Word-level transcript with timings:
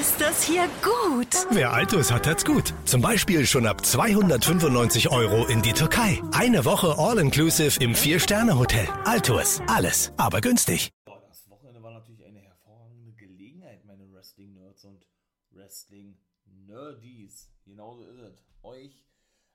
Ist 0.00 0.22
das 0.22 0.44
hier 0.44 0.66
gut? 0.82 1.28
Wer 1.50 1.72
Altus 1.72 2.10
hat, 2.10 2.26
hat's 2.26 2.46
gut. 2.46 2.72
Zum 2.86 3.02
Beispiel 3.02 3.44
schon 3.44 3.66
ab 3.66 3.84
295 3.84 5.10
Euro 5.10 5.44
in 5.46 5.60
die 5.60 5.74
Türkei. 5.74 6.22
Eine 6.32 6.64
Woche 6.64 6.96
All-Inclusive 6.96 7.78
im 7.78 7.94
Vier-Sterne-Hotel. 7.94 8.88
Altus. 9.04 9.60
Alles, 9.66 10.10
aber 10.16 10.40
günstig. 10.40 10.92
Das 11.04 11.50
Wochenende 11.50 11.82
war 11.82 11.92
natürlich 11.92 12.24
eine 12.24 12.40
hervorragende 12.40 13.12
Gelegenheit, 13.12 13.84
meine 13.84 14.10
Wrestling-Nerds 14.10 14.82
und 14.84 15.06
Wrestling-Nerdies. 15.50 17.50
Genauso 17.66 18.04
ist 18.04 18.18
es. 18.18 18.42
Euch 18.62 19.04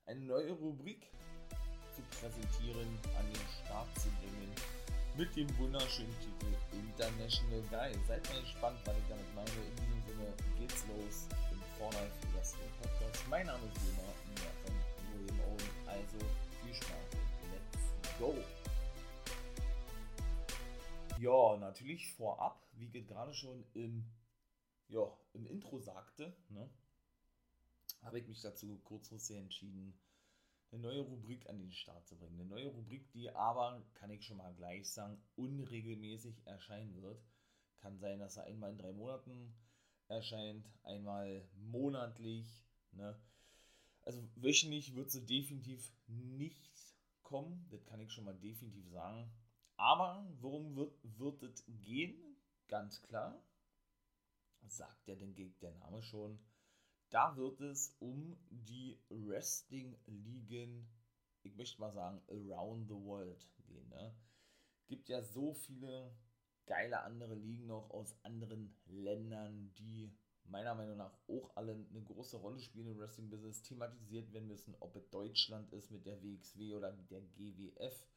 eine 0.06 0.20
neue 0.20 0.52
Rubrik 0.52 1.08
zu 1.96 2.04
präsentieren, 2.20 3.00
an 3.18 3.26
den 3.26 3.42
Start 3.66 3.88
zu 4.00 4.10
bringen. 4.22 4.54
Mit 5.18 5.36
dem 5.36 5.48
wunderschönen 5.58 6.14
Titel 6.20 6.54
International 6.74 7.64
Guy. 7.72 8.00
Seid 8.08 8.30
mal 8.30 8.42
gespannt, 8.42 8.78
was 8.86 8.96
ich 8.96 9.04
damit 9.10 9.26
meine. 9.34 9.50
Im 11.88 11.94
Fortnite 11.94 12.34
Wrestling 12.34 12.72
Podcast. 12.82 13.30
Mein 13.30 13.46
Name 13.46 13.66
ist 13.66 13.86
Wilma 13.86 14.02
von 14.66 14.76
William 15.14 15.40
Owen. 15.40 15.88
Also 15.88 16.18
viel 16.62 16.74
Spaß 16.74 17.14
let's 17.54 18.20
go! 18.20 18.36
Ja, 21.20 21.58
natürlich 21.58 22.14
vorab, 22.16 22.68
wie 22.74 22.90
ich 22.94 23.08
gerade 23.08 23.34
schon 23.34 23.64
im, 23.74 24.06
ja, 24.90 25.18
im 25.34 25.46
Intro 25.46 25.80
sagte, 25.80 26.36
ne, 26.50 26.70
habe 28.02 28.20
ich 28.20 28.28
mich 28.28 28.42
dazu 28.42 28.80
kurzfristig 28.84 29.38
entschieden, 29.38 29.98
eine 30.72 30.82
neue 30.82 31.02
Rubrik 31.02 31.48
an 31.48 31.60
den 31.60 31.72
Start 31.72 32.06
zu 32.06 32.18
bringen. 32.18 32.42
Eine 32.42 32.50
neue 32.50 32.68
Rubrik, 32.68 33.10
die 33.14 33.30
aber, 33.30 33.82
kann 33.94 34.12
ich 34.12 34.26
schon 34.26 34.38
mal 34.38 34.54
gleich 34.56 34.92
sagen, 34.92 35.22
unregelmäßig 35.38 36.46
erscheinen 36.46 37.02
wird. 37.02 37.24
Kann 37.78 37.98
sein, 37.98 38.20
dass 38.20 38.36
er 38.36 38.44
einmal 38.44 38.72
in 38.72 38.78
drei 38.78 38.92
Monaten 38.92 39.54
erscheint, 40.08 40.68
einmal 40.84 41.48
monatlich. 41.56 42.48
Ne? 42.92 43.20
Also 44.04 44.22
wöchentlich 44.36 44.96
wird 44.96 45.12
sie 45.12 45.26
definitiv 45.26 45.92
nicht 46.08 46.72
kommen, 47.24 47.68
das 47.70 47.86
kann 47.86 48.00
ich 48.00 48.12
schon 48.12 48.26
mal 48.26 48.38
definitiv 48.38 48.90
sagen. 48.90 49.30
Aber 49.76 50.28
worum 50.40 50.76
wird, 50.76 51.44
es 51.44 51.64
gehen? 51.84 52.16
Ganz 52.68 53.02
klar, 53.02 53.42
sagt 54.66 55.08
ja, 55.08 55.16
denke 55.16 55.44
ich, 55.44 55.58
der 55.60 55.72
Name 55.72 56.02
schon 56.02 56.40
da 57.10 57.36
wird 57.38 57.62
es 57.62 57.96
um 58.00 58.38
die 58.50 59.00
Wrestling-Ligen, 59.10 60.88
ich 61.44 61.56
möchte 61.56 61.80
mal 61.80 61.92
sagen, 61.92 62.22
around 62.30 62.88
the 62.90 62.96
world 62.96 63.48
gehen. 63.66 63.88
Ne? 63.90 64.14
Gibt 64.88 65.10
ja 65.10 65.22
so 65.22 65.54
viele 65.54 66.14
geile 66.68 67.02
andere 67.02 67.34
Ligen 67.34 67.66
noch 67.66 67.90
aus 67.90 68.16
anderen 68.24 68.76
Ländern, 68.86 69.74
die 69.80 70.14
meiner 70.46 70.76
Meinung 70.76 70.98
nach 70.98 71.18
auch 71.28 71.56
alle 71.56 71.74
eine 71.74 72.04
große 72.04 72.38
Rolle 72.38 72.60
spielen 72.60 72.88
im 72.88 73.00
Wrestling-Business, 73.00 73.64
thematisiert 73.64 74.32
werden 74.34 74.48
müssen, 74.48 74.76
ob 74.80 74.96
es 74.96 75.10
Deutschland 75.10 75.72
ist 75.74 75.92
mit 75.92 76.06
der 76.06 76.22
WXW 76.22 76.74
oder 76.76 76.92
der 76.92 77.22
GWF, 77.22 78.08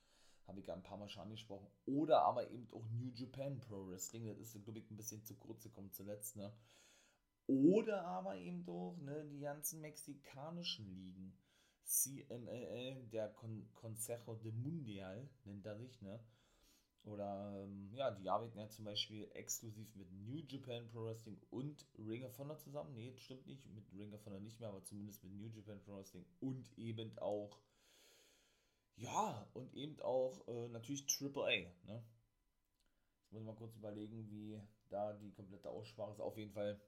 habe 0.47 0.61
ich 0.61 0.67
ja 0.67 0.75
ein 0.75 0.83
paar 0.83 0.99
Mal 0.99 1.09
schon 1.09 1.23
angesprochen, 1.23 1.67
oder 1.87 2.23
aber 2.23 2.49
eben 2.51 2.69
auch 2.73 2.87
New 2.91 3.11
Japan 3.15 3.61
Pro 3.61 3.89
Wrestling, 3.89 4.27
das 4.27 4.39
ist, 4.39 4.63
glaube 4.65 4.79
ich, 4.79 4.91
ein 4.91 4.97
bisschen 4.97 5.25
zu 5.25 5.35
kurz 5.37 5.63
gekommen 5.63 5.93
zuletzt, 5.93 6.37
ne? 6.37 6.53
Oder 7.47 8.05
aber 8.05 8.37
eben 8.37 8.65
doch 8.65 8.97
ne, 8.99 9.25
die 9.25 9.41
ganzen 9.41 9.81
mexikanischen 9.81 10.87
Ligen. 10.87 11.37
CMLL, 11.83 13.09
der 13.09 13.31
Con 13.31 13.69
Consejo 13.75 14.37
de 14.37 14.53
Mundial, 14.53 15.29
nennt 15.45 15.67
er 15.67 15.77
sich, 15.77 16.01
ne? 16.01 16.21
Oder, 17.05 17.65
ähm, 17.65 17.91
ja, 17.95 18.11
die 18.11 18.29
arbeiten 18.29 18.59
ja 18.59 18.69
zum 18.69 18.85
Beispiel 18.85 19.31
exklusiv 19.33 19.95
mit 19.95 20.13
New 20.13 20.43
Japan 20.47 20.87
Pro 20.89 21.05
Wrestling 21.07 21.41
und 21.51 21.87
Ring 21.99 22.25
of 22.25 22.39
Honor 22.39 22.59
zusammen. 22.59 22.95
Nee, 22.95 23.17
stimmt 23.17 23.47
nicht, 23.47 23.67
mit 23.71 23.91
Ring 23.95 24.13
of 24.13 24.25
Honor 24.27 24.41
nicht 24.41 24.61
mehr, 24.61 24.69
aber 24.69 24.83
zumindest 24.83 25.25
mit 25.25 25.33
New 25.33 25.49
Japan 25.49 25.81
Pro 25.81 25.97
Wrestling 25.97 26.27
und 26.41 26.71
eben 26.77 27.19
auch, 27.19 27.59
ja, 28.97 29.49
und 29.55 29.73
eben 29.75 29.99
auch 30.01 30.47
äh, 30.47 30.69
natürlich 30.69 31.07
AAA, 31.09 31.73
ne? 31.87 32.05
Jetzt 33.23 33.33
muss 33.33 33.41
ich 33.41 33.47
mal 33.47 33.55
kurz 33.55 33.77
überlegen, 33.77 34.29
wie 34.29 34.61
da 34.89 35.13
die 35.15 35.33
komplette 35.33 35.71
Aussprache 35.71 36.13
ist. 36.13 36.21
Auf 36.21 36.37
jeden 36.37 36.53
Fall 36.53 36.81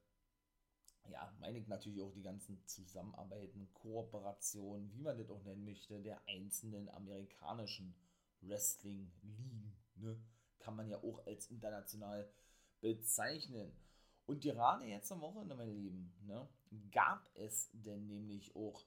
ja, 1.11 1.33
meine 1.41 1.59
ich 1.59 1.67
natürlich 1.67 2.01
auch 2.03 2.13
die 2.13 2.23
ganzen 2.23 2.65
Zusammenarbeiten, 2.67 3.69
Kooperationen, 3.75 4.93
wie 4.93 5.01
man 5.01 5.19
das 5.19 5.31
auch 5.31 5.43
nennen 5.43 5.65
möchte, 5.65 6.01
der 6.01 6.21
einzelnen 6.29 6.89
amerikanischen 6.91 7.95
Wrestling-Ligen. 8.41 9.82
Ne? 10.03 10.21
Kann 10.59 10.77
man 10.77 10.89
ja 10.89 10.99
auch 10.99 11.27
als 11.27 11.47
international 11.47 12.29
bezeichnen. 12.81 13.73
Und 14.27 14.41
gerade 14.41 14.85
jetzt 14.85 15.11
am 15.11 15.21
Wochenende, 15.21 15.55
meine 15.55 15.73
Lieben, 15.73 16.15
ne, 16.27 16.49
gab 16.91 17.29
es 17.35 17.71
denn 17.73 18.07
nämlich 18.07 18.55
auch 18.55 18.85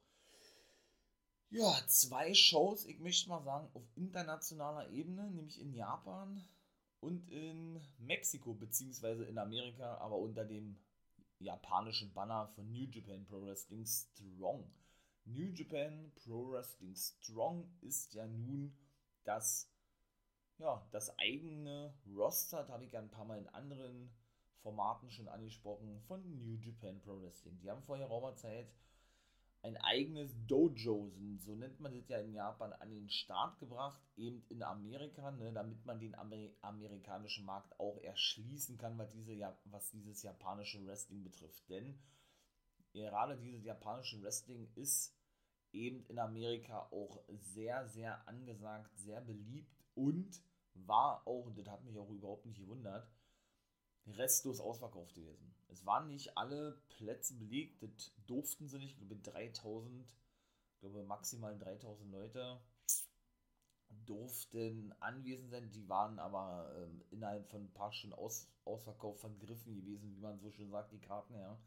ja, 1.50 1.74
zwei 1.88 2.34
Shows, 2.34 2.86
ich 2.86 3.00
möchte 3.00 3.30
mal 3.30 3.44
sagen, 3.44 3.70
auf 3.74 3.84
internationaler 3.96 4.90
Ebene, 4.90 5.30
nämlich 5.32 5.60
in 5.62 5.74
Japan 5.74 6.44
und 7.00 7.30
in 7.30 7.80
Mexiko, 7.98 8.54
beziehungsweise 8.54 9.26
in 9.26 9.38
Amerika, 9.38 9.98
aber 10.00 10.18
unter 10.18 10.44
dem 10.44 10.78
japanischen 11.40 12.14
Banner 12.14 12.48
von 12.56 12.72
New 12.72 12.90
Japan 12.90 13.26
Pro 13.26 13.42
Wrestling 13.42 13.86
Strong. 13.86 14.70
New 15.26 15.48
Japan 15.54 16.12
Pro 16.16 16.52
Wrestling 16.52 16.96
Strong 16.96 17.70
ist 17.82 18.14
ja 18.14 18.28
nun 18.28 18.76
das, 19.24 19.70
ja, 20.58 20.88
das 20.92 21.18
eigene 21.20 21.94
Roster, 22.08 22.60
das 22.60 22.70
habe 22.70 22.86
ich 22.86 22.92
ja 22.92 23.00
ein 23.00 23.12
paar 23.12 23.26
Mal 23.26 23.40
in 23.40 23.48
anderen 23.50 24.12
Formaten 24.62 25.12
schon 25.12 25.28
angesprochen, 25.28 26.02
von 26.08 26.22
New 26.40 26.56
Japan 26.56 27.00
Pro 27.02 27.22
Wrestling. 27.22 27.60
Die 27.60 27.70
haben 27.70 27.84
vorher 27.84 28.08
geraumer 28.08 28.36
Zeit 28.36 28.74
ein 29.62 29.78
eigenes 29.78 30.32
Dojo, 30.46 31.12
so 31.40 31.56
nennt 31.56 31.80
man 31.80 31.92
das 31.92 32.08
ja 32.08 32.20
in 32.20 32.34
Japan, 32.34 32.72
an 32.74 32.92
den 32.92 33.10
Start 33.10 33.58
gebracht, 33.58 34.00
eben 34.16 34.46
in 34.50 34.62
Amerika, 34.62 35.32
ne, 35.32 35.52
damit 35.52 35.84
man 35.86 36.00
den 36.00 36.14
Amer 36.14 36.50
amerikanischen 36.62 37.46
Markt 37.46 37.80
auch 37.80 37.98
erschließen 37.98 38.78
kann, 38.78 38.98
was, 38.98 39.12
diese, 39.12 39.34
was 39.66 39.90
dieses 39.90 40.22
japanische 40.22 40.86
Wrestling 40.86 41.24
betrifft. 41.24 41.68
Denn 41.68 42.00
gerade 42.94 43.38
dieses 43.38 43.64
japanische 43.66 44.22
Wrestling 44.22 44.72
ist 44.76 45.18
eben 45.74 46.06
in 46.06 46.20
Amerika 46.20 46.88
auch 46.92 47.24
sehr, 47.30 47.88
sehr 47.88 48.28
angesagt, 48.28 48.96
sehr 48.98 49.22
beliebt 49.22 49.75
und 49.96 50.42
war 50.74 51.26
auch, 51.26 51.46
und 51.46 51.58
das 51.58 51.68
hat 51.68 51.84
mich 51.84 51.98
auch 51.98 52.10
überhaupt 52.10 52.46
nicht 52.46 52.60
gewundert, 52.60 53.10
restlos 54.08 54.60
ausverkauft 54.60 55.16
gewesen. 55.16 55.54
Es 55.68 55.86
waren 55.86 56.08
nicht 56.08 56.38
alle 56.38 56.80
Plätze 56.90 57.34
belegt, 57.36 57.82
das 57.82 58.14
durften 58.28 58.68
sie 58.68 58.78
nicht. 58.78 58.92
Ich 58.92 58.98
glaube, 58.98 59.16
3000, 59.16 60.08
ich 60.74 60.80
glaube, 60.80 61.04
maximal 61.04 61.58
3000 61.58 62.12
Leute 62.12 62.60
durften 64.06 64.94
anwesend 65.00 65.52
sein. 65.52 65.72
Die 65.72 65.88
waren 65.90 66.20
aber 66.20 66.72
ähm, 66.78 67.04
innerhalb 67.10 67.48
von 67.50 67.64
ein 67.64 67.74
paar 67.74 67.92
Stunden 67.92 68.16
aus, 68.16 68.48
ausverkauft 68.64 69.22
vergriffen 69.22 69.74
gewesen, 69.74 70.16
wie 70.16 70.20
man 70.20 70.40
so 70.40 70.52
schön 70.52 70.70
sagt, 70.70 70.92
die 70.92 71.00
Karten, 71.00 71.34
ja. 71.36 71.60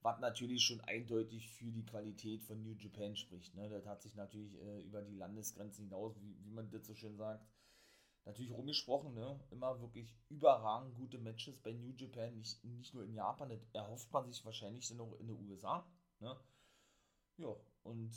Was 0.00 0.20
natürlich 0.20 0.62
schon 0.62 0.80
eindeutig 0.82 1.50
für 1.50 1.72
die 1.72 1.84
Qualität 1.84 2.44
von 2.44 2.62
New 2.62 2.74
Japan 2.74 3.16
spricht. 3.16 3.54
Ne? 3.56 3.68
Das 3.68 3.84
hat 3.84 4.00
sich 4.00 4.14
natürlich 4.14 4.54
äh, 4.54 4.82
über 4.82 5.02
die 5.02 5.16
Landesgrenzen 5.16 5.86
hinaus, 5.86 6.14
wie, 6.22 6.36
wie 6.44 6.52
man 6.52 6.70
das 6.70 6.86
so 6.86 6.94
schön 6.94 7.16
sagt, 7.16 7.44
natürlich 8.28 8.52
rumgesprochen, 8.52 9.14
ne? 9.14 9.40
Immer 9.50 9.80
wirklich 9.80 10.14
überragend 10.28 10.94
gute 10.94 11.18
Matches 11.18 11.58
bei 11.58 11.72
New 11.72 11.92
Japan, 11.96 12.36
nicht, 12.36 12.62
nicht 12.64 12.94
nur 12.94 13.04
in 13.04 13.14
Japan, 13.14 13.48
das 13.48 13.66
erhofft 13.72 14.12
man 14.12 14.26
sich 14.26 14.44
wahrscheinlich 14.44 14.86
dann 14.88 15.00
auch 15.00 15.18
in 15.18 15.28
den 15.28 15.48
USA, 15.48 15.84
ne? 16.20 16.38
Ja, 17.38 17.56
und 17.82 18.12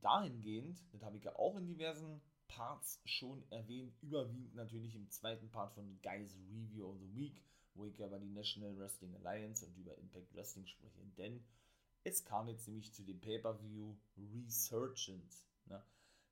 dahingehend, 0.00 0.82
das 0.92 1.02
habe 1.02 1.18
ich 1.18 1.24
ja 1.24 1.36
auch 1.36 1.56
in 1.56 1.66
diversen 1.66 2.20
Parts 2.48 3.00
schon 3.04 3.44
erwähnt, 3.50 3.94
überwiegend 4.02 4.54
natürlich 4.54 4.94
im 4.94 5.08
zweiten 5.10 5.50
Part 5.50 5.72
von 5.74 6.00
Guys 6.02 6.34
Review 6.50 6.86
of 6.86 6.98
the 6.98 7.14
Week, 7.14 7.42
wo 7.74 7.84
ich 7.84 7.98
ja 7.98 8.06
über 8.06 8.18
die 8.18 8.30
National 8.30 8.76
Wrestling 8.78 9.14
Alliance 9.16 9.66
und 9.66 9.76
über 9.76 9.96
Impact 9.98 10.34
Wrestling 10.34 10.66
spreche, 10.66 11.04
denn 11.18 11.44
es 12.04 12.24
kam 12.24 12.48
jetzt 12.48 12.66
nämlich 12.66 12.92
zu 12.92 13.02
dem 13.04 13.20
Pay-Per-View 13.20 13.96
Resurgence, 14.16 15.46
ne? 15.66 15.84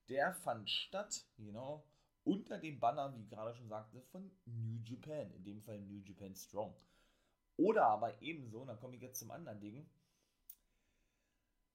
Der 0.09 0.35
fand 0.35 0.69
statt, 0.69 1.25
genau, 1.37 1.85
unter 2.25 2.59
dem 2.59 2.79
Banner, 2.79 3.15
wie 3.17 3.27
gerade 3.27 3.55
schon 3.55 3.69
sagte, 3.69 4.01
von 4.03 4.31
New 4.45 4.81
Japan, 4.85 5.33
in 5.33 5.45
dem 5.45 5.63
Fall 5.63 5.81
New 5.81 6.03
Japan 6.05 6.35
Strong. 6.35 6.75
Oder 7.57 7.87
aber 7.87 8.21
ebenso, 8.23 8.61
und 8.61 8.69
dann 8.69 8.79
komme 8.79 8.97
ich 8.97 9.03
jetzt 9.03 9.19
zum 9.19 9.31
anderen 9.31 9.61
Ding, 9.61 9.87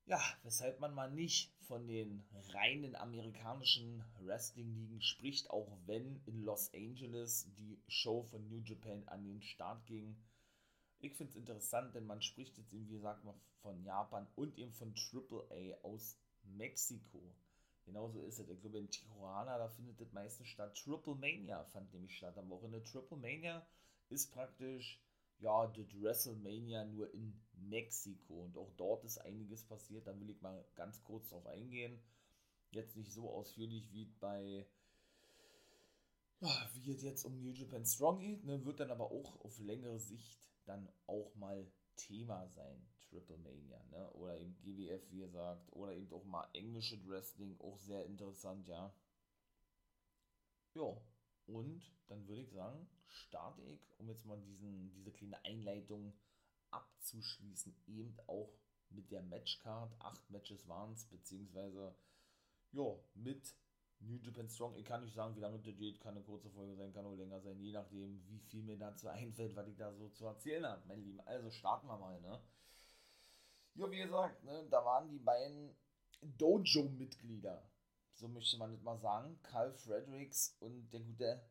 Ja, 0.07 0.21
weshalb 0.43 0.79
man 0.79 0.93
mal 0.93 1.09
nicht 1.09 1.51
von 1.61 1.87
den 1.87 2.23
reinen 2.49 2.95
amerikanischen 2.95 4.03
Wrestling-Ligen 4.19 5.01
spricht, 5.01 5.49
auch 5.49 5.79
wenn 5.87 6.21
in 6.27 6.43
Los 6.43 6.71
Angeles 6.75 7.51
die 7.57 7.81
Show 7.87 8.21
von 8.21 8.47
New 8.47 8.59
Japan 8.59 9.07
an 9.07 9.23
den 9.23 9.41
Start 9.41 9.83
ging. 9.87 10.15
Ich 10.99 11.15
finde 11.15 11.31
es 11.31 11.35
interessant, 11.35 11.95
denn 11.95 12.05
man 12.05 12.21
spricht 12.21 12.55
jetzt 12.59 12.71
eben, 12.71 12.87
wie 12.87 12.93
gesagt, 12.93 13.23
mal 13.23 13.33
von 13.61 13.83
Japan 13.83 14.27
und 14.35 14.55
eben 14.59 14.73
von 14.73 14.93
AAA 14.93 15.75
aus 15.81 16.19
Mexiko. 16.43 17.33
Genauso 17.85 18.23
ist 18.23 18.39
es. 18.39 18.49
Ich 18.49 18.61
glaube, 18.61 18.79
in 18.79 18.89
Tijuana, 18.89 19.57
da 19.57 19.69
findet 19.69 20.01
das 20.01 20.11
meistens 20.11 20.47
statt. 20.47 20.75
Triple 20.75 21.15
Mania 21.15 21.63
fand 21.65 21.93
nämlich 21.93 22.17
statt 22.17 22.37
am 22.37 22.49
Wochenende. 22.49 22.83
Triple 22.83 23.17
Mania 23.17 23.65
ist 24.09 24.31
praktisch, 24.31 24.99
ja, 25.39 25.67
das 25.67 26.01
WrestleMania 26.01 26.85
nur 26.85 27.13
in 27.13 27.39
Mexiko. 27.53 28.43
Und 28.43 28.57
auch 28.57 28.71
dort 28.77 29.03
ist 29.03 29.19
einiges 29.19 29.63
passiert. 29.63 30.07
Da 30.07 30.19
will 30.19 30.29
ich 30.29 30.41
mal 30.41 30.65
ganz 30.75 31.03
kurz 31.03 31.29
drauf 31.29 31.45
eingehen. 31.45 32.01
Jetzt 32.71 32.95
nicht 32.95 33.13
so 33.13 33.29
ausführlich 33.29 33.91
wie 33.93 34.05
bei, 34.19 34.67
wie 36.73 36.91
es 36.91 37.03
jetzt 37.03 37.23
um 37.23 37.39
New 37.39 37.51
Japan 37.51 37.85
Strong 37.85 38.19
geht, 38.19 38.43
ne, 38.43 38.65
wird 38.65 38.79
dann 38.79 38.91
aber 38.91 39.11
auch 39.11 39.39
auf 39.41 39.59
längere 39.59 39.99
Sicht 39.99 40.49
dann 40.65 40.89
auch 41.07 41.33
mal 41.35 41.71
Thema 41.95 42.47
sein. 42.49 42.85
Triple 43.15 43.37
Mania, 43.37 43.81
ne? 43.91 44.11
Oder 44.13 44.37
eben 44.37 44.57
GWF, 44.61 45.09
wie 45.11 45.19
gesagt, 45.19 45.71
oder 45.71 45.93
eben 45.93 46.11
auch 46.11 46.25
mal 46.25 46.47
englische 46.53 46.97
Wrestling, 47.07 47.57
auch 47.59 47.79
sehr 47.79 48.05
interessant, 48.05 48.67
ja. 48.67 48.93
Ja, 50.73 50.97
und 51.47 51.81
dann 52.07 52.27
würde 52.27 52.41
ich 52.41 52.51
sagen, 52.51 52.87
starte 53.07 53.61
ich, 53.63 53.87
um 53.97 54.09
jetzt 54.09 54.25
mal 54.25 54.39
diesen, 54.41 54.91
diese 54.91 55.11
kleine 55.11 55.43
Einleitung 55.45 56.13
abzuschließen, 56.71 57.73
eben 57.87 58.17
auch 58.27 58.51
mit 58.89 59.11
der 59.11 59.21
Matchcard. 59.21 59.95
Acht 59.99 60.29
Matches 60.29 60.67
waren 60.67 60.91
es, 60.91 61.05
beziehungsweise 61.05 61.95
ja, 62.73 62.99
mit 63.13 63.55
New 63.99 64.17
Japan 64.17 64.49
Strong. 64.49 64.75
Ich 64.75 64.85
kann 64.85 65.01
nicht 65.01 65.15
sagen, 65.15 65.35
wie 65.35 65.39
lange 65.39 65.59
das 65.59 65.77
geht, 65.77 66.01
kann 66.01 66.15
eine 66.15 66.25
kurze 66.25 66.49
Folge 66.49 66.75
sein, 66.75 66.91
kann 66.91 67.05
auch 67.05 67.15
länger 67.15 67.39
sein, 67.39 67.59
je 67.59 67.71
nachdem, 67.71 68.21
wie 68.27 68.39
viel 68.39 68.63
mir 68.63 68.77
dazu 68.77 69.07
einfällt, 69.09 69.55
was 69.55 69.67
ich 69.69 69.77
da 69.77 69.93
so 69.93 70.09
zu 70.09 70.25
erzählen 70.25 70.65
habe, 70.65 70.85
meine 70.87 71.01
Lieben. 71.01 71.21
Also 71.21 71.49
starten 71.51 71.87
wir 71.87 71.97
mal, 71.97 72.19
ne? 72.19 72.41
Ja, 73.75 73.91
wie 73.91 73.97
gesagt, 73.97 74.43
ne, 74.43 74.65
da 74.69 74.83
waren 74.85 75.09
die 75.09 75.19
beiden 75.19 75.75
Dojo-Mitglieder, 76.21 77.61
so 78.13 78.27
möchte 78.27 78.57
man 78.57 78.71
das 78.71 78.81
mal 78.81 78.97
sagen. 78.97 79.39
Carl 79.43 79.73
Fredericks 79.73 80.55
und 80.59 80.89
der 80.91 81.01
gute 81.01 81.41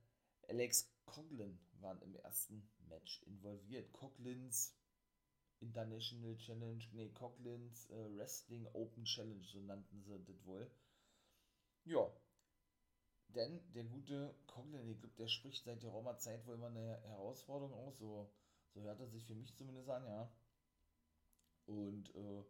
Alex 0.49 0.91
Coughlin 1.05 1.59
waren 1.81 2.01
im 2.01 2.17
ersten 2.17 2.69
Match 2.89 3.23
involviert. 3.25 3.93
Coughlin's 3.93 4.75
International 5.61 6.37
Challenge, 6.39 6.83
nee, 6.93 7.11
Coughlin's 7.11 7.91
äh, 7.91 8.17
Wrestling 8.17 8.67
Open 8.73 9.05
Challenge, 9.05 9.45
so 9.45 9.61
nannten 9.61 10.03
sie 10.03 10.25
das 10.25 10.45
wohl. 10.47 10.71
Ja, 11.85 12.11
denn 13.35 13.61
der 13.75 13.85
gute 13.85 14.35
Coughlin, 14.47 14.89
ich 14.89 14.99
glaube, 15.01 15.15
der 15.17 15.29
spricht 15.29 15.65
seit 15.65 15.83
der 15.83 15.91
Roma-Zeit 15.91 16.47
wohl 16.47 16.55
immer 16.55 16.69
eine 16.69 17.01
Herausforderung 17.03 17.75
aus, 17.75 17.99
so, 17.99 18.31
so 18.73 18.81
hört 18.83 19.01
er 19.01 19.09
sich 19.09 19.25
für 19.25 19.35
mich 19.35 19.55
zumindest 19.57 19.89
an, 19.91 20.05
ja. 20.07 20.31
Und 21.67 22.15
äh, 22.15 22.45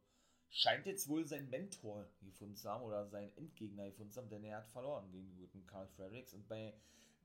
scheint 0.51 0.87
jetzt 0.87 1.09
wohl 1.09 1.27
seinen 1.27 1.51
Mentor 1.51 2.09
gefunden 2.23 2.57
zu 2.57 2.71
haben 2.71 2.85
oder 2.85 3.07
seinen 3.09 3.37
Endgegner 3.37 3.87
gefunden 3.87 4.13
zu 4.13 4.21
haben, 4.21 4.31
denn 4.31 4.45
er 4.45 4.59
hat 4.59 4.69
verloren 4.69 5.11
gegen 5.11 5.27
den 5.27 5.37
guten 5.37 5.67
Carl 5.67 5.89
Fredericks. 5.89 6.33
Und 6.33 6.47
bei 6.49 6.75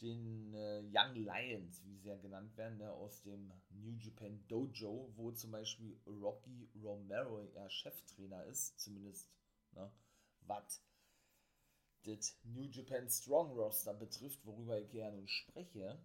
den 0.01 0.53
äh, 0.53 0.81
Young 0.91 1.15
Lions, 1.15 1.83
wie 1.85 1.97
sie 1.97 2.07
ja 2.07 2.17
genannt 2.17 2.55
werden, 2.57 2.77
ne, 2.77 2.91
aus 2.91 3.21
dem 3.21 3.51
New 3.69 3.95
Japan 3.97 4.43
Dojo, 4.47 5.11
wo 5.15 5.31
zum 5.31 5.51
Beispiel 5.51 5.99
Rocky 6.05 6.69
Romero 6.81 7.43
ja 7.53 7.69
Cheftrainer 7.69 8.45
ist, 8.45 8.79
zumindest 8.79 9.29
ne, 9.73 9.91
was 10.41 10.81
das 12.03 12.37
New 12.43 12.63
Japan 12.63 13.09
Strong 13.09 13.51
Roster 13.51 13.93
betrifft, 13.93 14.45
worüber 14.45 14.79
ich 14.79 14.89
gerne 14.89 15.27
spreche. 15.27 15.99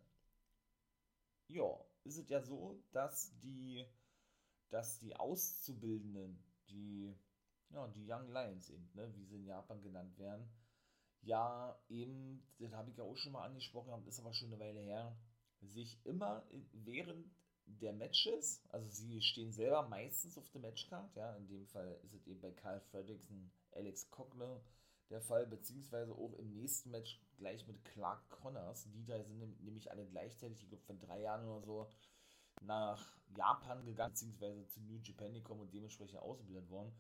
Ja, 1.49 1.85
ist 2.03 2.19
es 2.19 2.29
ja 2.29 2.43
so, 2.43 2.83
dass 2.93 3.39
die 3.41 3.87
dass 4.71 4.99
die 4.99 5.17
Auszubildenden, 5.17 6.39
die, 6.69 7.15
ja, 7.71 7.87
die 7.89 8.11
Young 8.11 8.29
Lions 8.33 8.71
eben, 8.71 8.89
ne, 8.95 9.13
wie 9.15 9.25
sie 9.25 9.37
in 9.37 9.47
Japan 9.47 9.83
genannt 9.83 10.19
werden, 10.19 10.49
ja, 11.23 11.79
eben, 11.89 12.47
das 12.59 12.73
habe 12.73 12.91
ich 12.91 12.97
ja 12.97 13.05
auch 13.05 13.17
schon 13.17 13.33
mal 13.33 13.45
angesprochen, 13.45 14.07
ist 14.07 14.21
aber 14.21 14.35
schon 14.35 14.53
eine 14.53 14.61
Weile 14.61 14.81
her, 14.81 15.17
sich 15.61 15.99
immer 16.05 16.45
während 16.73 17.27
der 17.67 17.95
Matches, 17.95 18.63
also 18.69 18.87
sie 18.91 19.23
stehen 19.23 19.53
selber 19.53 19.89
meistens 19.89 20.37
auf 20.37 20.49
der 20.51 20.61
Matchcard, 20.61 21.15
ja, 21.17 21.35
in 21.37 21.47
dem 21.49 21.67
Fall 21.67 21.99
ist 22.03 22.13
es 22.13 22.27
eben 22.27 22.41
bei 22.41 22.51
Carl 22.51 22.81
Fredrickson, 22.81 23.51
Alex 23.73 24.11
Cockler 24.11 24.61
der 25.11 25.21
Fall, 25.21 25.47
beziehungsweise 25.47 26.13
auch 26.13 26.33
im 26.35 26.53
nächsten 26.53 26.91
Match 26.91 27.21
gleich 27.37 27.67
mit 27.67 27.85
Clark 27.85 28.29
Connors, 28.31 28.89
die 28.91 29.05
drei 29.05 29.23
sind 29.23 29.39
nämlich 29.63 29.91
alle 29.91 30.07
gleichzeitig, 30.07 30.63
ich 30.63 30.69
glaube 30.69 30.85
von 30.85 30.99
drei 30.99 31.21
Jahren 31.21 31.47
oder 31.49 31.65
so, 31.65 31.91
nach 32.67 33.17
Japan 33.37 33.85
gegangen, 33.85 34.13
beziehungsweise 34.13 34.67
zu 34.69 34.81
New 34.81 34.99
Japan 35.03 35.33
gekommen 35.33 35.63
und 35.63 35.73
dementsprechend 35.73 36.19
ausgebildet 36.19 36.69
worden. 36.71 36.95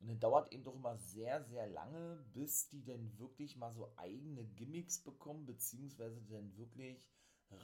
Und 0.00 0.08
dann 0.08 0.20
dauert 0.20 0.52
eben 0.52 0.62
doch 0.62 0.74
immer 0.74 0.96
sehr, 0.96 1.42
sehr 1.44 1.66
lange, 1.66 2.24
bis 2.32 2.68
die 2.68 2.84
denn 2.84 3.18
wirklich 3.18 3.56
mal 3.56 3.72
so 3.72 3.92
eigene 3.96 4.44
Gimmicks 4.44 5.02
bekommen, 5.02 5.44
beziehungsweise 5.44 6.22
dann 6.22 6.56
wirklich 6.56 7.10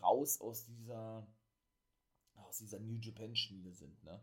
raus 0.03 0.41
aus 0.41 0.65
dieser, 0.65 1.27
aus 2.35 2.59
dieser 2.59 2.81
New 2.81 2.99
Japan 2.99 3.37
Schmiede 3.37 3.73
sind, 3.73 4.03
ne? 4.03 4.21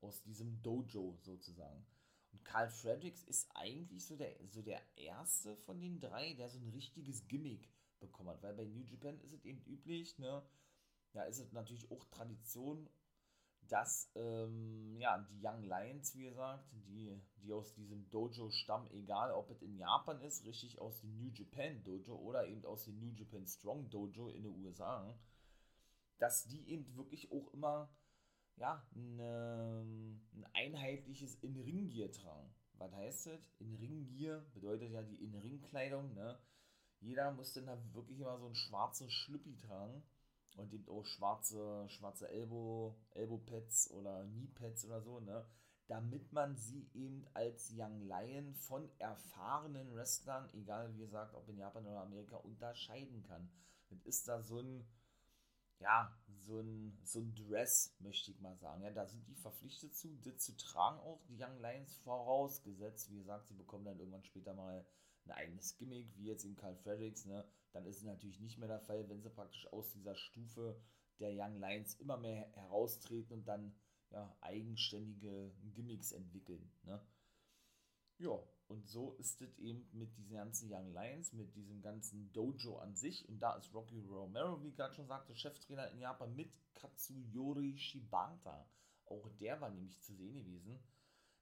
Aus 0.00 0.22
diesem 0.22 0.60
Dojo 0.62 1.16
sozusagen. 1.22 1.86
Und 2.32 2.44
Carl 2.44 2.68
Fredericks 2.68 3.22
ist 3.22 3.48
eigentlich 3.54 4.04
so 4.04 4.16
der, 4.16 4.34
so 4.48 4.60
der 4.60 4.82
erste 4.96 5.56
von 5.58 5.80
den 5.80 6.00
drei, 6.00 6.34
der 6.34 6.48
so 6.50 6.58
ein 6.58 6.68
richtiges 6.70 7.28
Gimmick 7.28 7.70
bekommen 8.00 8.30
hat, 8.30 8.42
weil 8.42 8.54
bei 8.54 8.64
New 8.64 8.82
Japan 8.82 9.20
ist 9.20 9.32
es 9.32 9.44
eben 9.44 9.62
üblich, 9.64 10.18
ne? 10.18 10.42
Ja, 11.14 11.22
ist 11.24 11.38
es 11.38 11.52
natürlich 11.52 11.90
auch 11.90 12.04
Tradition, 12.10 12.88
dass 13.68 14.10
ähm, 14.14 14.96
ja, 14.98 15.18
die 15.30 15.40
Young 15.42 15.62
Lions, 15.62 16.14
wie 16.16 16.24
gesagt, 16.24 16.64
die, 16.72 17.18
die 17.36 17.52
aus 17.52 17.72
diesem 17.74 18.10
Dojo 18.10 18.50
stammen, 18.50 18.90
egal 18.90 19.32
ob 19.32 19.48
es 19.50 19.62
in 19.62 19.78
Japan 19.78 20.20
ist, 20.20 20.44
richtig 20.44 20.78
aus 20.80 21.00
dem 21.00 21.16
New 21.16 21.30
Japan 21.32 21.82
Dojo 21.82 22.14
oder 22.16 22.46
eben 22.46 22.64
aus 22.66 22.84
dem 22.84 22.98
New 22.98 23.12
Japan 23.12 23.46
Strong 23.46 23.88
Dojo 23.90 24.28
in 24.28 24.42
den 24.42 24.64
USA, 24.64 25.18
dass 26.18 26.44
die 26.46 26.68
eben 26.68 26.94
wirklich 26.96 27.30
auch 27.32 27.52
immer 27.54 27.88
ja, 28.56 28.86
ne, 28.92 29.84
ein 30.34 30.46
einheitliches 30.52 31.36
In-Ring-Gear 31.36 32.12
tragen. 32.12 32.54
Was 32.74 32.92
heißt 32.92 33.26
das? 33.26 33.50
In-Ring-Gear 33.58 34.40
bedeutet 34.52 34.92
ja 34.92 35.02
die 35.02 35.22
In-Ring-Kleidung, 35.22 36.12
ne? 36.14 36.38
Jeder 37.00 37.32
muss 37.32 37.52
dann 37.52 37.66
da 37.66 37.78
wirklich 37.92 38.20
immer 38.20 38.38
so 38.38 38.46
einen 38.46 38.54
schwarzen 38.54 39.10
Schlüppi 39.10 39.56
tragen 39.56 40.02
und 40.56 40.72
eben 40.72 40.88
auch 40.88 41.04
schwarze, 41.04 41.88
schwarze 41.88 42.28
Elbow, 42.28 42.96
Elbow-Pads 43.12 43.90
oder 43.92 44.24
Knee-Pads 44.24 44.86
oder 44.86 45.00
so, 45.00 45.20
ne? 45.20 45.46
Damit 45.86 46.32
man 46.32 46.56
sie 46.56 46.88
eben 46.94 47.26
als 47.34 47.70
Young 47.76 48.00
Lion 48.00 48.54
von 48.54 48.88
erfahrenen 48.98 49.94
Wrestlern, 49.94 50.48
egal 50.54 50.94
wie 50.94 51.00
gesagt, 51.00 51.34
ob 51.34 51.48
in 51.48 51.58
Japan 51.58 51.86
oder 51.86 52.00
Amerika, 52.00 52.36
unterscheiden 52.36 53.22
kann. 53.22 53.50
Das 53.90 54.00
ist 54.04 54.26
da 54.26 54.40
so 54.40 54.60
ein, 54.60 54.86
ja, 55.80 56.16
so 56.46 56.60
ein, 56.60 56.98
so 57.04 57.20
ein 57.20 57.34
Dress, 57.34 57.94
möchte 57.98 58.30
ich 58.30 58.40
mal 58.40 58.56
sagen. 58.56 58.82
Ja, 58.82 58.92
da 58.92 59.06
sind 59.06 59.26
die 59.28 59.34
verpflichtet 59.34 59.94
zu, 59.94 60.16
das 60.22 60.38
zu 60.38 60.56
tragen 60.56 61.00
auch, 61.00 61.20
die 61.28 61.36
Young 61.38 61.60
Lions 61.60 61.98
vorausgesetzt. 61.98 63.10
Wie 63.10 63.18
gesagt, 63.18 63.48
sie 63.48 63.54
bekommen 63.54 63.84
dann 63.84 63.98
irgendwann 63.98 64.24
später 64.24 64.54
mal 64.54 64.86
ein 65.26 65.32
eigenes 65.32 65.76
Gimmick, 65.76 66.16
wie 66.16 66.26
jetzt 66.26 66.44
in 66.44 66.56
Carl 66.56 66.76
Fredericks, 66.76 67.24
ne? 67.24 67.44
dann 67.72 67.86
ist 67.86 67.98
es 67.98 68.04
natürlich 68.04 68.40
nicht 68.40 68.58
mehr 68.58 68.68
der 68.68 68.80
Fall, 68.80 69.08
wenn 69.08 69.22
sie 69.22 69.30
praktisch 69.30 69.66
aus 69.72 69.90
dieser 69.92 70.14
Stufe 70.14 70.80
der 71.18 71.30
Young 71.32 71.58
Lions 71.58 71.94
immer 71.94 72.16
mehr 72.16 72.48
heraustreten 72.54 73.38
und 73.38 73.48
dann 73.48 73.74
ja, 74.10 74.36
eigenständige 74.40 75.52
Gimmicks 75.74 76.12
entwickeln. 76.12 76.70
Ne? 76.84 77.00
Ja, 78.18 78.38
und 78.68 78.88
so 78.88 79.12
ist 79.14 79.42
es 79.42 79.58
eben 79.58 79.88
mit 79.92 80.16
diesen 80.16 80.36
ganzen 80.36 80.72
Young 80.72 80.92
Lions, 80.92 81.32
mit 81.32 81.54
diesem 81.54 81.82
ganzen 81.82 82.32
Dojo 82.32 82.78
an 82.78 82.94
sich. 82.94 83.28
Und 83.28 83.40
da 83.40 83.56
ist 83.56 83.74
Rocky 83.74 84.00
Romero, 84.00 84.62
wie 84.62 84.72
gerade 84.72 84.94
schon 84.94 85.08
sagte, 85.08 85.34
Cheftrainer 85.34 85.90
in 85.90 86.00
Japan 86.00 86.34
mit 86.34 86.52
Katsuyori 86.74 87.76
Shibata. 87.76 88.68
Auch 89.06 89.28
der 89.40 89.60
war 89.60 89.70
nämlich 89.70 90.00
zu 90.00 90.14
sehen 90.14 90.34
gewesen. 90.34 90.78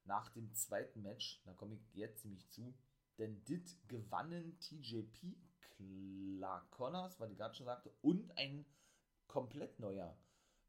Nach 0.04 0.30
dem 0.30 0.52
zweiten 0.54 1.02
Match, 1.02 1.40
da 1.44 1.52
komme 1.54 1.74
ich 1.76 1.94
jetzt 1.94 2.24
nämlich 2.24 2.48
zu, 2.50 2.74
denn 3.18 3.44
dit 3.44 3.76
gewannen 3.88 4.58
TJP, 4.60 5.36
Clark 5.60 6.70
Connors, 6.70 7.18
was 7.20 7.30
ich 7.30 7.38
gerade 7.38 7.54
schon 7.54 7.66
sagte, 7.66 7.92
und 8.02 8.36
ein 8.36 8.66
komplett 9.26 9.78
neuer 9.78 10.16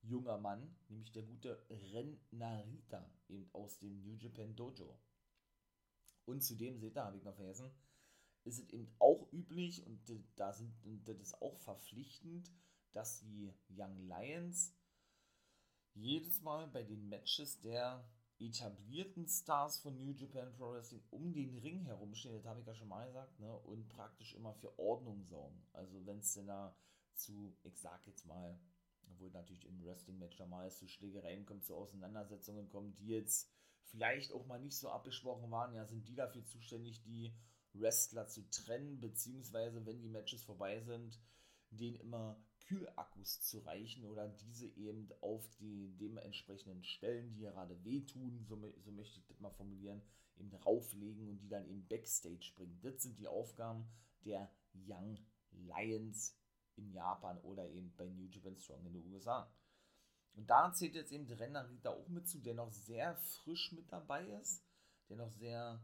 junger 0.01 0.37
Mann, 0.37 0.75
nämlich 0.89 1.11
der 1.11 1.23
gute 1.23 1.65
Ren 1.69 2.19
Narita, 2.31 3.09
eben 3.29 3.49
aus 3.53 3.79
dem 3.79 4.01
New 4.01 4.15
Japan 4.15 4.55
Dojo. 4.55 4.99
Und 6.25 6.43
zudem, 6.43 6.79
seht 6.79 6.95
ihr, 6.95 7.03
habe 7.03 7.17
ich 7.17 7.23
noch 7.23 7.35
vergessen, 7.35 7.71
ist 8.43 8.59
es 8.59 8.69
eben 8.69 8.93
auch 8.99 9.31
üblich 9.31 9.85
und 9.85 10.01
da 10.35 10.53
sind, 10.53 10.73
und 10.83 11.07
das 11.07 11.19
ist 11.19 11.41
auch 11.41 11.57
verpflichtend, 11.57 12.51
dass 12.91 13.21
die 13.21 13.53
Young 13.69 13.97
Lions 14.07 14.75
jedes 15.93 16.41
Mal 16.41 16.67
bei 16.67 16.83
den 16.83 17.07
Matches 17.07 17.61
der 17.61 18.07
etablierten 18.39 19.27
Stars 19.27 19.79
von 19.79 19.97
New 19.97 20.11
Japan 20.11 20.51
Pro 20.53 20.71
Wrestling 20.71 21.03
um 21.11 21.33
den 21.33 21.57
Ring 21.59 21.81
herumstehen, 21.85 22.35
das 22.35 22.45
habe 22.45 22.59
ich 22.59 22.67
ja 22.67 22.75
schon 22.75 22.87
mal 22.87 23.05
gesagt, 23.07 23.39
ne, 23.39 23.51
und 23.59 23.87
praktisch 23.89 24.33
immer 24.33 24.53
für 24.53 24.77
Ordnung 24.79 25.23
sorgen. 25.23 25.65
Also 25.73 26.05
wenn 26.05 26.19
es 26.19 26.33
denn 26.33 26.47
da 26.47 26.75
zu, 27.13 27.55
ich 27.63 27.79
sag 27.79 28.05
jetzt 28.07 28.25
mal, 28.25 28.59
obwohl 29.11 29.29
natürlich 29.31 29.65
im 29.67 29.83
Wrestling-Match 29.83 30.39
normal 30.39 30.71
zu 30.71 30.87
Schlägereien 30.87 31.45
kommt, 31.45 31.65
zu 31.65 31.75
Auseinandersetzungen 31.75 32.69
kommt, 32.69 32.99
die 32.99 33.07
jetzt 33.07 33.49
vielleicht 33.83 34.33
auch 34.33 34.45
mal 34.45 34.59
nicht 34.59 34.77
so 34.77 34.89
abgesprochen 34.89 35.51
waren, 35.51 35.73
ja, 35.73 35.85
sind 35.85 36.07
die 36.07 36.15
dafür 36.15 36.43
zuständig, 36.45 37.01
die 37.03 37.33
Wrestler 37.73 38.27
zu 38.27 38.49
trennen, 38.49 38.99
beziehungsweise 38.99 39.85
wenn 39.85 40.01
die 40.01 40.09
Matches 40.09 40.43
vorbei 40.43 40.81
sind, 40.81 41.19
denen 41.75 41.97
immer 41.97 42.41
Kühlakkus 42.65 43.41
zu 43.41 43.59
reichen 43.59 44.05
oder 44.05 44.29
diese 44.29 44.67
eben 44.67 45.09
auf 45.21 45.47
die 45.59 45.95
dementsprechenden 45.97 46.83
Stellen, 46.83 47.33
die 47.33 47.41
gerade 47.41 47.83
wehtun, 47.83 48.45
so, 48.45 48.57
so 48.79 48.91
möchte 48.91 49.19
ich 49.19 49.25
das 49.25 49.39
mal 49.39 49.51
formulieren, 49.51 50.01
eben 50.37 50.53
rauflegen 50.53 51.27
und 51.29 51.39
die 51.39 51.49
dann 51.49 51.67
eben 51.67 51.87
Backstage 51.87 52.53
bringen. 52.55 52.79
Das 52.81 53.01
sind 53.01 53.19
die 53.19 53.27
Aufgaben 53.27 53.87
der 54.25 54.49
Young 54.73 55.19
Lions 55.51 56.37
in 56.75 56.91
Japan 56.91 57.37
oder 57.41 57.69
eben 57.69 57.93
bei 57.95 58.09
New 58.09 58.27
Japan 58.27 58.57
Strong 58.57 58.85
in 58.85 58.93
den 58.93 59.13
USA. 59.13 59.51
Und 60.35 60.49
da 60.49 60.73
zählt 60.73 60.95
jetzt 60.95 61.11
eben 61.11 61.29
Renner 61.31 61.69
Rita 61.69 61.91
auch 61.91 62.07
mit 62.07 62.27
zu, 62.27 62.39
der 62.39 62.55
noch 62.55 62.71
sehr 62.71 63.15
frisch 63.15 63.71
mit 63.71 63.91
dabei 63.91 64.25
ist, 64.41 64.65
der 65.09 65.17
noch 65.17 65.31
sehr, 65.31 65.79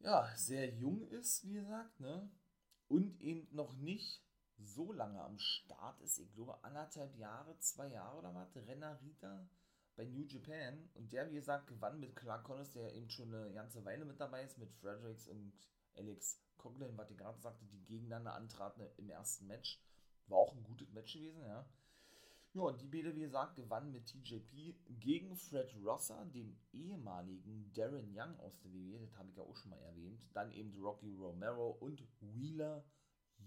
ja, 0.00 0.36
sehr 0.36 0.74
jung 0.74 1.06
ist, 1.08 1.46
wie 1.46 1.52
gesagt, 1.52 2.00
ne? 2.00 2.28
Und 2.90 3.20
eben 3.20 3.46
noch 3.54 3.72
nicht 3.74 4.20
so 4.58 4.92
lange 4.92 5.22
am 5.22 5.38
Start 5.38 6.00
ist. 6.00 6.18
Ich 6.18 6.32
glaube, 6.32 6.62
anderthalb 6.64 7.16
Jahre, 7.16 7.56
zwei 7.60 7.86
Jahre 7.86 8.18
oder 8.18 8.34
was. 8.34 8.56
Renner 8.56 9.00
Rita 9.00 9.48
bei 9.94 10.04
New 10.06 10.24
Japan. 10.24 10.90
Und 10.94 11.12
der, 11.12 11.30
wie 11.30 11.34
gesagt, 11.34 11.68
gewann 11.68 12.00
mit 12.00 12.16
Clark 12.16 12.42
Connors, 12.42 12.72
der 12.72 12.92
eben 12.94 13.08
schon 13.08 13.32
eine 13.32 13.52
ganze 13.52 13.84
Weile 13.84 14.04
mit 14.04 14.20
dabei 14.20 14.42
ist, 14.42 14.58
mit 14.58 14.72
Fredericks 14.72 15.28
und 15.28 15.52
Alex 15.96 16.42
Coughlin, 16.56 16.98
was 16.98 17.12
ich 17.12 17.16
gerade 17.16 17.38
sagte, 17.38 17.64
die 17.66 17.84
gegeneinander 17.84 18.34
antraten 18.34 18.84
im 18.96 19.08
ersten 19.08 19.46
Match. 19.46 19.80
War 20.26 20.38
auch 20.38 20.56
ein 20.56 20.64
gutes 20.64 20.90
Match 20.90 21.12
gewesen, 21.12 21.44
ja. 21.44 21.64
Ja, 22.52 22.62
und 22.62 22.80
die 22.80 22.88
beide, 22.88 23.14
wie 23.14 23.20
gesagt, 23.20 23.54
gewannen 23.54 23.92
mit 23.92 24.06
TJP 24.06 24.74
gegen 24.98 25.36
Fred 25.36 25.72
Rosser, 25.84 26.24
dem 26.34 26.56
ehemaligen 26.72 27.72
Darren 27.72 28.12
Young 28.12 28.36
aus 28.40 28.58
der 28.58 28.72
WWE, 28.72 28.98
das 28.98 29.16
habe 29.16 29.28
ich 29.30 29.36
ja 29.36 29.44
auch 29.44 29.54
schon 29.54 29.70
mal 29.70 29.80
erwähnt. 29.82 30.28
Dann 30.32 30.50
eben 30.50 30.74
Rocky 30.82 31.14
Romero 31.14 31.70
und 31.78 32.02
Wheeler 32.20 32.84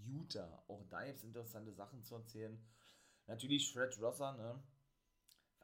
Utah. 0.06 0.64
Auch 0.70 0.86
da 0.86 1.04
gibt 1.04 1.18
es 1.18 1.26
interessante 1.26 1.74
Sachen 1.74 2.02
zu 2.02 2.16
erzählen. 2.16 2.58
Natürlich 3.28 3.74
Fred 3.74 4.00
Rosser, 4.02 4.38
ne? 4.38 4.64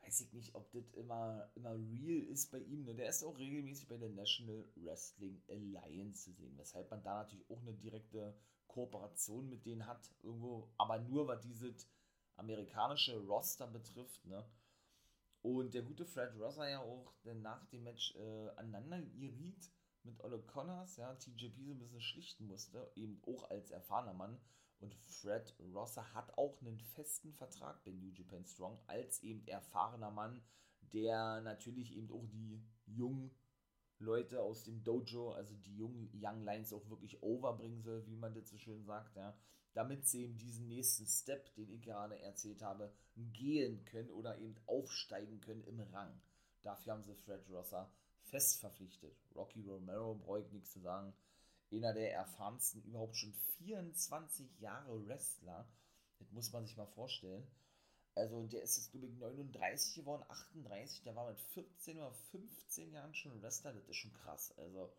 Weiß 0.02 0.20
ich 0.20 0.34
nicht, 0.34 0.56
ob 0.56 0.70
das 0.72 0.92
immer, 0.94 1.50
immer 1.56 1.76
real 1.76 2.24
ist 2.24 2.52
bei 2.52 2.60
ihm. 2.60 2.84
Ne? 2.84 2.96
Der 2.96 3.08
ist 3.08 3.24
auch 3.24 3.38
regelmäßig 3.38 3.88
bei 3.88 3.98
der 3.98 4.10
National 4.10 4.66
Wrestling 4.76 5.42
Alliance 5.48 6.26
zu 6.26 6.34
sehen, 6.34 6.58
weshalb 6.58 6.92
man 6.92 7.04
da 7.04 7.24
natürlich 7.24 7.50
auch 7.50 7.62
eine 7.62 7.74
direkte 7.74 8.36
Kooperation 8.68 9.50
mit 9.50 9.66
denen 9.66 9.86
hat, 9.86 10.10
irgendwo, 10.24 10.70
aber 10.78 11.00
nur, 11.00 11.28
weil 11.28 11.40
dieses 11.40 11.88
amerikanische 12.40 13.18
Roster 13.18 13.68
betrifft, 13.68 14.26
ne? 14.26 14.46
Und 15.42 15.74
der 15.74 15.84
gute 15.84 16.06
Fred 16.06 16.36
Rosser 16.38 16.70
ja 16.70 16.82
auch 16.82 17.14
dann 17.24 17.42
nach 17.42 17.66
dem 17.68 17.84
Match 17.84 18.14
äh, 18.16 18.50
aneinander 18.58 19.02
geriet 19.02 19.72
mit 20.04 20.22
Ole 20.24 20.40
Connors, 20.40 20.98
ja, 20.98 21.14
TJP 21.16 21.66
so 21.66 21.72
ein 21.74 21.80
bisschen 21.80 22.02
schlichten 22.02 22.48
musste, 22.48 22.92
eben 22.96 23.22
auch 23.26 23.50
als 23.50 23.72
erfahrener 23.72 24.14
Mann. 24.14 24.40
Und 24.80 24.96
Fred 24.96 25.56
Rosser 25.74 26.14
hat 26.14 26.38
auch 26.38 26.60
einen 26.62 26.80
festen 26.80 27.34
Vertrag 27.34 27.84
bei 27.84 27.92
New 27.92 28.12
Japan 28.12 28.46
Strong 28.46 28.80
als 28.88 29.22
eben 29.24 29.46
erfahrener 29.48 30.12
Mann, 30.12 30.42
der 30.94 31.42
natürlich 31.42 31.96
eben 31.96 32.12
auch 32.12 32.26
die 32.28 32.62
jungen 32.86 33.32
Leute 34.00 34.42
aus 34.42 34.64
dem 34.64 34.84
Dojo, 34.84 35.32
also 35.34 35.56
die 35.56 35.76
jungen 35.76 36.10
Young 36.14 36.44
Lions 36.44 36.72
auch 36.72 36.90
wirklich 36.90 37.22
overbringen 37.22 37.82
soll, 37.82 38.06
wie 38.08 38.16
man 38.16 38.34
das 38.34 38.50
so 38.50 38.58
schön 38.58 38.86
sagt, 38.86 39.16
ja 39.18 39.38
damit 39.74 40.08
sie 40.08 40.24
eben 40.24 40.38
diesen 40.38 40.68
nächsten 40.68 41.06
Step, 41.06 41.54
den 41.56 41.72
ich 41.72 41.82
gerade 41.82 42.20
erzählt 42.20 42.62
habe, 42.62 42.94
gehen 43.16 43.86
können 43.86 44.10
oder 44.12 44.38
eben 44.38 44.56
aufsteigen 44.66 45.42
können 45.42 45.64
im 45.64 45.80
Rang. 45.80 46.20
Dafür 46.62 46.94
haben 46.94 47.04
sie 47.04 47.16
Fred 47.16 47.48
Rosser 47.50 47.92
fest 48.30 48.60
verpflichtet. 48.60 49.16
Rocky 49.36 49.62
Romero 49.62 50.16
brauche 50.16 50.42
ich 50.42 50.52
nichts 50.52 50.72
zu 50.72 50.80
sagen. 50.80 51.14
Einer 51.72 51.94
der 51.94 52.14
erfahrensten, 52.14 52.84
überhaupt 52.84 53.16
schon 53.16 53.34
24 53.58 54.60
Jahre 54.60 55.08
Wrestler. 55.08 55.68
Das 56.18 56.32
muss 56.32 56.52
man 56.52 56.66
sich 56.66 56.78
mal 56.78 56.88
vorstellen. 56.88 57.48
Also 58.16 58.48
der 58.48 58.64
ist 58.64 58.78
jetzt, 58.78 58.92
glaube 58.92 59.08
ich, 59.08 59.14
39 59.18 59.96
geworden, 59.96 60.24
38. 60.28 61.04
Der 61.04 61.16
war 61.16 61.30
mit 61.30 61.40
14 61.40 61.98
oder 61.98 62.12
15 62.12 62.92
Jahren 62.92 63.14
schon 63.14 63.42
Wrestler. 63.42 63.74
Das 63.74 63.88
ist 63.88 63.96
schon 63.96 64.14
krass. 64.14 64.54
Also 64.58 64.92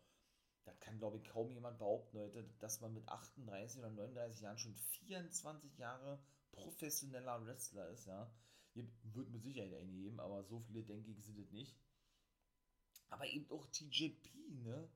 das 0.63 0.79
kann, 0.79 0.99
glaube 0.99 1.17
ich, 1.17 1.23
kaum 1.23 1.49
jemand 1.49 1.79
behaupten, 1.79 2.17
Leute, 2.17 2.43
dass 2.59 2.81
man 2.81 2.93
mit 2.93 3.07
38 3.07 3.79
oder 3.79 3.89
39 3.89 4.41
Jahren 4.41 4.57
schon 4.57 4.75
24 4.75 5.77
Jahre 5.77 6.21
professioneller 6.51 7.45
Wrestler 7.45 7.89
ist, 7.89 8.05
ja. 8.05 8.31
Wird 8.73 9.29
mit 9.29 9.43
Sicherheit 9.43 9.73
eine 9.73 9.91
geben, 9.91 10.19
aber 10.19 10.43
so 10.43 10.59
viele, 10.59 10.83
denke 10.83 11.11
ich, 11.11 11.25
sind 11.25 11.39
es 11.39 11.51
nicht. 11.51 11.75
Aber 13.09 13.25
eben 13.27 13.49
auch 13.51 13.67
TJP, 13.67 14.29
ne? 14.63 14.89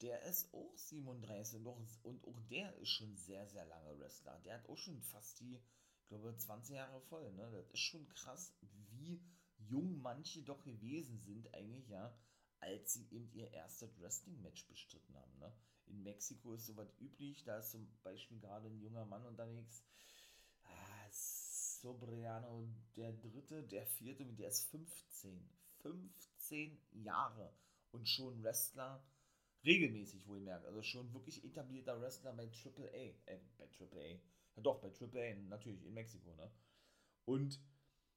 Der 0.00 0.22
ist 0.22 0.52
auch 0.52 0.76
37 0.76 1.64
und 1.64 2.04
und 2.04 2.24
auch 2.26 2.40
der 2.50 2.74
ist 2.78 2.88
schon 2.88 3.16
sehr, 3.16 3.46
sehr 3.46 3.64
lange 3.66 3.96
Wrestler. 4.00 4.40
Der 4.40 4.54
hat 4.54 4.68
auch 4.68 4.76
schon 4.76 5.00
fast 5.00 5.38
die, 5.38 5.62
ich 6.00 6.08
glaube, 6.08 6.36
20 6.36 6.74
Jahre 6.74 7.00
voll, 7.02 7.32
ne? 7.34 7.48
Das 7.52 7.70
ist 7.70 7.80
schon 7.80 8.08
krass, 8.08 8.52
wie 8.90 9.22
jung 9.58 10.00
manche 10.00 10.42
doch 10.42 10.64
gewesen 10.64 11.20
sind, 11.20 11.54
eigentlich, 11.54 11.88
ja 11.88 12.12
als 12.62 12.94
sie 12.94 13.06
eben 13.10 13.30
ihr 13.32 13.52
erstes 13.52 14.00
Wrestling-Match 14.00 14.66
bestritten 14.68 15.14
haben. 15.16 15.38
Ne? 15.40 15.52
In 15.86 16.02
Mexiko 16.02 16.54
ist 16.54 16.66
sowas 16.66 16.94
üblich, 17.00 17.44
da 17.44 17.58
ist 17.58 17.72
zum 17.72 17.88
Beispiel 18.02 18.38
gerade 18.38 18.68
ein 18.68 18.80
junger 18.80 19.04
Mann 19.04 19.26
unterwegs, 19.26 19.82
ah, 20.64 21.08
Sobriano 21.10 22.68
der 22.96 23.12
dritte, 23.12 23.64
der 23.64 23.84
vierte, 23.86 24.24
der 24.24 24.48
ist 24.48 24.70
15. 24.70 25.50
15 25.80 26.78
Jahre 26.92 27.52
und 27.90 28.08
schon 28.08 28.42
Wrestler, 28.44 29.04
regelmäßig 29.64 30.26
wohlmerkt, 30.28 30.64
also 30.64 30.82
schon 30.82 31.12
wirklich 31.12 31.44
etablierter 31.44 32.00
Wrestler 32.00 32.32
bei 32.32 32.44
AAA, 32.44 33.14
äh, 33.26 33.40
bei 33.58 33.64
AAA, 33.64 34.20
ja 34.56 34.62
doch, 34.62 34.80
bei 34.80 34.88
AAA, 34.88 35.34
natürlich, 35.48 35.84
in 35.84 35.94
Mexiko, 35.94 36.32
ne? 36.34 36.50
Und, 37.24 37.60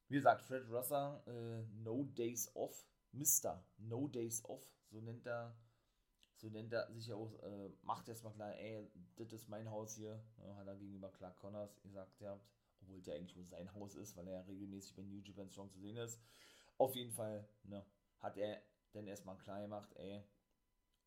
wie 0.08 0.16
gesagt, 0.16 0.44
Fred 0.44 0.70
Rosser, 0.70 1.24
äh, 1.26 1.64
No 1.82 2.04
Days 2.04 2.56
Off, 2.56 2.86
Mr. 3.16 3.64
No 3.78 4.08
Days 4.08 4.44
Off, 4.46 4.68
so 4.90 5.00
nennt 5.02 5.26
er, 5.26 5.56
so 6.36 6.50
nennt 6.50 6.74
er 6.74 6.92
sich 6.92 7.08
ja 7.08 7.16
auch, 7.16 7.34
äh, 7.44 7.70
macht 7.82 8.08
erstmal 8.10 8.34
klar, 8.34 8.56
ey, 8.58 8.88
das 9.16 9.32
ist 9.32 9.48
mein 9.50 9.70
Haus 9.70 9.96
hier, 9.96 10.22
ne, 10.38 10.56
hat 10.56 10.68
er 10.68 10.76
gegenüber 10.76 11.12
Clark 11.12 11.38
Connors 11.38 11.82
gesagt 11.82 12.18
gehabt, 12.18 12.46
obwohl 12.82 13.02
der 13.02 13.16
eigentlich 13.16 13.36
wohl 13.38 13.46
sein 13.46 13.74
Haus 13.74 13.96
ist, 13.96 14.16
weil 14.18 14.28
er 14.28 14.34
ja 14.34 14.42
regelmäßig 14.42 14.96
bei 14.96 15.04
New 15.04 15.22
Japan 15.22 15.50
Strong 15.50 15.72
zu 15.72 15.80
sehen 15.80 15.98
ist. 15.98 16.22
Auf 16.78 16.96
jeden 16.96 17.12
Fall, 17.12 17.48
ne, 17.64 17.86
hat 18.20 18.38
er 18.38 18.62
dann 18.92 19.08
erstmal 19.08 19.38
klar 19.38 19.62
gemacht, 19.62 19.94
ey, 19.96 20.24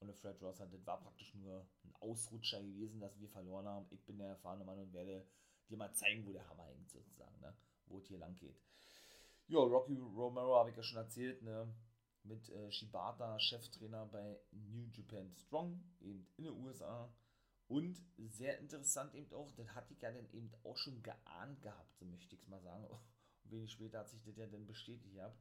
und 0.00 0.14
Fred 0.14 0.40
Ross 0.42 0.60
hat, 0.60 0.72
das 0.72 0.86
war 0.86 1.00
praktisch 1.00 1.34
nur 1.34 1.66
ein 1.84 1.94
Ausrutscher 2.00 2.62
gewesen, 2.62 3.00
dass 3.00 3.18
wir 3.18 3.28
verloren 3.28 3.66
haben. 3.66 3.86
Ich 3.90 4.04
bin 4.04 4.18
der 4.18 4.28
erfahrene 4.28 4.64
Mann 4.64 4.78
und 4.78 4.92
werde 4.92 5.26
dir 5.68 5.76
mal 5.76 5.92
zeigen, 5.92 6.24
wo 6.24 6.32
der 6.32 6.48
Hammer 6.48 6.66
hängt, 6.66 6.88
sozusagen, 6.90 7.38
ne? 7.40 7.54
wo 7.86 7.98
es 7.98 8.06
hier 8.06 8.18
lang 8.18 8.36
geht. 8.36 8.60
Ja, 9.48 9.58
Rocky 9.58 9.96
Romero 9.96 10.56
habe 10.56 10.70
ich 10.70 10.76
ja 10.76 10.82
schon 10.82 10.98
erzählt, 10.98 11.42
ne? 11.42 11.74
Mit 12.28 12.48
äh, 12.50 12.70
Shibata, 12.70 13.38
Cheftrainer 13.38 14.06
bei 14.06 14.38
New 14.52 14.86
Japan 14.92 15.32
Strong, 15.34 15.82
eben 16.00 16.26
in 16.36 16.44
den 16.44 16.54
USA. 16.54 17.12
Und 17.68 18.02
sehr 18.16 18.58
interessant 18.58 19.14
eben 19.14 19.32
auch, 19.34 19.50
das 19.52 19.68
hatte 19.74 19.92
ich 19.92 20.00
ja 20.00 20.10
dann 20.10 20.30
eben 20.32 20.50
auch 20.64 20.76
schon 20.76 21.02
geahnt 21.02 21.60
gehabt, 21.60 21.96
so 21.98 22.06
möchte 22.06 22.34
ich 22.34 22.42
es 22.42 22.48
mal 22.48 22.62
sagen. 22.62 22.86
Wenig 23.44 23.72
später 23.72 24.00
hat 24.00 24.10
sich 24.10 24.22
das 24.22 24.36
ja 24.36 24.46
dann 24.46 24.66
bestätigt 24.66 25.14
gehabt. 25.14 25.38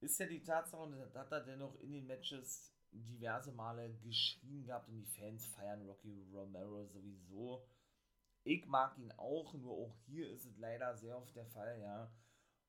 Ist 0.00 0.18
ja 0.18 0.26
die 0.26 0.42
Tatsache, 0.42 0.82
und 0.82 0.92
das 0.92 1.14
hat 1.14 1.32
er 1.32 1.40
dennoch 1.40 1.74
in 1.80 1.92
den 1.92 2.06
Matches 2.06 2.74
diverse 2.92 3.52
Male 3.52 3.94
geschrien 4.02 4.64
gehabt 4.64 4.88
und 4.88 4.96
die 4.96 5.06
Fans 5.06 5.46
feiern 5.46 5.86
Rocky 5.86 6.22
Romero 6.32 6.86
sowieso. 6.86 7.66
Ich 8.44 8.66
mag 8.66 8.96
ihn 8.98 9.12
auch, 9.12 9.54
nur 9.54 9.72
auch 9.72 9.96
hier 10.06 10.30
ist 10.30 10.44
es 10.44 10.56
leider 10.58 10.96
sehr 10.96 11.16
oft 11.16 11.34
der 11.34 11.46
Fall, 11.46 11.80
ja, 11.80 12.12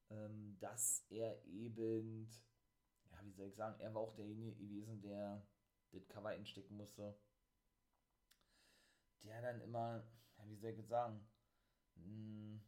ähm, 0.09 0.57
dass 0.59 1.05
er 1.09 1.43
eben 1.45 2.29
wie 3.25 3.31
soll 3.31 3.47
ich 3.47 3.55
sagen, 3.55 3.79
er 3.79 3.93
war 3.93 4.01
auch 4.01 4.15
derjenige 4.15 4.55
gewesen, 4.55 5.01
der 5.01 5.45
das 5.91 6.07
Cover 6.07 6.29
einstecken 6.29 6.75
musste. 6.75 7.17
Der 9.23 9.41
dann 9.41 9.61
immer, 9.61 10.03
wie 10.45 10.55
soll 10.55 10.71
ich 10.71 10.87
sagen, 10.87 11.27
hm, 11.95 12.61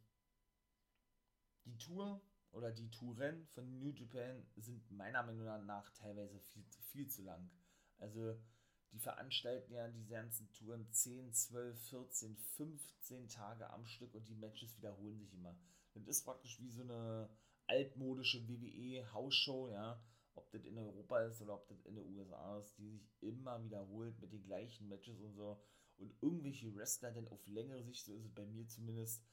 die 1.64 1.78
Tour 1.78 2.20
oder 2.50 2.72
die 2.72 2.90
Touren 2.90 3.46
von 3.46 3.78
New 3.78 3.90
Japan 3.90 4.44
sind 4.56 4.90
meiner 4.90 5.22
Meinung 5.22 5.66
nach 5.66 5.90
teilweise 5.92 6.40
viel, 6.40 6.64
viel 6.80 7.08
zu 7.08 7.22
lang. 7.22 7.50
Also 7.98 8.40
die 8.92 8.98
veranstalten 8.98 9.72
ja 9.74 9.86
diese 9.88 10.08
ganzen 10.08 10.50
Touren 10.52 10.90
10, 10.90 11.32
12, 11.32 11.88
14, 11.90 12.36
15 12.36 13.28
Tage 13.28 13.68
am 13.70 13.86
Stück 13.86 14.14
und 14.14 14.26
die 14.28 14.34
Matches 14.34 14.76
wiederholen 14.78 15.18
sich 15.18 15.34
immer. 15.34 15.54
Das 15.94 16.06
ist 16.06 16.24
praktisch 16.24 16.58
wie 16.60 16.70
so 16.70 16.82
eine 16.82 17.28
altmodische 17.66 18.48
WWE-Hausshow, 18.48 19.68
ja 19.68 20.02
ob 20.38 20.50
das 20.50 20.64
in 20.64 20.78
Europa 20.78 21.20
ist 21.20 21.42
oder 21.42 21.54
ob 21.54 21.68
das 21.68 21.84
in 21.84 21.96
den 21.96 22.16
USA 22.16 22.58
ist, 22.58 22.78
die 22.78 22.88
sich 22.88 23.12
immer 23.20 23.62
wiederholt 23.62 24.18
mit 24.20 24.32
den 24.32 24.44
gleichen 24.44 24.88
Matches 24.88 25.20
und 25.20 25.34
so. 25.34 25.60
Und 25.96 26.14
irgendwelche 26.22 26.74
Wrestler 26.74 27.10
dann 27.10 27.28
auf 27.28 27.46
längere 27.46 27.82
Sicht, 27.82 28.04
so 28.04 28.14
ist 28.14 28.24
es 28.24 28.34
bei 28.34 28.46
mir 28.46 28.66
zumindest, 28.68 29.24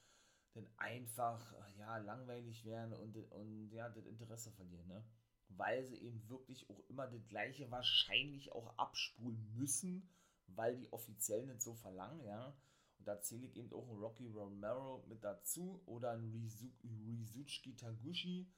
dann 0.53 0.67
einfach 0.77 1.53
ja, 1.77 1.97
langweilig 1.97 2.65
werden 2.65 2.93
und, 2.93 3.15
und 3.31 3.69
ja, 3.71 3.89
das 3.89 4.05
Interesse 4.05 4.51
verlieren, 4.51 4.88
ne? 4.88 5.03
Weil 5.50 5.85
sie 5.85 5.97
eben 5.97 6.27
wirklich 6.27 6.69
auch 6.69 6.79
immer 6.89 7.07
das 7.07 7.27
gleiche 7.27 7.69
wahrscheinlich 7.69 8.51
auch 8.51 8.75
abspulen 8.77 9.53
müssen, 9.55 10.09
weil 10.47 10.75
die 10.77 10.91
offiziell 10.91 11.45
nicht 11.45 11.62
so 11.62 11.75
verlangen, 11.75 12.24
ja. 12.25 12.57
Und 12.97 13.07
da 13.07 13.21
zähle 13.21 13.45
ich 13.45 13.55
eben 13.57 13.71
auch 13.74 13.88
einen 13.88 14.00
Rocky 14.00 14.27
Romero 14.27 15.03
mit 15.07 15.24
dazu 15.24 15.81
oder 15.85 16.12
einen 16.12 16.31
Rizu 16.31 16.71
Rizuchi 16.83 17.75
Taguchi, 17.75 18.50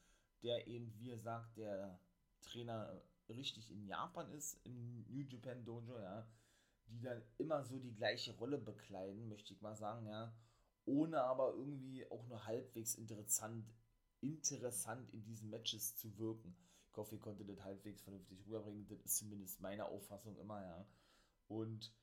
der 0.44 0.68
eben, 0.68 0.94
wie 1.00 1.10
er 1.10 1.20
sagt, 1.20 1.58
der 1.58 2.00
Trainer 2.42 3.02
richtig 3.30 3.72
in 3.72 3.86
Japan 3.86 4.30
ist, 4.32 4.60
im 4.66 5.06
New 5.10 5.24
Japan 5.24 5.64
Dojo, 5.66 6.00
ja, 6.00 6.28
die 6.88 7.02
dann 7.02 7.22
immer 7.38 7.64
so 7.64 7.80
die 7.80 7.94
gleiche 7.94 8.36
Rolle 8.38 8.58
bekleiden, 8.58 9.28
möchte 9.28 9.54
ich 9.54 9.62
mal 9.62 9.76
sagen, 9.76 10.08
ja, 10.08 10.34
ohne 10.86 11.22
aber 11.22 11.54
irgendwie 11.54 12.10
auch 12.10 12.26
nur 12.28 12.46
halbwegs 12.46 12.96
interessant, 12.96 13.70
interessant 14.22 15.12
in 15.14 15.24
diesen 15.26 15.50
Matches 15.50 15.98
zu 15.98 16.18
wirken. 16.18 16.56
Ich 16.90 16.98
hoffe, 16.98 17.16
ihr 17.16 17.22
konntet 17.22 17.50
das 17.50 17.64
halbwegs 17.64 18.02
vernünftig 18.02 18.40
rüberbringen, 18.46 18.88
das 18.88 19.02
ist 19.02 19.18
zumindest 19.18 19.62
meine 19.62 19.86
Auffassung 19.86 20.38
immer, 20.38 20.64
ja. 20.64 20.88
Und 21.48 21.94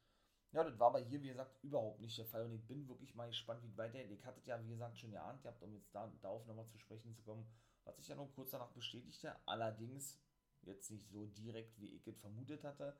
ja, 0.53 0.63
das 0.63 0.79
war 0.79 0.89
aber 0.89 1.01
hier, 1.01 1.21
wie 1.23 1.29
gesagt, 1.29 1.59
überhaupt 1.65 2.01
nicht 2.01 2.17
der 2.17 2.27
Fall 2.27 2.45
und 2.45 2.55
ich 2.55 2.65
bin 2.67 2.87
wirklich 2.87 3.15
mal 3.17 3.27
gespannt, 3.27 3.63
wie 3.65 3.69
es 3.69 3.77
weitergeht. 3.77 4.11
Ich 4.13 4.25
hatte 4.25 4.41
ja, 4.45 4.63
wie 4.63 4.69
gesagt, 4.69 4.99
schon 4.99 5.11
geahnt 5.11 5.43
gehabt, 5.43 5.63
um 5.63 5.75
jetzt 5.75 5.93
da, 5.93 6.13
darauf 6.23 6.47
nochmal 6.47 6.69
zu 6.69 6.79
sprechen 6.79 7.13
zu 7.13 7.23
kommen, 7.23 7.45
hat 7.85 7.97
sich 7.97 8.07
ja 8.07 8.15
noch 8.15 8.33
kurz 8.35 8.51
danach 8.53 8.71
bestätigte, 8.71 9.35
allerdings 9.47 10.21
jetzt 10.67 10.91
nicht 10.91 11.09
so 11.11 11.27
direkt, 11.27 11.81
wie 11.81 11.95
ich 11.95 12.07
es 12.07 12.21
vermutet 12.21 12.65
hatte, 12.65 12.97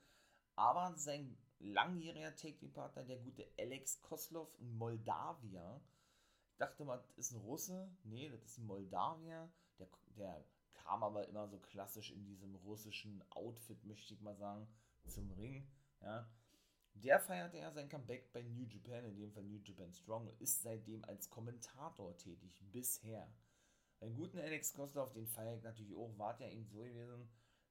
aber 0.57 0.95
sein 0.97 1.37
langjähriger 1.59 2.35
Take-Partner, 2.37 3.05
der 3.05 3.19
gute 3.19 3.49
Alex 3.59 4.01
Koslov, 4.03 4.55
ein 4.61 4.77
Moldawier, 4.77 5.81
dachte 6.59 6.85
mal, 6.85 6.99
das 6.99 7.19
ist 7.19 7.33
ein 7.33 7.41
Russe, 7.41 7.91
nee, 8.05 8.29
das 8.29 8.43
ist 8.45 8.59
ein 8.59 8.67
Moldawier, 8.67 9.51
der, 9.79 9.89
der 10.17 10.45
kam 10.73 11.03
aber 11.03 11.27
immer 11.29 11.49
so 11.49 11.59
klassisch 11.59 12.11
in 12.11 12.25
diesem 12.25 12.55
russischen 12.57 13.25
Outfit, 13.31 13.85
möchte 13.85 14.15
ich 14.15 14.21
mal 14.21 14.37
sagen, 14.37 14.69
zum 15.07 15.31
Ring, 15.33 15.67
ja, 16.01 16.29
der 16.95 17.19
feierte 17.19 17.59
ja 17.59 17.73
sein 17.73 17.89
Comeback 17.89 18.33
bei 18.33 18.43
New 18.43 18.67
Japan, 18.67 19.05
in 19.05 19.17
dem 19.17 19.33
Fall 19.33 19.43
New 19.43 19.61
Japan 19.65 19.93
Strong, 19.93 20.29
und 20.29 20.41
ist 20.41 20.63
seitdem 20.63 21.05
als 21.05 21.29
Kommentator 21.29 22.17
tätig, 22.17 22.63
bisher. 22.71 23.29
Einen 24.01 24.15
guten 24.15 24.39
Alex 24.39 24.73
Koslov, 24.75 25.13
den 25.13 25.27
feiere 25.27 25.57
ich 25.57 25.63
natürlich 25.63 25.97
auch, 25.97 26.17
war 26.19 26.39
ja 26.41 26.49
eben 26.49 26.67
so 26.67 26.83
gewesen, 26.83 27.29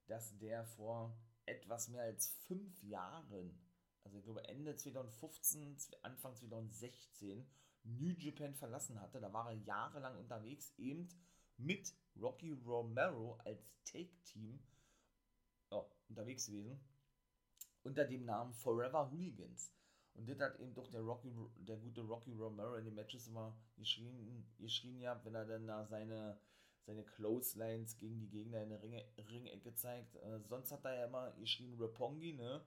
dass 0.08 0.38
der 0.38 0.66
vor 0.66 1.18
etwas 1.46 1.90
mehr 1.90 2.04
als 2.04 2.30
fünf 2.48 2.82
Jahren, 2.84 3.60
also 4.04 4.18
ich 4.18 4.24
glaube 4.24 4.48
Ende 4.48 4.76
2015, 4.76 5.78
Anfang 6.02 6.36
2016, 6.36 7.46
New 7.84 8.14
Japan 8.18 8.54
verlassen 8.54 9.00
hatte. 9.02 9.20
Da 9.20 9.32
war 9.34 9.52
er 9.52 9.58
jahrelang 9.58 10.18
unterwegs, 10.18 10.74
eben 10.78 11.10
mit 11.58 11.94
Rocky 12.20 12.54
Romero 12.54 13.38
als 13.44 13.84
Take-Team 13.84 14.60
ja, 15.72 15.86
unterwegs 16.10 16.48
gewesen, 16.48 16.80
unter 17.84 18.06
dem 18.06 18.26
Namen 18.26 18.54
Forever 18.54 19.12
Hooligans. 19.12 19.74
Und 20.16 20.30
das 20.30 20.40
hat 20.40 20.60
eben 20.60 20.74
doch 20.74 20.90
der 20.90 21.02
Rocky, 21.02 21.34
der 21.58 21.78
gute 21.78 22.02
Rocky 22.02 22.34
Romero 22.34 22.76
in 22.76 22.86
den 22.86 22.94
Matches 22.94 23.28
immer 23.28 23.58
geschrien, 23.78 24.46
geschrien 24.60 25.00
gehabt, 25.00 25.26
wenn 25.26 25.36
er 25.36 25.46
dann 25.46 25.66
da 25.66 25.86
seine, 25.86 26.40
seine 26.86 27.04
Clotheslines 27.04 27.98
gegen 27.98 28.20
die 28.20 28.30
Gegner 28.30 28.64
in 28.64 28.70
der 28.70 28.82
Ringe, 28.82 29.06
Ringecke 29.18 29.74
zeigt. 29.74 30.16
Äh, 30.16 30.40
sonst 30.48 30.72
hat 30.72 30.86
er 30.86 30.96
ja 30.96 31.06
immer 31.06 31.32
geschrien 31.34 31.76
Rapongi, 31.80 32.34
ne? 32.34 32.66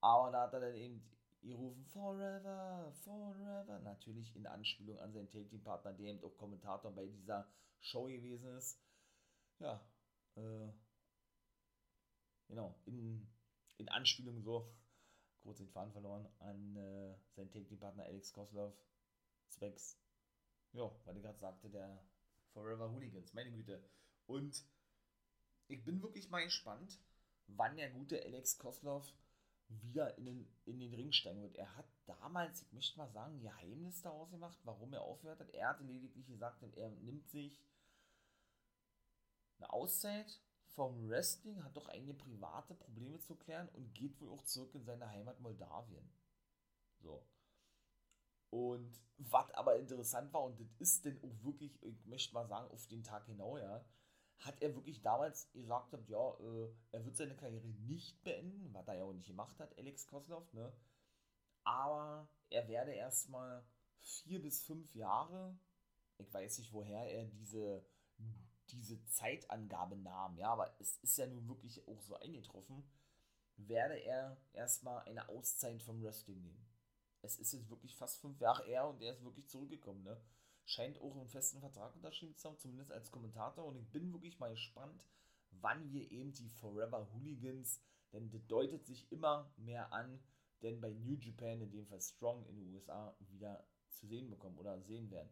Aber 0.00 0.30
da 0.30 0.42
hat 0.42 0.54
er 0.54 0.60
dann 0.60 0.74
eben 0.74 1.02
gerufen 1.42 1.84
Forever, 1.86 2.92
Forever. 3.04 3.80
Natürlich 3.80 4.34
in 4.34 4.46
Anspielung 4.46 4.98
an 4.98 5.12
seinen 5.12 5.30
Take-Team-Partner, 5.30 5.92
der 5.92 6.06
eben 6.06 6.24
auch 6.24 6.36
Kommentator 6.36 6.92
bei 6.92 7.06
dieser 7.06 7.46
Show 7.80 8.04
gewesen 8.04 8.56
ist. 8.56 8.80
Ja, 9.58 9.80
äh, 10.36 10.72
genau, 12.48 12.74
in, 12.86 13.30
in 13.76 13.88
Anspielung 13.88 14.42
so 14.42 14.74
kurz 15.44 15.58
den 15.58 15.68
Faden 15.68 15.92
verloren, 15.92 16.26
an 16.38 16.76
äh, 16.76 17.14
seinen 17.34 17.50
Take-Team-Partner 17.50 18.04
Alex 18.04 18.32
Koslov, 18.32 18.74
zwecks, 19.50 20.00
ja, 20.72 20.90
weil 21.04 21.16
ich 21.16 21.22
gerade 21.22 21.38
sagte, 21.38 21.68
der 21.68 22.02
Forever 22.54 22.90
Hooligans, 22.90 23.34
meine 23.34 23.52
Güte. 23.52 23.82
Und 24.26 24.64
ich 25.68 25.84
bin 25.84 26.02
wirklich 26.02 26.30
mal 26.30 26.44
gespannt, 26.44 26.98
wann 27.48 27.76
der 27.76 27.90
gute 27.90 28.24
Alex 28.24 28.58
Koslov 28.58 29.12
wieder 29.68 30.16
in 30.18 30.24
den, 30.24 30.48
in 30.64 30.78
den 30.78 30.94
Ring 30.94 31.12
steigen 31.12 31.42
wird. 31.42 31.56
Er 31.56 31.76
hat 31.76 31.86
damals, 32.06 32.62
ich 32.62 32.72
möchte 32.72 32.98
mal 32.98 33.10
sagen, 33.10 33.40
Geheimnis 33.40 34.02
daraus 34.02 34.30
gemacht, 34.30 34.58
warum 34.64 34.92
er 34.92 35.02
aufgehört 35.02 35.40
hat. 35.40 35.50
Er 35.50 35.70
hatte 35.70 35.84
lediglich 35.84 36.26
gesagt, 36.26 36.62
er 36.62 36.90
nimmt 36.90 37.28
sich 37.28 37.60
eine 39.58 39.72
Auszeit 39.72 40.40
vom 40.74 41.08
Wrestling, 41.08 41.62
hat 41.64 41.76
doch 41.76 41.88
einige 41.88 42.14
private 42.14 42.74
Probleme 42.74 43.20
zu 43.20 43.36
klären 43.36 43.68
und 43.70 43.94
geht 43.94 44.20
wohl 44.20 44.30
auch 44.30 44.44
zurück 44.44 44.74
in 44.74 44.84
seine 44.84 45.08
Heimat 45.08 45.40
Moldawien. 45.40 46.08
So. 47.00 47.24
Und 48.54 49.00
was 49.18 49.50
aber 49.54 49.80
interessant 49.80 50.32
war, 50.32 50.44
und 50.44 50.60
das 50.60 50.68
ist 50.78 51.04
denn 51.04 51.18
auch 51.24 51.42
wirklich, 51.42 51.82
ich 51.82 52.06
möchte 52.06 52.32
mal 52.34 52.46
sagen, 52.46 52.70
auf 52.70 52.86
den 52.86 53.02
Tag 53.02 53.26
genau, 53.26 53.58
ja, 53.58 53.84
hat 54.38 54.62
er 54.62 54.76
wirklich 54.76 55.02
damals 55.02 55.50
gesagt, 55.50 55.92
ja, 56.08 56.38
äh, 56.38 56.68
er 56.92 57.04
wird 57.04 57.16
seine 57.16 57.34
Karriere 57.34 57.66
nicht 57.66 58.22
beenden, 58.22 58.72
was 58.72 58.86
er 58.86 58.94
ja 58.94 59.02
auch 59.02 59.12
nicht 59.12 59.26
gemacht 59.26 59.58
hat, 59.58 59.76
Alex 59.76 60.06
Koslov, 60.06 60.52
ne? 60.52 60.72
Aber 61.64 62.28
er 62.48 62.68
werde 62.68 62.92
erstmal 62.92 63.66
vier 63.98 64.40
bis 64.40 64.62
fünf 64.62 64.94
Jahre, 64.94 65.58
ich 66.18 66.32
weiß 66.32 66.58
nicht, 66.58 66.72
woher 66.72 67.10
er 67.10 67.24
diese 67.24 67.84
diese 68.68 69.04
Zeitangabe 69.06 69.96
nahm, 69.96 70.38
ja, 70.38 70.52
aber 70.52 70.76
es 70.78 70.96
ist 70.98 71.18
ja 71.18 71.26
nun 71.26 71.48
wirklich 71.48 71.86
auch 71.88 72.00
so 72.00 72.16
eingetroffen, 72.16 72.88
werde 73.56 73.96
er 73.96 74.36
erstmal 74.52 75.02
eine 75.02 75.28
Auszeit 75.28 75.82
vom 75.82 76.02
Wrestling 76.02 76.40
nehmen. 76.40 76.73
Es 77.24 77.38
ist 77.38 77.52
jetzt 77.52 77.70
wirklich 77.70 77.96
fast 77.96 78.20
fünf 78.20 78.40
Jahre 78.40 78.64
her 78.64 78.86
und 78.86 79.00
er 79.02 79.12
ist 79.12 79.24
wirklich 79.24 79.48
zurückgekommen, 79.48 80.02
ne? 80.02 80.20
Scheint 80.66 80.98
auch 81.00 81.16
einen 81.16 81.28
festen 81.28 81.60
Vertrag 81.60 81.94
unterschrieben 81.94 82.36
zu 82.36 82.48
haben, 82.48 82.58
zumindest 82.58 82.90
als 82.90 83.10
Kommentator. 83.10 83.64
Und 83.66 83.76
ich 83.76 83.90
bin 83.90 84.12
wirklich 84.12 84.38
mal 84.38 84.50
gespannt, 84.50 85.04
wann 85.50 85.92
wir 85.92 86.10
eben 86.10 86.32
die 86.32 86.48
Forever 86.48 87.06
Hooligans, 87.12 87.82
denn 88.12 88.30
das 88.30 88.46
deutet 88.46 88.86
sich 88.86 89.10
immer 89.12 89.52
mehr 89.56 89.92
an, 89.92 90.22
denn 90.62 90.80
bei 90.80 90.90
New 90.90 91.16
Japan, 91.16 91.60
in 91.60 91.70
dem 91.70 91.86
Fall 91.86 92.00
Strong 92.00 92.46
in 92.46 92.56
den 92.56 92.74
USA, 92.74 93.14
wieder 93.20 93.66
zu 93.90 94.06
sehen 94.06 94.30
bekommen 94.30 94.56
oder 94.56 94.80
sehen 94.80 95.10
werden 95.10 95.30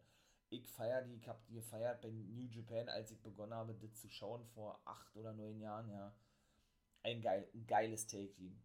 ich 0.53 0.69
feiere 0.69 1.01
die, 1.01 1.15
ich 1.15 1.27
habe 1.27 1.41
die 1.47 1.55
gefeiert 1.55 2.01
bei 2.01 2.09
New 2.09 2.47
Japan, 2.47 2.87
als 2.89 3.11
ich 3.11 3.21
begonnen 3.21 3.53
habe, 3.53 3.73
das 3.73 3.95
zu 3.95 4.07
schauen 4.09 4.45
vor 4.45 4.79
acht 4.85 5.15
oder 5.15 5.33
neun 5.33 5.59
Jahren, 5.59 5.89
ja. 5.89 6.15
Ein, 7.01 7.21
geil, 7.21 7.49
ein 7.53 7.65
geiles 7.65 8.07
Take-Team. 8.07 8.61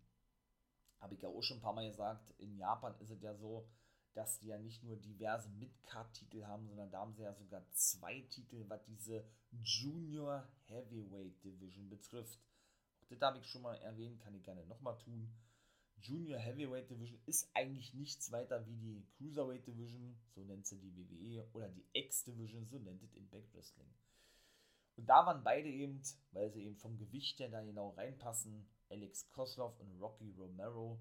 Habe 1.00 1.14
ich 1.14 1.22
ja 1.22 1.28
auch 1.28 1.42
schon 1.42 1.58
ein 1.58 1.62
paar 1.62 1.74
Mal 1.74 1.88
gesagt, 1.88 2.30
in 2.38 2.56
Japan 2.56 2.94
ist 3.00 3.10
es 3.10 3.22
ja 3.22 3.34
so, 3.34 3.68
dass 4.14 4.40
die 4.40 4.48
ja 4.48 4.58
nicht 4.58 4.82
nur 4.82 4.96
diverse 4.96 5.48
Mid-Card-Titel 5.50 6.44
haben, 6.44 6.66
sondern 6.66 6.90
da 6.90 7.00
haben 7.00 7.14
sie 7.14 7.22
ja 7.22 7.32
sogar 7.34 7.64
zwei 7.70 8.22
Titel, 8.30 8.64
was 8.68 8.84
diese 8.84 9.24
Junior 9.62 10.48
Heavyweight 10.66 11.42
Division 11.44 11.88
betrifft. 11.88 12.40
Auch 13.00 13.08
das 13.08 13.20
habe 13.20 13.38
ich 13.38 13.46
schon 13.46 13.62
mal 13.62 13.76
erwähnt, 13.76 14.20
kann 14.20 14.34
ich 14.34 14.42
gerne 14.42 14.64
nochmal 14.66 14.98
tun. 14.98 15.32
Junior 16.00 16.38
Heavyweight 16.38 16.90
Division 16.90 17.20
ist 17.26 17.50
eigentlich 17.54 17.94
nichts 17.94 18.30
weiter 18.30 18.66
wie 18.66 18.76
die 18.76 19.06
Cruiserweight 19.16 19.66
Division, 19.66 20.16
so 20.34 20.42
nennt 20.42 20.66
sie 20.66 20.78
die 20.78 20.94
WWE, 20.96 21.48
oder 21.52 21.68
die 21.68 21.84
X 21.92 22.24
Division, 22.24 22.66
so 22.66 22.78
nennt 22.78 23.02
es 23.02 23.14
Impact 23.14 23.52
Wrestling. 23.54 23.92
Und 24.96 25.06
da 25.06 25.26
waren 25.26 25.44
beide 25.44 25.68
eben, 25.68 26.02
weil 26.32 26.50
sie 26.50 26.64
eben 26.64 26.76
vom 26.76 26.98
Gewicht 26.98 27.38
her 27.38 27.48
da 27.48 27.62
genau 27.62 27.90
reinpassen, 27.90 28.68
Alex 28.90 29.28
Koslov 29.30 29.78
und 29.80 30.00
Rocky 30.00 30.30
Romero, 30.30 31.00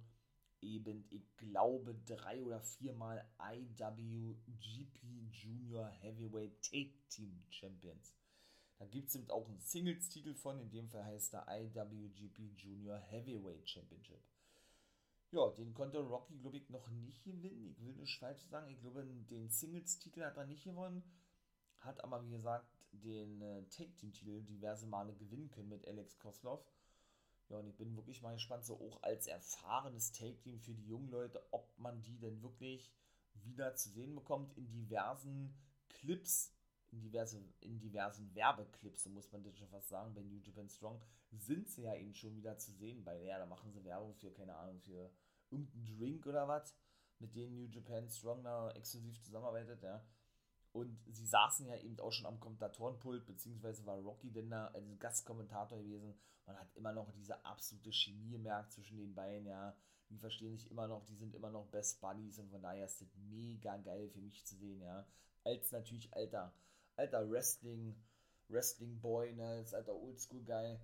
eben, 0.62 1.06
ich 1.10 1.36
glaube, 1.38 1.96
drei 2.06 2.44
oder 2.44 2.62
viermal 2.62 3.26
IWGP 3.40 4.98
Junior 5.32 5.88
Heavyweight 5.88 6.62
Take 6.62 6.94
Team 7.10 7.44
Champions. 7.50 8.16
Da 8.78 8.86
gibt 8.86 9.10
es 9.10 9.16
eben 9.16 9.30
auch 9.30 9.48
einen 9.48 9.60
Singles-Titel 9.60 10.36
von, 10.36 10.60
in 10.60 10.70
dem 10.70 10.88
Fall 10.90 11.04
heißt 11.04 11.34
er 11.34 11.48
IWGP 11.48 12.54
Junior 12.58 12.98
Heavyweight 12.98 13.68
Championship. 13.68 14.22
Ja, 15.32 15.50
den 15.50 15.74
konnte 15.74 16.00
Rocky, 16.00 16.38
glaube 16.38 16.58
ich, 16.58 16.70
noch 16.70 16.88
nicht 16.90 17.24
gewinnen. 17.24 17.66
Ich 17.66 17.82
will 17.82 17.96
nicht 17.96 18.18
falsch 18.18 18.44
sagen. 18.48 18.72
Ich 18.72 18.80
glaube, 18.80 19.04
den 19.04 19.50
Singles-Titel 19.50 20.24
hat 20.24 20.38
er 20.38 20.46
nicht 20.46 20.64
gewonnen. 20.64 21.04
Hat 21.80 22.04
aber, 22.04 22.24
wie 22.24 22.30
gesagt, 22.30 22.78
den 22.92 23.42
äh, 23.42 23.64
Take-Team-Titel 23.70 24.44
diverse 24.44 24.88
Male 24.88 25.14
gewinnen 25.16 25.50
können 25.50 25.70
mit 25.70 25.86
Alex 25.88 26.18
Koslov. 26.18 26.64
Ja, 27.50 27.58
und 27.58 27.68
ich 27.68 27.78
bin 27.78 27.96
wirklich 27.96 28.22
mal 28.22 28.34
gespannt, 28.34 28.66
so 28.66 28.76
auch 28.80 29.02
als 29.04 29.28
erfahrenes 29.28 30.12
Take-Team 30.12 30.60
für 30.60 30.74
die 30.74 30.88
jungen 30.88 31.10
Leute, 31.10 31.42
ob 31.52 31.78
man 31.78 32.02
die 32.04 32.20
denn 32.20 32.42
wirklich 32.42 32.92
wieder 33.36 33.76
zu 33.76 33.90
sehen 33.90 34.16
bekommt 34.16 34.58
in 34.58 34.70
diversen 34.70 35.56
Clips 35.90 36.58
in, 36.92 37.02
diverse, 37.02 37.42
in 37.62 37.80
diversen 37.80 38.34
Werbeclips, 38.34 39.04
so 39.04 39.10
muss 39.10 39.32
man 39.32 39.44
das 39.44 39.58
schon 39.58 39.68
fast 39.70 39.90
sagen, 39.90 40.14
bei 40.14 40.22
New 40.22 40.40
Japan 40.40 40.70
Strong, 40.70 41.02
sind 41.32 41.70
sie 41.70 41.84
ja 41.84 41.96
eben 41.96 42.14
schon 42.14 42.36
wieder 42.36 42.58
zu 42.58 42.72
sehen, 42.72 43.06
weil 43.06 43.24
ja, 43.26 43.38
da 43.38 43.46
machen 43.46 43.72
sie 43.72 43.84
Werbung 43.84 44.14
für, 44.16 44.32
keine 44.32 44.56
Ahnung, 44.56 44.80
für 44.80 45.12
irgendeinen 45.52 45.86
Drink 45.86 46.26
oder 46.26 46.48
was, 46.48 46.76
mit 47.20 47.36
denen 47.36 47.56
New 47.56 47.68
Japan 47.68 48.08
Strong 48.10 48.44
da 48.44 48.72
exklusiv 48.72 49.22
zusammenarbeitet, 49.22 49.84
ja. 49.84 50.04
Und 50.78 51.00
sie 51.08 51.26
saßen 51.26 51.66
ja 51.66 51.76
eben 51.78 52.00
auch 52.00 52.12
schon 52.12 52.28
am 52.28 52.40
Kommentatorenpult, 52.40 53.26
beziehungsweise 53.26 53.86
war 53.86 53.98
Rocky 53.98 54.32
denn 54.32 54.50
da 54.50 54.68
als 54.68 55.00
Gastkommentator 55.00 55.80
gewesen. 55.80 56.14
Man 56.46 56.58
hat 56.58 56.76
immer 56.76 56.94
noch 56.94 57.12
diese 57.12 57.44
absolute 57.44 57.92
Chemie 57.92 58.30
gemerkt 58.30 58.74
zwischen 58.74 58.98
den 58.98 59.16
beiden, 59.16 59.48
ja. 59.48 59.76
Die 60.10 60.18
verstehen 60.18 60.56
sich 60.56 60.70
immer 60.70 60.88
noch, 60.88 61.04
die 61.06 61.16
sind 61.16 61.36
immer 61.36 61.50
noch 61.50 61.68
Best 61.68 62.00
Buddies 62.00 62.38
und 62.38 62.50
von 62.50 62.62
daher 62.62 62.86
ist 62.86 63.02
das 63.02 63.14
mega 63.16 63.76
geil 63.78 64.08
für 64.10 64.22
mich 64.22 64.46
zu 64.46 64.56
sehen, 64.56 64.82
ja. 64.82 65.06
Als 65.44 65.72
natürlich 65.72 66.14
alter, 66.14 66.54
alter 66.96 67.30
Wrestling, 67.30 67.96
Wrestling 68.48 69.02
Boy, 69.02 69.34
ne, 69.34 69.48
als 69.48 69.74
alter 69.74 69.96
Oldschool 69.96 70.44
Guy. 70.44 70.80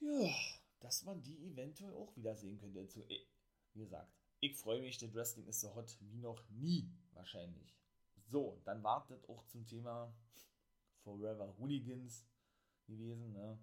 Ja, 0.00 0.34
dass 0.80 1.04
man 1.04 1.22
die 1.22 1.46
eventuell 1.46 1.92
auch 1.92 2.16
wieder 2.16 2.34
sehen 2.34 2.58
könnte. 2.58 3.06
Wie 3.74 3.80
gesagt, 3.80 4.10
ich 4.40 4.56
freue 4.56 4.80
mich, 4.80 4.96
das 4.96 5.14
Wrestling 5.14 5.46
ist 5.46 5.60
so 5.60 5.74
hot 5.74 5.94
wie 6.00 6.16
noch 6.16 6.42
nie, 6.48 6.90
wahrscheinlich. 7.12 7.76
So, 8.30 8.60
dann 8.64 8.82
wartet 8.84 9.28
auch 9.28 9.44
zum 9.46 9.66
Thema 9.66 10.14
Forever 11.02 11.52
Hooligans 11.58 12.24
gewesen. 12.86 13.32
Ne? 13.32 13.58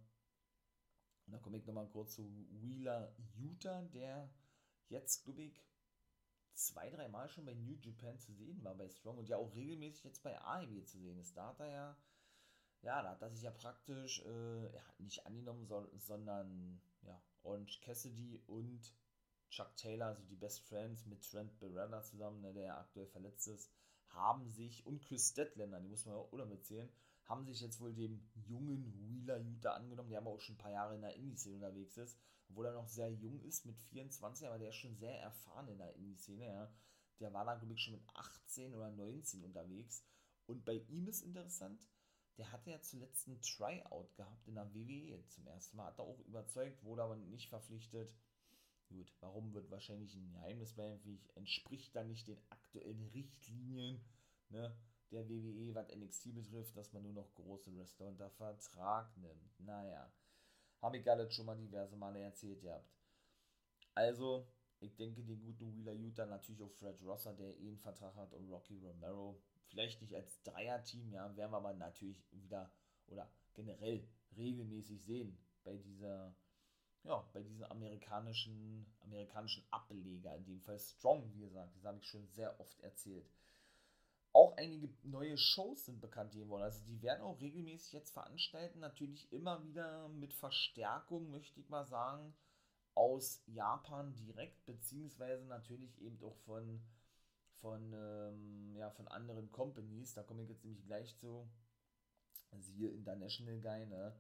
Und 1.26 1.34
dann 1.34 1.42
komme 1.42 1.58
ich 1.58 1.66
nochmal 1.66 1.88
kurz 1.88 2.16
zu 2.16 2.30
Wheeler 2.50 3.16
Utah, 3.36 3.82
der 3.94 4.30
jetzt, 4.90 5.24
glaube 5.24 5.44
ich, 5.44 5.64
zwei, 6.54 6.90
dreimal 6.90 7.30
schon 7.30 7.46
bei 7.46 7.54
New 7.54 7.76
Japan 7.76 8.20
zu 8.20 8.34
sehen 8.34 8.64
war 8.64 8.76
bei 8.76 8.90
Strong 8.90 9.20
und 9.20 9.30
ja 9.30 9.38
auch 9.38 9.54
regelmäßig 9.54 10.04
jetzt 10.04 10.24
bei 10.24 10.38
AEW 10.42 10.84
zu 10.84 11.00
sehen 11.00 11.18
ist. 11.20 11.38
Da 11.38 11.48
hat 11.48 11.60
er 11.60 11.68
ja, 11.68 11.98
ja, 12.82 13.02
da 13.04 13.12
hat 13.12 13.22
er 13.22 13.30
sich 13.30 13.44
ja 13.44 13.52
praktisch 13.52 14.22
äh, 14.26 14.74
ja, 14.74 14.84
nicht 14.98 15.26
angenommen, 15.26 15.66
so, 15.66 15.88
sondern 15.96 16.82
ja, 17.04 17.22
Orange 17.44 17.80
Cassidy 17.82 18.42
und 18.48 18.94
Chuck 19.50 19.76
Taylor, 19.78 20.08
also 20.08 20.24
die 20.26 20.36
Best 20.36 20.62
Friends 20.62 21.06
mit 21.06 21.24
Trent 21.30 21.58
Beretta 21.60 22.04
zusammen, 22.04 22.42
ne, 22.42 22.54
der 22.54 22.78
aktuell 22.78 23.08
verletzt 23.08 23.48
ist, 23.48 23.72
haben 24.10 24.50
sich, 24.50 24.86
und 24.86 25.02
Chris 25.02 25.30
Statlander, 25.30 25.80
die 25.80 25.90
muss 25.90 26.06
man 26.06 26.16
auch 26.16 26.32
mitzählen, 26.46 26.90
haben 27.26 27.46
sich 27.46 27.62
jetzt 27.62 27.82
wohl 27.82 27.94
dem 27.94 28.22
jungen 28.48 28.94
Wheeler 29.00 29.38
Utah 29.40 29.74
angenommen, 29.74 30.10
der 30.10 30.20
aber 30.20 30.32
auch 30.32 30.40
schon 30.40 30.56
ein 30.56 30.60
paar 30.60 30.72
Jahre 30.72 30.96
in 30.96 31.02
der 31.02 31.16
Indie-Szene 31.16 31.56
unterwegs 31.56 31.98
ist, 31.98 32.18
obwohl 32.50 32.66
er 32.66 32.74
noch 32.74 32.88
sehr 32.88 33.12
jung 33.12 33.42
ist 33.42 33.66
mit 33.66 33.78
24, 33.78 34.48
aber 34.48 34.58
der 34.58 34.70
ist 34.70 34.76
schon 34.76 34.96
sehr 34.96 35.20
erfahren 35.22 35.68
in 35.68 35.78
der 35.78 35.94
Indie-Szene, 35.96 36.46
ja. 36.46 36.72
Der 37.20 37.34
war 37.34 37.46
da, 37.46 37.56
glaube 37.56 37.74
ich, 37.74 37.82
schon 37.82 37.96
mit 37.96 38.08
18 38.14 38.76
oder 38.76 38.92
19 38.92 39.44
unterwegs. 39.44 40.06
Und 40.46 40.64
bei 40.66 40.76
ihm 40.88 41.08
ist 41.08 41.24
interessant, 41.24 41.90
der 42.38 42.52
hatte 42.52 42.70
ja 42.70 42.80
zuletzt 42.82 43.28
ein 43.28 43.42
Tryout 43.42 44.16
gehabt 44.16 44.48
in 44.48 44.56
der 44.56 44.72
WWE 44.74 45.26
zum 45.28 45.48
ersten 45.48 45.78
Mal. 45.78 45.88
Hat 45.88 46.00
er 46.00 46.06
auch 46.06 46.20
überzeugt, 46.20 46.84
wurde 46.84 47.02
aber 47.02 47.16
nicht 47.16 47.50
verpflichtet. 47.50 48.14
Gut, 48.90 49.14
warum 49.20 49.54
wird 49.54 49.70
wahrscheinlich 49.70 50.16
ein 50.16 50.32
Geheimnis 50.32 50.74
bleiben, 50.74 51.00
wie 51.04 51.16
ich, 51.16 51.36
entspricht 51.36 51.96
dann 51.96 52.08
nicht 52.08 52.28
den 52.28 52.40
aktuellen 52.50 53.06
Richtlinien 53.14 54.02
ne, 54.50 54.76
der 55.12 55.28
WWE, 55.28 55.76
was 55.76 55.94
NXT 55.94 56.34
betrifft, 56.34 56.76
dass 56.76 56.94
man 56.94 57.04
nur 57.04 57.14
noch 57.14 57.34
große 57.36 57.76
Wrestler 57.76 58.08
unter 58.08 58.30
Vertrag 58.30 59.16
nimmt. 59.18 59.60
Naja, 59.60 60.12
habe 60.82 60.98
ich 60.98 61.10
alles 61.10 61.34
schon 61.34 61.46
mal 61.46 61.58
diverse 61.58 61.96
Male 61.96 62.20
erzählt 62.20 62.62
gehabt. 62.62 62.90
Also, 63.94 64.48
ich 64.80 64.96
denke, 64.96 65.24
den 65.24 65.42
guten 65.42 65.74
Wheeler 65.74 65.94
Utah, 65.94 66.26
natürlich 66.26 66.62
auch 66.62 66.72
Fred 66.72 67.02
Rosser, 67.02 67.34
der 67.34 67.58
eh 67.58 67.68
einen 67.68 67.80
Vertrag 67.80 68.16
hat, 68.16 68.34
und 68.34 68.50
Rocky 68.50 68.78
Romero, 68.78 69.42
vielleicht 69.66 70.02
nicht 70.02 70.16
als 70.16 70.42
Dreier-Team, 70.44 71.12
ja, 71.12 71.36
werden 71.36 71.52
wir 71.52 71.58
aber 71.58 71.74
natürlich 71.74 72.24
wieder 72.32 72.72
oder 73.08 73.30
generell 73.54 74.08
regelmäßig 74.36 75.04
sehen 75.04 75.38
bei 75.64 75.78
dieser 75.78 76.36
ja, 77.04 77.24
bei 77.34 77.42
diesen 77.42 77.64
amerikanischen, 77.66 78.86
amerikanischen 79.02 79.64
Ableger, 79.72 80.36
in 80.36 80.46
dem 80.46 80.62
Fall 80.62 80.80
Strong, 80.80 81.32
wie 81.34 81.42
gesagt, 81.42 81.76
das 81.76 81.86
habe 81.86 82.00
ich 82.00 82.08
schon 82.08 82.28
sehr 82.28 82.60
oft 82.60 82.80
erzählt. 82.82 83.30
Auch 84.34 84.56
einige 84.58 84.90
neue 85.04 85.38
Shows 85.38 85.86
sind 85.86 86.00
bekannt 86.00 86.34
geworden. 86.34 86.64
Also 86.64 86.84
die 86.86 87.02
werden 87.02 87.22
auch 87.22 87.42
regelmäßig 87.42 87.94
jetzt 87.94 88.12
veranstalten. 88.12 88.80
Natürlich 88.80 89.32
immer 89.32 89.64
wieder 89.64 90.10
mit 90.10 90.34
Verstärkung, 90.34 91.32
möchte 91.32 91.60
ich 91.60 91.70
mal 91.70 91.86
sagen, 91.86 92.36
aus 92.94 93.42
Japan 93.48 94.14
direkt, 94.16 94.66
beziehungsweise 94.66 95.46
natürlich 95.46 96.00
eben 96.02 96.22
auch 96.24 96.36
von, 96.46 96.82
von, 97.62 97.94
ähm, 97.94 98.76
ja, 98.76 98.92
von 98.92 99.08
anderen 99.08 99.52
Companies. 99.52 100.14
Da 100.14 100.24
komme 100.24 100.44
ich 100.44 100.50
jetzt 100.50 100.64
nämlich 100.64 100.86
gleich 100.86 101.16
zu. 101.18 101.48
Siehe 102.60 102.90
International 102.90 103.60
Guy, 103.60 103.86
ne? 103.88 104.16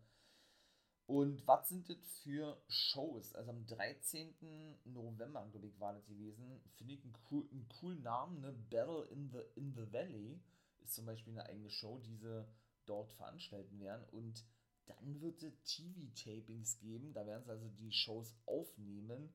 Und 1.07 1.47
was 1.47 1.69
sind 1.69 1.89
das 1.89 1.97
für 2.21 2.61
Shows? 2.67 3.33
Also 3.33 3.51
am 3.51 3.65
13. 3.65 4.77
November, 4.83 5.47
glaube 5.49 5.67
ich, 5.67 5.79
war 5.79 5.93
das 5.93 6.05
gewesen. 6.05 6.59
Finde 6.75 6.95
ich 6.95 7.03
einen, 7.03 7.13
cool, 7.31 7.47
einen 7.49 7.67
coolen 7.69 8.03
Namen, 8.03 8.41
ne? 8.41 8.51
Battle 8.69 9.05
in 9.05 9.31
the, 9.31 9.39
in 9.55 9.73
the 9.73 9.91
Valley 9.93 10.37
ist 10.83 10.95
zum 10.95 11.05
Beispiel 11.05 11.31
eine 11.31 11.45
eigene 11.45 11.69
Show, 11.69 11.97
die 11.99 12.17
sie 12.17 12.45
dort 12.85 13.13
veranstalten 13.13 13.79
werden. 13.79 14.05
Und 14.11 14.43
dann 14.85 15.21
wird 15.21 15.41
es 15.43 15.53
TV-Tapings 15.63 16.79
geben. 16.79 17.13
Da 17.13 17.25
werden 17.25 17.45
sie 17.45 17.51
also 17.51 17.69
die 17.69 17.91
Shows 17.93 18.35
aufnehmen. 18.45 19.33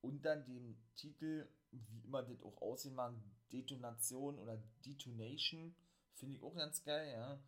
Unter 0.00 0.34
dem 0.36 0.76
Titel, 0.96 1.48
wie 1.70 2.00
immer 2.00 2.24
das 2.24 2.42
auch 2.42 2.60
aussehen 2.60 2.96
mag, 2.96 3.14
Detonation 3.52 4.40
oder 4.40 4.60
Detonation. 4.84 5.72
Finde 6.14 6.34
ich 6.34 6.42
auch 6.42 6.56
ganz 6.56 6.82
geil, 6.82 7.12
ja. 7.12 7.38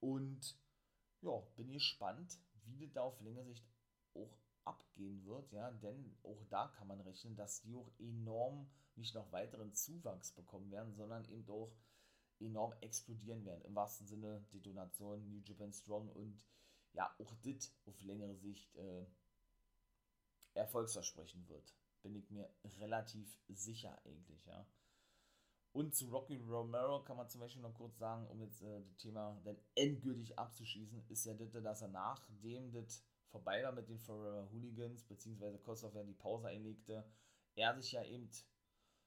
Und 0.00 0.56
ja, 1.22 1.40
bin 1.56 1.72
gespannt, 1.72 2.36
wie 2.64 2.78
das 2.78 2.92
da 2.92 3.02
auf 3.02 3.20
längere 3.20 3.44
Sicht 3.44 3.64
auch 4.14 4.38
abgehen 4.64 5.24
wird, 5.24 5.50
ja, 5.52 5.70
denn 5.70 6.16
auch 6.22 6.44
da 6.48 6.68
kann 6.68 6.86
man 6.86 7.00
rechnen, 7.00 7.36
dass 7.36 7.62
die 7.62 7.74
auch 7.74 7.90
enorm 7.98 8.70
nicht 8.94 9.14
noch 9.14 9.32
weiteren 9.32 9.72
Zuwachs 9.72 10.32
bekommen 10.32 10.70
werden, 10.70 10.94
sondern 10.94 11.24
eben 11.26 11.48
auch 11.48 11.72
enorm 12.38 12.74
explodieren 12.80 13.44
werden. 13.44 13.64
Im 13.64 13.74
wahrsten 13.74 14.06
Sinne 14.06 14.44
Detonation, 14.52 15.28
New 15.28 15.40
Japan 15.44 15.72
Strong 15.72 16.10
und 16.10 16.42
ja, 16.92 17.14
auch 17.18 17.34
das 17.42 17.74
auf 17.86 18.00
längere 18.02 18.36
Sicht 18.36 18.74
äh, 18.76 19.06
erfolgsversprechend 20.54 21.48
wird. 21.48 21.74
Bin 22.02 22.14
ich 22.14 22.30
mir 22.30 22.52
relativ 22.78 23.38
sicher 23.48 23.98
eigentlich, 24.04 24.44
ja. 24.44 24.66
Und 25.72 25.94
zu 25.94 26.08
Rocky 26.10 26.36
Romero 26.36 27.02
kann 27.02 27.16
man 27.16 27.30
zum 27.30 27.40
Beispiel 27.40 27.62
noch 27.62 27.74
kurz 27.74 27.96
sagen, 27.98 28.26
um 28.28 28.42
jetzt 28.42 28.62
äh, 28.62 28.82
das 28.82 28.96
Thema 28.96 29.40
dann 29.44 29.56
endgültig 29.74 30.38
abzuschließen, 30.38 31.02
ist 31.08 31.24
ja 31.24 31.32
das, 31.32 31.50
dass 31.50 31.80
er 31.82 31.88
nachdem 31.88 32.72
das 32.72 33.02
vorbei 33.30 33.62
war 33.64 33.72
mit 33.72 33.88
den 33.88 33.98
Forever 33.98 34.50
Hooligans, 34.52 35.02
beziehungsweise 35.04 35.58
Kossoff 35.58 35.94
ja 35.94 36.04
die 36.04 36.12
Pause 36.12 36.48
einlegte, 36.48 37.06
er 37.54 37.74
sich 37.74 37.92
ja 37.92 38.04
eben 38.04 38.28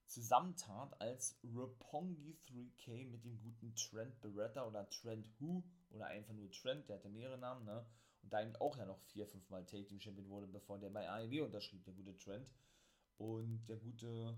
zusammentat 0.08 1.00
als 1.00 1.40
Rapongi 1.44 2.38
3K 2.48 3.10
mit 3.10 3.24
dem 3.24 3.40
guten 3.40 3.76
Trent 3.76 4.20
Beretta 4.22 4.66
oder 4.66 4.90
Trent 4.90 5.28
Who 5.40 5.64
oder 5.92 6.08
einfach 6.08 6.34
nur 6.34 6.52
Trent, 6.52 6.90
der 6.90 6.98
hatte 6.98 7.10
mehrere 7.10 7.38
Namen, 7.38 7.66
ne? 7.66 7.86
Und 8.22 8.34
da 8.34 8.42
eben 8.42 8.56
auch 8.56 8.76
ja 8.78 8.86
noch 8.86 9.00
vier, 9.02 9.28
fünf 9.28 9.48
Mal 9.52 9.66
Take 9.66 9.86
Team 9.86 10.02
Champion 10.02 10.30
wurde, 10.30 10.48
bevor 10.48 10.80
der 10.80 10.90
bei 10.90 11.08
AEW 11.08 11.46
unterschrieb, 11.46 11.84
der 11.86 11.94
gute 11.94 12.18
Trent. 12.18 12.50
Und 13.18 13.66
der 13.68 13.78
gute, 13.78 14.38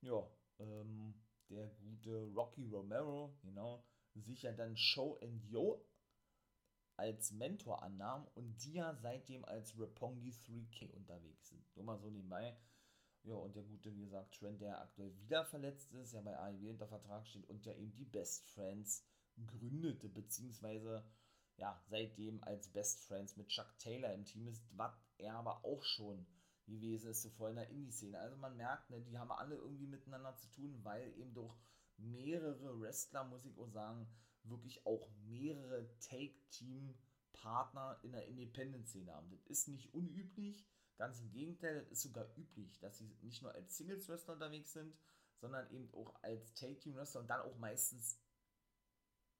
ja, 0.00 0.28
ähm, 0.58 1.14
der 1.52 1.68
gute 1.80 2.32
Rocky 2.34 2.66
Romero, 2.66 3.36
genau, 3.42 3.84
sich 4.14 4.42
ja 4.42 4.52
dann 4.52 4.76
Show 4.76 5.18
and 5.22 5.44
Yo 5.44 5.84
als 6.96 7.32
Mentor 7.32 7.82
annahm 7.82 8.26
und 8.34 8.62
die 8.64 8.74
ja 8.74 8.94
seitdem 8.94 9.44
als 9.44 9.78
Rapongi 9.78 10.30
3K 10.30 10.90
unterwegs 10.92 11.48
sind. 11.48 11.76
Nur 11.76 11.84
mal 11.86 11.98
so 11.98 12.10
nebenbei. 12.10 12.56
Ja, 13.24 13.34
und 13.34 13.54
der 13.54 13.62
gute, 13.62 13.94
wie 13.94 14.00
gesagt, 14.00 14.34
Trent, 14.34 14.60
der 14.60 14.80
aktuell 14.80 15.16
wieder 15.20 15.44
verletzt 15.44 15.92
ist, 15.92 16.12
ja 16.12 16.20
bei 16.20 16.36
AEW 16.36 16.70
unter 16.70 16.88
Vertrag 16.88 17.26
steht 17.26 17.48
und 17.48 17.64
der 17.64 17.78
eben 17.78 17.94
die 17.94 18.04
Best 18.04 18.48
Friends 18.50 19.06
gründete, 19.46 20.08
beziehungsweise 20.08 21.04
ja, 21.56 21.80
seitdem 21.88 22.42
als 22.42 22.68
Best 22.68 23.04
Friends 23.04 23.36
mit 23.36 23.48
Chuck 23.48 23.78
Taylor 23.78 24.12
im 24.12 24.24
Team 24.24 24.48
ist, 24.48 24.64
was 24.76 24.92
er 25.18 25.34
aber 25.34 25.64
auch 25.64 25.84
schon 25.84 26.26
gewesen 26.66 27.10
ist 27.10 27.22
zuvor 27.22 27.50
in 27.50 27.56
der 27.56 27.68
Indie-Szene. 27.68 28.18
Also 28.18 28.36
man 28.36 28.56
merkt, 28.56 28.90
ne, 28.90 29.00
die 29.00 29.18
haben 29.18 29.32
alle 29.32 29.56
irgendwie 29.56 29.86
miteinander 29.86 30.34
zu 30.36 30.48
tun, 30.50 30.78
weil 30.82 31.12
eben 31.18 31.34
durch 31.34 31.54
mehrere 31.96 32.80
Wrestler, 32.80 33.24
muss 33.24 33.44
ich 33.44 33.58
auch 33.58 33.68
sagen, 33.68 34.08
wirklich 34.44 34.86
auch 34.86 35.08
mehrere 35.24 35.88
Take-Team-Partner 36.00 37.98
in 38.02 38.12
der 38.12 38.26
Independent-Szene 38.26 39.12
haben. 39.12 39.30
Das 39.30 39.40
ist 39.46 39.68
nicht 39.68 39.92
unüblich, 39.94 40.66
ganz 40.96 41.20
im 41.20 41.30
Gegenteil, 41.30 41.80
das 41.80 41.90
ist 41.90 42.02
sogar 42.02 42.26
üblich, 42.36 42.78
dass 42.80 42.98
sie 42.98 43.16
nicht 43.22 43.42
nur 43.42 43.52
als 43.54 43.76
Singles-Wrestler 43.76 44.34
unterwegs 44.34 44.72
sind, 44.72 44.96
sondern 45.36 45.70
eben 45.70 45.92
auch 45.94 46.14
als 46.22 46.54
Take-Team-Wrestler 46.54 47.20
und 47.22 47.28
dann 47.28 47.40
auch 47.42 47.56
meistens 47.58 48.20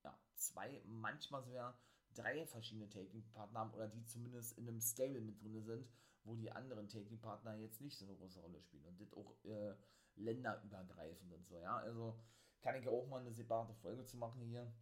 ja, 0.05 0.19
zwei, 0.35 0.83
manchmal 0.85 1.43
sogar 1.45 1.79
drei 2.15 2.47
verschiedene 2.47 2.89
Taking-Partner 2.89 3.61
haben 3.61 3.75
oder 3.75 3.89
die 3.89 4.05
zumindest 4.05 4.59
in 4.59 4.69
einem 4.69 4.81
Stable 4.81 5.21
mit 5.21 5.41
drin 5.41 5.63
sind 5.63 5.89
wo 6.25 6.35
die 6.37 6.51
anderen 6.51 6.89
Taking-Partner 6.89 7.57
jetzt 7.57 7.81
nicht 7.81 7.99
so 7.99 8.05
eine 8.07 8.17
große 8.17 8.41
Rolle 8.41 8.61
spielen. 8.61 8.85
Und 8.85 9.01
das 9.01 9.13
auch 9.15 9.35
äh, 9.45 9.75
länderübergreifend 10.17 11.33
und 11.33 11.47
so, 11.47 11.59
ja. 11.59 11.77
Also 11.79 12.19
kann 12.61 12.77
ich 12.77 12.85
ja 12.85 12.91
auch 12.91 13.07
mal 13.09 13.21
eine 13.21 13.33
separate 13.33 13.75
Folge 13.75 14.05
zu 14.05 14.17
machen 14.17 14.43
hier. 14.43 14.73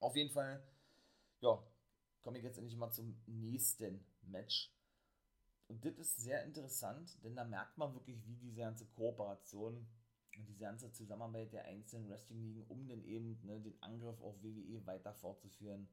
Auf 0.00 0.14
jeden 0.14 0.30
Fall, 0.30 0.62
ja, 1.40 1.60
komme 2.22 2.38
ich 2.38 2.44
jetzt 2.44 2.58
endlich 2.58 2.76
mal 2.76 2.90
zum 2.90 3.20
nächsten 3.26 4.04
Match. 4.22 4.72
Und 5.66 5.84
das 5.84 5.98
ist 5.98 6.18
sehr 6.18 6.44
interessant, 6.44 7.22
denn 7.22 7.36
da 7.36 7.44
merkt 7.44 7.76
man 7.76 7.92
wirklich, 7.94 8.24
wie 8.26 8.36
diese 8.36 8.60
ganze 8.60 8.86
Kooperation 8.86 9.86
und 10.36 10.48
diese 10.48 10.60
ganze 10.60 10.92
Zusammenarbeit 10.92 11.52
der 11.52 11.64
einzelnen 11.64 12.08
Wrestling-Ligen, 12.08 12.64
um 12.68 12.88
dann 12.88 13.04
eben 13.04 13.38
ne, 13.44 13.60
den 13.60 13.82
Angriff 13.82 14.20
auf 14.22 14.42
WWE 14.42 14.86
weiter 14.86 15.12
fortzuführen, 15.12 15.88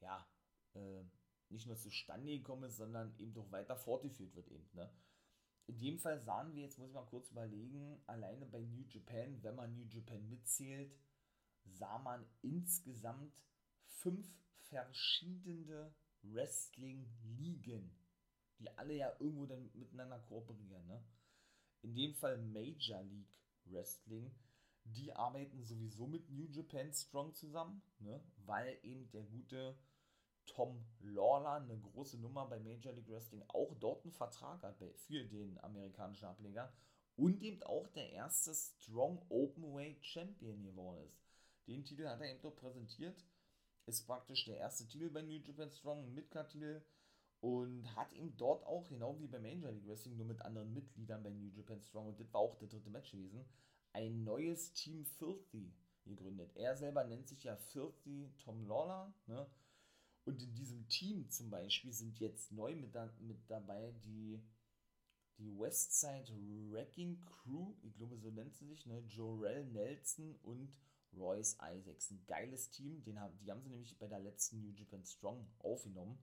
ja, 0.00 0.26
äh, 0.74 1.02
nicht 1.50 1.66
nur 1.66 1.76
zustande 1.76 2.36
gekommen 2.36 2.64
ist, 2.64 2.76
sondern 2.76 3.14
eben 3.18 3.34
doch 3.34 3.50
weiter 3.50 3.76
fortgeführt 3.76 4.34
wird 4.34 4.48
eben. 4.48 4.68
Ne? 4.74 4.90
In 5.66 5.78
dem 5.78 5.98
Fall 5.98 6.18
sahen 6.20 6.54
wir, 6.54 6.62
jetzt 6.62 6.78
muss 6.78 6.88
ich 6.88 6.94
mal 6.94 7.06
kurz 7.06 7.30
überlegen, 7.30 8.00
alleine 8.06 8.46
bei 8.46 8.60
New 8.60 8.84
Japan, 8.88 9.42
wenn 9.42 9.54
man 9.54 9.74
New 9.74 9.86
Japan 9.86 10.26
mitzählt, 10.28 10.94
sah 11.64 11.98
man 11.98 12.24
insgesamt 12.42 13.32
fünf 13.84 14.26
verschiedene 14.68 15.94
Wrestling-Ligen, 16.22 17.90
die 18.58 18.70
alle 18.76 18.94
ja 18.94 19.12
irgendwo 19.20 19.46
dann 19.46 19.70
miteinander 19.74 20.18
kooperieren. 20.20 20.86
Ne? 20.86 21.04
In 21.82 21.94
dem 21.94 22.14
Fall 22.14 22.38
Major 22.38 23.02
League 23.02 23.36
Wrestling, 23.64 24.34
die 24.84 25.12
arbeiten 25.12 25.62
sowieso 25.62 26.06
mit 26.06 26.30
New 26.30 26.46
Japan 26.46 26.92
Strong 26.92 27.34
zusammen, 27.34 27.82
ne? 27.98 28.22
weil 28.46 28.78
eben 28.82 29.10
der 29.10 29.22
gute 29.22 29.76
Tom 30.48 30.84
Lawler, 31.00 31.62
eine 31.62 31.78
große 31.78 32.18
Nummer 32.18 32.46
bei 32.46 32.58
Major 32.58 32.92
League 32.92 33.08
Wrestling, 33.08 33.42
auch 33.48 33.74
dort 33.74 34.04
einen 34.04 34.12
Vertrag 34.12 34.62
hat 34.62 34.76
für 35.06 35.24
den 35.24 35.58
amerikanischen 35.62 36.26
Ableger 36.26 36.72
und 37.16 37.42
eben 37.42 37.62
auch 37.64 37.86
der 37.88 38.10
erste 38.12 38.54
Strong 38.54 39.24
Openweight 39.28 40.04
Champion 40.04 40.62
geworden 40.62 41.02
ist. 41.04 41.20
Den 41.66 41.84
Titel 41.84 42.06
hat 42.06 42.20
er 42.20 42.30
eben 42.30 42.40
dort 42.40 42.56
präsentiert, 42.56 43.24
ist 43.86 44.06
praktisch 44.06 44.44
der 44.44 44.58
erste 44.58 44.86
Titel 44.86 45.10
bei 45.10 45.22
New 45.22 45.40
Japan 45.40 45.70
Strong, 45.70 46.04
ein 46.04 46.14
Midcard-Titel 46.14 46.82
und 47.40 47.94
hat 47.94 48.12
ihm 48.12 48.36
dort 48.36 48.64
auch, 48.64 48.86
genau 48.88 49.18
wie 49.18 49.28
bei 49.28 49.38
Major 49.38 49.70
League 49.70 49.86
Wrestling, 49.86 50.16
nur 50.16 50.26
mit 50.26 50.42
anderen 50.42 50.72
Mitgliedern 50.72 51.22
bei 51.22 51.30
New 51.30 51.50
Japan 51.50 51.80
Strong, 51.82 52.08
und 52.08 52.20
das 52.20 52.32
war 52.32 52.40
auch 52.40 52.56
der 52.56 52.68
dritte 52.68 52.90
Match 52.90 53.10
gewesen, 53.10 53.44
ein 53.92 54.24
neues 54.24 54.72
Team 54.72 55.04
Filthy 55.04 55.72
gegründet. 56.04 56.52
Er 56.56 56.76
selber 56.76 57.04
nennt 57.04 57.28
sich 57.28 57.44
ja 57.44 57.56
Filthy 57.56 58.32
Tom 58.38 58.66
Lawler, 58.66 59.12
ne? 59.26 59.46
Und 60.28 60.42
in 60.42 60.54
diesem 60.54 60.86
Team 60.88 61.30
zum 61.30 61.48
Beispiel 61.48 61.90
sind 61.90 62.20
jetzt 62.20 62.52
neu 62.52 62.76
mit, 62.76 62.94
da, 62.94 63.10
mit 63.18 63.48
dabei 63.48 63.92
die, 64.04 64.38
die 65.38 65.58
Westside 65.58 66.30
Wrecking 66.70 67.18
Crew, 67.24 67.72
ich 67.80 67.94
glaube 67.94 68.18
so 68.18 68.30
nennt 68.30 68.54
sie 68.54 68.66
sich, 68.66 68.84
ne? 68.84 69.02
Jorel 69.08 69.64
Nelson 69.64 70.34
und 70.42 70.78
Royce 71.16 71.56
Isaacs. 71.62 72.10
Ein 72.10 72.26
geiles 72.26 72.68
Team, 72.68 73.02
den 73.04 73.18
haben, 73.18 73.38
die 73.38 73.50
haben 73.50 73.62
sie 73.62 73.70
nämlich 73.70 73.98
bei 73.98 74.06
der 74.06 74.18
letzten 74.18 74.60
New 74.60 74.70
Japan 74.74 75.02
Strong 75.02 75.48
aufgenommen. 75.60 76.18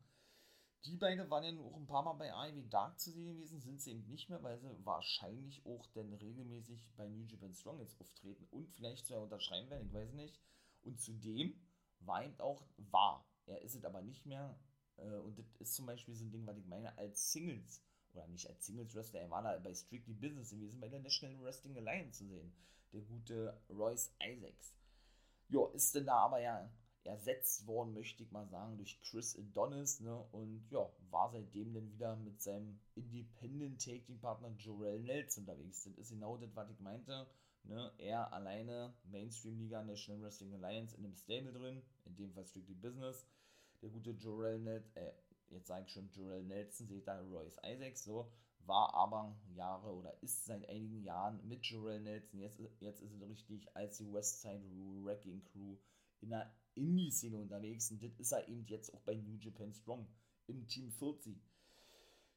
Die 0.84 0.98
beiden 0.98 1.28
waren 1.32 1.44
ja 1.44 1.60
auch 1.60 1.76
ein 1.76 1.88
paar 1.88 2.04
Mal 2.04 2.14
bei 2.14 2.30
Ivy 2.50 2.70
Dark 2.70 3.00
zu 3.00 3.10
sehen 3.10 3.26
gewesen, 3.26 3.60
sind 3.60 3.82
sie 3.82 3.90
eben 3.90 4.06
nicht 4.06 4.30
mehr, 4.30 4.44
weil 4.44 4.60
sie 4.60 4.86
wahrscheinlich 4.86 5.66
auch 5.66 5.88
dann 5.96 6.14
regelmäßig 6.14 6.92
bei 6.96 7.08
New 7.08 7.24
Japan 7.24 7.56
Strong 7.56 7.80
jetzt 7.80 8.00
auftreten 8.00 8.46
und 8.52 8.70
vielleicht 8.70 9.08
sogar 9.08 9.24
unterschreiben 9.24 9.68
werden, 9.72 9.88
ich 9.88 9.94
weiß 9.94 10.14
nicht. 10.14 10.40
Und 10.84 11.00
zudem 11.00 11.60
war 12.02 12.24
eben 12.24 12.40
auch, 12.40 12.68
war 12.78 13.26
er 13.48 13.62
ist 13.62 13.76
es 13.76 13.86
aber 13.86 14.02
nicht 14.02 14.26
mehr. 14.26 14.58
Äh, 14.98 15.16
und 15.18 15.38
das 15.38 15.46
ist 15.60 15.76
zum 15.76 15.86
Beispiel 15.86 16.16
so 16.16 16.26
ein 16.26 16.32
Ding, 16.32 16.46
was 16.46 16.58
ich 16.58 16.66
meine, 16.66 16.98
als 16.98 17.32
Singles, 17.32 17.82
oder 18.14 18.28
nicht 18.28 18.48
als 18.48 18.66
Singles-Wrestler, 18.66 19.22
er 19.22 19.30
war 19.30 19.44
da 19.44 19.58
bei 19.60 19.74
Strictly 19.74 20.14
Business 20.14 20.52
gewesen, 20.52 20.80
bei 20.80 20.90
der 20.90 21.02
National 21.02 21.42
Wrestling 21.44 21.78
Alliance 21.78 22.20
zu 22.20 22.28
sehen. 22.28 22.54
Der 22.94 23.02
gute 23.02 23.62
Royce 23.70 24.14
Isaacs. 24.24 24.74
Ja, 25.50 25.68
ist 25.74 25.94
denn 25.94 26.06
da 26.06 26.18
aber 26.20 26.40
ja 26.40 26.72
ersetzt 27.06 27.68
worden, 27.68 27.94
möchte 27.94 28.24
ich 28.24 28.32
mal 28.32 28.48
sagen, 28.48 28.78
durch 28.78 29.00
Chris 29.02 29.38
Adonis, 29.38 30.00
ne? 30.00 30.18
Und 30.32 30.68
ja, 30.72 30.90
war 31.12 31.30
seitdem 31.32 31.74
dann 31.74 31.92
wieder 31.92 32.16
mit 32.16 32.42
seinem 32.42 32.80
Independent 32.96 33.84
Taking 33.84 34.20
Partner 34.20 34.50
Jorel 34.58 35.00
Nelson 35.02 35.44
unterwegs. 35.44 35.84
Das 35.84 35.94
ist 35.98 36.10
genau 36.10 36.38
das, 36.38 36.56
was 36.56 36.70
ich 36.72 36.80
meinte. 36.80 37.28
Ne? 37.64 37.92
Er 37.98 38.32
alleine, 38.34 38.94
Mainstream 39.06 39.58
Liga, 39.58 39.84
National 39.84 40.22
Wrestling 40.24 40.54
Alliance 40.56 40.96
in 40.96 41.06
einem 41.06 41.16
Stable 41.16 41.54
drin, 41.54 41.82
in 42.06 42.16
dem 42.16 42.32
Fall 42.34 42.46
Strictly 42.46 42.76
Business. 42.76 43.26
Der 43.82 43.90
gute 43.90 44.12
Jorel 44.12 44.60
Nelson, 44.60 44.96
äh, 44.96 45.14
jetzt 45.50 45.68
sage 45.68 45.86
ich 45.86 45.92
schon 45.92 46.10
Jorel 46.12 46.44
Nelson, 46.44 46.88
seht 46.88 47.08
da 47.08 47.20
Royce 47.22 47.58
Isaacs, 47.64 48.04
so, 48.04 48.32
war 48.60 48.94
aber 48.94 49.36
Jahre 49.54 49.94
oder 49.94 50.22
ist 50.24 50.46
seit 50.46 50.68
einigen 50.70 51.04
Jahren 51.04 51.46
mit 51.48 51.66
Jorel 51.66 52.02
Nelson, 52.02 52.40
jetzt, 52.40 52.60
jetzt 52.80 53.02
ist 53.02 53.22
er 53.22 53.28
richtig 53.28 53.76
als 53.76 53.98
die 53.98 54.12
Westside 54.12 54.64
Wrecking 55.04 55.44
Crew 55.44 55.78
in 56.22 56.30
der 56.30 56.52
Indie-Szene 56.74 57.38
unterwegs 57.38 57.92
und 57.92 58.02
das 58.02 58.12
ist 58.18 58.32
er 58.32 58.48
eben 58.48 58.66
jetzt 58.66 58.94
auch 58.94 59.02
bei 59.02 59.16
New 59.16 59.38
Japan 59.38 59.74
Strong 59.74 60.08
im 60.48 60.68
Team 60.68 60.92
40. 60.92 61.38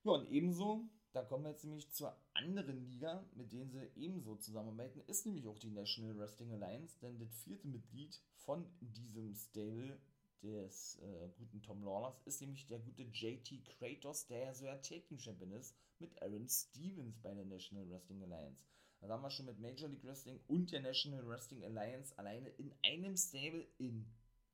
Ja, 0.04 0.12
und 0.12 0.30
ebenso 0.30 0.88
da 1.12 1.24
kommen 1.24 1.44
wir 1.44 1.50
jetzt 1.50 1.64
nämlich 1.64 1.90
zur 1.90 2.16
anderen 2.34 2.84
Liga, 2.84 3.24
mit 3.34 3.52
denen 3.52 3.70
sie 3.70 3.90
ebenso 3.96 4.36
zusammenarbeiten, 4.36 5.00
ist 5.06 5.24
nämlich 5.24 5.46
auch 5.48 5.58
die 5.58 5.70
National 5.70 6.18
Wrestling 6.18 6.52
Alliance, 6.52 6.98
denn 7.00 7.18
das 7.18 7.34
vierte 7.42 7.66
Mitglied 7.66 8.20
von 8.36 8.66
diesem 8.80 9.34
Stable 9.34 9.98
des 10.42 10.98
äh, 11.02 11.28
guten 11.38 11.62
Tom 11.62 11.82
Lawlers 11.82 12.20
ist 12.24 12.40
nämlich 12.40 12.66
der 12.66 12.78
gute 12.78 13.02
JT 13.02 13.64
Kratos, 13.64 14.26
der 14.26 14.38
ja 14.38 14.54
so 14.54 14.66
ein 14.66 14.82
Taking 14.82 15.18
Champion 15.18 15.52
ist, 15.52 15.74
mit 15.98 16.20
Aaron 16.22 16.48
Stevens 16.48 17.18
bei 17.20 17.34
der 17.34 17.44
National 17.44 17.88
Wrestling 17.90 18.22
Alliance. 18.22 18.62
Da 19.00 19.08
haben 19.08 19.22
wir 19.22 19.30
schon 19.30 19.46
mit 19.46 19.60
Major 19.60 19.88
League 19.88 20.04
Wrestling 20.04 20.40
und 20.48 20.72
der 20.72 20.80
National 20.80 21.26
Wrestling 21.26 21.64
Alliance 21.64 22.16
alleine 22.18 22.48
in 22.50 22.72
einem 22.84 23.16
Stable 23.16 23.66
in 23.78 24.06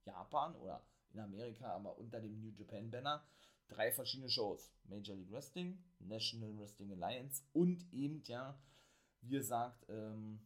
Japan 0.05 0.55
oder 0.55 0.85
in 1.11 1.19
Amerika, 1.19 1.73
aber 1.73 1.97
unter 1.97 2.19
dem 2.19 2.39
New 2.39 2.51
Japan 2.51 2.91
Banner 2.91 3.25
drei 3.67 3.91
verschiedene 3.91 4.29
Shows. 4.29 4.71
Major 4.87 5.15
League 5.15 5.31
Wrestling, 5.31 5.83
National 5.99 6.57
Wrestling 6.59 6.91
Alliance 6.91 7.43
und 7.53 7.91
eben, 7.91 8.21
ja, 8.25 8.59
wie 9.21 9.29
gesagt, 9.29 9.85
ähm, 9.89 10.39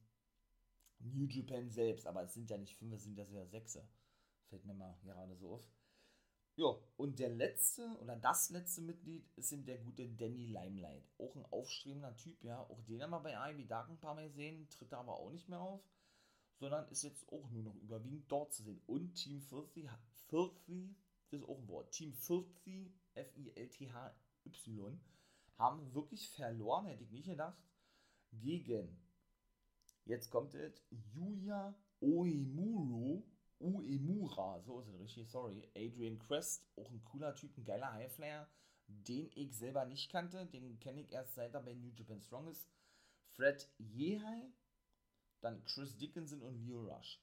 New 1.00 1.26
Japan 1.26 1.70
selbst. 1.70 2.08
Aber 2.08 2.24
es 2.24 2.34
sind 2.34 2.50
ja 2.50 2.58
nicht 2.58 2.76
fünf, 2.78 2.94
es 2.94 3.04
sind 3.04 3.18
ja 3.18 3.26
sogar 3.26 3.46
sechs. 3.48 3.78
Fällt 4.50 4.66
mir 4.66 4.74
mal 4.74 4.98
gerade 5.04 5.36
so 5.36 5.54
auf. 5.56 5.64
Ja, 6.56 6.76
und 6.98 7.20
der 7.20 7.30
letzte 7.30 7.98
oder 8.02 8.18
das 8.18 8.50
letzte 8.50 8.82
Mitglied 8.82 9.26
ist 9.38 9.52
eben 9.54 9.66
der 9.66 9.78
gute 9.78 10.10
Danny 10.10 10.48
Limelight. 10.48 11.08
Auch 11.18 11.36
ein 11.36 11.46
aufstrebender 11.46 12.16
Typ, 12.18 12.44
ja. 12.44 12.60
Auch 12.60 12.82
den 12.84 13.02
haben 13.02 13.12
wir 13.12 13.22
bei 13.22 13.52
Ivy 13.52 13.66
Dark 13.66 13.90
ein 13.90 14.00
paar 14.00 14.16
Mal 14.16 14.28
gesehen, 14.28 14.68
tritt 14.70 14.94
aber 14.94 15.18
auch 15.18 15.32
nicht 15.32 15.48
mehr 15.48 15.62
auf, 15.62 15.82
sondern 16.58 16.90
ist 16.90 17.04
jetzt 17.04 17.32
auch 17.32 17.50
nur 17.50 17.64
noch 17.64 17.76
überwiegend 17.76 18.30
dort 18.30 18.54
zu 18.54 18.64
sehen. 18.64 18.82
Und 18.88 19.14
Team 19.14 19.40
Filthy, 19.42 19.88
Filthy 20.28 20.96
das 21.30 21.42
ist 21.42 21.48
auch 21.48 21.60
ein 21.60 21.68
Wort, 21.68 21.92
Team 21.92 22.14
Filthy 22.14 22.92
F-I-L-T-H-Y, 23.14 25.00
haben 25.58 25.94
wirklich 25.94 26.30
verloren, 26.30 26.88
hätte 26.88 27.04
ich 27.04 27.12
nicht 27.12 27.28
gedacht, 27.28 27.58
gegen, 28.32 29.00
jetzt 30.06 30.30
kommt 30.30 30.56
es, 30.56 30.82
Yuya 31.14 31.76
Oemuro, 32.02 33.24
Uemura, 33.60 34.62
so 34.62 34.80
ist 34.80 34.88
es 34.88 35.00
richtig, 35.00 35.30
sorry, 35.30 35.70
Adrian 35.76 36.20
Crest, 36.20 36.66
auch 36.78 36.90
ein 36.90 37.04
cooler 37.04 37.36
Typ, 37.36 37.58
ein 37.58 37.66
geiler 37.66 37.92
Highflyer, 37.92 38.50
den 38.88 39.30
ich 39.36 39.56
selber 39.58 39.86
nicht 39.86 40.12
kannte, 40.12 40.46
den 40.46 40.80
kenne 40.80 41.02
ich 41.02 41.12
erst 41.12 41.36
seit 41.36 41.54
er 41.54 41.62
bei 41.62 41.74
New 41.74 41.92
Japan 41.94 42.22
Strong 42.22 42.48
ist. 42.48 42.70
Fred 43.28 43.70
Yehai, 43.78 44.52
dann 45.42 45.64
Chris 45.64 45.98
Dickinson 45.98 46.42
und 46.42 46.58
Leo 46.66 46.82
Rush. 46.82 47.22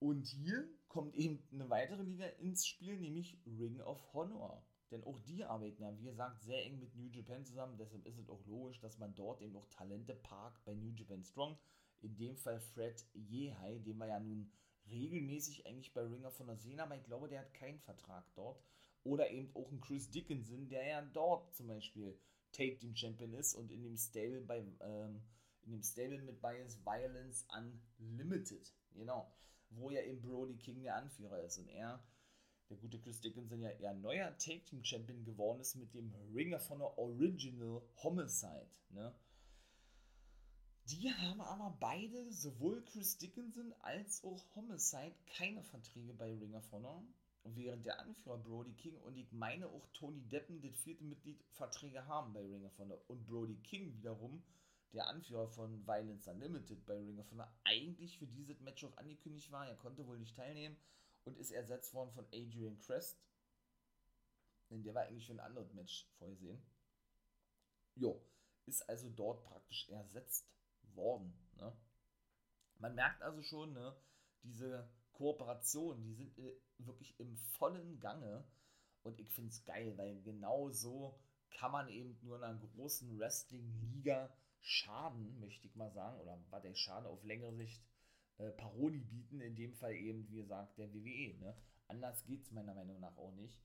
Und 0.00 0.28
hier 0.28 0.68
kommt 0.86 1.16
eben 1.16 1.42
eine 1.52 1.68
weitere 1.70 2.02
Liga 2.02 2.26
ins 2.26 2.66
Spiel, 2.66 2.96
nämlich 2.98 3.36
Ring 3.46 3.80
of 3.80 4.00
Honor. 4.12 4.64
Denn 4.90 5.04
auch 5.04 5.18
die 5.20 5.44
arbeiten 5.44 5.82
ja, 5.82 5.98
wie 5.98 6.04
gesagt, 6.04 6.40
sehr 6.40 6.64
eng 6.64 6.78
mit 6.78 6.94
New 6.94 7.08
Japan 7.08 7.44
zusammen. 7.44 7.76
Deshalb 7.76 8.06
ist 8.06 8.18
es 8.18 8.30
auch 8.30 8.44
logisch, 8.46 8.80
dass 8.80 8.98
man 8.98 9.14
dort 9.14 9.42
eben 9.42 9.56
auch 9.56 9.66
Talente 9.66 10.14
parkt 10.14 10.64
bei 10.64 10.74
New 10.74 10.92
Japan 10.94 11.22
Strong. 11.24 11.58
In 12.00 12.16
dem 12.16 12.36
Fall 12.36 12.60
Fred 12.60 13.04
Yehai, 13.12 13.80
den 13.80 13.98
wir 13.98 14.06
ja 14.06 14.20
nun 14.20 14.50
regelmäßig 14.90 15.66
eigentlich 15.66 15.92
bei 15.92 16.02
Ring 16.02 16.24
of 16.24 16.38
Honor 16.38 16.56
sehen, 16.56 16.80
aber 16.80 16.96
ich 16.96 17.04
glaube, 17.04 17.28
der 17.28 17.40
hat 17.40 17.54
keinen 17.54 17.80
Vertrag 17.80 18.24
dort. 18.34 18.62
Oder 19.04 19.30
eben 19.30 19.54
auch 19.54 19.70
ein 19.70 19.80
Chris 19.80 20.10
Dickinson, 20.10 20.68
der 20.68 20.86
ja 20.86 21.02
dort 21.02 21.54
zum 21.54 21.68
Beispiel 21.68 22.18
Take 22.52 22.78
Team 22.78 22.94
Champion 22.94 23.32
ist 23.34 23.54
und 23.54 23.70
in 23.70 23.82
dem 23.82 23.96
Stable 23.96 24.40
bei 24.42 24.58
ähm, 24.80 25.22
in 25.62 25.72
dem 25.72 25.82
Stable 25.82 26.22
mit 26.22 26.40
Bias 26.40 26.84
Violence 26.84 27.46
Unlimited. 27.56 28.74
Genau 28.94 29.32
wo 29.70 29.90
ja 29.90 30.02
eben 30.02 30.20
Brody 30.20 30.56
King 30.56 30.82
der 30.82 30.96
Anführer 30.96 31.42
ist 31.42 31.58
und 31.58 31.68
er, 31.68 32.02
der 32.68 32.76
gute 32.76 32.98
Chris 32.98 33.20
Dickinson, 33.20 33.60
ja 33.60 33.70
eher 33.70 33.94
neuer 33.94 34.36
Take 34.38 34.64
Team 34.64 34.84
Champion 34.84 35.24
geworden 35.24 35.60
ist 35.60 35.74
mit 35.76 35.94
dem 35.94 36.14
Ringer 36.34 36.60
von 36.60 36.78
der 36.78 36.98
Original 36.98 37.82
Homicide. 38.02 38.70
Ne? 38.90 39.14
Die 40.90 41.12
haben 41.12 41.42
aber 41.42 41.76
beide, 41.80 42.32
sowohl 42.32 42.82
Chris 42.86 43.18
Dickinson 43.18 43.74
als 43.80 44.24
auch 44.24 44.42
Homicide, 44.54 45.14
keine 45.36 45.62
Verträge 45.62 46.14
bei 46.14 46.32
Ring 46.34 46.54
of 46.54 46.72
Honor. 46.72 47.04
Während 47.44 47.84
der 47.84 48.00
Anführer 48.00 48.38
Brody 48.38 48.72
King 48.72 48.98
und 49.02 49.18
ich 49.18 49.30
meine 49.30 49.68
auch 49.68 49.86
Tony 49.92 50.22
Deppen, 50.28 50.62
das 50.62 50.78
vierte 50.78 51.04
Mitglied, 51.04 51.44
Verträge 51.50 52.06
haben 52.06 52.32
bei 52.32 52.40
Ring 52.40 52.64
of 52.64 52.78
Honor. 52.78 52.98
Und 53.06 53.26
Brody 53.26 53.56
King 53.56 53.92
wiederum 53.92 54.42
der 54.94 55.06
Anführer 55.08 55.48
von 55.48 55.86
Violence 55.86 56.26
Unlimited 56.26 56.86
bei 56.86 56.96
Ring 56.96 57.18
of 57.18 57.30
Honor, 57.32 57.52
eigentlich 57.64 58.18
für 58.18 58.26
dieses 58.26 58.58
Match 58.60 58.82
auch 58.82 58.96
angekündigt 58.96 59.52
war. 59.52 59.68
Er 59.68 59.76
konnte 59.76 60.06
wohl 60.06 60.18
nicht 60.18 60.36
teilnehmen. 60.36 60.76
und 61.24 61.36
ist 61.36 61.50
ersetzt 61.50 61.92
worden 61.92 62.12
von 62.12 62.24
Adrian 62.32 62.78
Crest. 62.78 63.20
Denn 64.70 64.82
der 64.82 64.94
war 64.94 65.02
eigentlich 65.02 65.26
für 65.26 65.34
ein 65.34 65.40
anderes 65.40 65.74
Match 65.74 66.08
vorgesehen. 66.18 66.62
Jo, 67.94 68.22
ist 68.64 68.88
also 68.88 69.10
dort 69.10 69.44
praktisch 69.44 69.86
ersetzt 69.90 70.46
worden. 70.98 71.32
Ne? 71.56 71.72
Man 72.78 72.94
merkt 72.94 73.22
also 73.22 73.42
schon, 73.42 73.72
ne, 73.72 73.96
diese 74.42 74.88
Kooperationen, 75.12 76.04
die 76.04 76.14
sind 76.14 76.38
äh, 76.38 76.54
wirklich 76.78 77.18
im 77.18 77.36
vollen 77.58 77.98
Gange. 77.98 78.44
Und 79.02 79.18
ich 79.20 79.32
finde 79.32 79.50
es 79.50 79.64
geil, 79.64 79.96
weil 79.96 80.20
genau 80.22 80.70
so 80.70 81.18
kann 81.50 81.72
man 81.72 81.88
eben 81.88 82.18
nur 82.22 82.36
in 82.36 82.44
einer 82.44 82.58
großen 82.58 83.18
Wrestling-Liga 83.18 84.30
Schaden, 84.60 85.40
möchte 85.40 85.66
ich 85.66 85.76
mal 85.76 85.90
sagen, 85.92 86.20
oder 86.20 86.38
war 86.50 86.60
der 86.60 86.74
Schaden 86.74 87.06
auf 87.06 87.22
längere 87.24 87.54
Sicht 87.54 87.82
äh, 88.38 88.50
Paroli 88.50 89.00
bieten, 89.00 89.40
in 89.40 89.56
dem 89.56 89.74
Fall 89.74 89.94
eben, 89.94 90.28
wie 90.28 90.36
gesagt, 90.36 90.78
der 90.78 90.92
WWE. 90.92 91.38
Ne? 91.38 91.56
Anders 91.86 92.24
geht 92.24 92.42
es 92.42 92.50
meiner 92.50 92.74
Meinung 92.74 93.00
nach 93.00 93.16
auch 93.16 93.32
nicht. 93.32 93.58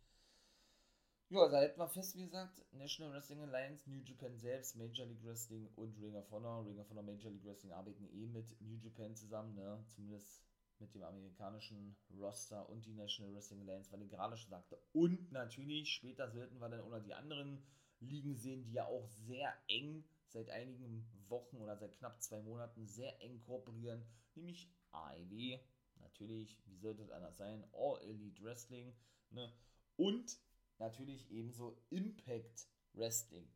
Ja, 1.34 1.48
da 1.50 1.62
hätten 1.62 1.80
wir 1.80 1.88
fest, 1.88 2.16
wie 2.16 2.26
gesagt, 2.26 2.62
National 2.74 3.12
Wrestling 3.12 3.42
Alliance, 3.42 3.90
New 3.90 4.04
Japan 4.04 4.38
selbst, 4.38 4.76
Major 4.76 5.08
League 5.08 5.24
Wrestling 5.24 5.68
und 5.76 6.00
Ring 6.00 6.16
of 6.16 6.32
Honor. 6.32 6.64
Ring 6.64 6.78
of 6.78 6.88
Honor, 6.92 7.02
Major 7.02 7.32
League 7.32 7.44
Wrestling 7.44 7.72
arbeiten 7.72 8.08
eh 8.14 8.28
mit 8.28 8.62
New 8.62 8.76
Japan 8.76 9.16
zusammen, 9.16 9.56
ne? 9.56 9.84
zumindest 9.88 10.44
mit 10.78 10.94
dem 10.94 11.02
amerikanischen 11.02 11.98
Roster 12.20 12.70
und 12.70 12.86
die 12.86 12.94
National 12.94 13.34
Wrestling 13.34 13.62
Alliance, 13.62 13.92
weil 13.92 14.04
ich 14.04 14.12
gerade 14.12 14.38
schon 14.38 14.52
sagte. 14.52 14.78
Und 14.92 15.32
natürlich, 15.32 15.92
später 15.94 16.30
sollten 16.30 16.60
wir 16.60 16.70
dann 16.70 16.82
auch 16.82 16.92
noch 16.92 17.04
die 17.04 17.16
anderen 17.16 17.66
Ligen 18.00 18.36
sehen, 18.36 18.64
die 18.64 18.74
ja 18.74 18.86
auch 18.86 19.08
sehr 19.08 19.52
eng 19.70 20.04
seit 20.28 20.52
einigen 20.52 21.04
Wochen 21.30 21.58
oder 21.58 21.76
seit 21.78 21.98
knapp 21.98 22.22
zwei 22.22 22.44
Monaten 22.44 22.86
sehr 22.86 23.20
eng 23.24 23.42
kooperieren, 23.42 24.06
nämlich 24.36 24.70
AEW, 24.92 25.58
natürlich, 26.00 26.60
wie 26.68 26.78
sollte 26.78 27.02
es 27.02 27.10
anders 27.10 27.38
sein, 27.38 27.64
All 27.74 28.00
Elite 28.04 28.44
Wrestling, 28.44 28.94
ne? 29.32 29.52
und 29.98 30.38
natürlich 30.80 31.30
ebenso 31.32 31.78
Impact 31.90 32.68
Wrestling. 32.94 33.48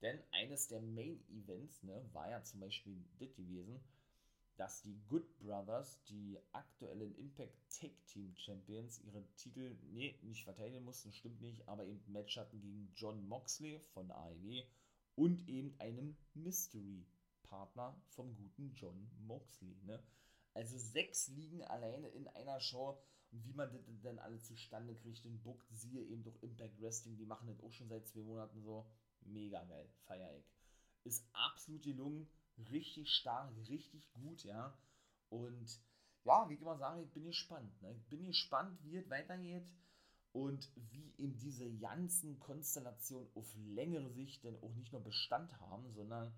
Denn 0.00 0.18
eines 0.32 0.68
der 0.68 0.80
Main 0.80 1.24
Events 1.28 1.82
ne, 1.84 2.04
war 2.12 2.28
ja 2.28 2.42
zum 2.42 2.60
Beispiel 2.60 3.04
das 3.18 3.34
gewesen, 3.34 3.80
dass 4.56 4.82
die 4.82 5.00
Good 5.08 5.38
Brothers, 5.38 6.02
die 6.04 6.38
aktuellen 6.52 7.14
Impact 7.16 7.56
Tag 7.70 7.92
Team 8.06 8.34
Champions, 8.36 9.00
ihre 9.00 9.24
Titel, 9.36 9.76
nee, 9.92 10.18
nicht 10.22 10.44
verteidigen 10.44 10.84
mussten, 10.84 11.12
stimmt 11.12 11.40
nicht, 11.40 11.66
aber 11.68 11.84
eben 11.84 12.02
Match 12.12 12.36
hatten 12.36 12.60
gegen 12.60 12.92
John 12.94 13.26
Moxley 13.28 13.80
von 13.80 14.10
AEW 14.10 14.62
und 15.14 15.48
eben 15.48 15.74
einem 15.78 16.16
Mystery-Partner 16.34 17.96
vom 18.08 18.34
guten 18.36 18.72
John 18.74 19.10
Moxley. 19.26 19.76
Ne? 19.84 20.02
Also 20.54 20.76
sechs 20.76 21.28
liegen 21.28 21.62
alleine 21.62 22.08
in 22.08 22.28
einer 22.28 22.60
Show. 22.60 22.98
Und 23.32 23.44
wie 23.44 23.54
man 23.54 23.72
das 23.72 23.82
denn 24.02 24.18
alle 24.18 24.40
zustande 24.40 24.94
kriegt, 24.94 25.24
den 25.24 25.40
Book, 25.40 25.64
siehe 25.70 26.02
eben 26.04 26.22
durch 26.22 26.42
Impact 26.42 26.80
Wrestling, 26.80 27.16
die 27.16 27.24
machen 27.24 27.48
das 27.48 27.60
auch 27.60 27.72
schon 27.72 27.88
seit 27.88 28.06
zwei 28.06 28.20
Monaten 28.20 28.60
so. 28.62 28.86
Mega 29.22 29.64
geil, 29.64 29.88
feier 30.06 30.36
ich. 30.36 30.52
Ist 31.04 31.26
absolut 31.32 31.82
gelungen, 31.82 32.28
richtig 32.70 33.10
stark, 33.10 33.52
richtig 33.68 34.12
gut, 34.12 34.44
ja. 34.44 34.76
Und 35.30 35.80
ja, 36.24 36.48
wie 36.48 36.54
ich 36.54 36.60
immer 36.60 36.76
sagen, 36.76 37.02
ich 37.02 37.10
bin 37.12 37.24
gespannt. 37.24 37.80
Ne? 37.82 37.94
Ich 37.96 38.06
bin 38.08 38.24
gespannt, 38.24 38.78
wie 38.84 38.96
es 38.96 39.08
weitergeht 39.10 39.66
und 40.32 40.70
wie 40.90 41.14
eben 41.18 41.38
diese 41.38 41.70
ganzen 41.78 42.38
Konstellationen 42.38 43.28
auf 43.34 43.46
längere 43.56 44.10
Sicht 44.10 44.44
dann 44.44 44.56
auch 44.62 44.74
nicht 44.74 44.92
nur 44.92 45.02
Bestand 45.02 45.58
haben, 45.60 45.90
sondern 45.92 46.32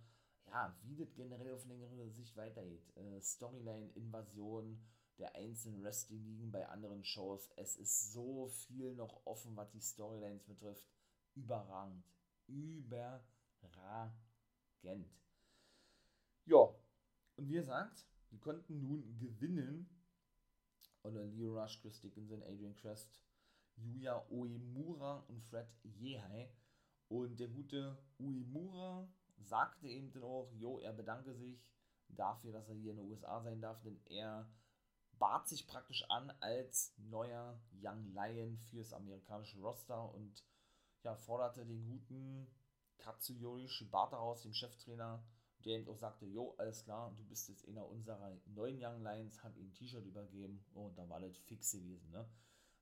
ja, 0.47 0.77
wie 0.83 0.97
das 0.97 1.15
generell 1.15 1.55
auf 1.55 1.67
längere 1.67 2.11
Sicht 2.11 2.37
weitergeht. 2.37 2.97
Äh, 2.97 3.21
Storyline, 3.21 3.91
Invasion 3.95 4.81
der 5.19 5.35
einzelnen 5.35 5.83
Wrestling-Ligen 5.83 6.51
bei 6.51 6.69
anderen 6.69 7.05
Shows. 7.05 7.51
Es 7.57 7.77
ist 7.77 8.13
so 8.13 8.49
viel 8.49 8.95
noch 8.95 9.25
offen, 9.25 9.57
was 9.57 9.71
die 9.71 9.81
Storylines 9.81 10.45
betrifft. 10.45 10.87
Überragend. 11.35 12.05
Überragend. 12.47 14.15
Ja, 16.47 16.75
und 17.37 17.49
wie 17.49 17.55
gesagt, 17.55 18.05
die 18.31 18.39
konnten 18.39 18.81
nun 18.81 19.17
gewinnen. 19.19 19.89
Oder 21.03 21.25
Leo 21.25 21.61
Rush, 21.61 21.81
Chris 21.81 22.01
Dickinson, 22.01 22.43
Adrian 22.43 22.75
Crest, 22.75 23.21
Yuya 23.77 24.25
Uemura 24.31 25.25
und 25.29 25.43
Fred 25.43 25.69
Yehai. 25.83 26.51
Und 27.09 27.39
der 27.39 27.49
gute 27.49 27.99
Uemura 28.19 29.09
sagte 29.37 29.89
eben 29.89 30.11
dann 30.13 30.23
auch, 30.23 30.51
jo, 30.53 30.79
er 30.81 30.93
bedanke 30.93 31.35
sich 31.35 31.71
dafür, 32.09 32.53
dass 32.53 32.69
er 32.69 32.75
hier 32.75 32.93
in 32.93 32.99
den 32.99 33.11
USA 33.11 33.43
sein 33.43 33.61
darf, 33.61 33.81
denn 33.83 34.01
er 34.07 34.49
bat 35.19 35.49
sich 35.49 35.67
praktisch 35.67 36.05
an 36.11 36.31
als 36.41 36.95
neuer 36.99 37.61
Young 37.83 38.13
Lion 38.13 38.59
fürs 38.59 38.93
amerikanische 38.93 39.61
Roster 39.61 40.13
und 40.15 40.45
ja, 41.03 41.15
forderte 41.15 41.65
den 41.65 41.85
guten 41.85 42.47
Katsuyori 42.99 43.69
Shibata 43.69 44.17
raus, 44.17 44.43
dem 44.43 44.55
Cheftrainer, 44.55 45.23
der 45.65 45.79
eben 45.79 45.89
auch 45.89 45.97
sagte, 45.97 46.27
jo, 46.27 46.55
alles 46.59 46.85
klar, 46.85 47.15
du 47.17 47.25
bist 47.25 47.49
jetzt 47.49 47.67
einer 47.69 47.87
unserer 47.87 48.37
neuen 48.47 48.83
Young 48.83 49.03
Lions, 49.03 49.43
hat 49.43 49.57
ihm 49.57 49.69
ein 49.69 49.75
T-Shirt 49.75 50.05
übergeben 50.05 50.65
und 50.73 50.97
da 50.97 51.09
war 51.09 51.21
das 51.21 51.39
fix 51.39 51.73
gewesen, 51.73 52.11
ne? 52.11 52.29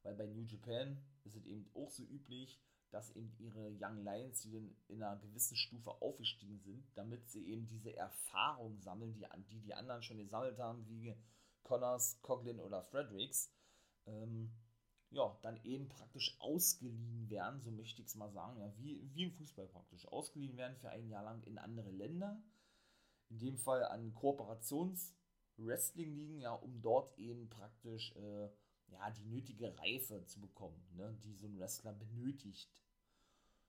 weil 0.03 0.15
bei 0.15 0.27
New 0.27 0.43
Japan 0.43 1.01
ist 1.25 1.37
es 1.37 1.47
eben 1.47 1.71
auch 1.75 1.91
so 1.91 2.03
üblich, 2.05 2.61
dass 2.91 3.11
eben 3.17 3.33
ihre 3.39 3.71
Young 3.81 4.05
Lions, 4.05 4.43
die 4.43 4.53
dann 4.53 4.77
in 4.89 5.03
einer 5.03 5.21
gewissen 5.21 5.57
Stufe 5.57 5.91
aufgestiegen 6.03 6.59
sind, 6.59 6.85
damit 6.95 7.27
sie 7.29 7.47
eben 7.47 7.67
diese 7.67 7.97
Erfahrung 7.97 8.79
sammeln, 8.81 9.15
die 9.15 9.25
die, 9.49 9.61
die 9.61 9.75
anderen 9.75 10.03
schon 10.03 10.19
gesammelt 10.19 10.59
haben, 10.59 10.87
wie 10.89 11.17
Connors, 11.73 12.21
Coglin 12.21 12.61
oder 12.61 12.83
Fredericks, 12.83 13.51
ähm, 14.05 14.53
ja, 15.09 15.39
dann 15.41 15.59
eben 15.65 15.89
praktisch 15.89 16.37
ausgeliehen 16.39 17.31
werden, 17.31 17.63
so 17.63 17.71
möchte 17.71 18.03
ich 18.03 18.09
es 18.09 18.15
mal 18.15 18.31
sagen, 18.31 18.61
ja, 18.61 18.71
wie, 18.77 19.01
wie 19.15 19.23
im 19.23 19.33
Fußball 19.33 19.69
praktisch, 19.69 20.07
ausgeliehen 20.09 20.59
werden 20.59 20.77
für 20.77 20.91
ein 20.91 21.09
Jahr 21.09 21.25
lang 21.25 21.43
in 21.45 21.57
andere 21.57 21.91
Länder, 21.91 22.43
in 23.31 23.39
dem 23.39 23.57
Fall 23.57 23.85
an 23.85 24.13
Kooperations-Wrestling-Ligen, 24.13 26.41
ja, 26.41 26.53
um 26.53 26.83
dort 26.83 27.19
eben 27.19 27.49
praktisch 27.49 28.15
äh, 28.17 28.51
ja, 28.89 29.11
die 29.13 29.25
nötige 29.25 29.75
Reife 29.79 30.27
zu 30.27 30.43
bekommen, 30.43 30.87
ne, 30.95 31.19
die 31.25 31.33
so 31.33 31.47
ein 31.47 31.59
Wrestler 31.59 31.95
benötigt. 31.95 32.71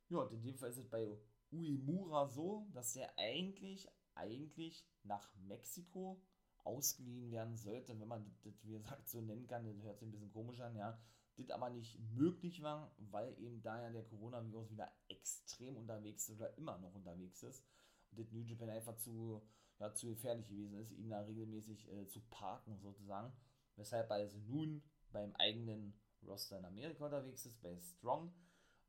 Ja, 0.10 0.18
und 0.18 0.34
in 0.34 0.42
dem 0.42 0.58
Fall 0.58 0.72
ist 0.72 0.78
es 0.78 0.90
bei 0.90 1.08
Uemura 1.54 2.28
so, 2.28 2.68
dass 2.74 2.98
er 2.98 3.18
eigentlich, 3.18 3.88
eigentlich 4.14 4.86
nach 5.04 5.34
Mexiko 5.36 6.22
ausgeliehen 6.64 7.32
werden 7.32 7.56
sollte, 7.56 8.00
wenn 8.00 8.08
man 8.08 8.26
das, 8.44 8.54
wie 8.64 8.74
gesagt, 8.74 9.08
so 9.08 9.22
nennen 9.22 9.48
kann, 9.48 9.66
das 9.66 9.84
hört 9.84 10.00
sich 10.00 10.08
ein 10.08 10.12
bisschen 10.12 10.32
komisch 10.32 10.60
an, 10.62 10.76
ja, 10.76 11.00
das 11.38 11.50
aber 11.50 11.70
nicht 11.70 12.00
möglich 12.12 12.62
war, 12.62 12.96
weil 12.98 13.38
eben 13.40 13.62
da 13.62 13.82
ja 13.82 13.90
der 13.90 14.04
Coronavirus 14.04 14.72
wieder 14.72 14.92
extrem 15.08 15.78
unterwegs 15.78 16.30
ist 16.30 16.40
oder 16.40 16.56
immer 16.58 16.78
noch 16.78 16.94
unterwegs 16.94 17.44
ist 17.44 17.64
und 18.12 18.20
das 18.20 18.32
New 18.32 18.42
Japan 18.42 18.70
einfach 18.70 18.96
zu, 18.98 19.42
ja, 19.80 19.94
zu 19.94 20.08
gefährlich 20.08 20.48
gewesen 20.48 20.78
ist, 20.80 20.92
ihn 20.92 21.10
da 21.10 21.22
regelmäßig 21.22 21.92
äh, 21.92 22.08
zu 22.08 22.22
parken 22.30 22.78
sozusagen, 22.80 23.34
weshalb 23.76 24.12
also 24.12 24.38
nun 24.40 24.84
beim 25.12 25.36
eigenen 25.36 25.94
Roster 26.26 26.60
in 26.60 26.66
Amerika 26.66 27.06
unterwegs 27.06 27.46
ist, 27.46 27.62
bei 27.62 27.78
Strong. 27.80 28.34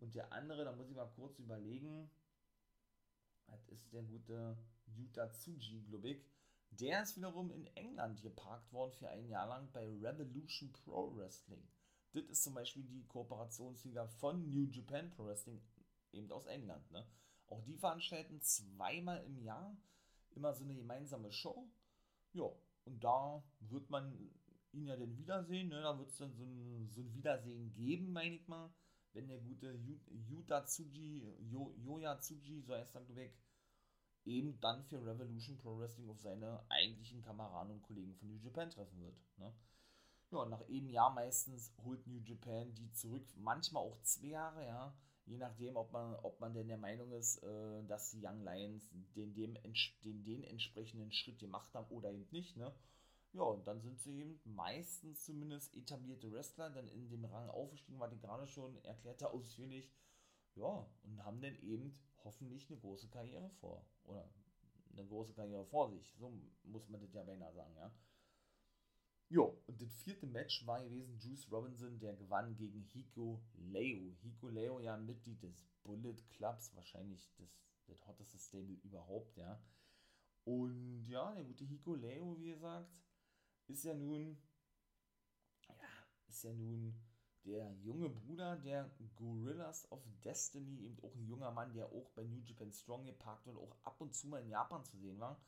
Und 0.00 0.14
der 0.14 0.32
andere, 0.32 0.64
da 0.64 0.72
muss 0.72 0.88
ich 0.88 0.96
mal 0.96 1.10
kurz 1.16 1.38
überlegen, 1.38 2.10
das 3.46 3.68
ist 3.68 3.92
der 3.92 4.02
gute 4.02 4.58
Yuta 4.86 5.30
Tsuji, 5.30 5.82
glaube 5.82 6.10
ich. 6.10 6.33
Der 6.80 7.02
ist 7.02 7.16
wiederum 7.16 7.50
in 7.50 7.66
England 7.76 8.22
geparkt 8.22 8.72
worden 8.72 8.92
für 8.92 9.08
ein 9.08 9.28
Jahr 9.28 9.46
lang 9.46 9.70
bei 9.72 9.86
Revolution 10.00 10.72
Pro 10.72 11.14
Wrestling. 11.16 11.62
Das 12.12 12.24
ist 12.24 12.42
zum 12.42 12.54
Beispiel 12.54 12.82
die 12.84 13.04
Kooperationsliga 13.06 14.06
von 14.06 14.48
New 14.48 14.64
Japan 14.70 15.10
Pro 15.10 15.26
Wrestling, 15.26 15.60
eben 16.12 16.30
aus 16.32 16.46
England. 16.46 16.90
Ne? 16.90 17.06
Auch 17.46 17.62
die 17.62 17.76
veranstalten 17.76 18.40
zweimal 18.40 19.22
im 19.24 19.40
Jahr 19.42 19.76
immer 20.30 20.52
so 20.52 20.64
eine 20.64 20.74
gemeinsame 20.74 21.30
Show. 21.30 21.68
Ja, 22.32 22.50
und 22.84 23.02
da 23.02 23.42
wird 23.60 23.90
man 23.90 24.12
ihn 24.72 24.86
ja 24.86 24.96
dann 24.96 25.16
wiedersehen. 25.16 25.68
Ne? 25.68 25.80
Da 25.80 25.96
wird 25.98 26.10
es 26.10 26.18
dann 26.18 26.34
so 26.34 26.44
ein, 26.44 26.88
so 26.90 27.02
ein 27.02 27.14
Wiedersehen 27.14 27.72
geben, 27.72 28.12
meine 28.12 28.34
ich 28.34 28.48
mal. 28.48 28.72
Wenn 29.12 29.28
der 29.28 29.38
gute 29.38 29.78
Yuta 30.28 30.64
Tsuji, 30.66 31.36
Yo, 31.38 31.72
Yoya 31.76 32.18
Tsuji, 32.18 32.62
so 32.62 32.74
heißt 32.74 32.96
er, 32.96 33.04
glaube 33.04 33.30
eben 34.24 34.58
dann 34.60 34.84
für 34.84 35.04
Revolution 35.04 35.58
Pro 35.58 35.78
Wrestling 35.78 36.08
auf 36.08 36.20
seine 36.20 36.64
eigentlichen 36.68 37.22
Kameraden 37.22 37.72
und 37.72 37.82
Kollegen 37.82 38.14
von 38.14 38.28
New 38.28 38.38
Japan 38.42 38.70
treffen 38.70 39.00
wird. 39.00 39.16
Ne? 39.36 39.52
Ja, 40.30 40.44
nach 40.46 40.62
einem 40.62 40.88
Jahr 40.88 41.12
meistens 41.12 41.72
holt 41.84 42.06
New 42.06 42.20
Japan 42.20 42.74
die 42.74 42.90
zurück, 42.92 43.26
manchmal 43.36 43.82
auch 43.82 44.00
zwei 44.02 44.28
Jahre, 44.28 44.66
ja, 44.66 44.96
je 45.26 45.38
nachdem, 45.38 45.76
ob 45.76 45.92
man, 45.92 46.14
ob 46.16 46.40
man 46.40 46.54
denn 46.54 46.68
der 46.68 46.78
Meinung 46.78 47.12
ist, 47.12 47.42
äh, 47.42 47.84
dass 47.86 48.10
die 48.10 48.24
Young 48.24 48.42
Lions 48.42 48.88
den, 49.14 49.34
dem, 49.34 49.54
den, 50.02 50.24
den 50.24 50.44
entsprechenden 50.44 51.12
Schritt 51.12 51.38
gemacht 51.38 51.72
haben 51.74 51.88
oder 51.90 52.10
eben 52.10 52.28
nicht, 52.30 52.56
ne? 52.56 52.74
Ja, 53.32 53.42
und 53.42 53.66
dann 53.66 53.80
sind 53.80 54.00
sie 54.00 54.20
eben 54.20 54.40
meistens 54.44 55.24
zumindest 55.24 55.74
etablierte 55.74 56.30
Wrestler, 56.30 56.70
dann 56.70 56.86
in 56.86 57.08
dem 57.08 57.24
Rang 57.24 57.50
aufgestiegen, 57.50 57.98
war 57.98 58.08
die 58.08 58.20
gerade 58.20 58.46
schon 58.46 58.76
erklärte 58.84 59.28
ausführlich. 59.30 59.90
Ja, 60.54 60.86
und 61.02 61.24
haben 61.24 61.40
dann 61.40 61.56
eben 61.56 61.98
hoffentlich 62.24 62.68
eine 62.68 62.78
große 62.80 63.08
Karriere 63.08 63.50
vor. 63.60 63.86
Oder 64.04 64.28
eine 64.92 65.06
große 65.06 65.34
Karriere 65.34 65.64
vor 65.66 65.90
sich. 65.90 66.14
So 66.18 66.32
muss 66.64 66.88
man 66.88 67.00
das 67.00 67.12
ja 67.12 67.22
beinahe 67.22 67.52
sagen, 67.52 67.74
ja. 67.76 67.92
Jo, 69.28 69.58
und 69.66 69.80
das 69.80 70.02
vierte 70.02 70.26
Match 70.26 70.66
war 70.66 70.82
gewesen 70.82 71.18
Juice 71.18 71.50
Robinson, 71.50 71.98
der 71.98 72.14
gewann 72.14 72.54
gegen 72.56 72.82
Hiko 72.82 73.42
Leo. 73.54 74.14
Hiko 74.22 74.48
Leo 74.48 74.80
ja 74.80 74.96
Mitglied 74.96 75.42
des 75.42 75.64
Bullet 75.82 76.16
Clubs, 76.30 76.74
wahrscheinlich 76.76 77.32
das, 77.36 77.48
das 77.86 78.06
hotteste 78.06 78.38
Stable 78.38 78.78
überhaupt, 78.84 79.36
ja. 79.36 79.60
Und 80.44 81.06
ja, 81.06 81.34
der 81.34 81.44
gute 81.44 81.64
Hiko 81.64 81.94
Leo, 81.94 82.38
wie 82.38 82.50
gesagt, 82.50 82.90
ist 83.66 83.84
ja 83.84 83.94
nun, 83.94 84.36
ja, 85.66 85.74
ist 86.28 86.44
ja 86.44 86.52
nun 86.52 86.94
der 87.44 87.72
junge 87.82 88.08
Bruder 88.08 88.56
der 88.56 88.90
Gorillas 89.16 89.90
of 89.92 90.02
Destiny, 90.24 90.84
eben 90.84 90.98
auch 91.02 91.14
ein 91.14 91.26
junger 91.26 91.50
Mann, 91.50 91.72
der 91.72 91.86
auch 91.86 92.10
bei 92.14 92.24
New 92.24 92.40
Japan 92.40 92.72
Strong 92.72 93.04
geparkt 93.04 93.46
und 93.46 93.58
auch 93.58 93.76
ab 93.84 94.00
und 94.00 94.14
zu 94.14 94.28
mal 94.28 94.42
in 94.42 94.50
Japan 94.50 94.84
zu 94.84 94.96
sehen 94.96 95.20
war. 95.20 95.40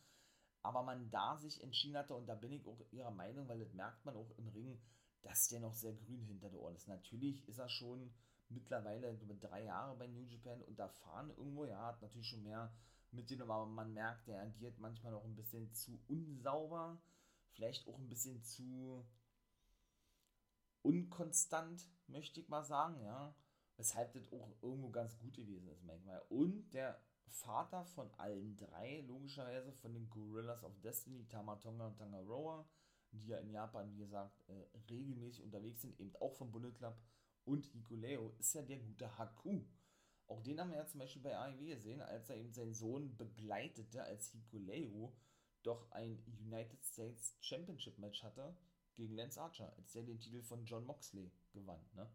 Aber 0.63 0.83
man 0.83 1.11
da 1.11 1.37
sich 1.37 1.63
entschieden 1.63 1.97
hatte, 1.97 2.15
und 2.15 2.27
da 2.27 2.35
bin 2.35 2.53
ich 2.53 2.67
auch 2.67 2.81
ihrer 2.91 3.11
Meinung, 3.11 3.49
weil 3.49 3.61
das 3.61 3.73
merkt 3.73 4.05
man 4.05 4.17
auch 4.17 4.31
im 4.37 4.49
Ring, 4.49 4.79
dass 5.23 5.49
der 5.49 5.61
noch 5.61 5.75
sehr 5.75 5.95
grün 5.95 6.25
hinter 6.25 6.51
der 6.51 6.61
Ohren 6.61 6.77
ist. 6.77 6.89
Natürlich 6.89 7.49
ist 7.49 7.59
er 7.59 7.69
schon 7.69 8.13
mittlerweile 8.49 9.13
über 9.21 9.35
drei 9.35 9.65
Jahre 9.65 9.97
bei 9.97 10.07
New 10.07 10.25
Japan 10.25 10.63
und 10.63 10.79
erfahren 10.79 11.31
irgendwo, 11.37 11.65
ja, 11.65 11.87
hat 11.87 12.03
natürlich 12.03 12.29
schon 12.29 12.43
mehr 12.43 12.73
mitgenommen, 13.11 13.51
aber 13.51 13.67
man 13.67 13.93
merkt, 13.93 14.29
der 14.29 14.43
agiert 14.43 14.79
manchmal 14.79 15.13
noch 15.13 15.25
ein 15.25 15.35
bisschen 15.35 15.73
zu 15.73 15.99
unsauber, 16.09 17.01
vielleicht 17.53 17.89
auch 17.89 17.99
ein 17.99 18.09
bisschen 18.09 18.43
zu 18.43 19.05
unkonstant, 20.87 21.89
möchte 22.07 22.41
ich 22.41 22.49
mal 22.49 22.65
sagen, 22.65 23.01
ja. 23.03 23.35
Weshalb 23.77 24.15
das 24.15 24.33
auch 24.33 24.57
irgendwo 24.63 24.89
ganz 24.89 25.19
gut 25.19 25.35
gewesen 25.35 25.69
ist 25.69 25.85
manchmal. 25.85 26.23
Und 26.31 26.73
der 26.73 26.99
Vater 27.27 27.85
von 27.85 28.11
allen 28.15 28.57
drei, 28.57 29.03
logischerweise 29.03 29.73
von 29.73 29.93
den 29.93 30.09
Gorillas 30.09 30.65
of 30.65 30.81
Destiny, 30.81 31.27
Tamatonga 31.29 31.89
und 31.89 31.99
Tangaroa, 31.99 32.67
die 33.13 33.27
ja 33.27 33.39
in 33.39 33.51
Japan, 33.51 33.93
wie 33.93 33.99
gesagt, 33.99 34.49
äh, 34.49 34.67
regelmäßig 34.89 35.45
unterwegs 35.45 35.83
sind, 35.83 35.99
eben 36.01 36.15
auch 36.17 36.33
vom 36.33 36.51
Bullet 36.51 36.73
Club. 36.73 36.97
Und 37.45 37.67
Hikuleo 37.67 38.35
ist 38.39 38.55
ja 38.55 38.63
der 38.63 38.79
gute 38.79 39.19
Haku. 39.19 39.61
Auch 40.27 40.43
den 40.43 40.59
haben 40.59 40.71
wir 40.71 40.79
ja 40.79 40.87
zum 40.87 41.01
Beispiel 41.01 41.23
bei 41.23 41.37
AEW 41.37 41.67
gesehen, 41.67 42.01
als 42.01 42.31
er 42.31 42.37
eben 42.37 42.53
seinen 42.53 42.75
Sohn 42.75 43.15
begleitete, 43.17 44.03
als 44.03 44.31
Hikuleo 44.31 45.15
doch 45.63 45.91
ein 45.91 46.25
United 46.41 46.83
States 46.83 47.37
Championship 47.41 47.99
Match 47.99 48.23
hatte 48.23 48.57
gegen 48.97 49.15
Lance 49.15 49.41
Archer, 49.41 49.73
als 49.77 49.93
der 49.93 50.03
den 50.03 50.19
Titel 50.19 50.43
von 50.43 50.65
John 50.65 50.85
Moxley 50.85 51.31
gewann. 51.53 51.85
Ne? 51.95 52.11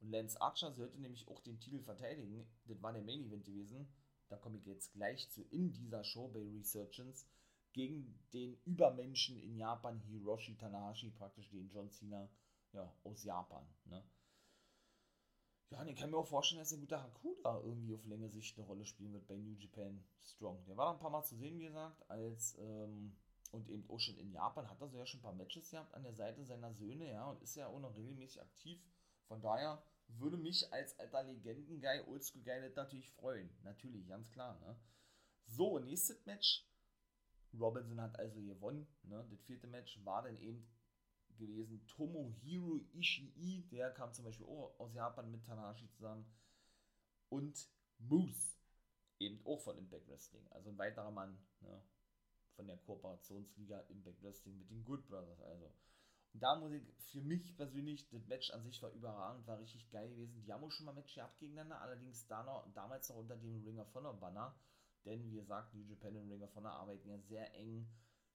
Und 0.00 0.10
Lance 0.10 0.40
Archer 0.40 0.72
sollte 0.72 0.98
nämlich 0.98 1.28
auch 1.28 1.40
den 1.40 1.60
Titel 1.60 1.80
verteidigen. 1.80 2.46
Das 2.64 2.82
war 2.82 2.92
der 2.92 3.02
Main 3.02 3.24
Event 3.24 3.44
gewesen. 3.44 3.92
Da 4.28 4.36
komme 4.36 4.58
ich 4.58 4.66
jetzt 4.66 4.92
gleich 4.92 5.28
zu 5.30 5.42
in 5.50 5.72
dieser 5.72 6.04
Show 6.04 6.28
bei 6.28 6.40
Resurgence 6.40 7.26
gegen 7.72 8.18
den 8.32 8.60
Übermenschen 8.64 9.38
in 9.38 9.56
Japan, 9.56 10.00
Hiroshi 10.00 10.56
Tanahashi, 10.56 11.10
praktisch 11.10 11.50
den 11.50 11.68
John 11.68 11.90
Cena 11.90 12.28
ja, 12.72 12.92
aus 13.04 13.24
Japan. 13.24 13.66
Ne? 13.84 14.02
Ja, 15.70 15.82
und 15.82 15.88
ich 15.88 15.96
kann 15.96 16.10
mir 16.10 16.16
auch 16.16 16.26
vorstellen, 16.26 16.60
dass 16.60 16.70
der 16.70 16.78
gute 16.78 17.00
Hakuda 17.00 17.60
irgendwie 17.62 17.94
auf 17.94 18.04
längere 18.04 18.30
Sicht 18.30 18.56
eine 18.58 18.66
Rolle 18.66 18.84
spielen 18.84 19.12
wird 19.12 19.26
bei 19.26 19.36
New 19.36 19.54
Japan 19.54 20.02
Strong. 20.20 20.64
Der 20.66 20.76
war 20.76 20.92
ein 20.92 20.98
paar 20.98 21.10
Mal 21.10 21.22
zu 21.22 21.36
sehen, 21.36 21.58
wie 21.58 21.66
gesagt, 21.66 22.08
als 22.10 22.56
ähm, 22.58 23.16
und 23.52 23.68
eben 23.68 23.88
auch 23.88 23.98
schon 23.98 24.16
in 24.16 24.32
Japan 24.32 24.68
hat 24.68 24.80
er 24.80 24.88
so 24.88 24.98
ja 24.98 25.06
schon 25.06 25.20
ein 25.20 25.22
paar 25.22 25.34
Matches 25.34 25.70
gehabt 25.70 25.94
an 25.94 26.02
der 26.02 26.14
Seite 26.14 26.44
seiner 26.44 26.72
Söhne, 26.72 27.10
ja, 27.10 27.28
und 27.28 27.42
ist 27.42 27.56
ja 27.56 27.66
auch 27.66 27.80
noch 27.80 27.94
regelmäßig 27.94 28.40
aktiv. 28.40 28.80
Von 29.26 29.40
daher 29.40 29.82
würde 30.18 30.36
mich 30.36 30.72
als 30.72 30.98
alter 30.98 31.22
Legenden-Guy, 31.22 32.02
Oldschool-Guy 32.06 32.60
das 32.62 32.76
natürlich 32.76 33.10
freuen. 33.12 33.50
Natürlich, 33.62 34.06
ganz 34.08 34.30
klar, 34.30 34.58
ne? 34.60 34.76
So, 35.46 35.78
nächstes 35.78 36.24
Match. 36.26 36.66
Robinson 37.58 38.00
hat 38.00 38.18
also 38.18 38.40
gewonnen, 38.42 38.86
ne? 39.02 39.26
Das 39.30 39.42
vierte 39.42 39.66
Match 39.66 40.04
war 40.04 40.22
dann 40.22 40.36
eben 40.36 40.68
gewesen 41.38 41.84
Tomohiro 41.86 42.76
Ishii, 42.92 43.68
der 43.70 43.90
kam 43.92 44.12
zum 44.12 44.24
Beispiel 44.24 44.46
auch 44.46 44.78
aus 44.78 44.94
Japan 44.94 45.30
mit 45.30 45.44
Tanahashi 45.44 45.88
zusammen. 45.90 46.26
Und 47.28 47.68
Moose, 47.98 48.56
eben 49.18 49.44
auch 49.46 49.60
von 49.60 49.78
Impact 49.78 50.08
Wrestling, 50.08 50.46
also 50.50 50.70
ein 50.70 50.78
weiterer 50.78 51.10
Mann, 51.10 51.38
ne? 51.60 51.82
Von 52.56 52.66
der 52.66 52.76
Kooperationsliga 52.78 53.80
Impact 53.88 54.22
Wrestling 54.22 54.58
mit 54.58 54.70
den 54.70 54.84
Good 54.84 55.06
Brothers. 55.08 55.40
Also. 55.42 55.72
Und 56.32 56.42
da 56.42 56.56
muss 56.56 56.72
ich 56.72 56.82
für 57.10 57.20
mich 57.20 57.56
persönlich, 57.56 58.08
das 58.10 58.26
Match 58.26 58.50
an 58.52 58.62
sich 58.62 58.80
war 58.82 58.92
überragend, 58.92 59.46
war 59.46 59.58
richtig 59.58 59.90
geil 59.90 60.08
gewesen. 60.10 60.42
Die 60.44 60.52
haben 60.52 60.62
auch 60.62 60.70
schon 60.70 60.86
mal 60.86 60.92
Match 60.92 61.14
gehabt 61.14 61.38
gegeneinander, 61.38 61.80
allerdings 61.80 62.26
da 62.26 62.42
noch, 62.44 62.72
damals 62.74 63.08
noch 63.08 63.16
unter 63.16 63.36
dem 63.36 63.64
Ring 63.64 63.78
of 63.78 63.92
Honor 63.94 64.14
Banner. 64.14 64.54
Denn 65.04 65.24
wie 65.24 65.32
gesagt, 65.32 65.74
New 65.74 65.82
Japan 65.82 66.16
und 66.16 66.30
Ring 66.30 66.42
of 66.42 66.54
Honor 66.54 66.72
arbeiten 66.72 67.08
ja 67.08 67.18
sehr 67.18 67.54
eng 67.54 67.88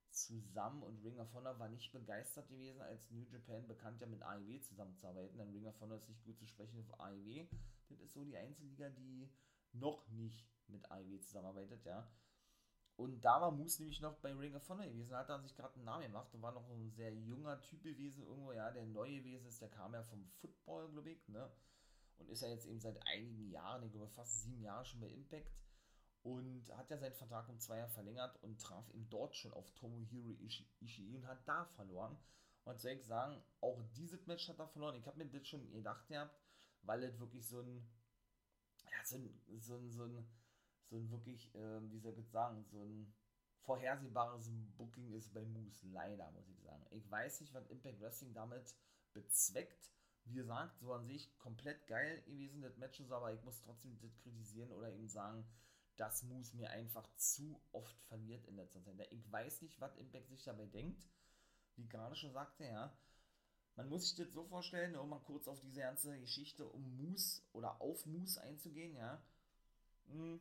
zusammen 0.09 0.82
und 0.82 1.03
Ring 1.03 1.20
of 1.20 1.34
Honor 1.34 1.59
war 1.59 1.70
nicht 1.70 1.91
begeistert 1.91 2.47
gewesen, 2.47 2.82
als 2.82 3.11
New 3.11 3.26
Japan 3.32 3.68
bekannt 3.68 4.01
ja 4.01 4.07
mit 4.07 4.24
AEW 4.24 4.59
zusammenzuarbeiten. 4.61 5.38
Denn 5.38 5.51
Ring 5.51 5.68
of 5.68 5.80
Honor 5.80 5.97
ist 5.97 6.09
nicht 6.09 6.24
gut 6.24 6.38
zu 6.38 6.47
sprechen 6.47 6.80
auf 6.80 6.99
AEW. 6.99 7.45
Das 7.89 7.99
ist 7.99 8.13
so 8.13 8.24
die 8.24 8.38
einzige 8.38 8.68
Liga, 8.68 8.89
die 8.89 9.30
noch 9.74 10.07
nicht 10.09 10.47
mit 10.68 10.89
AEW 10.89 11.20
zusammenarbeitet, 11.20 11.86
ja. 11.86 12.09
Und 12.97 13.21
da 13.21 13.41
war 13.41 13.51
Moose 13.51 13.81
nämlich 13.81 13.99
noch 13.99 14.15
bei 14.19 14.33
Ring 14.33 14.55
of 14.55 14.69
Honor 14.69 14.87
gewesen, 14.87 15.15
hat 15.15 15.29
er 15.29 15.41
sich 15.41 15.55
gerade 15.55 15.75
einen 15.75 15.83
Namen 15.83 16.03
gemacht 16.03 16.33
und 16.33 16.41
war 16.41 16.53
noch 16.53 16.69
ein 16.69 16.91
sehr 16.91 17.13
junger 17.13 17.59
Typ 17.61 17.83
gewesen, 17.83 18.23
irgendwo, 18.23 18.53
ja, 18.53 18.71
der 18.71 18.85
neu 18.85 19.09
gewesen 19.17 19.47
ist, 19.47 19.61
der 19.61 19.69
kam 19.69 19.93
ja 19.93 20.03
vom 20.03 20.25
Football, 20.39 20.89
glaube 20.91 21.11
ich, 21.11 21.27
ne? 21.27 21.51
Und 22.17 22.29
ist 22.29 22.41
ja 22.41 22.47
jetzt 22.47 22.65
eben 22.65 22.79
seit 22.79 23.05
einigen 23.05 23.49
Jahren, 23.49 23.83
ich 23.83 23.91
glaube 23.91 24.07
fast 24.07 24.43
sieben 24.43 24.61
Jahre 24.61 24.85
schon 24.85 25.01
bei 25.01 25.09
Impact 25.09 25.51
und 26.23 26.71
hat 26.77 26.89
ja 26.89 26.97
seinen 26.97 27.13
Vertrag 27.13 27.49
um 27.49 27.59
zwei 27.59 27.77
Jahre 27.77 27.91
verlängert 27.91 28.41
und 28.41 28.59
traf 28.61 28.89
eben 28.89 29.09
dort 29.09 29.35
schon 29.35 29.51
auf 29.51 29.69
Tomohiro 29.73 30.35
Ishii 30.79 31.15
und 31.15 31.27
hat 31.27 31.45
da 31.47 31.65
verloren. 31.65 32.17
Und 32.63 32.79
soll 32.79 32.93
ich 32.93 33.05
sagen, 33.05 33.43
auch 33.61 33.79
dieses 33.95 34.25
Match 34.25 34.47
hat 34.49 34.57
er 34.57 34.67
verloren. 34.67 34.95
Ich 34.95 35.05
habe 35.05 35.17
mir 35.17 35.27
das 35.27 35.47
schon 35.47 35.71
gedacht 35.71 36.07
gehabt, 36.07 36.35
weil 36.81 37.03
es 37.03 37.19
wirklich 37.19 37.47
so 37.47 37.59
ein, 37.59 37.87
ja, 38.85 39.03
so 39.03 39.17
ein, 39.17 39.39
so 39.59 39.75
ein, 39.75 39.91
so 39.91 40.03
ein 40.05 40.27
so 40.89 40.97
ein 40.97 41.09
wirklich, 41.11 41.53
äh, 41.55 41.91
wie 41.91 41.99
soll 41.99 42.17
ich 42.19 42.29
sagen, 42.29 42.63
so 42.71 42.83
ein 42.83 43.13
vorhersehbares 43.65 44.49
Booking 44.77 45.11
ist 45.13 45.33
bei 45.33 45.43
Moose, 45.43 45.88
leider, 45.88 46.29
muss 46.31 46.47
ich 46.49 46.61
sagen. 46.61 46.86
Ich 46.91 47.09
weiß 47.09 47.41
nicht, 47.41 47.53
was 47.53 47.67
Impact 47.67 47.99
Wrestling 47.99 48.33
damit 48.33 48.75
bezweckt. 49.13 49.91
Wie 50.25 50.36
gesagt, 50.36 50.79
so 50.79 50.93
an 50.93 51.05
sich 51.05 51.36
komplett 51.38 51.86
geil 51.88 52.21
gewesen, 52.23 52.61
das 52.61 52.77
Match 52.77 52.99
ist, 52.99 53.11
aber 53.11 53.33
ich 53.33 53.43
muss 53.43 53.61
trotzdem 53.61 53.97
das 53.99 54.17
kritisieren 54.17 54.71
oder 54.71 54.91
eben 54.91 55.07
sagen, 55.07 55.45
dass 55.97 56.23
Moose 56.23 56.55
mir 56.57 56.69
einfach 56.71 57.07
zu 57.15 57.61
oft 57.71 57.99
verliert 58.03 58.45
in 58.45 58.55
letzter 58.55 58.83
Zeit. 58.83 58.95
Ich 59.11 59.31
weiß 59.31 59.61
nicht, 59.61 59.79
was 59.79 59.95
Impact 59.97 60.29
sich 60.29 60.43
dabei 60.43 60.65
denkt. 60.65 61.07
Wie 61.75 61.88
gerade 61.88 62.15
schon 62.15 62.33
sagte, 62.33 62.65
ja, 62.65 62.97
man 63.75 63.89
muss 63.89 64.09
sich 64.09 64.15
das 64.15 64.33
so 64.33 64.45
vorstellen, 64.45 64.95
um 64.95 65.09
mal 65.09 65.19
kurz 65.19 65.47
auf 65.47 65.59
diese 65.59 65.81
ganze 65.81 66.19
Geschichte 66.19 66.65
um 66.65 66.97
Moose 66.97 67.41
oder 67.51 67.81
auf 67.81 68.05
Moose 68.05 68.41
einzugehen, 68.41 68.95
ja. 68.95 69.21
Hm 70.07 70.39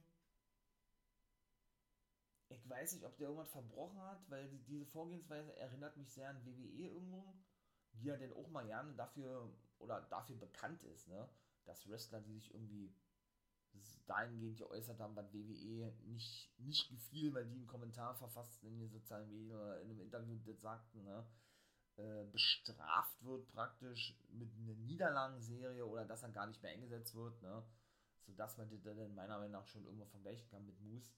ich 2.49 2.69
weiß 2.69 2.95
nicht, 2.95 3.05
ob 3.05 3.17
der 3.17 3.29
irgendwas 3.29 3.51
verbrochen 3.51 4.01
hat, 4.01 4.31
weil 4.31 4.49
die, 4.49 4.63
diese 4.65 4.87
Vorgehensweise 4.87 5.57
erinnert 5.57 5.97
mich 5.97 6.13
sehr 6.13 6.29
an 6.29 6.45
WWE 6.45 6.89
irgendwo, 6.89 7.35
die 7.95 8.07
ja 8.07 8.17
dann 8.17 8.33
auch 8.33 8.49
mal 8.49 8.67
gerne 8.67 8.93
dafür 8.95 9.51
oder 9.79 10.03
dafür 10.03 10.37
bekannt 10.37 10.83
ist, 10.85 11.09
ne? 11.09 11.29
Dass 11.65 11.89
Wrestler, 11.89 12.21
die 12.21 12.35
sich 12.35 12.53
irgendwie 12.53 12.95
dahingehend 14.07 14.59
geäußert 14.59 15.01
haben, 15.01 15.17
was 15.17 15.33
WWE 15.33 15.93
nicht, 16.05 16.53
nicht 16.59 16.91
gefiel, 16.91 17.35
weil 17.35 17.47
die 17.47 17.57
einen 17.57 17.67
Kommentar 17.67 18.15
verfassten 18.15 18.69
in 18.69 18.79
den 18.79 18.91
sozialen 18.91 19.29
Medien 19.29 19.51
oder 19.51 19.81
in 19.81 19.91
einem 19.91 20.01
Interview 20.01 20.39
das 20.45 20.61
sagten, 20.61 21.03
ne? 21.03 21.27
Äh, 21.97 22.25
bestraft 22.25 23.23
wird 23.23 23.49
praktisch 23.53 24.19
mit 24.29 24.53
einer 24.59 24.75
Niederlagenserie 24.75 25.87
oder 25.87 26.05
dass 26.05 26.25
er 26.25 26.31
gar 26.31 26.47
nicht 26.47 26.61
mehr 26.61 26.73
eingesetzt 26.73 27.15
wird, 27.15 27.41
ne? 27.43 27.65
Sodass 28.27 28.59
man 28.59 28.69
das 28.69 28.83
dann 28.83 29.15
meiner 29.15 29.39
Meinung 29.39 29.53
nach 29.53 29.67
schon 29.67 29.85
irgendwo 29.85 30.07
vergleichen 30.07 30.49
kann 30.49 30.67
mit 30.67 30.81
Moose 30.81 31.13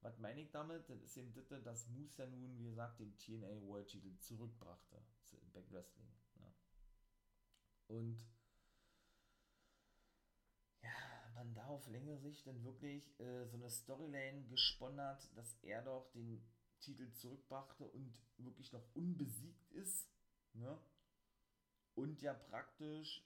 was 0.00 0.18
meine 0.18 0.40
ich 0.40 0.50
damit? 0.50 0.88
Das 0.88 1.00
ist 1.02 1.16
eben 1.16 1.32
das, 1.32 1.62
dass 1.64 1.88
Moose 1.88 2.22
ja 2.22 2.28
nun, 2.28 2.56
wie 2.58 2.64
gesagt, 2.64 3.00
den 3.00 3.16
TNA 3.18 3.60
World 3.66 3.88
Titel 3.88 4.16
zurückbrachte 4.18 5.02
zu 5.24 5.36
Impact 5.38 5.72
Wrestling. 5.72 6.08
Ja. 6.36 6.54
Und 7.88 8.24
ja, 10.82 10.90
man 11.34 11.54
da 11.54 11.66
auf 11.66 11.88
längere 11.88 12.18
Sicht 12.18 12.46
dann 12.46 12.62
wirklich 12.64 13.18
äh, 13.20 13.46
so 13.46 13.56
eine 13.56 13.70
Storyline 13.70 14.46
gesponnen 14.46 15.00
hat, 15.00 15.36
dass 15.36 15.54
er 15.62 15.82
doch 15.82 16.10
den 16.12 16.42
Titel 16.80 17.10
zurückbrachte 17.12 17.88
und 17.88 18.14
wirklich 18.38 18.72
noch 18.72 18.84
unbesiegt 18.94 19.70
ist. 19.72 20.08
Ne? 20.52 20.78
Und 21.94 22.22
ja 22.22 22.34
praktisch 22.34 23.24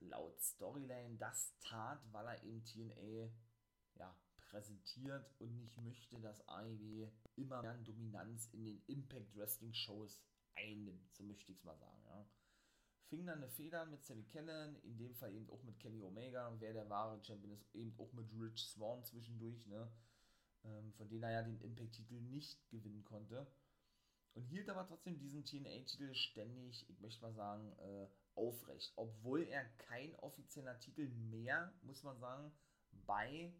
laut 0.00 0.40
Storyline 0.40 1.18
das 1.18 1.58
tat, 1.60 2.00
weil 2.12 2.26
er 2.26 2.42
eben 2.42 2.64
TNA 2.64 3.30
ja, 3.96 4.16
präsentiert 4.46 5.30
und 5.38 5.56
nicht 5.58 5.80
möchte, 5.82 6.18
dass 6.20 6.46
AEW 6.48 7.08
immer 7.36 7.62
mehr 7.62 7.76
Dominanz 7.78 8.48
in 8.52 8.64
den 8.64 8.82
Impact 8.86 9.34
Wrestling 9.36 9.74
Shows 9.74 10.22
einnimmt, 10.54 11.14
so 11.14 11.24
möchte 11.24 11.52
ich 11.52 11.58
es 11.58 11.64
mal 11.64 11.76
sagen, 11.76 12.02
ja. 12.06 12.26
Fing 13.08 13.24
dann 13.24 13.38
eine 13.38 13.48
Feder 13.48 13.86
mit 13.86 14.04
Sammy 14.04 14.24
Kellen, 14.24 14.80
in 14.82 14.98
dem 14.98 15.14
Fall 15.14 15.32
eben 15.32 15.48
auch 15.50 15.62
mit 15.62 15.78
Kenny 15.78 16.02
Omega, 16.02 16.52
wer 16.58 16.72
der 16.72 16.90
wahre 16.90 17.22
Champion 17.22 17.52
ist, 17.52 17.72
eben 17.74 17.94
auch 17.98 18.12
mit 18.12 18.26
Rich 18.32 18.66
Swan 18.66 19.04
zwischendurch, 19.04 19.64
ne, 19.66 19.88
ähm, 20.64 20.92
von 20.94 21.08
denen 21.08 21.22
er 21.22 21.30
ja 21.30 21.42
den 21.42 21.60
Impact-Titel 21.60 22.20
nicht 22.20 22.68
gewinnen 22.68 23.04
konnte. 23.04 23.46
und 24.34 24.44
hielt 24.44 24.68
aber 24.68 24.86
trotzdem 24.86 25.18
diesen 25.18 25.44
TNA-Titel 25.46 26.14
ständig, 26.14 26.84
ich 26.90 27.00
möchte 27.00 27.22
mal 27.22 27.32
sagen, 27.32 27.72
äh, 27.78 28.06
aufrecht. 28.34 28.92
Obwohl 28.96 29.44
er 29.44 29.64
kein 29.78 30.14
offizieller 30.16 30.78
Titel 30.78 31.08
mehr, 31.08 31.72
muss 31.82 32.02
man 32.02 32.18
sagen, 32.18 32.52
bei 33.06 33.54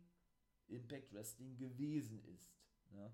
Impact 0.69 1.13
Wrestling 1.13 1.57
gewesen 1.57 2.23
ist. 2.25 2.51
Ne? 2.91 3.13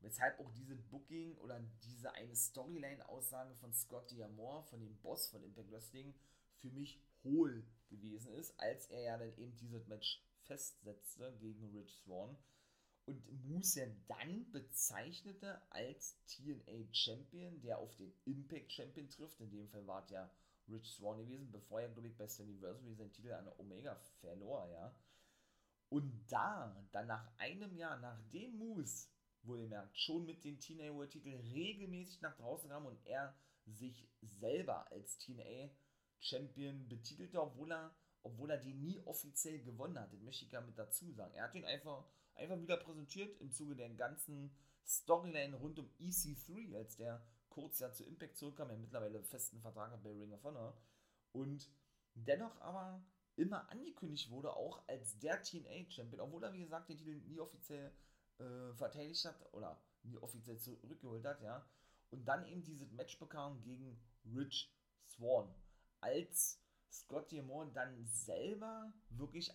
Weshalb 0.00 0.38
auch 0.40 0.50
diese 0.52 0.76
Booking 0.76 1.36
oder 1.38 1.60
diese 1.82 2.12
eine 2.14 2.34
Storyline-Aussage 2.34 3.54
von 3.56 3.72
Scott 3.72 4.10
D'Amore, 4.12 4.64
von 4.64 4.80
dem 4.80 4.96
Boss 5.00 5.28
von 5.28 5.42
Impact 5.42 5.70
Wrestling, 5.70 6.14
für 6.56 6.70
mich 6.70 7.02
hohl 7.22 7.66
gewesen 7.88 8.32
ist, 8.34 8.58
als 8.58 8.86
er 8.86 9.02
ja 9.02 9.18
dann 9.18 9.36
eben 9.36 9.56
dieses 9.56 9.86
Match 9.86 10.22
festsetzte 10.44 11.36
gegen 11.38 11.70
Rich 11.76 11.94
Swan 12.02 12.36
und 13.06 13.44
Moose 13.44 13.80
ja 13.80 13.86
dann 14.08 14.50
bezeichnete 14.52 15.60
als 15.70 16.16
TNA 16.26 16.92
Champion, 16.92 17.60
der 17.60 17.78
auf 17.78 17.94
den 17.96 18.12
Impact 18.24 18.72
Champion 18.72 19.08
trifft. 19.08 19.40
In 19.40 19.50
dem 19.50 19.68
Fall 19.68 19.86
war 19.86 20.02
es 20.04 20.10
ja 20.10 20.30
Rich 20.68 20.92
Swan 20.92 21.18
gewesen, 21.18 21.50
bevor 21.50 21.80
er, 21.80 21.88
glaube 21.88 22.08
ich, 22.08 22.16
bei 22.16 22.28
Slammiversary 22.28 22.94
seinen 22.94 23.12
Titel 23.12 23.32
an 23.32 23.50
Omega 23.58 23.96
verlor, 24.20 24.68
ja. 24.70 24.94
Und 25.90 26.24
da, 26.28 26.74
dann 26.92 27.08
nach 27.08 27.30
einem 27.38 27.76
Jahr, 27.76 27.98
nachdem 27.98 28.56
Moose, 28.56 29.08
wohlgemerkt, 29.42 29.98
schon 29.98 30.24
mit 30.24 30.44
den 30.44 30.58
TNA 30.58 30.94
World 30.94 31.10
Titel 31.10 31.34
regelmäßig 31.52 32.20
nach 32.20 32.36
draußen 32.36 32.70
kam 32.70 32.86
und 32.86 33.04
er 33.06 33.34
sich 33.66 34.08
selber 34.22 34.90
als 34.90 35.18
TNA 35.18 35.70
Champion 36.18 36.88
betitelte, 36.88 37.40
obwohl 37.40 37.72
er, 37.72 37.94
obwohl 38.22 38.50
er 38.50 38.58
den 38.58 38.80
nie 38.80 39.00
offiziell 39.04 39.62
gewonnen 39.62 39.98
hat. 39.98 40.12
Das 40.12 40.20
möchte 40.20 40.44
ich 40.44 40.52
ja 40.52 40.60
mit 40.60 40.78
dazu 40.78 41.10
sagen. 41.12 41.34
Er 41.34 41.44
hat 41.44 41.54
ihn 41.54 41.64
einfach 41.64 42.04
einfach 42.40 42.60
wieder 42.60 42.76
präsentiert 42.76 43.40
im 43.40 43.52
Zuge 43.52 43.76
der 43.76 43.90
ganzen 43.90 44.50
Storyline 44.86 45.56
rund 45.56 45.78
um 45.78 45.90
EC3, 46.00 46.76
als 46.76 46.96
der 46.96 47.22
kurz 47.48 47.80
ja 47.80 47.92
zu 47.92 48.04
Impact 48.04 48.36
zurückkam, 48.36 48.70
er 48.70 48.78
mittlerweile 48.78 49.22
festen 49.22 49.60
Vertrag 49.60 49.90
hat 49.90 50.02
bei 50.02 50.10
Ring 50.10 50.32
of 50.32 50.42
Honor 50.42 50.76
und 51.32 51.68
dennoch 52.14 52.60
aber 52.60 53.04
immer 53.36 53.70
angekündigt 53.70 54.30
wurde, 54.30 54.54
auch 54.54 54.86
als 54.88 55.18
der 55.18 55.42
TNA-Champion, 55.42 56.20
obwohl 56.20 56.44
er, 56.44 56.52
wie 56.52 56.60
gesagt, 56.60 56.88
den 56.88 56.98
Titel 56.98 57.20
nie 57.20 57.40
offiziell 57.40 57.92
äh, 58.38 58.74
verteidigt 58.74 59.24
hat 59.24 59.52
oder 59.52 59.80
nie 60.02 60.18
offiziell 60.18 60.58
zurückgeholt 60.58 61.24
hat, 61.24 61.40
ja, 61.42 61.66
und 62.10 62.24
dann 62.26 62.44
eben 62.46 62.64
dieses 62.64 62.90
Match 62.92 63.18
bekam 63.18 63.62
gegen 63.62 64.00
Rich 64.34 64.74
Swan, 65.06 65.54
als 66.00 66.60
Scott 66.90 67.30
D'Amore 67.30 67.72
dann 67.72 68.04
selber 68.06 68.92
wirklich 69.10 69.52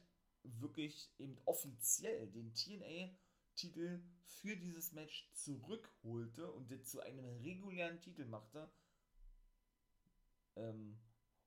wirklich 0.59 1.11
eben 1.17 1.37
offiziell 1.45 2.27
den 2.27 2.53
TNA-Titel 2.53 4.01
für 4.25 4.55
dieses 4.55 4.91
Match 4.91 5.29
zurückholte 5.33 6.51
und 6.51 6.71
das 6.71 6.85
zu 6.85 7.01
einem 7.01 7.25
regulären 7.41 7.99
Titel 8.01 8.25
machte. 8.25 8.69
Ähm, 10.55 10.99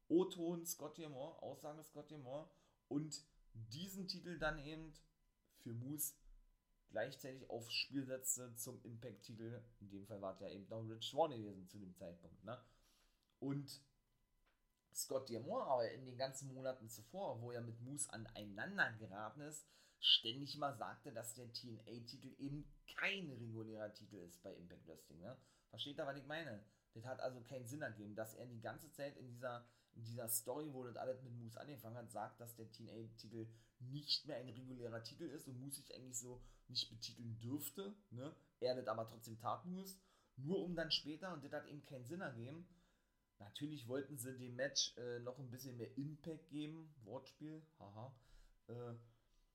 O-Ton 0.08 0.64
Scott 0.64 0.98
Moore, 0.98 1.42
Aussage 1.42 1.82
Scott 1.84 2.10
Moore 2.10 2.48
und 2.88 3.22
diesen 3.52 4.08
Titel 4.08 4.38
dann 4.38 4.58
eben 4.58 4.94
für 5.58 5.72
Moose 5.72 6.14
gleichzeitig 6.90 7.48
aufs 7.50 7.72
Spiel 7.72 8.04
setzte 8.06 8.54
zum 8.56 8.80
Impact-Titel. 8.82 9.62
In 9.80 9.90
dem 9.90 10.06
Fall 10.06 10.22
war 10.22 10.32
es 10.34 10.40
ja 10.40 10.48
eben 10.48 10.68
noch 10.68 10.82
Rich 10.88 11.10
Swan 11.10 11.30
gewesen 11.30 11.68
zu 11.68 11.78
dem 11.78 11.94
Zeitpunkt. 11.94 12.42
Ne? 12.44 12.58
Und 13.40 13.82
Scott 14.94 15.28
D'Amore 15.28 15.64
aber 15.64 15.90
in 15.92 16.06
den 16.06 16.16
ganzen 16.16 16.52
Monaten 16.54 16.88
zuvor, 16.88 17.40
wo 17.42 17.52
er 17.52 17.60
mit 17.60 17.80
Moose 17.80 18.12
aneinander 18.12 18.92
geraten 18.98 19.42
ist, 19.42 19.66
ständig 20.00 20.56
mal 20.56 20.74
sagte, 20.76 21.12
dass 21.12 21.34
der 21.34 21.52
TNA-Titel 21.52 22.34
eben 22.38 22.68
kein 22.96 23.30
regulärer 23.30 23.92
Titel 23.92 24.16
ist 24.16 24.42
bei 24.42 24.54
Impact 24.54 24.86
Wrestling. 24.86 25.20
Ne? 25.20 25.36
Versteht 25.70 25.98
ihr, 25.98 26.06
was 26.06 26.16
ich 26.16 26.26
meine? 26.26 26.64
Das 26.94 27.04
hat 27.04 27.20
also 27.20 27.40
keinen 27.42 27.66
Sinn 27.66 27.82
ergeben, 27.82 28.14
dass 28.14 28.34
er 28.34 28.46
die 28.46 28.60
ganze 28.60 28.90
Zeit 28.90 29.16
in 29.16 29.28
dieser, 29.28 29.68
in 29.94 30.04
dieser 30.04 30.28
Story, 30.28 30.72
wo 30.72 30.84
das 30.84 30.96
alles 30.96 31.22
mit 31.22 31.32
Moose 31.34 31.60
angefangen 31.60 31.96
hat, 31.96 32.10
sagt, 32.10 32.40
dass 32.40 32.54
der 32.54 32.70
TNA-Titel 32.70 33.48
nicht 33.80 34.26
mehr 34.26 34.36
ein 34.36 34.48
regulärer 34.48 35.02
Titel 35.02 35.24
ist 35.24 35.48
und 35.48 35.60
Moose 35.60 35.82
sich 35.82 35.94
eigentlich 35.94 36.18
so 36.18 36.42
nicht 36.68 36.90
betiteln 36.90 37.38
dürfte. 37.40 37.94
Ne? 38.10 38.34
Er 38.60 38.74
das 38.74 38.86
aber 38.88 39.06
trotzdem 39.08 39.38
tat 39.38 39.64
Moose, 39.64 39.98
nur 40.36 40.62
um 40.64 40.74
dann 40.74 40.90
später, 40.90 41.32
und 41.32 41.44
das 41.44 41.52
hat 41.52 41.66
eben 41.66 41.84
keinen 41.84 42.04
Sinn 42.04 42.20
ergeben, 42.20 42.66
Natürlich 43.38 43.86
wollten 43.86 44.18
sie 44.18 44.36
dem 44.36 44.56
Match 44.56 44.96
äh, 44.96 45.20
noch 45.20 45.38
ein 45.38 45.50
bisschen 45.50 45.76
mehr 45.76 45.96
Impact 45.96 46.48
geben. 46.50 46.92
Wortspiel, 47.04 47.62
haha. 47.78 48.14
Äh, 48.66 48.94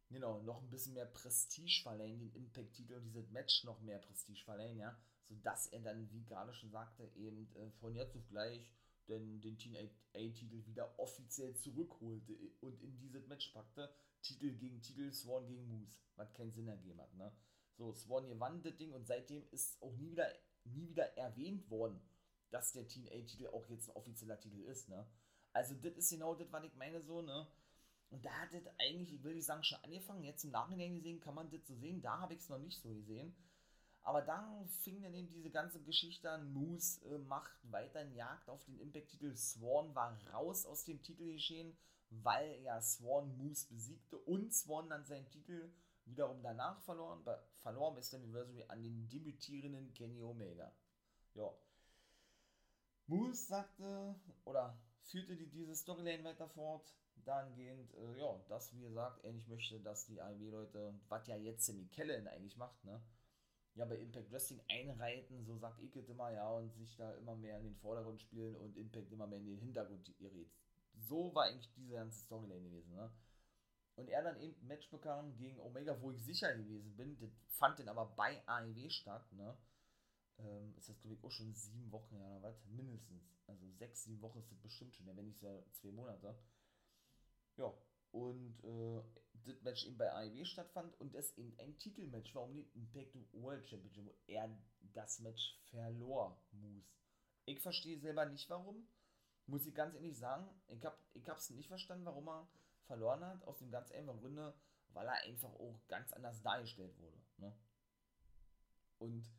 genau, 0.10 0.42
noch 0.42 0.62
ein 0.62 0.70
bisschen 0.70 0.94
mehr 0.94 1.06
Prestige 1.06 1.82
verleihen, 1.84 2.20
den 2.20 2.34
Impact-Titel 2.34 2.96
und 2.96 3.04
dieses 3.04 3.30
Match 3.32 3.64
noch 3.66 3.82
mehr 3.82 4.00
Prestige 4.00 4.44
verleihen, 4.44 4.78
ja. 4.78 4.98
Sodass 5.28 5.68
er 5.68 5.82
dann, 5.82 6.10
wie 6.12 6.24
gerade 6.24 6.54
schon 6.54 6.72
sagte, 6.72 7.10
eben 7.16 7.54
äh, 7.56 7.70
von 7.80 7.96
jetzt 7.96 8.16
auf 8.16 8.28
gleich 8.30 8.72
den, 9.08 9.42
den 9.42 9.58
Teen 9.58 9.76
A-Titel 10.14 10.66
wieder 10.66 10.98
offiziell 11.00 11.56
zurückholte 11.56 12.34
und 12.62 12.82
in 12.82 12.98
dieses 13.00 13.28
Match 13.28 13.50
packte. 13.50 13.94
Titel 14.22 14.52
gegen 14.54 14.82
Titel, 14.82 15.12
Swan 15.12 15.46
gegen 15.46 15.68
Moose, 15.68 15.98
was 16.16 16.34
keinen 16.34 16.54
Sinn 16.54 16.68
ergeben 16.68 17.02
hat, 17.02 17.14
ne. 17.16 17.32
So, 17.76 17.92
Swan 17.94 18.30
gewann 18.30 18.62
das 18.62 18.78
Ding 18.78 18.94
und 18.94 19.06
seitdem 19.06 19.44
ist 19.52 19.82
auch 19.82 19.94
nie 19.98 20.12
wieder, 20.12 20.32
nie 20.64 20.88
wieder 20.88 21.18
erwähnt 21.18 21.70
worden 21.70 22.00
dass 22.54 22.72
der 22.72 22.88
Teen 22.88 23.08
A-Titel 23.08 23.48
auch 23.48 23.68
jetzt 23.70 23.90
ein 23.90 23.96
offizieller 23.96 24.40
Titel 24.40 24.62
ist, 24.62 24.88
ne? 24.88 25.08
Also, 25.54 25.76
das 25.76 25.94
ist 25.94 26.12
genau 26.12 26.36
das, 26.36 26.52
was 26.52 26.64
ich 26.64 26.76
meine, 26.76 27.02
so, 27.02 27.22
ne? 27.22 27.48
Und 28.10 28.24
da 28.24 28.32
hat 28.32 28.54
das 28.54 28.64
eigentlich, 28.78 29.26
ich 29.26 29.46
sagen, 29.46 29.64
schon 29.64 29.84
angefangen. 29.84 30.24
Jetzt 30.24 30.44
im 30.44 30.52
Nachhinein 30.52 30.94
gesehen 30.94 31.20
kann 31.20 31.34
man 31.34 31.50
das 31.50 31.66
so 31.66 31.76
sehen. 31.76 32.02
Da 32.02 32.20
habe 32.20 32.36
ich 32.36 32.42
es 32.42 32.50
noch 32.50 32.60
nicht 32.60 32.80
so 32.80 32.94
gesehen. 32.94 33.36
Aber 34.04 34.22
dann 34.22 34.68
fing 34.68 35.02
dann 35.02 35.14
eben 35.14 35.30
diese 35.30 35.50
ganze 35.50 35.82
Geschichte 35.82 36.30
an. 36.30 36.52
Moose 36.52 37.04
äh, 37.06 37.18
macht 37.20 37.52
weiterhin 37.64 38.14
Jagd 38.16 38.50
auf 38.50 38.64
den 38.66 38.80
Impact-Titel. 38.80 39.36
Swan 39.36 39.96
war 39.96 40.18
raus 40.34 40.66
aus 40.66 40.84
dem 40.84 41.02
Titel 41.02 41.32
geschehen, 41.32 41.76
weil 42.10 42.62
ja 42.62 42.82
Swan 42.82 43.36
Moose 43.38 43.68
besiegte 43.70 44.18
und 44.18 44.54
Swan 44.54 44.90
dann 44.90 45.06
seinen 45.06 45.30
Titel 45.30 45.72
wiederum 46.06 46.42
danach 46.44 46.82
verloren, 46.82 47.24
bei, 47.24 47.38
verloren 47.60 47.96
bei 47.96 48.02
Slammiversary 48.02 48.66
an 48.68 48.84
den 48.84 49.08
debütierenden 49.08 49.94
Kenny 49.94 50.22
Omega. 50.22 50.72
Ja, 51.34 51.50
Moose 53.08 53.46
sagte 53.46 54.16
oder 54.46 54.78
führte 55.04 55.36
die, 55.36 55.48
diese 55.48 55.76
Storyline 55.76 56.24
weiter 56.24 56.48
fort, 56.50 56.94
dahingehend, 57.26 57.94
äh, 57.96 58.20
ja, 58.20 58.40
dass, 58.50 58.74
wie 58.74 58.82
gesagt, 58.82 59.24
er 59.24 59.34
nicht 59.34 59.48
möchte, 59.48 59.80
dass 59.80 60.06
die 60.06 60.22
AEW-Leute, 60.22 60.94
was 61.10 61.28
ja 61.28 61.36
jetzt 61.36 61.66
Sammy 61.66 61.86
Kellen 61.88 62.28
eigentlich 62.28 62.58
macht, 62.58 62.84
ne, 62.84 63.02
ja, 63.76 63.86
bei 63.86 63.98
Impact 63.98 64.32
Wrestling 64.32 64.62
einreiten, 64.70 65.44
so 65.44 65.58
sagt 65.58 65.82
Icket 65.82 66.10
immer, 66.10 66.32
ja, 66.32 66.50
und 66.52 66.74
sich 66.76 66.96
da 66.96 67.14
immer 67.16 67.36
mehr 67.36 67.58
in 67.58 67.64
den 67.64 67.76
Vordergrund 67.76 68.22
spielen 68.22 68.56
und 68.56 68.78
Impact 68.78 69.12
immer 69.12 69.28
mehr 69.28 69.40
in 69.40 69.46
den 69.46 69.60
Hintergrund 69.60 70.12
gerät. 70.20 70.52
So 70.96 71.34
war 71.34 71.46
eigentlich 71.46 71.74
diese 71.74 71.94
ganze 71.94 72.20
Storyline 72.20 72.70
gewesen, 72.70 72.94
ne. 72.94 73.12
Und 73.96 74.10
er 74.10 74.24
dann 74.24 74.40
eben 74.40 74.60
ein 74.60 74.68
Match 74.68 74.90
bekam 74.90 75.36
gegen 75.38 75.60
Omega, 75.60 76.00
wo 76.02 76.12
ich 76.12 76.24
sicher 76.24 76.56
gewesen 76.56 76.96
bin, 76.96 77.18
das 77.20 77.30
fand 77.48 77.80
dann 77.80 77.90
aber 77.90 78.08
bei 78.16 78.42
AEW 78.48 78.90
statt, 78.90 79.32
ne 79.34 79.56
ähm, 80.40 80.74
ist 80.78 80.90
das 80.90 81.00
glaube 81.00 81.16
ich 81.16 81.24
auch 81.24 81.32
schon 81.32 81.54
sieben 81.54 81.92
Wochen 81.92 82.16
ja, 82.18 82.28
oder 82.38 82.50
was? 82.50 82.66
Mindestens. 82.66 83.24
Also 83.48 83.70
sechs, 83.72 84.04
sieben 84.04 84.22
Wochen 84.22 84.40
ist 84.40 84.52
das 84.52 84.60
bestimmt 84.60 84.96
schon, 84.96 85.06
wenn 85.06 85.26
nicht 85.26 85.40
so 85.40 85.66
zwei 85.74 85.92
Monate. 85.92 86.36
Ja, 87.58 87.74
und 88.12 88.64
äh, 88.64 89.04
das 89.46 89.62
Match 89.62 89.86
eben 89.86 89.98
bei 89.98 90.12
AEW 90.12 90.46
stattfand 90.46 91.00
und 91.00 91.14
es 91.16 91.38
eben 91.38 91.58
ein 91.60 91.78
Titelmatch 91.78 92.34
war 92.36 92.44
um 92.44 92.56
den 92.56 92.70
Impact 92.74 93.16
World 93.34 93.68
Championship, 93.68 94.06
wo 94.06 94.16
er 94.28 94.50
das 94.94 95.20
Match 95.20 95.60
verlor, 95.70 96.40
Moose. 96.52 96.88
Ich 97.46 97.60
verstehe 97.60 98.00
selber 98.00 98.26
nicht 98.26 98.50
warum, 98.50 98.88
muss 99.48 99.66
ich 99.66 99.76
ganz 99.76 99.96
ehrlich 99.96 100.18
sagen. 100.18 100.50
Ich 100.68 100.84
habe 100.86 100.98
ich 101.14 101.50
nicht 101.52 101.68
verstanden, 101.68 102.06
warum 102.06 102.30
er 102.30 102.48
verloren 102.86 103.26
hat, 103.26 103.44
aus 103.44 103.60
dem 103.60 103.72
ganz 103.72 103.92
einfachen 103.92 104.20
Grunde, 104.20 104.54
weil 104.90 105.08
er 105.08 105.24
einfach 105.24 105.54
auch 105.54 105.80
ganz 105.88 106.14
anders 106.14 106.42
dargestellt 106.42 106.98
wurde. 107.00 107.18
Ne? 107.38 107.58
Und 109.00 109.30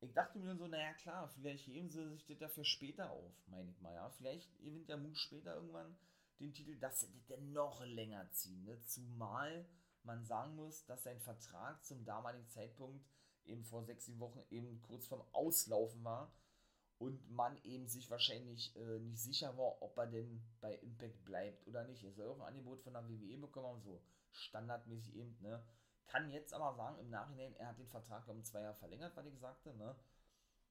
ich 0.00 0.12
dachte 0.12 0.38
mir 0.38 0.56
so, 0.56 0.66
naja 0.66 0.92
klar, 0.94 1.28
vielleicht 1.28 1.66
heben 1.66 1.90
sie 1.90 2.08
sich 2.10 2.24
das 2.26 2.38
dafür 2.38 2.64
später 2.64 3.10
auf, 3.10 3.32
meine 3.48 3.70
ich 3.70 3.80
mal, 3.80 3.92
ja. 3.92 4.08
Vielleicht 4.10 4.56
gewinnt 4.60 4.88
der 4.88 4.96
Moose 4.96 5.20
später 5.20 5.54
irgendwann 5.56 5.98
den 6.40 6.52
Titel, 6.52 6.76
dass 6.78 7.00
das 7.00 7.10
dann 7.26 7.52
noch 7.52 7.84
länger 7.84 8.30
ziehen, 8.30 8.64
ne? 8.64 8.80
Zumal 8.80 9.66
man 10.04 10.24
sagen 10.24 10.54
muss, 10.54 10.84
dass 10.86 11.02
sein 11.02 11.20
Vertrag 11.20 11.84
zum 11.84 12.04
damaligen 12.04 12.48
Zeitpunkt 12.48 13.04
eben 13.44 13.64
vor 13.64 13.84
sechs, 13.84 14.06
sieben 14.06 14.20
Wochen 14.20 14.42
eben 14.50 14.80
kurz 14.82 15.06
vorm 15.06 15.26
Auslaufen 15.32 16.02
war 16.04 16.32
und 16.98 17.30
man 17.30 17.56
eben 17.64 17.86
sich 17.86 18.10
wahrscheinlich 18.10 18.74
äh, 18.76 18.98
nicht 19.00 19.22
sicher 19.22 19.56
war, 19.56 19.82
ob 19.82 19.96
er 19.96 20.06
denn 20.06 20.42
bei 20.60 20.74
Impact 20.76 21.24
bleibt 21.24 21.66
oder 21.66 21.84
nicht. 21.84 22.04
Er 22.04 22.12
soll 22.12 22.28
auch 22.28 22.40
ein 22.40 22.46
Angebot 22.46 22.82
von 22.82 22.92
der 22.92 23.08
WWE 23.08 23.38
bekommen 23.38 23.66
haben, 23.66 23.82
so 23.82 24.00
standardmäßig 24.32 25.14
eben, 25.14 25.36
ne? 25.40 25.62
Kann 26.06 26.30
jetzt 26.30 26.54
aber 26.54 26.74
sagen, 26.74 26.98
im 27.00 27.10
Nachhinein, 27.10 27.54
er 27.56 27.68
hat 27.68 27.78
den 27.78 27.86
Vertrag 27.86 28.26
um 28.28 28.42
zwei 28.42 28.62
Jahre 28.62 28.76
verlängert, 28.76 29.14
was 29.14 29.26
ich 29.26 29.38
sagte, 29.38 29.74
ne? 29.74 29.94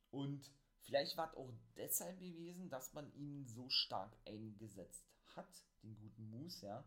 Und 0.09 0.51
vielleicht 0.82 1.15
war 1.15 1.30
es 1.30 1.38
auch 1.38 1.51
deshalb 1.76 2.20
gewesen, 2.20 2.70
dass 2.70 2.93
man 2.93 3.13
ihn 3.13 3.45
so 3.45 3.70
stark 3.70 4.18
eingesetzt 4.26 5.05
hat, 5.38 5.66
den 5.84 5.96
guten 5.96 6.30
Moose, 6.30 6.66
ja. 6.66 6.84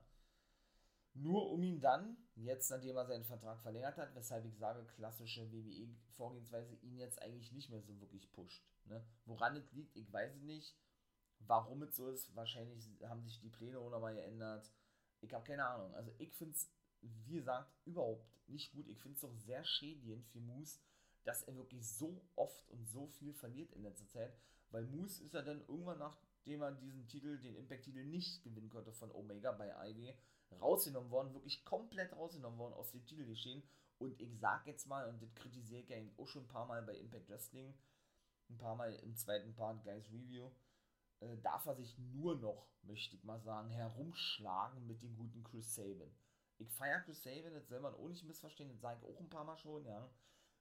Nur 1.15 1.51
um 1.51 1.63
ihn 1.63 1.81
dann, 1.81 2.17
jetzt 2.37 2.71
nachdem 2.71 2.97
er 2.97 3.07
seinen 3.07 3.25
Vertrag 3.25 3.61
verlängert 3.61 3.97
hat, 3.97 4.15
weshalb 4.15 4.45
ich 4.45 4.57
sage, 4.57 4.85
klassische 4.85 5.51
WWE-Vorgehensweise, 5.51 6.75
ihn 6.77 6.99
jetzt 6.99 7.21
eigentlich 7.21 7.51
nicht 7.53 7.71
mehr 7.71 7.81
so 7.81 8.01
wirklich 8.01 8.31
pusht. 8.31 8.65
Ne? 8.85 9.05
Woran 9.25 9.57
es 9.57 9.73
liegt, 9.73 9.97
ich 9.97 10.13
weiß 10.13 10.37
nicht. 10.43 10.77
Warum 11.41 11.83
es 11.83 11.97
so 11.97 12.09
ist, 12.09 12.35
wahrscheinlich 12.37 12.87
haben 13.03 13.23
sich 13.23 13.41
die 13.41 13.49
Pläne 13.49 13.79
auch 13.79 13.91
nochmal 13.91 14.15
geändert. 14.15 14.71
Ich 15.21 15.33
habe 15.33 15.45
keine 15.45 15.67
Ahnung. 15.67 15.95
Also 15.95 16.13
ich 16.19 16.33
finde 16.35 16.55
es, 16.55 16.71
wie 17.01 17.37
gesagt, 17.37 17.75
überhaupt 17.87 18.29
nicht 18.47 18.73
gut. 18.73 18.87
Ich 18.89 19.01
finde 19.01 19.15
es 19.17 19.23
doch 19.23 19.35
sehr 19.35 19.65
schädigend 19.65 20.27
für 20.27 20.41
Moose, 20.41 20.79
dass 21.25 21.43
er 21.43 21.57
wirklich 21.57 21.89
so 21.89 22.23
oft 22.37 22.69
und 22.69 22.87
so 22.87 23.07
viel 23.07 23.33
verliert 23.33 23.73
in 23.73 23.83
letzter 23.83 24.07
Zeit. 24.09 24.37
Weil 24.71 24.87
Moose 24.87 25.25
ist 25.25 25.35
ja 25.35 25.43
dann 25.43 25.61
irgendwann, 25.67 25.99
nachdem 26.41 26.62
er 26.62 26.72
diesen 26.72 27.07
Titel, 27.07 27.38
den 27.38 27.55
Impact-Titel 27.57 28.05
nicht 28.05 28.43
gewinnen 28.43 28.70
konnte 28.70 28.93
von 28.93 29.11
Omega 29.12 29.53
bei 29.53 29.68
IW, 29.91 30.14
rausgenommen 30.61 31.11
worden, 31.11 31.34
wirklich 31.34 31.64
komplett 31.64 32.16
rausgenommen 32.16 32.59
worden 32.59 32.74
aus 32.74 32.91
dem 32.91 33.05
Titelgeschehen. 33.05 33.62
Und 33.99 34.18
ich 34.20 34.38
sag 34.38 34.66
jetzt 34.66 34.86
mal, 34.86 35.07
und 35.09 35.22
das 35.22 35.34
kritisiere 35.34 35.82
ich 35.82 35.88
ja 35.91 35.99
auch 36.16 36.26
schon 36.26 36.45
ein 36.45 36.49
paar 36.49 36.66
Mal 36.66 36.82
bei 36.82 36.97
Impact 36.97 37.28
Wrestling, 37.28 37.74
ein 38.49 38.59
paar 38.59 38.74
Mal 38.74 38.95
im 38.95 39.14
zweiten 39.16 39.55
Part 39.55 39.84
Guys 39.84 40.11
Review, 40.11 40.51
äh, 41.20 41.36
darf 41.43 41.66
er 41.66 41.74
sich 41.74 41.99
nur 41.99 42.36
noch, 42.36 42.66
möchte 42.82 43.14
ich 43.14 43.24
mal 43.24 43.41
sagen, 43.41 43.68
herumschlagen 43.68 44.86
mit 44.86 45.03
dem 45.03 45.16
guten 45.16 45.45
Chris 45.45 45.74
Sabin. 45.74 46.11
Ich 46.57 46.72
feiere 46.72 47.01
Chris 47.01 47.22
Sabin, 47.22 47.53
das 47.53 47.68
soll 47.68 47.80
man 47.80 47.95
auch 47.95 48.09
nicht 48.09 48.24
missverstehen, 48.24 48.70
das 48.70 48.80
sage 48.80 49.01
ich 49.03 49.14
auch 49.14 49.20
ein 49.20 49.28
paar 49.30 49.45
Mal 49.45 49.59
schon, 49.59 49.84
ja. 49.84 50.11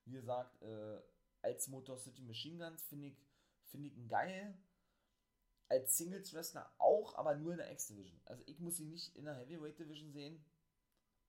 Wie 0.06 0.12
gesagt, 0.12 0.62
äh, 0.62 1.02
als 1.42 1.70
Motor 1.70 1.98
City 1.98 2.22
Machine 2.22 2.58
Guns 2.58 2.84
finde 2.84 3.08
ich, 3.08 3.18
find 3.64 3.86
ich 3.86 3.96
ihn 3.96 4.10
geil. 4.10 4.58
Als 5.70 5.98
Singles 5.98 6.34
Wrestler 6.34 6.74
auch, 6.80 7.16
aber 7.16 7.36
nur 7.36 7.52
in 7.52 7.60
der 7.60 7.72
X-Division. 7.72 8.20
Also 8.26 8.44
ich 8.48 8.60
muss 8.60 8.80
ihn 8.80 8.90
nicht 8.90 9.16
in 9.16 9.26
der 9.26 9.36
Heavyweight 9.36 9.78
Division 9.78 10.12
sehen. 10.12 10.44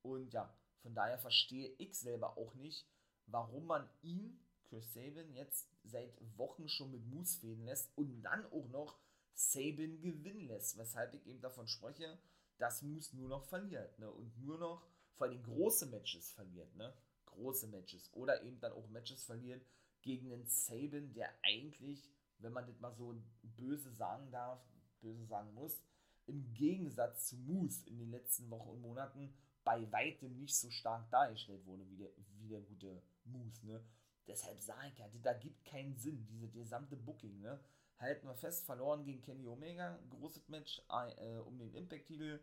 Und 0.02 0.32
ja, 0.32 0.52
von 0.82 0.94
daher 0.94 1.18
verstehe 1.18 1.74
ich 1.78 1.98
selber 1.98 2.38
auch 2.38 2.54
nicht, 2.54 2.88
warum 3.26 3.66
man 3.66 3.88
ihn, 4.02 4.40
Chris 4.68 4.92
Sabin, 4.94 5.34
jetzt 5.34 5.68
seit 5.84 6.12
Wochen 6.38 6.68
schon 6.68 6.90
mit 6.90 7.04
Moose 7.06 7.38
fehlen 7.38 7.64
lässt 7.64 7.90
und 7.96 8.22
dann 8.22 8.46
auch 8.46 8.68
noch 8.68 8.98
Sabin 9.34 10.00
gewinnen 10.00 10.46
lässt. 10.46 10.78
Weshalb 10.78 11.12
ich 11.14 11.26
eben 11.26 11.40
davon 11.40 11.68
spreche, 11.68 12.18
dass 12.58 12.82
Moose 12.82 13.16
nur 13.16 13.28
noch 13.28 13.44
verliert. 13.44 13.98
Ne? 13.98 14.10
Und 14.10 14.38
nur 14.38 14.58
noch 14.58 14.86
vor 15.14 15.26
allem 15.26 15.42
große 15.42 15.86
Matches 15.86 16.30
verliert. 16.30 16.74
Ne? 16.76 16.94
Große 17.26 17.66
Matches. 17.68 18.10
Oder 18.14 18.42
eben 18.42 18.60
dann 18.60 18.72
auch 18.72 18.88
Matches 18.88 19.24
verliert 19.24 19.64
gegen 20.02 20.32
einen 20.32 20.46
Sabin, 20.46 21.12
der 21.12 21.30
eigentlich, 21.42 22.10
wenn 22.42 22.52
man 22.52 22.66
das 22.66 22.80
mal 22.80 22.92
so 22.92 23.14
böse 23.42 23.92
sagen 23.92 24.30
darf, 24.30 24.60
böse 25.00 25.24
sagen 25.26 25.52
muss, 25.54 25.82
im 26.26 26.52
Gegensatz 26.54 27.26
zu 27.26 27.36
Moose 27.36 27.86
in 27.88 27.98
den 27.98 28.10
letzten 28.10 28.50
Wochen 28.50 28.70
und 28.70 28.82
Monaten 28.82 29.34
bei 29.64 29.90
weitem 29.92 30.38
nicht 30.38 30.56
so 30.56 30.70
stark 30.70 31.10
dargestellt 31.10 31.66
wurde 31.66 31.88
wie 31.88 31.96
der, 31.96 32.10
wie 32.38 32.48
der 32.48 32.60
gute 32.60 33.02
Moose. 33.24 33.66
Ne? 33.66 33.82
Deshalb 34.26 34.60
sage 34.60 34.88
ich 34.88 34.98
ja, 34.98 35.08
da 35.22 35.32
gibt 35.32 35.64
keinen 35.64 35.96
Sinn, 35.96 36.26
diese 36.26 36.48
gesamte 36.48 36.96
Booking. 36.96 37.40
Ne? 37.40 37.60
halten 38.00 38.26
wir 38.26 38.34
fest, 38.34 38.64
verloren 38.64 39.04
gegen 39.04 39.20
Kenny 39.22 39.46
Omega, 39.46 39.98
großes 40.08 40.48
Match 40.48 40.82
äh, 40.88 41.36
um 41.38 41.58
den 41.58 41.72
Impact-Titel. 41.74 42.40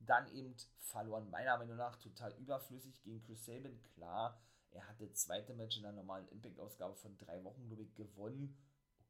Dann 0.00 0.30
eben 0.32 0.54
verloren, 0.78 1.30
meiner 1.30 1.56
Meinung 1.58 1.76
nach, 1.76 1.96
total 1.96 2.32
überflüssig 2.38 3.02
gegen 3.02 3.22
Chris 3.22 3.44
Sabin. 3.44 3.80
Klar, 3.94 4.40
er 4.70 4.86
hatte 4.88 5.10
zweite 5.12 5.54
Match 5.54 5.76
in 5.76 5.84
der 5.84 5.92
normalen 5.92 6.28
Impact-Ausgabe 6.28 6.96
von 6.96 7.16
drei 7.18 7.42
Wochen, 7.44 7.66
glaube 7.66 7.82
ich, 7.82 7.94
gewonnen. 7.94 8.56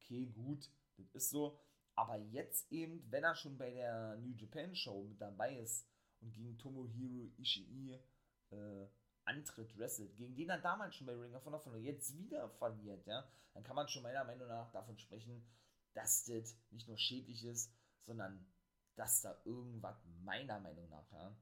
Okay, 0.07 0.27
gut, 0.27 0.71
das 0.99 1.09
ist 1.15 1.31
so. 1.31 1.59
Aber 1.97 2.17
jetzt 2.17 2.71
eben, 2.71 3.05
wenn 3.11 3.25
er 3.25 3.35
schon 3.35 3.59
bei 3.59 3.71
der 3.73 4.17
New 4.19 4.35
Japan 4.37 4.75
Show 4.77 5.03
mit 5.03 5.21
dabei 5.21 5.59
ist 5.59 5.85
und 6.21 6.33
gegen 6.33 6.57
Tomohiro 6.59 7.33
Ishii 7.39 7.99
äh, 8.51 8.87
antritt, 9.25 9.77
wrestelt, 9.77 10.17
gegen 10.17 10.37
den 10.37 10.51
er 10.51 10.61
damals 10.61 10.95
schon 10.95 11.09
bei 11.09 11.15
Ring 11.15 11.35
of 11.35 11.45
Honor 11.45 11.59
verloren, 11.59 11.83
jetzt 11.83 12.17
wieder 12.17 12.49
verliert, 12.51 13.05
ja, 13.07 13.29
dann 13.53 13.65
kann 13.65 13.75
man 13.75 13.89
schon 13.89 14.05
meiner 14.05 14.25
Meinung 14.25 14.47
nach 14.47 14.71
davon 14.71 14.97
sprechen, 14.99 15.45
dass 15.95 16.25
das 16.25 16.57
nicht 16.71 16.87
nur 16.87 16.99
schädlich 16.99 17.45
ist, 17.45 17.73
sondern 18.05 18.47
dass 18.95 19.23
da 19.23 19.37
irgendwas 19.45 20.05
meiner 20.23 20.61
Meinung 20.61 20.89
nach, 20.89 21.11
ja, 21.11 21.37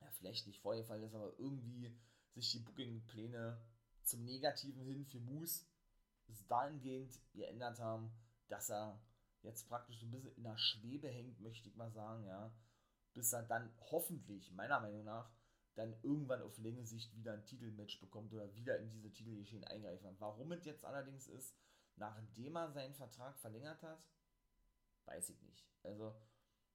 ja 0.00 0.10
vielleicht 0.18 0.46
nicht 0.46 0.60
vorgefallen 0.60 1.04
ist, 1.04 1.14
aber 1.14 1.32
irgendwie 1.38 1.96
sich 2.34 2.50
die 2.50 2.58
Booking-Pläne 2.58 3.58
zum 4.02 4.24
Negativen 4.24 4.82
hin 4.82 5.06
für 5.06 5.20
Moose 5.20 5.64
dahingehend 6.48 7.18
geändert 7.32 7.80
haben, 7.80 8.12
dass 8.48 8.70
er 8.70 9.00
jetzt 9.42 9.68
praktisch 9.68 9.98
so 10.00 10.06
ein 10.06 10.10
bisschen 10.10 10.34
in 10.36 10.44
der 10.44 10.56
Schwebe 10.56 11.08
hängt, 11.08 11.40
möchte 11.40 11.68
ich 11.68 11.76
mal 11.76 11.90
sagen, 11.90 12.24
ja, 12.24 12.52
bis 13.12 13.32
er 13.32 13.42
dann 13.42 13.72
hoffentlich, 13.90 14.50
meiner 14.52 14.80
Meinung 14.80 15.04
nach, 15.04 15.30
dann 15.74 15.94
irgendwann 16.02 16.42
auf 16.42 16.56
längere 16.58 16.86
Sicht 16.86 17.14
wieder 17.16 17.32
ein 17.32 17.44
Titelmatch 17.44 18.00
bekommt 18.00 18.32
oder 18.32 18.54
wieder 18.54 18.78
in 18.78 18.90
diese 18.90 19.12
Titelgeschehen 19.12 19.64
eingreifen. 19.64 20.16
Warum 20.18 20.52
es 20.52 20.64
jetzt 20.64 20.84
allerdings 20.84 21.26
ist, 21.26 21.56
nachdem 21.96 22.56
er 22.56 22.70
seinen 22.72 22.94
Vertrag 22.94 23.38
verlängert 23.38 23.82
hat, 23.82 24.02
weiß 25.06 25.30
ich 25.30 25.42
nicht. 25.42 25.68
Also, 25.82 26.14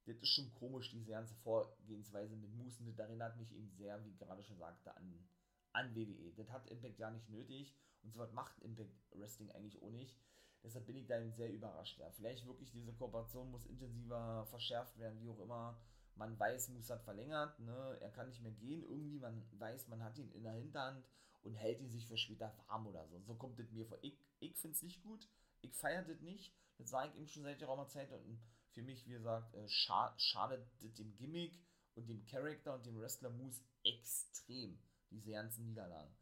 das 0.05 0.17
ist 0.17 0.29
schon 0.29 0.53
komisch, 0.53 0.91
diese 0.91 1.11
ganze 1.11 1.35
Vorgehensweise 1.35 2.35
mit 2.35 2.51
Musen. 2.53 2.85
Das 2.85 2.99
erinnert 2.99 3.37
mich 3.37 3.51
eben 3.53 3.69
sehr, 3.71 4.03
wie 4.05 4.15
gerade 4.15 4.43
schon 4.43 4.57
sagte, 4.57 4.95
an, 4.95 5.27
an 5.71 5.95
WWE. 5.95 6.33
Das 6.35 6.49
hat 6.51 6.67
Impact 6.67 6.99
ja 6.99 7.11
nicht 7.11 7.29
nötig 7.29 7.75
und 8.03 8.11
so 8.11 8.19
was 8.19 8.31
macht 8.31 8.59
Impact 8.59 8.91
Wrestling 9.13 9.51
eigentlich 9.51 9.81
auch 9.81 9.91
nicht. 9.91 10.17
Deshalb 10.63 10.85
bin 10.85 10.97
ich 10.97 11.07
da 11.07 11.25
sehr 11.31 11.51
überrascht. 11.51 11.97
Ja. 11.99 12.09
Vielleicht 12.11 12.45
wirklich 12.45 12.71
diese 12.71 12.93
Kooperation 12.93 13.49
muss 13.51 13.65
intensiver 13.65 14.45
verschärft 14.47 14.97
werden, 14.97 15.21
wie 15.21 15.29
auch 15.29 15.39
immer. 15.39 15.79
Man 16.15 16.37
weiß, 16.37 16.69
Moose 16.69 16.93
hat 16.93 17.03
verlängert, 17.03 17.57
ne? 17.59 17.97
er 18.01 18.11
kann 18.11 18.27
nicht 18.27 18.41
mehr 18.41 18.51
gehen. 18.51 18.83
Irgendwie, 18.83 19.19
man 19.19 19.41
weiß, 19.57 19.87
man 19.87 20.03
hat 20.03 20.17
ihn 20.17 20.29
in 20.31 20.43
der 20.43 20.53
Hinterhand 20.53 21.05
und 21.43 21.53
hält 21.53 21.79
ihn 21.79 21.89
sich 21.89 22.07
für 22.07 22.17
später 22.17 22.53
warm 22.67 22.87
oder 22.87 23.07
so. 23.07 23.21
So 23.21 23.35
kommt 23.35 23.57
es 23.59 23.71
mir 23.71 23.85
vor. 23.85 23.97
Ich, 24.01 24.19
ich 24.39 24.57
finde 24.57 24.75
es 24.75 24.83
nicht 24.83 25.01
gut. 25.01 25.29
Ich 25.61 25.73
feiere 25.75 26.03
das 26.03 26.19
nicht. 26.19 26.53
Das 26.77 26.89
sage 26.89 27.11
ich 27.13 27.19
ihm 27.19 27.27
schon 27.27 27.43
seit 27.43 27.59
geraumer 27.59 27.87
Zeit. 27.87 28.11
Und 28.11 28.41
für 28.71 28.81
mich, 28.81 29.05
wie 29.05 29.11
gesagt, 29.11 29.53
äh, 29.55 29.67
scha 29.69 30.13
schadet 30.17 30.67
das 30.81 30.93
dem 30.95 31.15
Gimmick 31.15 31.57
und 31.95 32.07
dem 32.09 32.25
Charakter 32.25 32.75
und 32.75 32.85
dem 32.85 32.99
Wrestler 32.99 33.29
Moose 33.29 33.63
extrem. 33.83 34.77
Diese 35.09 35.31
ganzen 35.31 35.65
Niederlagen. 35.65 36.13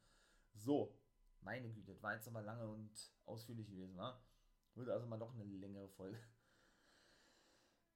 So, 0.54 0.96
meine 1.42 1.70
Güte, 1.70 1.94
das 1.94 2.04
war 2.04 2.16
jetzt 2.16 2.28
aber 2.28 2.42
lange 2.42 2.68
und 2.68 2.92
ausführlich 3.26 3.68
gewesen, 3.68 3.98
wa? 3.98 4.22
Würde 4.76 4.94
also 4.94 5.08
mal 5.08 5.18
doch 5.18 5.34
eine 5.34 5.44
längere 5.44 5.90
Folge. 5.90 6.20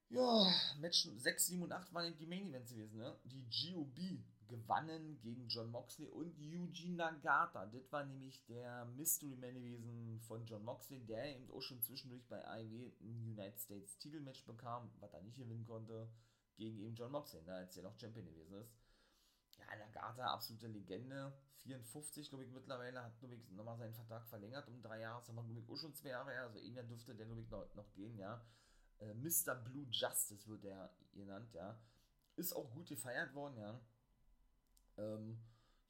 Ja, 0.09 0.53
Match 0.79 1.07
6, 1.15 1.47
7 1.47 1.63
und 1.63 1.71
8 1.71 1.93
waren 1.93 2.17
die 2.17 2.25
Main 2.25 2.49
Events 2.49 2.71
gewesen, 2.71 2.97
ne? 2.97 3.17
Die 3.23 3.47
GOB 3.49 4.21
gewannen 4.51 5.17
gegen 5.21 5.47
John 5.47 5.71
Moxley 5.71 6.07
und 6.07 6.37
Eugene 6.37 6.97
Nagata. 6.97 7.65
Das 7.67 7.89
war 7.91 8.03
nämlich 8.03 8.45
der 8.45 8.85
Mystery 8.85 9.37
Man 9.37 9.53
gewesen 9.53 10.19
von 10.19 10.45
John 10.45 10.65
Moxley, 10.65 10.99
der 11.05 11.37
eben 11.37 11.49
auch 11.51 11.61
schon 11.61 11.81
zwischendurch 11.81 12.27
bei 12.27 12.45
AEW 12.45 12.91
ein 12.99 13.31
United 13.31 13.59
States 13.59 13.97
Titelmatch 13.97 14.45
bekam, 14.45 14.91
was 14.99 15.13
er 15.13 15.21
nicht 15.21 15.37
gewinnen 15.37 15.65
konnte, 15.65 16.09
gegen 16.57 16.79
eben 16.79 16.95
John 16.95 17.11
Moxley, 17.11 17.41
ne, 17.43 17.53
als 17.53 17.77
er 17.77 17.83
noch 17.83 17.97
Champion 17.97 18.25
gewesen 18.25 18.55
ist. 18.55 18.80
Ja, 19.70 19.78
Nagata, 19.78 20.34
absolute 20.34 20.68
Legende. 20.68 21.34
54, 21.64 22.30
glaube 22.30 22.43
ich, 22.43 22.51
mittlerweile, 22.51 23.03
hat, 23.03 23.14
ich, 23.22 23.49
nochmal 23.51 23.78
seinen 23.78 23.93
Vertrag 23.93 24.26
verlängert 24.28 24.68
um 24.68 24.82
drei 24.82 24.99
Jahre. 24.99 25.20
Das 25.20 25.30
haben 25.30 25.55
wir, 25.55 25.74
auch 25.74 25.78
schon 25.78 25.93
zwei 25.93 26.09
Jahre 26.09 26.32
her. 26.32 26.43
Also, 26.43 26.59
einer 26.59 26.84
dürfte 26.84 27.16
der, 27.16 27.28
ich, 27.28 27.49
noch, 27.49 27.74
noch 27.76 27.91
gehen, 27.93 28.18
ja. 28.18 28.43
Äh, 28.99 29.14
Mr. 29.14 29.55
Blue 29.55 29.86
Justice 29.89 30.47
wird 30.47 30.64
der 30.64 30.91
genannt, 31.14 31.53
ja. 31.53 31.80
Ist 32.36 32.53
auch 32.53 32.72
gut 32.72 32.88
gefeiert 32.88 33.34
worden, 33.34 33.57
ja. 33.57 33.80
Ähm, 34.97 35.39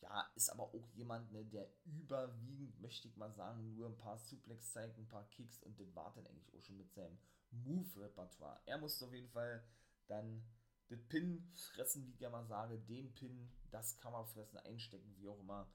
ja, 0.01 0.31
ist 0.35 0.49
aber 0.49 0.63
auch 0.63 0.87
jemand, 0.93 1.31
ne, 1.31 1.45
der 1.45 1.67
überwiegend, 1.85 2.79
möchte 2.81 3.07
ich 3.07 3.15
mal 3.17 3.31
sagen, 3.31 3.75
nur 3.75 3.87
ein 3.87 3.97
paar 3.97 4.17
Suplex 4.17 4.71
zeigt, 4.71 4.97
ein 4.97 5.07
paar 5.07 5.29
Kicks 5.29 5.59
und 5.59 5.79
den 5.79 5.93
war 5.95 6.11
dann 6.15 6.25
eigentlich 6.25 6.53
auch 6.55 6.61
schon 6.61 6.77
mit 6.77 6.91
seinem 6.91 7.17
Move-Repertoire. 7.51 8.59
Er 8.65 8.79
musste 8.79 9.05
auf 9.05 9.13
jeden 9.13 9.29
Fall 9.29 9.63
dann 10.07 10.43
den 10.89 11.07
Pin 11.07 11.51
fressen, 11.73 12.05
wie 12.05 12.11
ich 12.11 12.19
ja 12.19 12.29
mal 12.29 12.45
sage, 12.45 12.79
den 12.79 13.13
Pin, 13.13 13.51
das 13.71 13.97
Kammerfressen 13.97 14.59
einstecken, 14.59 15.15
wie 15.17 15.27
auch 15.27 15.39
immer, 15.39 15.71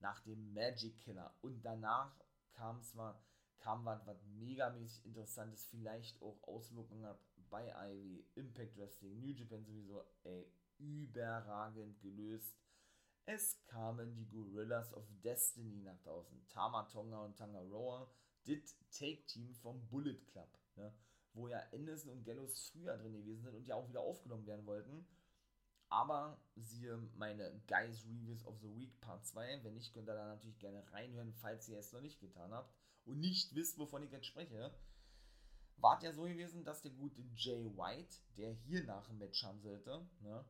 nach 0.00 0.20
dem 0.20 0.52
Magic 0.52 0.98
Killer. 0.98 1.34
Und 1.40 1.62
danach 1.62 2.14
kam 2.52 2.78
es 2.78 2.94
mal, 2.94 3.18
kam 3.58 3.84
was, 3.84 4.06
was 4.06 4.22
megamäßig 4.24 5.04
interessantes, 5.06 5.64
vielleicht 5.66 6.20
auch 6.22 6.42
Auswirkungen 6.42 7.06
hat 7.06 7.20
bei 7.50 7.72
Ivy, 7.90 8.26
Impact 8.34 8.76
Wrestling, 8.76 9.20
New 9.20 9.32
Japan 9.32 9.64
sowieso, 9.64 10.04
ey, 10.24 10.52
überragend 10.78 12.00
gelöst 12.00 12.58
es 13.26 13.64
kamen 13.66 14.14
die 14.14 14.28
Gorillas 14.28 14.92
of 14.92 15.04
Destiny 15.22 15.80
nach 15.80 15.98
draußen. 16.02 16.46
Tama 16.48 16.84
Tonga 16.84 17.24
und 17.24 17.36
Tangaroa, 17.36 18.10
das 18.46 18.76
Take-Team 18.90 19.54
vom 19.54 19.86
Bullet 19.88 20.20
Club, 20.26 20.48
ne? 20.76 20.92
wo 21.32 21.48
ja 21.48 21.62
Anderson 21.72 22.12
und 22.12 22.24
Gallows 22.24 22.70
früher 22.70 22.96
drin 22.98 23.14
gewesen 23.14 23.42
sind 23.42 23.54
und 23.54 23.66
ja 23.66 23.76
auch 23.76 23.88
wieder 23.88 24.00
aufgenommen 24.00 24.46
werden 24.46 24.66
wollten. 24.66 25.06
Aber 25.88 26.38
siehe 26.56 26.96
meine 27.16 27.60
Guys 27.66 28.04
Reviews 28.06 28.44
of 28.46 28.58
the 28.60 28.74
Week 28.74 29.00
Part 29.00 29.24
2. 29.26 29.62
Wenn 29.62 29.74
nicht, 29.74 29.92
könnt 29.92 30.08
ihr 30.08 30.14
da 30.14 30.26
natürlich 30.26 30.58
gerne 30.58 30.84
reinhören, 30.92 31.32
falls 31.34 31.68
ihr 31.68 31.78
es 31.78 31.92
noch 31.92 32.00
nicht 32.00 32.20
getan 32.20 32.52
habt 32.52 32.74
und 33.04 33.20
nicht 33.20 33.54
wisst, 33.54 33.78
wovon 33.78 34.02
ich 34.02 34.10
jetzt 34.10 34.26
spreche. 34.26 34.74
War 35.76 36.02
ja 36.02 36.12
so 36.12 36.22
gewesen, 36.22 36.64
dass 36.64 36.82
der 36.82 36.92
gute 36.92 37.22
Jay 37.36 37.64
White, 37.76 38.16
der 38.36 38.52
hier 38.52 38.84
nach 38.84 39.06
dem 39.06 39.18
Match 39.18 39.42
haben 39.44 39.60
sollte, 39.60 40.06
ne, 40.20 40.44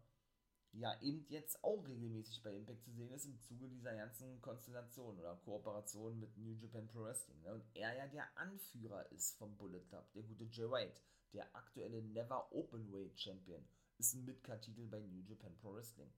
ja 0.74 1.00
eben 1.00 1.24
jetzt 1.28 1.62
auch 1.62 1.86
regelmäßig 1.86 2.42
bei 2.42 2.54
Impact 2.54 2.82
zu 2.82 2.92
sehen 2.92 3.10
ist 3.12 3.26
im 3.26 3.40
Zuge 3.40 3.68
dieser 3.68 3.94
ganzen 3.94 4.40
Konstellation 4.40 5.18
oder 5.18 5.36
Kooperation 5.44 6.18
mit 6.18 6.36
New 6.36 6.52
Japan 6.54 6.88
Pro 6.88 7.04
Wrestling. 7.04 7.40
Ne? 7.42 7.54
Und 7.54 7.64
er 7.74 7.94
ja 7.94 8.06
der 8.08 8.26
Anführer 8.36 9.10
ist 9.12 9.36
vom 9.38 9.56
Bullet 9.56 9.84
Club, 9.88 10.10
der 10.12 10.22
gute 10.24 10.44
Jay 10.44 10.70
White, 10.70 11.00
der 11.32 11.54
aktuelle 11.54 12.02
Never 12.02 12.52
Openweight 12.52 13.18
Champion, 13.18 13.64
ist 13.98 14.14
ein 14.14 14.24
Midcard-Titel 14.24 14.86
bei 14.86 15.00
New 15.00 15.22
Japan 15.22 15.56
Pro 15.58 15.74
Wrestling. 15.74 16.12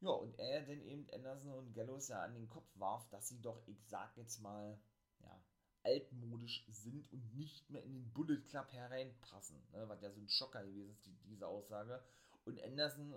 Ja, 0.00 0.10
und 0.10 0.38
er 0.38 0.62
dann 0.62 0.82
eben 0.82 1.06
Anderson 1.14 1.52
und 1.52 1.72
Gallows 1.72 2.08
ja 2.08 2.22
an 2.22 2.34
den 2.34 2.48
Kopf 2.48 2.68
warf, 2.74 3.08
dass 3.10 3.28
sie 3.28 3.40
doch, 3.40 3.62
ich 3.66 3.82
sag 3.86 4.16
jetzt 4.16 4.40
mal, 4.40 4.78
ja, 5.20 5.42
altmodisch 5.82 6.66
sind 6.68 7.10
und 7.12 7.34
nicht 7.34 7.68
mehr 7.70 7.82
in 7.82 7.94
den 7.94 8.12
Bullet 8.12 8.40
Club 8.42 8.72
hereinpassen. 8.72 9.56
Ne? 9.72 9.88
Was 9.88 10.02
ja 10.02 10.10
so 10.10 10.20
ein 10.20 10.28
Schocker 10.28 10.64
gewesen 10.64 10.90
ist, 10.90 11.06
die, 11.06 11.16
diese 11.24 11.46
Aussage. 11.46 12.02
Und 12.44 12.62
Anderson, 12.62 13.14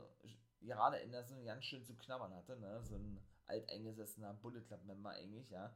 gerade 0.62 1.02
Anderson, 1.02 1.44
ganz 1.46 1.66
schön 1.66 1.84
zu 1.84 1.96
knabbern 1.96 2.34
hatte, 2.34 2.58
ne? 2.58 2.82
so 2.84 2.96
ein 2.96 3.20
alteingesessener 3.48 4.34
Bullet 4.36 4.62
Club-Member 4.62 5.10
eigentlich, 5.10 5.50
ja. 5.50 5.74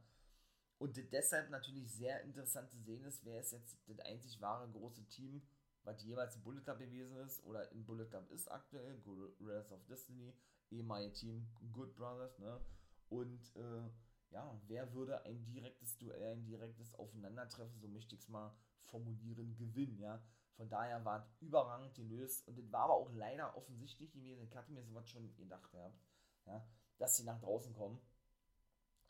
Und 0.78 0.96
deshalb 1.12 1.48
natürlich 1.50 1.92
sehr 1.92 2.22
interessant 2.22 2.70
zu 2.70 2.78
sehen 2.80 3.04
ist, 3.04 3.24
wer 3.24 3.40
ist 3.40 3.52
jetzt 3.52 3.78
das 3.86 4.00
einzig 4.00 4.40
wahre 4.40 4.68
große 4.68 5.04
Team, 5.04 5.42
was 5.84 6.36
im 6.36 6.42
Bullet 6.42 6.62
Club 6.62 6.78
gewesen 6.78 7.16
ist 7.16 7.44
oder 7.44 7.70
im 7.72 7.84
Bullet 7.84 8.06
Club 8.06 8.30
ist 8.30 8.48
aktuell, 8.50 9.00
Gorillas 9.00 9.72
of 9.72 9.84
Destiny, 9.86 10.34
ehemalige 10.70 11.12
Team 11.12 11.48
Good 11.72 11.94
Brothers, 11.94 12.38
ne? 12.38 12.60
Und 13.08 13.54
äh, 13.56 13.90
ja, 14.30 14.58
wer 14.66 14.92
würde 14.94 15.22
ein 15.24 15.44
direktes 15.44 15.98
Duell, 15.98 16.32
ein 16.32 16.44
direktes 16.46 16.94
Aufeinandertreffen, 16.94 17.78
so 17.80 17.88
möchte 17.88 18.14
ich 18.14 18.22
es 18.22 18.28
mal 18.28 18.54
formulieren, 18.80 19.56
gewinnen, 19.56 19.98
ja? 19.98 20.22
Von 20.56 20.68
daher 20.68 21.04
war 21.04 21.18
es 21.18 21.32
überragend 21.40 21.94
gelöst 21.94 22.46
und 22.46 22.58
das 22.58 22.70
war 22.70 22.84
aber 22.84 22.94
auch 22.94 23.10
leider 23.12 23.56
offensichtlich 23.56 24.12
gewesen. 24.12 24.44
Ich 24.44 24.54
hatte 24.54 24.70
mir 24.70 24.84
sowas 24.84 25.08
schon 25.08 25.34
gedacht 25.36 25.70
gehabt, 25.72 25.98
ja, 26.46 26.64
dass 26.98 27.16
sie 27.16 27.24
nach 27.24 27.40
draußen 27.40 27.72
kommen. 27.74 28.00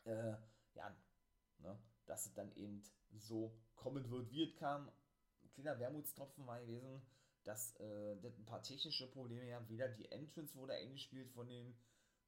Äh, 0.05 0.35
ja, 0.73 0.95
ne, 1.59 1.77
dass 2.05 2.25
es 2.25 2.33
dann 2.33 2.51
eben 2.55 2.81
so 3.11 3.55
kommen 3.75 4.09
wird, 4.09 4.31
wie 4.31 4.43
es 4.43 4.55
kam. 4.55 4.89
Ein 5.55 5.61
kleiner 5.61 5.79
Wermutstropfen 5.79 6.47
war 6.47 6.59
gewesen, 6.61 7.01
dass 7.43 7.75
äh, 7.75 8.17
das 8.21 8.37
ein 8.37 8.45
paar 8.45 8.63
technische 8.63 9.07
Probleme 9.11 9.53
haben. 9.53 9.69
Weder 9.69 9.87
die 9.89 10.11
Entrance 10.11 10.55
wurde 10.55 10.73
eingespielt 10.73 11.29
von 11.31 11.47
den 11.47 11.75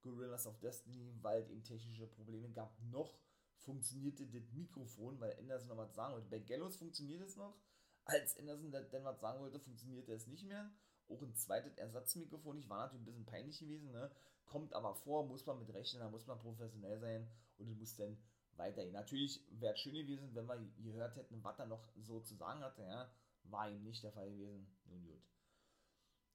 Gorillas 0.01 0.45
of 0.45 0.59
Destiny, 0.59 1.15
weil 1.21 1.41
es 1.41 1.49
eben 1.49 1.63
technische 1.63 2.05
Probleme 2.05 2.49
gab, 2.51 2.79
noch 2.91 3.17
funktionierte 3.57 4.27
das 4.27 4.51
Mikrofon, 4.51 5.19
weil 5.19 5.35
Anderson 5.39 5.69
noch 5.69 5.77
was 5.77 5.95
sagen 5.95 6.13
wollte. 6.13 6.29
Bei 6.29 6.39
Gallows 6.39 6.75
funktioniert 6.75 7.21
es 7.21 7.35
noch, 7.35 7.57
als 8.03 8.37
Anderson 8.37 8.71
dann 8.71 9.03
was 9.03 9.19
sagen 9.19 9.39
wollte, 9.39 9.59
funktionierte 9.59 10.13
es 10.13 10.27
nicht 10.27 10.45
mehr. 10.45 10.71
Auch 11.07 11.21
ein 11.21 11.35
zweites 11.35 11.75
Ersatzmikrofon, 11.77 12.59
ich 12.59 12.69
war 12.69 12.85
natürlich 12.85 13.01
ein 13.01 13.05
bisschen 13.05 13.25
peinlich 13.25 13.59
gewesen, 13.59 13.91
ne? 13.91 14.11
kommt 14.45 14.73
aber 14.73 14.93
vor, 14.93 15.25
muss 15.25 15.45
man 15.45 15.59
mit 15.59 15.73
rechnen, 15.73 16.01
da 16.01 16.09
muss 16.09 16.27
man 16.27 16.39
professionell 16.39 16.99
sein 16.99 17.27
und 17.57 17.77
muss 17.77 17.95
dann 17.95 18.17
weitergehen. 18.57 18.93
Natürlich 18.93 19.41
wäre 19.49 19.73
es 19.73 19.79
schön 19.79 19.93
gewesen, 19.93 20.33
wenn 20.33 20.47
wir 20.47 20.57
gehört 20.83 21.15
hätten, 21.15 21.43
was 21.43 21.59
er 21.59 21.65
noch 21.65 21.87
so 21.97 22.19
zu 22.19 22.35
sagen 22.35 22.61
hatte, 22.61 22.83
ja, 22.83 23.09
war 23.43 23.69
ihm 23.69 23.83
nicht 23.83 24.03
der 24.03 24.11
Fall 24.11 24.29
gewesen. 24.29 24.67
Nun 24.85 25.03
gut. 25.05 25.21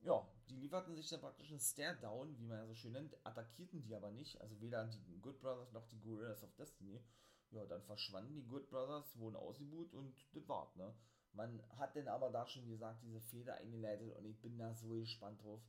Ja, 0.03 0.27
die 0.49 0.57
lieferten 0.57 0.97
sich 0.97 1.09
dann 1.11 1.21
praktisch 1.21 1.51
einen 1.51 1.61
Stare-Down, 1.61 2.39
wie 2.39 2.47
man 2.47 2.59
ja 2.59 2.67
so 2.67 2.75
schön 2.75 2.93
nennt, 2.93 3.15
attackierten 3.25 3.83
die 3.83 3.95
aber 3.95 4.11
nicht, 4.11 4.41
also 4.41 4.59
weder 4.61 4.87
die 4.87 5.21
Good 5.21 5.41
Brothers 5.41 5.73
noch 5.73 5.87
die 5.89 6.01
Gorillas 6.01 6.43
of 6.43 6.55
Destiny. 6.57 7.03
Ja, 7.51 7.67
dann 7.67 7.83
verschwanden 7.83 8.35
die 8.35 8.47
Good 8.47 8.71
Brothers, 8.71 9.19
wurden 9.19 9.37
ausgebucht 9.37 9.93
und 9.93 10.15
das 10.33 10.49
war's, 10.49 10.75
ne? 10.77 10.95
Man 11.33 11.63
hat 11.77 11.95
denn 11.95 12.09
aber 12.09 12.31
da 12.31 12.47
schon, 12.47 12.67
gesagt, 12.67 13.03
diese 13.03 13.21
Feder 13.21 13.55
eingeleitet 13.57 14.17
und 14.17 14.25
ich 14.25 14.41
bin 14.41 14.59
da 14.59 14.75
so 14.75 14.89
gespannt 14.89 15.43
drauf, 15.43 15.61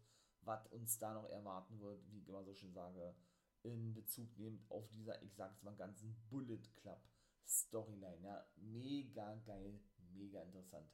was 0.42 0.66
uns 0.68 0.98
da 0.98 1.14
noch 1.14 1.30
erwarten 1.30 1.80
wird, 1.80 2.02
wie 2.10 2.20
ich 2.20 2.28
immer 2.28 2.44
so 2.44 2.54
schön 2.54 2.74
sage, 2.74 3.14
in 3.64 3.94
Bezug 3.94 4.38
nehmend 4.38 4.70
auf 4.70 4.88
dieser, 4.90 5.22
ich 5.22 5.34
sag's 5.36 5.62
mal, 5.64 5.76
ganzen 5.76 6.16
Bullet 6.30 6.62
Club 6.76 7.02
Storyline. 7.46 8.24
Ja, 8.24 8.46
mega 8.58 9.36
geil, 9.46 9.80
mega 10.14 10.42
interessant. 10.44 10.90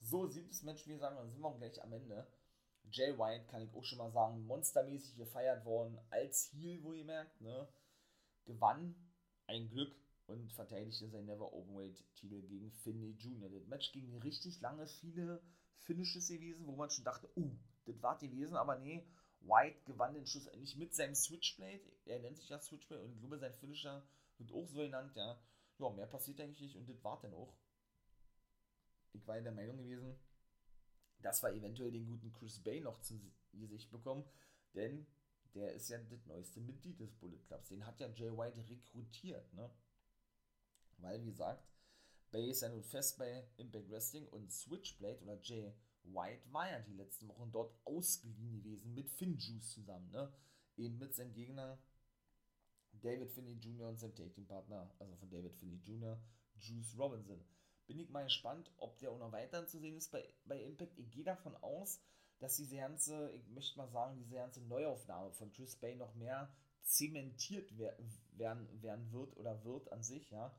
So, 0.00 0.26
siebtes 0.26 0.62
Match, 0.62 0.86
wie 0.86 0.96
sagen, 0.96 1.16
dann 1.16 1.30
sind 1.30 1.40
wir 1.40 1.48
auch 1.48 1.58
gleich 1.58 1.82
am 1.82 1.92
Ende. 1.92 2.26
Jay 2.90 3.18
White, 3.18 3.46
kann 3.46 3.62
ich 3.62 3.74
auch 3.74 3.84
schon 3.84 3.98
mal 3.98 4.12
sagen, 4.12 4.46
monstermäßig 4.46 5.16
gefeiert 5.16 5.64
worden, 5.64 5.98
als 6.10 6.52
Heel, 6.52 6.82
wo 6.82 6.92
ihr 6.92 7.04
merkt, 7.04 7.40
ne? 7.40 7.66
Gewann, 8.44 8.94
ein 9.46 9.70
Glück, 9.70 9.96
und 10.26 10.52
verteidigte 10.52 11.08
sein 11.08 11.26
Never 11.26 11.52
Openweight-Titel 11.52 12.42
gegen 12.42 12.70
Finney 12.70 13.10
Jr. 13.18 13.50
Das 13.50 13.66
Match 13.66 13.92
ging 13.92 14.16
richtig 14.18 14.60
lange, 14.60 14.86
viele 14.86 15.42
Finishes 15.78 16.28
gewesen, 16.28 16.66
wo 16.66 16.72
man 16.72 16.90
schon 16.90 17.04
dachte, 17.04 17.28
uh, 17.36 17.50
das 17.84 18.02
war 18.02 18.18
gewesen, 18.18 18.56
aber 18.56 18.78
nee, 18.78 19.06
White 19.46 19.80
gewann 19.84 20.14
den 20.14 20.26
Schuss 20.26 20.46
endlich 20.46 20.76
mit 20.76 20.94
seinem 20.94 21.14
Switchblade. 21.14 21.80
Er 22.06 22.18
nennt 22.20 22.38
sich 22.38 22.48
ja 22.48 22.58
Switchblade 22.58 23.02
und 23.02 23.12
ich 23.12 23.18
glaube, 23.20 23.38
sein 23.38 23.54
Finisher 23.54 24.06
wird 24.38 24.52
auch 24.52 24.66
so 24.66 24.78
genannt, 24.78 25.14
ja. 25.16 25.40
Ja, 25.78 25.90
mehr 25.90 26.06
passiert 26.06 26.40
eigentlich 26.40 26.60
nicht 26.60 26.76
und 26.76 26.88
das 26.88 27.02
war 27.02 27.20
dann 27.20 27.34
auch. 27.34 27.56
Ich 29.12 29.26
war 29.26 29.38
in 29.38 29.44
der 29.44 29.52
Meinung 29.52 29.76
gewesen, 29.78 30.16
dass 31.20 31.42
wir 31.42 31.52
eventuell 31.52 31.92
den 31.92 32.06
guten 32.06 32.32
Chris 32.32 32.62
Bay 32.62 32.80
noch 32.80 33.00
zu 33.00 33.20
Gesicht 33.52 33.90
bekommen, 33.90 34.24
denn 34.74 35.06
der 35.54 35.72
ist 35.72 35.88
ja 35.88 35.98
das 35.98 36.26
neueste 36.26 36.60
Mitglied 36.60 36.98
des 36.98 37.14
Bullet 37.14 37.38
Clubs. 37.46 37.68
Den 37.68 37.86
hat 37.86 38.00
ja 38.00 38.08
Jay 38.08 38.36
White 38.36 38.58
rekrutiert, 38.68 39.52
ne? 39.54 39.70
Weil, 40.98 41.22
wie 41.22 41.30
gesagt, 41.30 41.64
Bay 42.30 42.50
ist 42.50 42.62
ja 42.62 42.68
nun 42.68 42.82
fest 42.82 43.18
bei 43.18 43.46
Impact 43.56 43.88
Wrestling 43.90 44.26
und 44.28 44.52
Switchblade 44.52 45.20
oder 45.22 45.40
Jay 45.40 45.72
White 46.04 46.52
war 46.52 46.66
die 46.80 46.94
letzten 46.94 47.28
Wochen 47.28 47.50
dort 47.52 47.74
ausgeliehen 47.84 48.62
gewesen 48.62 48.94
mit 48.94 49.10
Finn 49.10 49.36
Juice 49.38 49.72
zusammen, 49.72 50.10
ne? 50.10 50.32
Eben 50.76 50.98
mit 50.98 51.14
seinem 51.14 51.32
Gegner 51.32 51.78
David 52.92 53.30
Finney 53.30 53.54
Jr. 53.54 53.88
und 53.88 53.98
seinem 53.98 54.14
Taking-Partner, 54.14 54.90
also 54.98 55.16
von 55.16 55.30
David 55.30 55.54
Finney 55.56 55.76
Jr., 55.76 56.18
Juice 56.56 56.96
Robinson. 56.98 57.44
Bin 57.86 57.98
ich 57.98 58.08
mal 58.10 58.24
gespannt, 58.24 58.72
ob 58.78 58.98
der 58.98 59.10
auch 59.10 59.18
noch 59.18 59.32
weiterhin 59.32 59.68
zu 59.68 59.78
sehen 59.78 59.96
ist 59.96 60.10
bei, 60.10 60.26
bei 60.46 60.62
Impact. 60.62 60.98
Ich 60.98 61.10
gehe 61.10 61.24
davon 61.24 61.54
aus, 61.56 62.00
dass 62.38 62.56
diese 62.56 62.76
ganze, 62.76 63.30
ich 63.32 63.46
möchte 63.48 63.78
mal 63.78 63.88
sagen, 63.88 64.16
diese 64.18 64.36
ganze 64.36 64.62
Neuaufnahme 64.62 65.32
von 65.32 65.52
Chris 65.52 65.76
Bay 65.76 65.96
noch 65.96 66.14
mehr 66.14 66.50
zementiert 66.82 67.76
werden, 67.78 68.10
werden 68.32 69.12
wird 69.12 69.36
oder 69.36 69.64
wird 69.64 69.92
an 69.92 70.02
sich, 70.02 70.30
ja 70.30 70.54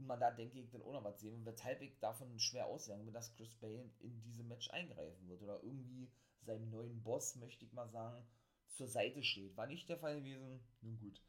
und 0.00 0.06
man 0.06 0.18
da, 0.18 0.30
denke 0.30 0.58
ich, 0.58 0.70
dann 0.70 0.82
auch 0.82 0.92
noch 0.92 1.04
was 1.04 1.20
sehen, 1.20 1.44
weshalb 1.44 1.82
ich 1.82 1.98
davon 2.00 2.38
schwer 2.38 2.66
ausgegangen 2.66 3.04
bin, 3.04 3.14
dass 3.14 3.34
Chris 3.34 3.54
Bay 3.56 3.90
in 4.00 4.22
diesem 4.22 4.48
Match 4.48 4.70
eingreifen 4.70 5.28
wird 5.28 5.42
oder 5.42 5.62
irgendwie 5.62 6.10
seinem 6.40 6.70
neuen 6.70 7.02
Boss, 7.02 7.36
möchte 7.36 7.64
ich 7.64 7.72
mal 7.72 7.88
sagen, 7.90 8.24
zur 8.70 8.88
Seite 8.88 9.22
steht. 9.22 9.56
War 9.56 9.66
nicht 9.66 9.88
der 9.88 9.98
Fall 9.98 10.16
gewesen, 10.16 10.60
nun 10.80 10.98
gut. 10.98 11.20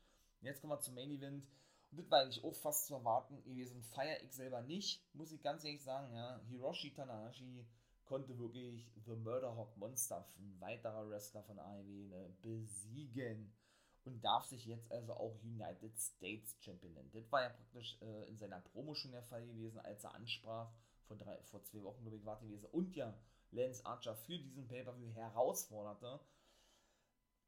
Jetzt 0.41 0.61
kommen 0.61 0.71
wir 0.73 0.79
zum 0.79 0.95
Main 0.95 1.11
Event. 1.11 1.45
Und 1.91 1.99
das 1.99 2.09
war 2.09 2.21
eigentlich 2.21 2.43
auch 2.43 2.55
fast 2.55 2.87
zu 2.87 2.95
erwarten 2.95 3.43
gewesen. 3.43 3.83
Feier 3.83 4.23
ich 4.23 4.31
selber 4.31 4.61
nicht, 4.61 5.03
muss 5.13 5.33
ich 5.33 5.41
ganz 5.41 5.65
ehrlich 5.65 5.83
sagen. 5.83 6.13
Ja. 6.15 6.39
Hiroshi 6.47 6.93
Tanahashi 6.93 7.67
konnte 8.05 8.39
wirklich 8.39 8.89
The 9.05 9.15
Murderhawk 9.15 9.75
Monster, 9.77 10.25
ein 10.39 10.59
weiterer 10.61 11.09
Wrestler 11.09 11.43
von 11.43 11.59
AEW, 11.59 12.07
ne, 12.07 12.33
besiegen 12.41 13.53
und 14.03 14.23
darf 14.23 14.45
sich 14.45 14.65
jetzt 14.65 14.91
also 14.91 15.13
auch 15.13 15.35
United 15.43 15.97
States 15.97 16.55
Champion 16.59 16.93
nennen. 16.93 17.11
Das 17.13 17.31
war 17.31 17.43
ja 17.43 17.49
praktisch 17.49 17.97
äh, 18.01 18.27
in 18.29 18.37
seiner 18.37 18.59
Promo 18.59 18.93
schon 18.95 19.11
der 19.11 19.23
Fall 19.23 19.45
gewesen, 19.45 19.79
als 19.79 20.03
er 20.03 20.15
ansprach, 20.15 20.71
vor, 21.07 21.17
drei, 21.17 21.41
vor 21.43 21.63
zwei 21.63 21.83
Wochen, 21.83 22.01
glaube 22.01 22.17
ich, 22.17 22.25
war 22.25 22.39
gewesen, 22.39 22.65
und 22.71 22.95
ja 22.95 23.13
Lance 23.51 23.85
Archer 23.85 24.15
für 24.15 24.37
diesen 24.39 24.67
Pay-Per-View 24.67 25.13
herausforderte, 25.13 26.19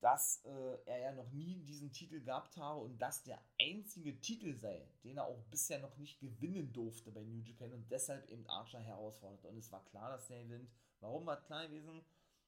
dass 0.02 0.44
äh, 0.44 0.78
er 0.86 1.00
ja 1.00 1.12
noch 1.14 1.32
nie 1.32 1.64
diesen 1.64 1.94
Titel 1.94 2.20
gehabt 2.20 2.58
habe 2.58 2.82
und 2.82 3.02
dass 3.02 3.24
der 3.24 3.40
einzige 3.58 4.20
Titel 4.20 4.54
sei, 4.54 4.86
den 5.06 5.16
er 5.16 5.26
auch 5.26 5.42
bisher 5.46 5.80
noch 5.80 5.96
nicht 5.96 6.20
gewinnen 6.20 6.74
durfte 6.74 7.10
bei 7.10 7.24
New 7.24 7.40
Japan 7.40 7.72
und 7.72 7.90
deshalb 7.90 8.30
eben 8.30 8.46
Archer 8.50 8.82
herausforderte. 8.82 9.48
Und 9.48 9.58
es 9.58 9.72
war 9.72 9.86
klar, 9.86 10.10
dass 10.10 10.28
der 10.28 10.44
gewinnt. 10.44 10.70
Warum 11.00 11.26
war 11.26 11.42
klar 11.42 11.68
gewesen? 11.68 12.04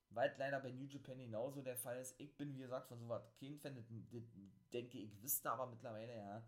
Weil 0.09 0.33
leider 0.37 0.59
bei 0.59 0.71
New 0.71 0.85
Japan 0.85 1.17
genauso 1.17 1.61
der 1.61 1.75
Fall 1.75 1.99
ist. 1.99 2.19
Ich 2.19 2.35
bin, 2.37 2.53
wie 2.53 2.59
gesagt, 2.59 2.87
von 2.87 2.99
sowas 2.99 3.29
kein 3.39 3.57
Fan, 3.57 3.75
denke 4.73 4.97
ich, 4.97 5.21
wisst 5.21 5.45
aber 5.45 5.67
mittlerweile, 5.67 6.15
ja, 6.15 6.47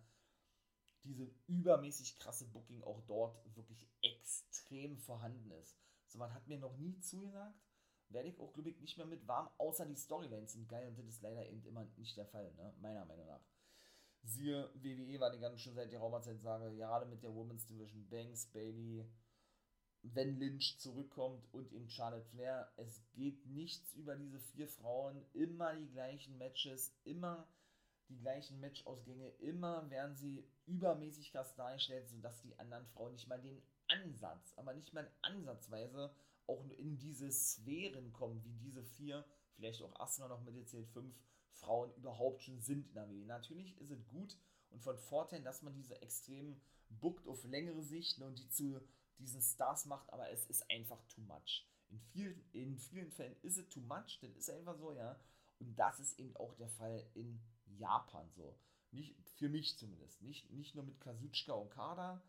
diese 1.04 1.30
übermäßig 1.48 2.20
krasse 2.20 2.46
Booking 2.46 2.84
auch 2.84 3.02
dort 3.08 3.56
wirklich 3.56 3.88
extrem 4.02 4.98
vorhanden 4.98 5.52
ist. 5.52 5.78
Sowas 6.08 6.34
hat 6.34 6.48
mir 6.48 6.60
noch 6.60 6.78
nie 6.78 7.00
zugesagt, 7.00 7.60
werde 8.10 8.30
ich 8.30 8.40
auch, 8.40 8.54
glaube 8.54 8.70
ich, 8.70 8.80
nicht 8.80 8.98
mehr 8.98 9.06
mit 9.06 9.28
warm, 9.28 9.50
außer 9.58 9.86
die 9.86 9.96
Storylines 9.96 10.54
sind 10.54 10.70
geil 10.70 10.88
und 10.88 10.98
das 10.98 11.08
ist 11.08 11.22
leider 11.22 11.48
eben 11.48 11.66
immer 11.66 11.86
nicht 11.98 12.16
der 12.18 12.26
Fall, 12.26 12.54
ne? 12.56 12.74
meiner 12.80 13.06
Meinung 13.06 13.28
nach. 13.28 13.44
Siehe 14.24 14.70
WWE, 14.76 15.20
war 15.20 15.32
die 15.32 15.40
ganze 15.40 15.60
schon 15.60 15.76
seit 15.76 15.92
der 15.92 16.00
Raumerzeit 16.00 16.42
sage, 16.42 16.76
gerade 16.76 17.06
mit 17.06 17.24
der 17.24 17.34
Women's 17.34 17.66
Division, 17.66 18.08
Banks, 18.10 18.46
Bailey, 18.48 19.06
wenn 20.14 20.40
Lynch 20.40 20.78
zurückkommt 20.80 21.48
und 21.54 21.72
eben 21.72 21.90
Charlotte 21.90 22.26
Flair. 22.30 22.72
Es 22.78 23.02
geht 23.14 23.46
nichts 23.48 23.94
über 23.94 24.16
diese 24.16 24.40
vier 24.40 24.68
Frauen. 24.68 25.26
Immer 25.34 25.76
die 25.76 25.90
gleichen 25.90 26.38
Matches, 26.38 26.96
immer 27.04 27.48
die 28.10 28.18
gleichen 28.18 28.60
Matchausgänge, 28.60 29.28
immer 29.40 29.90
werden 29.90 30.16
sie 30.16 30.48
übermäßig 30.66 31.32
krass 31.32 31.56
dargestellt, 31.56 32.08
sodass 32.10 32.42
die 32.42 32.58
anderen 32.58 32.86
Frauen 32.88 33.14
nicht 33.14 33.28
mal 33.28 33.42
den 33.42 33.62
Ansatz, 33.88 34.54
aber 34.56 34.74
nicht 34.74 34.94
mal 34.94 35.12
ansatzweise 35.22 36.14
auch 36.48 36.64
in 36.78 36.98
diese 36.98 37.32
Sphären 37.32 38.14
kommen, 38.14 38.44
wie 38.44 38.54
diese 38.54 38.84
vier 38.84 39.26
vielleicht 39.56 39.82
auch 39.82 40.00
Asuka 40.00 40.28
noch 40.28 40.42
mitgezählt, 40.44 40.88
fünf 40.88 41.16
Frauen 41.52 41.94
überhaupt 41.96 42.44
schon 42.44 42.62
sind 42.62 42.88
in 42.88 42.94
der 42.94 43.10
WWE. 43.10 43.26
Natürlich 43.26 43.78
ist 43.82 43.92
es 43.92 44.08
gut 44.08 44.38
und 44.70 44.82
von 44.82 44.98
Vorteil, 44.98 45.42
dass 45.42 45.62
man 45.62 45.74
diese 45.74 46.02
extremen 46.02 46.62
bookt 46.90 47.28
auf 47.28 47.44
längere 47.44 47.84
Sicht 47.84 48.20
ne, 48.20 48.26
und 48.26 48.40
die 48.40 48.50
zu 48.50 48.80
diesen 49.20 49.42
Stars 49.42 49.86
macht, 49.86 50.12
aber 50.14 50.30
es 50.32 50.46
ist 50.46 50.70
einfach 50.70 51.02
too 51.08 51.22
much. 51.22 51.68
In 51.90 52.00
vielen, 52.00 52.50
in 52.52 52.78
vielen 52.78 53.12
Fällen 53.12 53.36
ist 53.42 53.58
es 53.58 53.70
too 53.70 53.82
much, 53.82 54.20
das 54.22 54.36
ist 54.36 54.50
einfach 54.50 54.78
so, 54.78 54.94
ja. 54.94 55.20
Und 55.60 55.78
das 55.78 56.00
ist 56.00 56.20
eben 56.20 56.36
auch 56.36 56.54
der 56.56 56.70
Fall 56.70 57.06
in 57.14 57.40
Japan 57.66 58.30
so. 58.36 58.58
Nicht, 58.92 59.16
für 59.36 59.50
mich 59.50 59.78
zumindest. 59.78 60.22
Nicht, 60.22 60.50
nicht 60.52 60.76
nur 60.76 60.84
mit 60.84 61.00
Kazuchika 61.00 61.54
Okada 61.54 62.22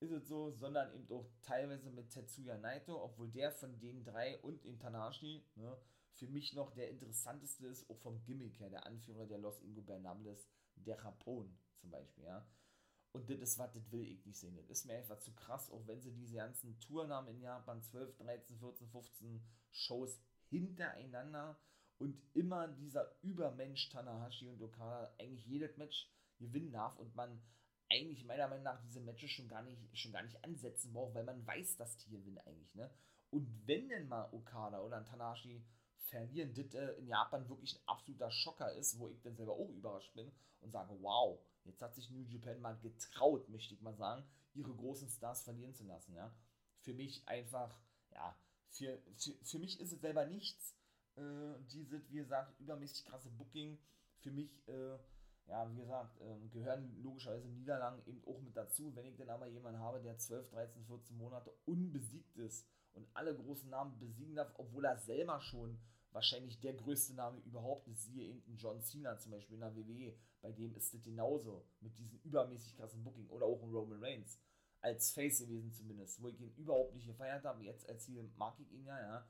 ist 0.00 0.12
es 0.12 0.28
so, 0.28 0.50
sondern 0.52 0.92
eben 0.94 1.10
auch 1.12 1.30
teilweise 1.42 1.90
mit 1.90 2.10
Tetsuya 2.10 2.56
Naito, 2.56 3.02
obwohl 3.02 3.30
der 3.30 3.52
von 3.52 3.78
den 3.80 4.02
drei 4.02 4.38
und 4.40 4.64
in 4.64 4.78
Tanashi 4.78 5.44
ne, 5.56 5.76
für 6.14 6.26
mich 6.26 6.54
noch 6.54 6.72
der 6.72 6.88
interessanteste 6.88 7.66
ist, 7.66 7.88
auch 7.90 7.98
vom 7.98 8.22
Gimmick 8.24 8.58
her, 8.60 8.70
der 8.70 8.86
Anführer 8.86 9.26
der 9.26 9.38
Los 9.38 9.60
Ingobernables, 9.60 10.48
der 10.74 10.96
Japon 10.96 11.58
zum 11.76 11.90
Beispiel, 11.90 12.24
ja. 12.24 12.46
Und 13.12 13.28
das 13.28 13.40
ist 13.40 13.58
was, 13.58 13.72
das 13.72 13.90
will 13.90 14.02
ich 14.02 14.24
nicht 14.24 14.38
sehen. 14.38 14.56
Das 14.56 14.68
ist 14.70 14.86
mir 14.86 14.94
einfach 14.94 15.18
zu 15.18 15.32
krass, 15.34 15.70
auch 15.70 15.86
wenn 15.86 16.00
sie 16.00 16.12
diese 16.12 16.36
ganzen 16.36 16.78
Touren 16.80 17.12
haben 17.12 17.26
in 17.28 17.40
Japan, 17.40 17.82
12, 17.82 18.16
13, 18.18 18.58
14, 18.58 18.88
15 18.88 19.42
Shows 19.72 20.20
hintereinander 20.48 21.58
und 21.98 22.16
immer 22.34 22.68
dieser 22.68 23.12
Übermensch 23.22 23.88
Tanahashi 23.90 24.48
und 24.48 24.62
Okada 24.62 25.12
eigentlich 25.18 25.44
jedes 25.46 25.76
Match 25.76 26.08
gewinnen 26.38 26.72
darf 26.72 26.98
und 26.98 27.14
man 27.16 27.42
eigentlich 27.90 28.24
meiner 28.24 28.48
Meinung 28.48 28.64
nach 28.64 28.80
diese 28.82 29.00
Matches 29.00 29.30
schon 29.30 29.48
gar 29.48 29.62
nicht, 29.62 29.98
schon 29.98 30.12
gar 30.12 30.22
nicht 30.22 30.42
ansetzen 30.44 30.92
braucht, 30.92 31.14
weil 31.14 31.24
man 31.24 31.44
weiß, 31.44 31.76
dass 31.76 31.96
die 31.98 32.10
gewinnen 32.10 32.38
eigentlich, 32.38 32.74
ne? 32.74 32.90
Und 33.30 33.48
wenn 33.66 33.88
denn 33.88 34.08
mal 34.08 34.28
Okada 34.32 34.80
oder 34.80 35.04
Tanahashi 35.04 35.64
verlieren, 36.10 36.52
das 36.54 36.74
äh, 36.74 36.92
in 36.98 37.06
Japan 37.06 37.48
wirklich 37.48 37.76
ein 37.76 37.82
absoluter 37.86 38.30
Schocker 38.30 38.72
ist, 38.74 38.98
wo 38.98 39.08
ich 39.08 39.20
dann 39.22 39.36
selber 39.36 39.52
auch 39.52 39.68
überrascht 39.70 40.12
bin 40.14 40.32
und 40.60 40.72
sage, 40.72 40.96
wow, 41.00 41.38
Jetzt 41.70 41.82
hat 41.82 41.94
sich 41.94 42.10
New 42.10 42.22
Japan 42.22 42.60
mal 42.60 42.76
getraut, 42.78 43.48
möchte 43.48 43.74
ich 43.74 43.80
mal 43.80 43.94
sagen, 43.94 44.24
ihre 44.54 44.74
großen 44.74 45.08
Stars 45.08 45.44
verlieren 45.44 45.74
zu 45.74 45.84
lassen. 45.84 46.14
Ja? 46.14 46.34
Für 46.80 46.92
mich 46.92 47.22
einfach, 47.28 47.80
ja, 48.10 48.36
für, 48.70 49.00
für, 49.16 49.32
für 49.44 49.58
mich 49.60 49.78
ist 49.78 49.92
es 49.92 50.00
selber 50.00 50.26
nichts. 50.26 50.74
Äh, 51.16 51.54
diese, 51.70 52.02
wie 52.10 52.16
gesagt, 52.16 52.58
übermäßig 52.58 53.04
krasse 53.04 53.30
Booking. 53.30 53.78
Für 54.18 54.32
mich, 54.32 54.66
äh, 54.68 54.98
ja, 55.46 55.70
wie 55.70 55.76
gesagt, 55.76 56.20
äh, 56.20 56.48
gehören 56.48 57.00
logischerweise 57.02 57.48
Niederlagen 57.48 58.02
eben 58.06 58.22
auch 58.26 58.40
mit 58.40 58.56
dazu. 58.56 58.94
Wenn 58.96 59.06
ich 59.06 59.16
dann 59.16 59.30
aber 59.30 59.46
jemanden 59.46 59.80
habe, 59.80 60.00
der 60.00 60.18
12, 60.18 60.50
13, 60.50 60.84
14 60.86 61.16
Monate 61.16 61.52
unbesiegt 61.66 62.36
ist 62.36 62.66
und 62.94 63.08
alle 63.14 63.34
großen 63.34 63.70
Namen 63.70 63.96
besiegen 64.00 64.34
darf, 64.34 64.52
obwohl 64.56 64.84
er 64.84 64.98
selber 64.98 65.40
schon 65.40 65.80
wahrscheinlich 66.12 66.60
der 66.60 66.74
größte 66.74 67.14
Name 67.14 67.38
überhaupt 67.40 67.88
ist, 67.88 68.04
siehe 68.04 68.28
eben 68.28 68.56
John 68.56 68.82
Cena 68.82 69.18
zum 69.18 69.32
Beispiel 69.32 69.54
in 69.54 69.60
der 69.60 69.74
WWE, 69.76 70.14
bei 70.40 70.52
dem 70.52 70.74
ist 70.74 70.92
es 70.92 71.02
genauso 71.02 71.64
mit 71.80 71.98
diesem 71.98 72.18
übermäßig 72.24 72.76
krassen 72.76 73.04
Booking 73.04 73.28
oder 73.28 73.46
auch 73.46 73.62
ein 73.62 73.70
Roman 73.70 74.02
Reigns 74.02 74.38
als 74.80 75.12
Face 75.12 75.40
gewesen 75.40 75.72
zumindest, 75.72 76.22
wo 76.22 76.28
ich 76.28 76.40
ihn 76.40 76.54
überhaupt 76.56 76.94
nicht 76.94 77.06
gefeiert 77.06 77.44
habe, 77.44 77.62
jetzt 77.62 77.88
als 77.88 78.04
Ziel 78.04 78.30
mag 78.36 78.58
ich 78.58 78.72
ihn 78.72 78.86
ja, 78.86 78.98
ja, 78.98 79.28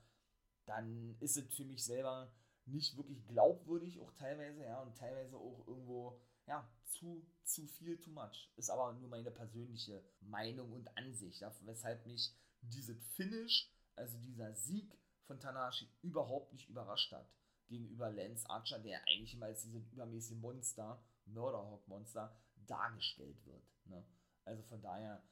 dann 0.67 1.17
ist 1.21 1.37
es 1.37 1.55
für 1.55 1.65
mich 1.65 1.85
selber 1.85 2.33
nicht 2.67 2.97
wirklich 2.97 3.27
glaubwürdig, 3.27 4.01
auch 4.01 4.13
teilweise, 4.13 4.63
ja, 4.63 4.81
und 4.81 4.97
teilweise 4.97 5.37
auch 5.37 5.67
irgendwo, 5.67 6.21
ja, 6.47 6.69
zu, 6.85 7.27
zu 7.43 7.67
viel, 7.67 7.99
too 7.99 8.11
much. 8.11 8.53
Ist 8.57 8.71
aber 8.71 8.93
nur 8.93 9.09
meine 9.09 9.31
persönliche 9.31 10.05
Meinung 10.21 10.73
und 10.73 10.97
Ansicht, 10.97 11.41
ja, 11.41 11.53
weshalb 11.63 12.07
mich 12.07 12.33
dieses 12.63 13.05
Finish, 13.15 13.73
also 13.97 14.19
dieser 14.19 14.55
Sieg 14.55 14.97
von 15.25 15.41
Tanahashi 15.41 15.89
überhaupt 16.03 16.53
nicht 16.53 16.69
überrascht 16.69 17.13
hat. 17.13 17.31
Gegenüber 17.69 18.11
Lance 18.11 18.49
Archer, 18.51 18.79
der 18.81 19.01
eigentlich 19.07 19.35
immer 19.35 19.47
als 19.47 19.63
dieses 19.63 19.87
übermäßige 19.93 20.39
Monster, 20.39 21.03
Murderhawk-Monster, 21.27 22.37
dargestellt 22.67 23.45
wird. 23.47 23.63
Ne? 23.85 24.05
Also 24.45 24.63
von 24.65 24.83
daher, 24.83 25.23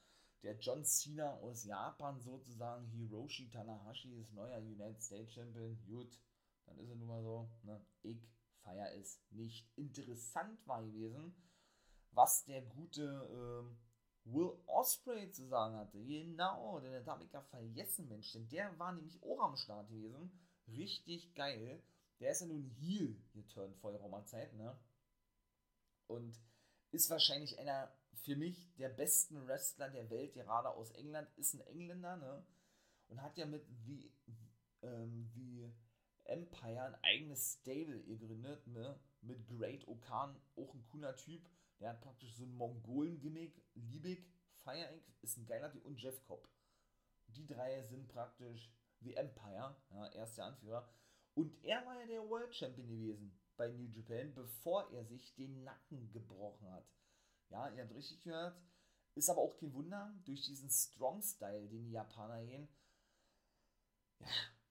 der 0.43 0.57
John 0.59 0.85
Cena 0.85 1.35
aus 1.39 1.65
Japan 1.65 2.21
sozusagen, 2.21 2.87
Hiroshi 2.87 3.51
Tanahashi 3.51 4.15
ist 4.21 4.33
neuer 4.33 4.59
United 4.59 5.03
States 5.03 5.33
Champion, 5.33 5.77
gut, 5.87 6.17
dann 6.67 6.79
ist 6.79 6.91
er 6.91 6.97
nun 6.97 7.09
mal 7.09 7.23
so, 7.23 7.51
ne? 7.65 7.85
ich 8.03 8.29
feier 8.63 8.95
es 8.95 9.21
nicht. 9.31 9.67
Interessant 9.77 10.65
war 10.67 10.83
gewesen, 10.85 11.35
was 12.13 12.45
der 12.45 12.63
gute 12.63 13.29
ähm, 13.33 13.77
Will 14.33 14.53
Osprey 14.67 15.31
zu 15.31 15.47
sagen 15.47 15.77
hatte. 15.77 15.99
Genau, 16.05 16.81
denn 16.81 16.93
der 16.93 17.03
ja 17.33 17.43
vergessen, 17.43 18.09
Mensch. 18.09 18.33
Denn 18.33 18.49
der 18.49 18.79
war 18.79 18.93
nämlich 18.93 19.23
auch 19.23 19.41
am 19.41 19.57
Start 19.57 19.89
gewesen. 19.89 20.31
Richtig 20.69 21.35
geil. 21.35 21.83
Der 22.21 22.33
ist 22.33 22.41
ja 22.41 22.47
nun 22.47 22.65
Heel 22.65 23.17
geturnt 23.33 23.77
vor 23.77 23.93
der 23.93 24.01
Zeit, 24.27 24.53
ne? 24.55 24.77
Und 26.07 26.39
ist 26.91 27.11
wahrscheinlich 27.11 27.59
einer 27.59 27.93
für 28.13 28.37
mich 28.37 28.75
der 28.77 28.89
besten 28.89 29.47
Wrestler 29.47 29.91
der 29.91 30.11
Welt, 30.11 30.35
gerade 30.35 30.71
aus 30.71 30.91
England, 30.93 31.29
ist 31.37 31.55
ein 31.55 31.61
Engländer, 31.61 32.17
ne? 32.17 32.45
Und 33.09 33.23
hat 33.23 33.39
ja 33.39 33.47
mit 33.47 33.65
The, 33.87 34.13
ähm, 34.83 35.31
The 35.35 35.71
Empire 36.25 36.83
ein 36.83 36.95
eigenes 37.03 37.55
Stable 37.61 38.03
gegründet, 38.03 38.67
ne? 38.67 38.99
Mit 39.21 39.47
Great 39.47 39.87
Okan, 39.87 40.37
auch 40.57 40.75
ein 40.75 40.85
cooler 40.91 41.17
Typ 41.17 41.49
der 41.81 41.91
hat 41.91 42.01
praktisch 42.01 42.35
so 42.35 42.45
ein 42.45 42.57
Mongolen-Gimmick. 42.57 43.63
Liebig, 43.75 44.27
Fire 44.53 44.89
Inc. 44.93 45.05
ist 45.23 45.37
ein 45.37 45.47
geiler 45.47 45.71
Typ 45.71 45.85
und 45.85 46.01
Jeff 46.01 46.23
Cobb. 46.25 46.49
Die 47.29 47.47
drei 47.47 47.83
sind 47.83 48.09
praktisch 48.09 48.73
The 49.01 49.15
Empire, 49.15 49.77
ja, 49.91 50.07
er 50.07 50.45
Anführer. 50.45 50.89
Und 51.35 51.63
er 51.63 51.85
war 51.87 52.01
ja 52.01 52.07
der 52.07 52.29
World 52.29 52.55
Champion 52.55 52.89
gewesen 52.89 53.39
bei 53.57 53.69
New 53.69 53.87
Japan, 53.87 54.35
bevor 54.35 54.91
er 54.93 55.05
sich 55.05 55.35
den 55.35 55.63
Nacken 55.63 56.11
gebrochen 56.11 56.71
hat. 56.71 56.89
Ja, 57.51 57.69
ihr 57.71 57.83
habt 57.83 57.95
richtig 57.95 58.23
gehört. 58.23 58.61
Ist 59.15 59.31
aber 59.31 59.41
auch 59.41 59.57
kein 59.57 59.73
Wunder, 59.73 60.15
durch 60.25 60.43
diesen 60.43 60.71
Strong-Style, 60.71 61.69
den 61.69 61.85
die 61.85 61.93
Japaner 61.93 62.45
gehen. 62.45 62.69
Ja, 64.21 64.27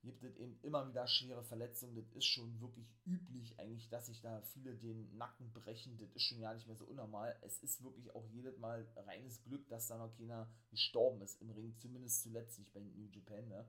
gibt 0.07 0.23
es 0.23 0.35
eben 0.37 0.59
immer 0.61 0.87
wieder 0.87 1.05
schwere 1.07 1.43
Verletzungen. 1.43 1.95
Das 1.95 2.09
ist 2.13 2.25
schon 2.25 2.59
wirklich 2.61 2.87
üblich 3.05 3.59
eigentlich, 3.59 3.89
dass 3.89 4.07
sich 4.07 4.21
da 4.21 4.41
viele 4.41 4.75
den 4.75 5.15
Nacken 5.17 5.51
brechen. 5.53 5.97
Das 5.97 6.11
ist 6.15 6.23
schon 6.23 6.39
ja 6.39 6.53
nicht 6.53 6.67
mehr 6.67 6.75
so 6.75 6.85
unnormal. 6.85 7.37
Es 7.41 7.61
ist 7.61 7.83
wirklich 7.83 8.09
auch 8.15 8.25
jedes 8.29 8.57
Mal 8.57 8.87
reines 8.95 9.41
Glück, 9.43 9.67
dass 9.69 9.87
da 9.87 9.97
noch 9.97 10.15
keiner 10.15 10.49
gestorben 10.69 11.21
ist 11.21 11.41
im 11.41 11.51
Ring. 11.51 11.75
Zumindest 11.77 12.23
zuletzt 12.23 12.59
nicht 12.59 12.73
bei 12.73 12.79
New 12.79 13.09
Japan, 13.11 13.47
ne? 13.47 13.67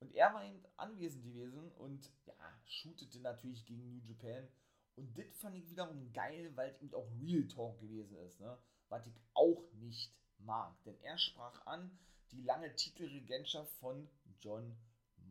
Und 0.00 0.14
er 0.14 0.32
war 0.32 0.44
eben 0.44 0.62
anwesend 0.76 1.24
gewesen 1.24 1.72
und 1.72 2.12
ja, 2.26 2.60
shootete 2.64 3.20
natürlich 3.20 3.64
gegen 3.64 3.88
New 3.88 4.02
Japan. 4.06 4.46
Und 4.94 5.16
das 5.18 5.36
fand 5.38 5.56
ich 5.56 5.70
wiederum 5.70 6.12
geil, 6.12 6.52
weil 6.54 6.70
es 6.70 6.80
eben 6.80 6.94
auch 6.94 7.10
Real 7.20 7.46
Talk 7.48 7.80
gewesen 7.80 8.16
ist, 8.18 8.38
ne? 8.40 8.58
Was 8.88 9.06
ich 9.06 9.20
auch 9.34 9.64
nicht 9.72 10.12
mag. 10.38 10.80
Denn 10.84 10.98
er 11.00 11.18
sprach 11.18 11.66
an 11.66 11.98
die 12.30 12.42
lange 12.42 12.74
Titelregentschaft 12.74 13.72
von 13.78 14.08
John 14.40 14.76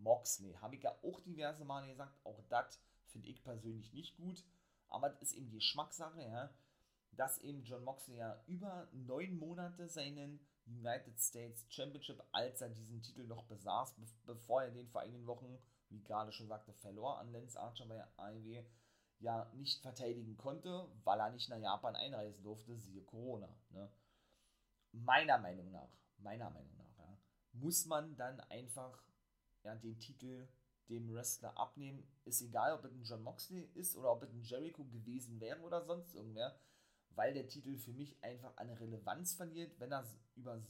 Moxley. 0.01 0.53
Habe 0.55 0.75
ich 0.75 0.83
ja 0.83 0.91
auch 1.03 1.19
diverse 1.21 1.65
Male 1.65 1.87
gesagt, 1.87 2.17
auch 2.23 2.41
das 2.49 2.81
finde 3.07 3.29
ich 3.29 3.43
persönlich 3.43 3.93
nicht 3.93 4.15
gut. 4.17 4.43
Aber 4.89 5.09
das 5.09 5.21
ist 5.21 5.33
eben 5.33 5.49
die 5.49 5.57
Geschmackssache, 5.57 6.21
ja. 6.21 6.53
Dass 7.11 7.39
eben 7.39 7.63
John 7.63 7.83
Moxley 7.83 8.17
ja 8.17 8.41
über 8.47 8.87
neun 8.91 9.37
Monate 9.37 9.87
seinen 9.87 10.39
United 10.67 11.19
States 11.19 11.65
Championship, 11.69 12.23
als 12.31 12.61
er 12.61 12.69
diesen 12.69 13.01
Titel 13.01 13.25
noch 13.25 13.45
besaß, 13.45 13.95
be 13.95 14.05
bevor 14.25 14.63
er 14.63 14.71
den 14.71 14.87
vor 14.89 15.01
einigen 15.01 15.25
Wochen, 15.25 15.57
wie 15.89 16.03
gerade 16.03 16.31
schon 16.31 16.47
sagte, 16.47 16.73
verlor 16.73 17.19
an 17.19 17.31
Lance 17.31 17.59
Archer 17.59 17.85
bei 17.85 18.03
AEW, 18.17 18.63
ja 19.19 19.49
nicht 19.53 19.81
verteidigen 19.81 20.37
konnte, 20.37 20.87
weil 21.03 21.19
er 21.19 21.31
nicht 21.31 21.49
nach 21.49 21.57
Japan 21.57 21.95
einreisen 21.95 22.43
durfte, 22.43 22.77
siehe 22.77 23.03
Corona. 23.03 23.49
Ne? 23.69 23.89
Meiner 24.91 25.37
Meinung 25.37 25.71
nach, 25.71 25.89
meiner 26.17 26.49
Meinung 26.49 26.75
nach, 26.77 26.97
ja, 26.97 27.17
muss 27.53 27.85
man 27.85 28.15
dann 28.15 28.39
einfach 28.41 29.01
ja, 29.67 29.75
den 29.75 29.99
Titel 29.99 30.47
dem 30.89 31.13
Wrestler 31.13 31.57
abnehmen. 31.57 32.07
Ist 32.25 32.41
egal, 32.41 32.73
ob 32.73 32.85
es 32.85 32.93
ein 32.93 33.03
John 33.03 33.23
Moxley 33.23 33.69
ist 33.73 33.95
oder 33.97 34.11
ob 34.11 34.23
es 34.23 34.31
ein 34.31 34.41
Jericho 34.41 34.85
gewesen 34.85 35.39
wäre 35.39 35.59
oder 35.61 35.83
sonst 35.83 36.15
irgendwer, 36.15 36.57
weil 37.15 37.33
der 37.33 37.47
Titel 37.47 37.77
für 37.77 37.91
mich 37.93 38.21
einfach 38.23 38.55
an 38.57 38.69
Relevanz 38.69 39.33
verliert, 39.33 39.77
wenn 39.79 39.91
er 39.91 40.05
über, 40.35 40.61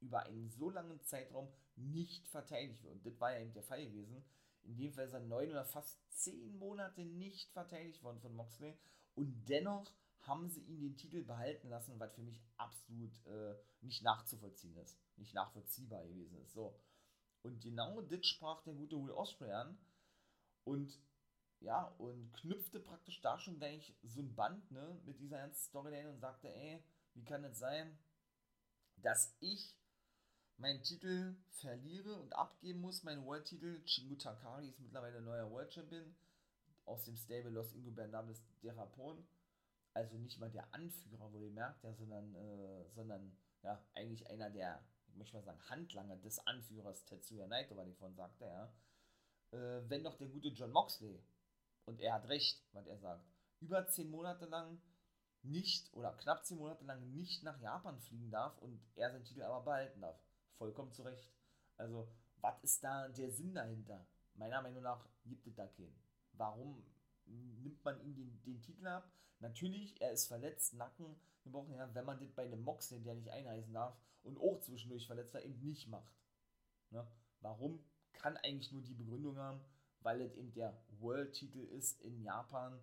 über 0.00 0.22
einen 0.24 0.48
so 0.48 0.70
langen 0.70 1.02
Zeitraum 1.02 1.48
nicht 1.76 2.26
verteidigt 2.28 2.82
wird. 2.82 2.94
Und 2.94 3.06
das 3.06 3.20
war 3.20 3.32
ja 3.32 3.40
eben 3.40 3.52
der 3.52 3.62
Fall 3.62 3.84
gewesen. 3.84 4.24
In 4.62 4.76
dem 4.76 4.92
Fall 4.92 5.06
ist 5.06 5.12
er 5.12 5.20
neun 5.20 5.50
oder 5.50 5.64
fast 5.64 5.98
zehn 6.10 6.58
Monate 6.58 7.04
nicht 7.04 7.52
verteidigt 7.52 8.02
worden 8.02 8.20
von 8.20 8.34
Moxley. 8.34 8.76
Und 9.14 9.48
dennoch 9.48 9.92
haben 10.20 10.48
sie 10.48 10.62
ihn 10.62 10.80
den 10.80 10.96
Titel 10.96 11.22
behalten 11.22 11.68
lassen, 11.68 12.00
was 12.00 12.14
für 12.14 12.22
mich 12.22 12.42
absolut 12.56 13.24
äh, 13.26 13.54
nicht 13.80 14.02
nachzuvollziehen 14.02 14.76
ist. 14.78 14.98
Nicht 15.16 15.34
nachvollziehbar 15.34 16.04
gewesen 16.04 16.36
ist. 16.38 16.52
So. 16.52 16.74
Und 17.42 17.60
genau 17.60 18.00
das 18.02 18.26
sprach 18.26 18.62
der 18.62 18.74
gute 18.74 18.96
Will 18.96 19.12
Osprey 19.12 19.52
an. 19.52 19.78
Und 20.64 20.98
ja, 21.60 21.84
und 21.98 22.32
knüpfte 22.34 22.80
praktisch 22.80 23.20
da 23.22 23.38
schon 23.38 23.58
gleich 23.58 23.94
so 24.02 24.20
ein 24.20 24.34
Band, 24.34 24.70
ne, 24.70 25.00
mit 25.04 25.20
dieser 25.20 25.38
ganzen 25.38 25.68
Storyline 25.68 26.10
und 26.10 26.20
sagte, 26.20 26.48
ey, 26.48 26.82
wie 27.14 27.24
kann 27.24 27.44
es 27.44 27.58
sein, 27.58 27.98
dass 28.96 29.34
ich 29.40 29.74
meinen 30.58 30.82
Titel 30.82 31.36
verliere 31.50 32.14
und 32.16 32.34
abgeben 32.34 32.80
muss, 32.80 33.02
meinen 33.02 33.24
World-Titel. 33.24 33.82
Chingu 33.84 34.16
Takari 34.16 34.68
ist 34.68 34.80
mittlerweile 34.80 35.20
neuer 35.20 35.50
World 35.50 35.72
Champion 35.72 36.14
aus 36.84 37.04
dem 37.04 37.16
Stable 37.16 37.50
Los 37.50 37.72
Ingobernables 37.72 38.42
de 38.62 38.70
Rapon. 38.70 39.26
Also 39.92 40.16
nicht 40.18 40.38
mal 40.38 40.50
der 40.50 40.72
Anführer, 40.74 41.32
wo 41.32 41.40
ihr 41.40 41.50
merkt, 41.50 41.82
ja, 41.82 41.92
sondern, 41.94 42.34
äh, 42.34 42.90
sondern 42.94 43.36
ja, 43.62 43.82
eigentlich 43.94 44.28
einer 44.28 44.50
der, 44.50 44.82
möchte 45.16 45.36
mal 45.36 45.42
sagen, 45.42 45.60
Handlanger 45.68 46.16
des 46.16 46.38
Anführers 46.46 47.04
Tetsuya 47.04 47.46
Naito, 47.46 47.76
was 47.76 47.88
ich 47.88 47.96
vorhin 47.96 48.16
sagte, 48.16 48.44
ja. 48.44 48.72
Äh, 49.52 49.88
wenn 49.88 50.02
noch 50.02 50.16
der 50.16 50.28
gute 50.28 50.48
John 50.48 50.72
Moxley, 50.72 51.22
und 51.86 52.00
er 52.00 52.14
hat 52.14 52.28
recht, 52.28 52.64
was 52.72 52.86
er 52.86 52.98
sagt, 52.98 53.24
über 53.60 53.86
zehn 53.86 54.10
Monate 54.10 54.46
lang 54.46 54.80
nicht 55.42 55.92
oder 55.94 56.12
knapp 56.12 56.44
zehn 56.44 56.58
Monate 56.58 56.84
lang 56.84 57.12
nicht 57.12 57.42
nach 57.42 57.60
Japan 57.60 57.98
fliegen 58.00 58.30
darf 58.30 58.58
und 58.58 58.84
er 58.96 59.12
seinen 59.12 59.24
Titel 59.24 59.42
aber 59.42 59.64
behalten 59.64 60.00
darf. 60.00 60.20
Vollkommen 60.58 60.92
zu 60.92 61.02
Recht. 61.02 61.32
Also, 61.76 62.08
was 62.38 62.62
ist 62.64 62.82
da 62.82 63.08
der 63.08 63.30
Sinn 63.30 63.54
dahinter? 63.54 64.06
Meiner 64.34 64.62
Meinung 64.62 64.82
nach 64.82 65.08
gibt 65.24 65.46
es 65.46 65.54
da 65.54 65.66
keinen. 65.66 65.98
Warum 66.32 66.84
nimmt 67.26 67.84
man 67.84 68.00
ihm 68.00 68.14
den, 68.14 68.42
den 68.44 68.60
Titel 68.62 68.86
ab? 68.86 69.10
Natürlich, 69.40 70.00
er 70.00 70.12
ist 70.12 70.28
verletzt, 70.28 70.74
Nacken 70.74 71.16
gebrochen, 71.44 71.74
ja, 71.74 71.94
wenn 71.94 72.04
man 72.04 72.18
das 72.18 72.32
bei 72.32 72.44
einem 72.44 72.62
Moxley, 72.62 73.00
der 73.00 73.14
nicht 73.14 73.30
einreisen 73.30 73.72
darf 73.72 73.96
und 74.22 74.38
auch 74.38 74.60
zwischendurch 74.60 75.06
verletzt 75.06 75.34
war, 75.34 75.42
eben 75.42 75.60
nicht 75.62 75.88
macht. 75.88 76.14
Ne? 76.90 77.06
Warum? 77.40 77.84
Kann 78.12 78.36
eigentlich 78.38 78.72
nur 78.72 78.82
die 78.82 78.94
Begründung 78.94 79.36
haben, 79.36 79.60
weil 80.00 80.20
es 80.20 80.34
eben 80.34 80.52
der 80.52 80.76
World-Titel 81.00 81.60
ist 81.60 82.00
in 82.00 82.22
Japan 82.22 82.80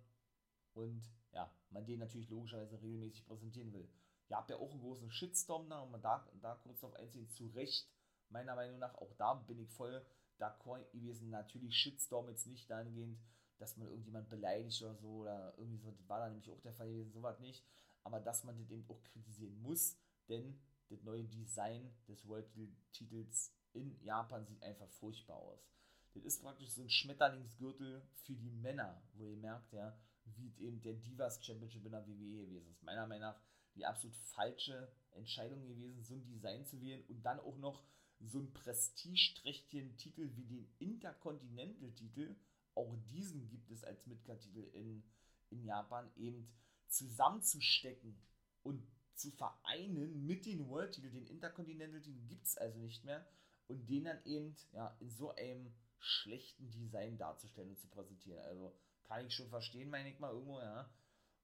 und 0.74 1.02
ja, 1.32 1.50
man 1.70 1.84
den 1.84 1.98
natürlich 1.98 2.30
logischerweise 2.30 2.80
regelmäßig 2.80 3.26
präsentieren 3.26 3.72
will. 3.72 3.88
Ihr 4.28 4.36
habt 4.36 4.50
ja 4.50 4.56
auch 4.56 4.70
einen 4.70 4.80
großen 4.80 5.10
Shitstorm 5.10 5.68
da, 5.68 5.80
um 5.80 5.90
man 5.90 6.00
da, 6.00 6.26
da 6.40 6.54
kurz 6.62 6.80
darauf 6.80 6.96
einziehen, 6.96 7.28
zu 7.30 7.48
Recht, 7.48 7.88
meiner 8.30 8.54
Meinung 8.54 8.78
nach, 8.78 8.94
auch 8.94 9.12
da 9.14 9.34
bin 9.34 9.58
ich 9.58 9.70
voll 9.70 10.04
d'accord 10.38 10.84
gewesen. 10.92 11.30
Natürlich 11.30 11.76
Shitstorm 11.76 12.28
jetzt 12.28 12.46
nicht 12.46 12.70
dahingehend, 12.70 13.18
dass 13.58 13.76
man 13.76 13.88
irgendjemand 13.88 14.28
beleidigt 14.28 14.82
oder 14.82 14.94
so, 14.94 15.08
oder 15.20 15.54
irgendwie 15.56 15.78
so, 15.78 15.90
das 15.90 16.08
war 16.08 16.20
da 16.20 16.28
nämlich 16.28 16.50
auch 16.50 16.60
der 16.60 16.72
Fall 16.72 16.88
gewesen, 16.88 17.12
sowas 17.12 17.40
nicht, 17.40 17.64
aber 18.02 18.20
dass 18.20 18.44
man 18.44 18.58
das 18.58 18.70
eben 18.70 18.84
auch 18.88 19.02
kritisieren 19.04 19.60
muss, 19.62 19.98
denn 20.28 20.58
das 20.88 21.02
neue 21.02 21.24
Design 21.24 21.94
des 22.08 22.26
World-Titels 22.26 23.54
in 23.72 23.98
Japan 24.02 24.46
sieht 24.46 24.62
einfach 24.62 24.88
furchtbar 24.90 25.36
aus. 25.36 25.66
Das 26.12 26.24
ist 26.24 26.42
praktisch 26.42 26.70
so 26.70 26.82
ein 26.82 26.90
Schmetterlingsgürtel 26.90 28.06
für 28.22 28.34
die 28.34 28.50
Männer, 28.50 29.02
wo 29.14 29.26
ihr 29.26 29.36
merkt, 29.36 29.72
ja, 29.72 29.98
wie 30.24 30.54
eben 30.58 30.80
der 30.80 30.94
Divas 30.94 31.44
Championship 31.44 31.84
in 31.84 31.92
der 31.92 32.06
WWE 32.06 32.46
gewesen 32.46 32.70
ist. 32.70 32.82
Meiner 32.82 33.06
Meinung 33.06 33.28
nach 33.28 33.40
die 33.74 33.84
absolut 33.84 34.16
falsche 34.16 34.92
Entscheidung 35.10 35.66
gewesen, 35.66 36.02
so 36.04 36.14
ein 36.14 36.24
Design 36.24 36.64
zu 36.64 36.80
wählen 36.80 37.04
und 37.08 37.22
dann 37.22 37.40
auch 37.40 37.58
noch 37.58 37.84
so 38.20 38.38
einen 38.38 38.52
prestigeträchtigen 38.52 39.96
Titel 39.96 40.30
wie 40.36 40.44
den 40.44 40.68
Intercontinental-Titel, 40.78 42.36
auch 42.74 42.96
diesen 43.10 43.48
gibt 43.48 43.70
es 43.70 43.84
als 43.84 44.06
Midcard-Titel 44.06 44.68
in, 44.72 45.02
in 45.50 45.64
Japan, 45.64 46.10
eben 46.16 46.48
zusammenzustecken 46.88 48.16
und 48.62 48.86
zu 49.14 49.30
vereinen 49.30 50.26
mit 50.26 50.46
dem 50.46 50.68
World-Titel, 50.68 51.10
den 51.10 51.26
Intercontinental-Titel 51.26 52.20
gibt 52.26 52.46
es 52.46 52.56
also 52.56 52.78
nicht 52.78 53.04
mehr 53.04 53.26
und 53.68 53.88
den 53.88 54.04
dann 54.04 54.24
eben 54.24 54.56
ja, 54.72 54.96
in 55.00 55.10
so 55.10 55.34
einem 55.34 55.72
schlechten 55.98 56.70
Design 56.70 57.16
darzustellen 57.16 57.70
und 57.70 57.78
zu 57.78 57.88
präsentieren. 57.88 58.40
Also 58.44 58.74
kann 59.04 59.26
ich 59.26 59.34
schon 59.34 59.48
verstehen, 59.48 59.90
meine 59.90 60.10
ich 60.10 60.18
mal 60.18 60.32
irgendwo, 60.32 60.60
ja. 60.60 60.90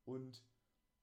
Und 0.04 0.42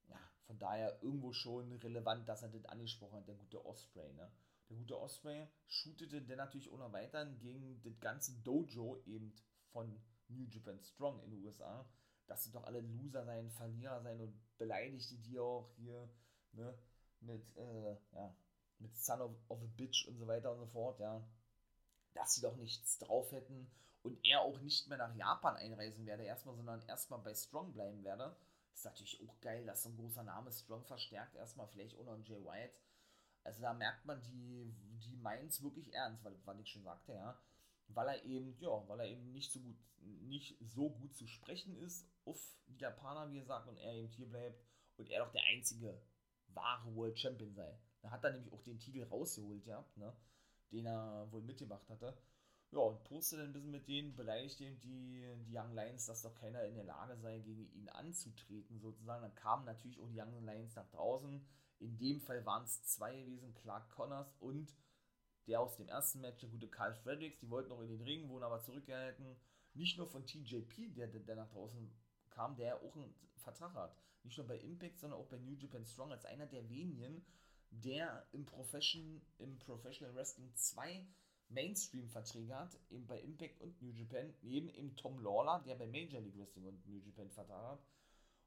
ja, 0.08 0.18
von 0.46 0.58
daher 0.58 1.02
irgendwo 1.02 1.32
schon 1.32 1.72
relevant, 1.72 2.28
dass 2.28 2.42
er 2.42 2.50
das 2.50 2.66
angesprochen 2.66 3.18
hat, 3.18 3.28
der 3.28 3.34
gute 3.34 3.64
Osprey, 3.64 4.12
ne? 4.12 4.30
Der 4.68 4.76
gute 4.76 5.00
Osprey 5.00 5.48
shootete 5.66 6.20
dann 6.22 6.36
natürlich 6.36 6.70
auch 6.70 6.78
noch 6.78 6.92
weiter 6.92 7.24
gegen 7.24 7.80
das 7.82 7.98
ganze 8.00 8.32
Dojo 8.42 9.02
eben 9.06 9.34
von 9.72 9.98
New 10.28 10.46
Japan 10.46 10.78
Strong 10.80 11.22
in 11.24 11.30
den 11.30 11.44
USA, 11.44 11.84
dass 12.26 12.44
sie 12.44 12.52
doch 12.52 12.64
alle 12.64 12.80
Loser 12.80 13.24
sein, 13.24 13.50
Verlierer 13.50 14.00
sein 14.02 14.20
und 14.20 14.58
beleidigte 14.58 15.16
die 15.16 15.38
auch 15.38 15.70
hier, 15.76 16.08
ne, 16.52 16.74
mit, 17.20 17.56
äh, 17.56 17.96
ja, 18.12 18.34
mit 18.78 18.96
Son 18.96 19.20
of, 19.20 19.32
of 19.48 19.62
a 19.62 19.66
Bitch 19.76 20.06
und 20.06 20.18
so 20.18 20.26
weiter 20.26 20.52
und 20.52 20.58
so 20.58 20.66
fort, 20.66 21.00
ja, 21.00 21.22
dass 22.14 22.34
sie 22.34 22.42
doch 22.42 22.56
nichts 22.56 22.98
drauf 22.98 23.32
hätten 23.32 23.70
und 24.02 24.18
er 24.24 24.40
auch 24.42 24.58
nicht 24.60 24.88
mehr 24.88 24.98
nach 24.98 25.14
Japan 25.16 25.56
einreisen 25.56 26.06
werde, 26.06 26.24
erstmal, 26.24 26.56
sondern 26.56 26.82
erstmal 26.82 27.20
bei 27.20 27.34
Strong 27.34 27.72
bleiben 27.72 28.04
werde. 28.04 28.36
Ist 28.72 28.84
natürlich 28.84 29.20
auch 29.26 29.40
geil, 29.40 29.66
dass 29.66 29.82
so 29.82 29.88
ein 29.88 29.96
großer 29.96 30.22
Name 30.22 30.52
Strong 30.52 30.84
verstärkt, 30.84 31.34
erstmal 31.34 31.66
vielleicht 31.68 31.98
auch 31.98 32.04
noch 32.04 32.14
ein 32.14 32.24
Jay 32.24 32.44
White. 32.44 32.74
Also 33.42 33.60
da 33.62 33.72
merkt 33.72 34.04
man, 34.04 34.22
die, 34.22 34.72
die 35.00 35.18
es 35.48 35.62
wirklich 35.62 35.92
ernst, 35.94 36.24
weil, 36.24 36.34
weil 36.44 36.60
ich 36.60 36.70
schon 36.70 36.84
sagte, 36.84 37.12
ja, 37.12 37.38
weil 37.88 38.08
er 38.08 38.24
eben, 38.24 38.56
ja, 38.60 38.86
weil 38.88 39.00
er 39.00 39.06
eben 39.06 39.32
nicht 39.32 39.52
so 39.52 39.60
gut, 39.60 39.76
nicht 40.00 40.56
so 40.60 40.90
gut 40.90 41.14
zu 41.14 41.26
sprechen 41.26 41.76
ist 41.76 42.06
auf 42.24 42.40
die 42.66 42.78
Japaner, 42.78 43.30
wie 43.30 43.38
er 43.38 43.44
sagt, 43.44 43.68
und 43.68 43.78
er 43.78 43.94
eben 43.94 44.08
hier 44.08 44.28
bleibt 44.28 44.62
und 44.96 45.10
er 45.10 45.24
doch 45.24 45.32
der 45.32 45.42
einzige 45.52 46.00
wahre 46.48 46.94
World 46.94 47.18
Champion 47.18 47.54
sei. 47.54 47.78
Da 48.00 48.10
hat 48.10 48.24
er 48.24 48.32
nämlich 48.32 48.52
auch 48.52 48.62
den 48.62 48.78
Titel 48.78 49.02
rausgeholt, 49.02 49.66
ja, 49.66 49.84
ne, 49.96 50.14
den 50.70 50.86
er 50.86 51.30
wohl 51.32 51.42
mitgemacht 51.42 51.88
hatte. 51.88 52.16
Ja, 52.70 52.80
und 52.80 53.02
postet 53.04 53.40
ein 53.40 53.52
bisschen 53.54 53.70
mit 53.70 53.88
denen, 53.88 54.14
beleidigt 54.14 54.60
eben 54.60 54.78
die, 54.80 55.24
die 55.46 55.56
Young 55.56 55.74
Lions, 55.74 56.04
dass 56.04 56.20
doch 56.20 56.34
keiner 56.34 56.64
in 56.64 56.74
der 56.74 56.84
Lage 56.84 57.16
sei, 57.16 57.38
gegen 57.38 57.66
ihn 57.72 57.88
anzutreten, 57.88 58.78
sozusagen. 58.78 59.22
Dann 59.22 59.34
kamen 59.34 59.64
natürlich 59.64 59.98
auch 59.98 60.08
die 60.08 60.20
Young 60.20 60.44
Lions 60.44 60.76
nach 60.76 60.88
draußen. 60.90 61.46
In 61.78 61.96
dem 61.96 62.20
Fall 62.20 62.44
waren 62.44 62.64
es 62.64 62.84
zwei 62.84 63.16
gewesen, 63.16 63.54
Clark 63.54 63.88
Connors 63.90 64.34
und 64.40 64.74
der 65.48 65.60
aus 65.60 65.76
dem 65.76 65.88
ersten 65.88 66.20
Match, 66.20 66.40
der 66.40 66.50
gute 66.50 66.68
Carl 66.68 66.94
Fredericks. 66.94 67.40
Die 67.40 67.50
wollten 67.50 67.70
noch 67.70 67.80
in 67.80 67.88
den 67.88 68.02
Ring, 68.02 68.28
wurden 68.28 68.44
aber 68.44 68.60
zurückgehalten. 68.60 69.36
Nicht 69.74 69.96
nur 69.96 70.06
von 70.06 70.26
TJP, 70.26 70.94
der, 70.94 71.08
der 71.08 71.36
nach 71.36 71.48
draußen 71.48 71.90
kam, 72.30 72.54
der 72.56 72.76
auch 72.82 72.94
einen 72.94 73.14
Vertrag 73.36 73.74
hat. 73.74 73.96
Nicht 74.24 74.36
nur 74.36 74.46
bei 74.46 74.58
Impact, 74.58 74.98
sondern 74.98 75.18
auch 75.18 75.26
bei 75.26 75.38
New 75.38 75.54
Japan 75.54 75.84
Strong 75.84 76.12
als 76.12 76.26
einer 76.26 76.46
der 76.46 76.68
wenigen, 76.68 77.24
der 77.70 78.26
im, 78.32 78.44
Profession, 78.44 79.22
im 79.38 79.58
Professional 79.58 80.14
Wrestling 80.14 80.54
zwei 80.54 81.06
Mainstream-Verträge 81.48 82.54
hat, 82.54 82.78
eben 82.90 83.06
bei 83.06 83.20
Impact 83.20 83.60
und 83.60 83.80
New 83.80 83.90
Japan, 83.90 84.34
neben 84.42 84.68
eben 84.68 84.96
Tom 84.96 85.18
Lawler, 85.18 85.62
der 85.66 85.76
bei 85.76 85.86
Major 85.86 86.20
League 86.20 86.36
Wrestling 86.36 86.66
und 86.66 86.86
New 86.86 86.98
Japan 86.98 87.30
Vertrag 87.30 87.72
hat. 87.72 87.82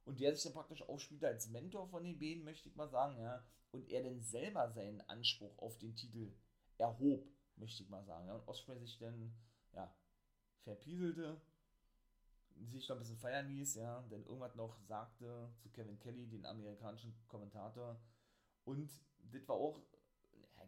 Und 0.06 0.20
der 0.20 0.34
sich 0.34 0.44
dann 0.44 0.54
praktisch 0.54 0.82
aufspielt 0.84 1.24
als 1.24 1.50
Mentor 1.50 1.88
von 1.88 2.04
den 2.04 2.20
beiden, 2.20 2.44
möchte 2.44 2.70
ich 2.70 2.76
mal 2.76 2.90
sagen, 2.90 3.20
ja. 3.20 3.44
Und 3.72 3.90
er 3.90 4.04
dann 4.04 4.22
selber 4.22 4.70
seinen 4.72 5.02
Anspruch 5.02 5.58
auf 5.58 5.78
den 5.78 5.96
Titel 5.96 6.34
erhob, 6.82 7.26
möchte 7.56 7.84
ich 7.84 7.90
mal 7.90 8.04
sagen. 8.04 8.28
Ja. 8.28 8.36
Und 8.36 8.48
Osprey 8.48 8.78
sich 8.80 8.98
dann, 8.98 9.34
ja, 9.74 9.94
verpieselte, 10.64 11.40
sich 12.64 12.88
noch 12.88 12.98
ein 12.98 13.00
bisschen 13.00 13.18
feiern 13.18 13.48
ließ, 13.48 13.76
ja, 13.76 14.02
denn 14.12 14.26
irgendwas 14.26 14.56
noch 14.56 14.78
sagte 14.82 15.50
zu 15.58 15.70
Kevin 15.70 16.00
Kelly, 16.00 16.28
den 16.28 16.46
amerikanischen 16.46 17.16
Kommentator. 17.28 18.00
Und 18.66 18.92
das 19.32 19.48
war 19.48 19.56
auch 19.56 19.80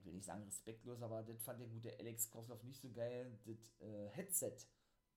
ich 0.03 0.07
will 0.07 0.13
nicht 0.15 0.25
sagen 0.25 0.43
respektlos, 0.43 1.01
aber 1.01 1.23
das 1.23 1.41
fand 1.41 1.61
der 1.61 1.67
gute 1.67 1.97
Alex 1.97 2.29
Kosloff 2.29 2.61
nicht 2.63 2.81
so 2.81 2.91
geil. 2.91 3.39
Das 3.45 3.71
äh, 3.79 4.09
Headset, 4.09 4.55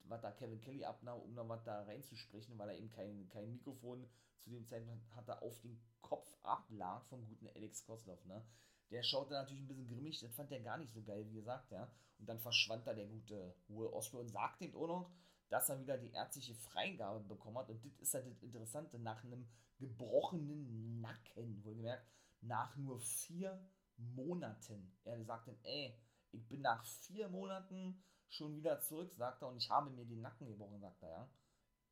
was 0.04 0.20
da 0.20 0.30
Kevin 0.30 0.60
Kelly 0.60 0.84
abnahm, 0.84 1.20
um 1.20 1.34
noch 1.34 1.48
was 1.48 1.64
da 1.64 1.82
reinzusprechen, 1.82 2.56
weil 2.56 2.68
er 2.68 2.78
eben 2.78 2.92
kein, 2.92 3.28
kein 3.28 3.50
Mikrofon 3.50 4.06
zu 4.38 4.50
dem 4.50 4.64
Zeitpunkt 4.64 5.04
hatte, 5.16 5.42
auf 5.42 5.60
den 5.60 5.80
Kopf 6.02 6.32
ablag 6.42 7.04
vom 7.06 7.26
guten 7.26 7.48
Alex 7.48 7.84
Kosloff, 7.84 8.24
ne? 8.26 8.44
Der 8.90 9.02
schaute 9.02 9.32
natürlich 9.32 9.62
ein 9.62 9.68
bisschen 9.68 9.88
grimmig, 9.88 10.20
das 10.20 10.34
fand 10.34 10.50
der 10.50 10.60
gar 10.60 10.78
nicht 10.78 10.92
so 10.92 11.02
geil, 11.02 11.26
wie 11.28 11.34
gesagt, 11.34 11.70
ja. 11.72 11.90
Und 12.18 12.28
dann 12.28 12.38
verschwand 12.38 12.86
da 12.86 12.94
der 12.94 13.06
gute 13.06 13.54
Will 13.68 13.86
Osprey 13.88 14.20
und 14.20 14.28
sagte 14.28 14.64
ihm 14.64 14.76
auch 14.76 14.86
noch, 14.86 15.10
dass 15.48 15.68
er 15.68 15.80
wieder 15.80 15.98
die 15.98 16.12
ärztliche 16.12 16.54
Freigabe 16.54 17.20
bekommen 17.20 17.58
hat. 17.58 17.68
Und 17.68 17.84
das 17.84 17.92
ist 17.98 18.14
halt 18.14 18.26
das 18.26 18.42
Interessante, 18.42 18.98
nach 18.98 19.22
einem 19.24 19.46
gebrochenen 19.78 21.00
Nacken, 21.00 21.64
wohlgemerkt, 21.64 22.06
nach 22.40 22.76
nur 22.76 22.98
vier 22.98 23.60
Monaten. 23.96 24.96
Er 25.04 25.22
sagt 25.24 25.48
dann, 25.48 25.58
ey, 25.62 25.98
ich 26.32 26.46
bin 26.48 26.62
nach 26.62 26.84
vier 26.84 27.28
Monaten 27.28 28.02
schon 28.28 28.56
wieder 28.56 28.80
zurück, 28.80 29.14
sagt 29.14 29.42
er, 29.42 29.48
und 29.48 29.56
ich 29.56 29.70
habe 29.70 29.90
mir 29.90 30.04
den 30.04 30.20
Nacken 30.20 30.46
gebrochen, 30.46 30.80
sagt 30.80 31.02
er, 31.02 31.10
ja. 31.10 31.30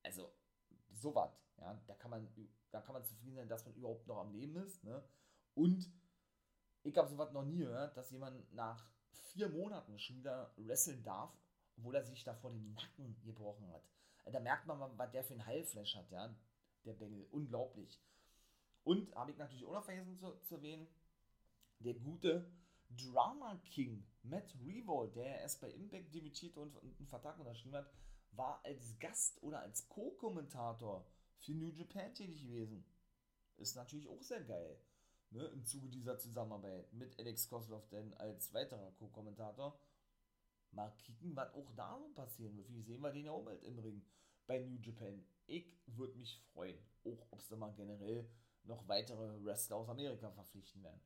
Also, 0.03 0.32
sowas, 0.90 1.32
ja, 1.59 1.80
da 1.86 1.95
kann 1.95 2.11
man, 2.11 2.28
da 2.70 2.80
kann 2.80 2.95
man 2.95 3.05
zufrieden 3.05 3.36
sein, 3.36 3.49
dass 3.49 3.64
man 3.64 3.74
überhaupt 3.74 4.07
noch 4.07 4.18
am 4.18 4.32
Leben 4.32 4.57
ist, 4.57 4.82
ne? 4.84 5.03
Und 5.55 5.90
ich 6.85 6.97
habe 6.97 7.09
sowas 7.09 7.32
noch 7.32 7.45
nie 7.45 7.57
gehört, 7.57 7.97
dass 7.97 8.11
jemand 8.11 8.53
nach 8.53 8.87
vier 9.32 9.49
Monaten 9.49 9.99
schon 9.99 10.16
wieder 10.16 10.53
wresteln 10.57 11.03
darf, 11.03 11.37
obwohl 11.76 11.95
er 11.95 12.05
sich 12.05 12.22
da 12.24 12.35
vor 12.35 12.53
den 12.53 12.72
Nacken 12.74 13.16
gebrochen 13.24 13.66
hat. 13.72 13.82
Da 14.26 14.41
merkt 14.41 14.66
man 14.66 14.78
mal, 14.78 14.91
was 14.97 15.11
der 15.11 15.24
für 15.24 15.35
ein 15.35 15.45
Heilflash 15.45 15.97
hat, 15.97 16.11
ja, 16.11 16.35
der 16.85 16.93
Bengel. 16.93 17.26
Unglaublich. 17.30 18.01
Und 18.85 19.14
habe 19.14 19.32
ich 19.32 19.39
natürlich 19.39 19.64
auch 19.64 19.72
noch 19.72 19.85
vergessen 19.85 20.16
zu, 20.18 20.39
zu 20.41 20.57
erwähnen, 20.57 20.87
der 21.80 21.95
gute 21.95 22.51
Drama 22.91 23.61
King 23.64 24.07
Matt 24.22 24.55
Revolt, 24.64 25.16
der 25.16 25.41
erst 25.41 25.61
bei 25.61 25.70
Impact 25.70 26.14
debütierte 26.14 26.61
und 26.61 26.76
einen 26.78 27.07
Vertrag 27.07 27.39
unterschrieben 27.39 27.76
hat, 27.76 27.91
war 28.32 28.61
als 28.64 28.99
Gast 28.99 29.43
oder 29.43 29.61
als 29.61 29.89
Co-Kommentator 29.89 31.07
für 31.39 31.53
New 31.53 31.70
Japan 31.70 32.14
tätig 32.14 32.43
gewesen. 32.43 32.85
Ist 33.57 33.76
natürlich 33.76 34.09
auch 34.09 34.22
sehr 34.22 34.43
geil. 34.43 34.78
Ne, 35.35 35.45
im 35.47 35.64
Zuge 35.64 35.89
dieser 35.89 36.18
Zusammenarbeit 36.18 36.93
mit 36.93 37.18
Alex 37.18 37.49
Koslov 37.49 37.89
denn 37.89 38.14
als 38.14 38.53
weiterer 38.55 38.93
Co-Kommentator. 38.93 39.78
Mal 40.70 40.91
kicken, 40.99 41.37
was 41.37 41.53
auch 41.55 41.70
da 41.76 41.99
so 41.99 42.09
passieren 42.14 42.57
wird. 42.57 42.72
Wie 42.72 42.82
sehen 42.82 43.01
wir 43.03 43.12
den 43.12 43.26
ja 43.26 43.32
auch 43.32 43.47
im 43.47 43.78
Ring 43.78 44.05
bei 44.47 44.59
New 44.59 44.78
Japan. 44.80 45.24
Ich 45.47 45.78
würde 45.87 46.16
mich 46.16 46.41
freuen, 46.53 46.78
auch 47.05 47.26
ob 47.30 47.43
sie 47.43 47.57
mal 47.57 47.72
generell 47.74 48.28
noch 48.64 48.87
weitere 48.89 49.45
Wrestler 49.45 49.76
aus 49.76 49.89
Amerika 49.89 50.30
verpflichten 50.30 50.82
werden. 50.82 51.01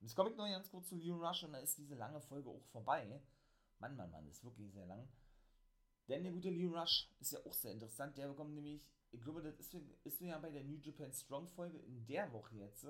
Und 0.00 0.06
jetzt 0.06 0.16
komme 0.16 0.30
ich 0.30 0.36
noch 0.36 0.48
ganz 0.48 0.70
kurz 0.70 0.88
zu 0.88 0.96
Leon 0.96 1.24
Rush 1.24 1.44
und 1.44 1.52
da 1.52 1.58
ist 1.58 1.78
diese 1.78 1.94
lange 1.94 2.20
Folge 2.20 2.50
auch 2.50 2.64
vorbei. 2.66 3.22
Mann, 3.78 3.96
Mann, 3.96 4.10
Mann, 4.10 4.26
ist 4.26 4.44
wirklich 4.44 4.72
sehr 4.72 4.86
lang. 4.86 5.08
Denn 6.08 6.22
der 6.22 6.32
gute 6.32 6.50
Leon 6.50 6.74
Rush 6.74 7.08
ist 7.20 7.32
ja 7.32 7.38
auch 7.46 7.52
sehr 7.52 7.72
interessant. 7.72 8.16
Der 8.18 8.28
bekommt 8.28 8.54
nämlich, 8.54 8.86
ich 9.10 9.20
glaube, 9.20 9.42
das 9.42 9.58
ist, 9.58 9.74
ist 10.04 10.20
ja 10.20 10.38
bei 10.38 10.50
der 10.50 10.64
New 10.64 10.78
Japan 10.78 11.12
Strong 11.12 11.48
Folge 11.48 11.78
in 11.78 12.04
der 12.06 12.30
Woche 12.32 12.56
jetzt, 12.56 12.86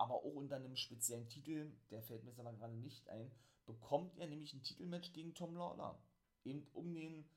aber 0.00 0.14
auch 0.14 0.34
unter 0.34 0.56
einem 0.56 0.76
speziellen 0.76 1.28
Titel, 1.28 1.70
der 1.90 2.02
fällt 2.02 2.24
mir 2.24 2.30
jetzt 2.30 2.40
aber 2.40 2.54
gerade 2.54 2.74
nicht 2.74 3.06
ein, 3.10 3.30
bekommt 3.66 4.18
er 4.18 4.28
nämlich 4.28 4.54
ein 4.54 4.62
Titelmatch 4.62 5.12
gegen 5.12 5.34
Tom 5.34 5.54
Lawler. 5.54 6.02
Eben 6.42 6.66
um 6.72 6.94
den 6.94 7.28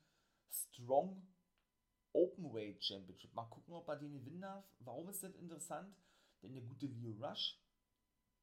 Strong 0.48 1.22
Openweight 2.14 2.82
Championship. 2.82 3.34
Mal 3.34 3.44
gucken, 3.44 3.74
ob 3.74 3.86
er 3.88 3.96
den 3.96 4.14
gewinnen 4.14 4.40
darf. 4.40 4.64
Warum 4.78 5.10
ist 5.10 5.22
das 5.22 5.34
interessant? 5.34 5.94
Denn 6.42 6.54
der 6.54 6.62
gute 6.62 6.86
Leo 6.86 7.12
Rush, 7.20 7.60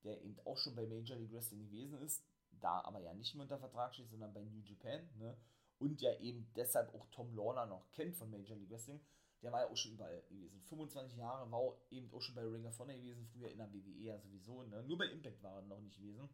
der 0.03 0.22
eben 0.22 0.39
auch 0.45 0.57
schon 0.57 0.76
bei 0.76 0.86
Major 0.86 1.17
League 1.17 1.32
Wrestling 1.32 1.65
gewesen 1.65 1.99
ist, 2.01 2.24
da 2.59 2.82
aber 2.82 2.99
ja 2.99 3.15
nicht 3.15 3.34
mehr 3.34 3.43
unter 3.43 3.57
Vertrag 3.57 3.95
steht, 3.95 4.09
sondern 4.09 4.34
bei 4.34 4.43
New 4.43 4.61
Japan, 4.61 5.09
ne? 5.17 5.36
Und 5.80 5.99
ja 5.99 6.13
eben 6.19 6.47
deshalb 6.55 6.93
auch 6.93 7.07
Tom 7.09 7.36
Lawler 7.36 7.65
noch 7.65 7.89
kennt 7.89 8.15
von 8.15 8.30
Major 8.30 8.55
League 8.55 8.69
Wrestling, 8.69 9.01
der 9.42 9.52
war 9.52 9.62
ja 9.62 9.70
auch 9.70 9.78
schon 9.78 9.94
überall 9.94 10.22
gewesen. 10.30 10.62
25 10.62 11.18
Jahre, 11.18 11.52
war 11.52 11.76
eben 11.89 12.12
auch 12.14 12.22
schon 12.22 12.36
bei 12.36 12.44
Ring 12.44 12.66
of 12.66 12.78
Honor 12.80 12.96
gewesen, 12.96 13.26
früher 13.26 13.50
in 13.50 13.58
der 13.58 13.72
WWE 13.74 14.04
ja 14.04 14.20
sowieso, 14.20 14.64
ne? 14.64 14.84
Nur 14.84 14.98
bei 14.98 15.06
Impact 15.06 15.42
war 15.42 15.56
er 15.56 15.62
noch 15.64 15.80
nicht 15.80 15.98
gewesen. 15.98 16.30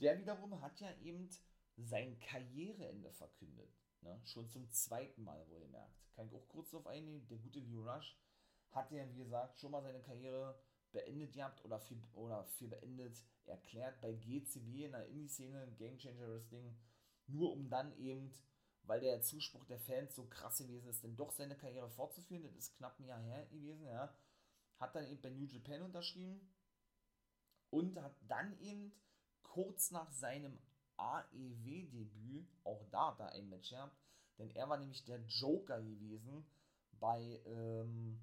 Der 0.00 0.18
wiederum 0.18 0.60
hat 0.60 0.80
ja 0.80 0.92
eben 1.02 1.28
sein 1.76 2.18
Karriereende 2.20 3.12
verkündet. 3.12 3.70
Ne? 4.00 4.20
Schon 4.24 4.48
zum 4.48 4.70
zweiten 4.70 5.24
Mal 5.24 5.46
wohlgemerkt. 5.48 5.94
Kann 6.14 6.26
ich 6.26 6.34
auch 6.34 6.48
kurz 6.48 6.70
darauf 6.70 6.86
eingehen. 6.86 7.26
Der 7.28 7.38
gute 7.38 7.60
Leo 7.60 7.82
Rush 7.82 8.18
hat 8.70 8.90
ja, 8.90 9.08
wie 9.08 9.16
gesagt, 9.16 9.58
schon 9.58 9.70
mal 9.70 9.82
seine 9.82 10.02
Karriere 10.02 10.58
beendet 10.92 11.32
gehabt 11.32 11.64
oder 11.64 11.80
für, 11.80 11.96
oder 12.14 12.44
für 12.44 12.68
beendet 12.68 13.24
erklärt 13.46 14.00
bei 14.00 14.12
GCW 14.12 14.84
in 14.84 14.92
der 14.92 15.06
Indie-Szene, 15.08 15.72
Game 15.76 15.98
Changer 15.98 16.28
Wrestling, 16.28 16.76
nur 17.26 17.52
um 17.52 17.68
dann 17.68 17.96
eben, 17.98 18.32
weil 18.86 19.00
der 19.00 19.22
Zuspruch 19.22 19.64
der 19.64 19.78
Fans 19.78 20.14
so 20.14 20.26
krass 20.26 20.58
gewesen 20.58 20.88
ist, 20.88 21.02
denn 21.02 21.16
doch 21.16 21.32
seine 21.32 21.56
Karriere 21.56 21.90
fortzuführen. 21.90 22.42
Das 22.42 22.54
ist 22.54 22.76
knapp 22.76 22.98
ein 22.98 23.06
Jahr 23.06 23.20
her 23.20 23.46
gewesen, 23.46 23.86
ja. 23.86 24.14
Hat 24.78 24.94
dann 24.94 25.06
eben 25.06 25.20
bei 25.22 25.30
New 25.30 25.46
Japan 25.46 25.82
unterschrieben 25.82 26.40
und 27.70 28.00
hat 28.00 28.16
dann 28.28 28.58
eben 28.60 28.92
kurz 29.42 29.90
nach 29.90 30.10
seinem 30.10 30.58
AEW-Debüt, 30.96 32.48
auch 32.64 32.84
da 32.90 33.16
hat 33.18 33.32
ein 33.32 33.48
Match 33.48 33.70
gehabt, 33.70 33.96
denn 34.38 34.50
er 34.50 34.68
war 34.68 34.78
nämlich 34.78 35.04
der 35.04 35.20
Joker 35.26 35.80
gewesen 35.80 36.44
bei, 37.00 37.40
ähm, 37.46 38.20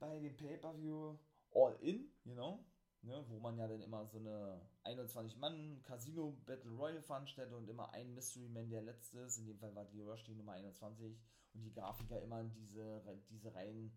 bei 0.00 0.18
dem 0.18 0.36
Pay-Per-View 0.36 1.18
All 1.54 1.76
In, 1.80 2.10
you 2.24 2.34
know, 2.34 2.64
ne, 3.02 3.24
wo 3.28 3.38
man 3.38 3.58
ja 3.58 3.68
dann 3.68 3.82
immer 3.82 4.06
so 4.06 4.18
eine 4.18 4.60
21-Mann 4.84 5.82
Casino 5.82 6.36
Battle 6.46 6.72
Royale 6.72 7.02
veranstaltet 7.02 7.54
und 7.54 7.68
immer 7.68 7.92
ein 7.92 8.14
Mystery 8.14 8.48
Man 8.48 8.70
der 8.70 8.82
letzte 8.82 9.20
ist, 9.20 9.38
in 9.38 9.46
dem 9.46 9.58
Fall 9.58 9.74
war 9.74 9.84
die 9.84 10.00
Rush 10.00 10.24
die 10.24 10.34
Nummer 10.34 10.52
21 10.52 11.18
und 11.54 11.62
die 11.62 11.72
Grafiker 11.72 12.20
immer 12.22 12.44
diese, 12.44 13.02
diese 13.30 13.54
Reihen, 13.54 13.92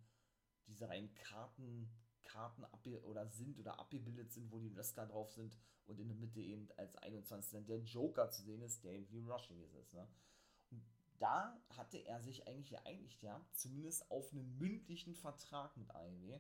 diese 0.68 0.89
Reihen 0.89 1.14
Karten 1.14 1.89
Karten 2.26 2.66
oder 3.03 3.28
sind 3.28 3.58
oder 3.60 3.80
abgebildet 3.80 4.32
sind, 4.32 4.51
wo 4.51 4.60
die 4.60 4.76
Wrestler 4.76 5.06
drauf 5.06 5.32
sind 5.32 5.58
und 5.86 5.99
in 5.99 6.08
der 6.08 6.18
Mitte 6.18 6.41
eben 6.41 6.68
als 6.78 6.95
21. 6.97 7.66
der 7.66 7.80
Joker 7.80 8.30
zu 8.30 8.41
sehen 8.41 8.62
ist, 8.62 8.84
der 8.84 8.93
eben 8.93 9.10
wie 9.12 9.22
Rush 9.22 9.47
gewesen 9.47 9.78
ist. 9.80 9.93
Ne? 9.93 10.08
Da 11.18 11.58
hatte 11.70 11.97
er 11.99 12.22
sich 12.22 12.45
eigentlich 12.45 12.70
geeinigt, 12.70 13.22
ja, 13.22 13.39
zumindest 13.53 14.12
auf 14.12 14.34
einen 14.34 14.58
mündlichen 14.58 15.16
Vertrag 15.16 15.78
mit 15.78 15.89
AEW, 15.95 16.39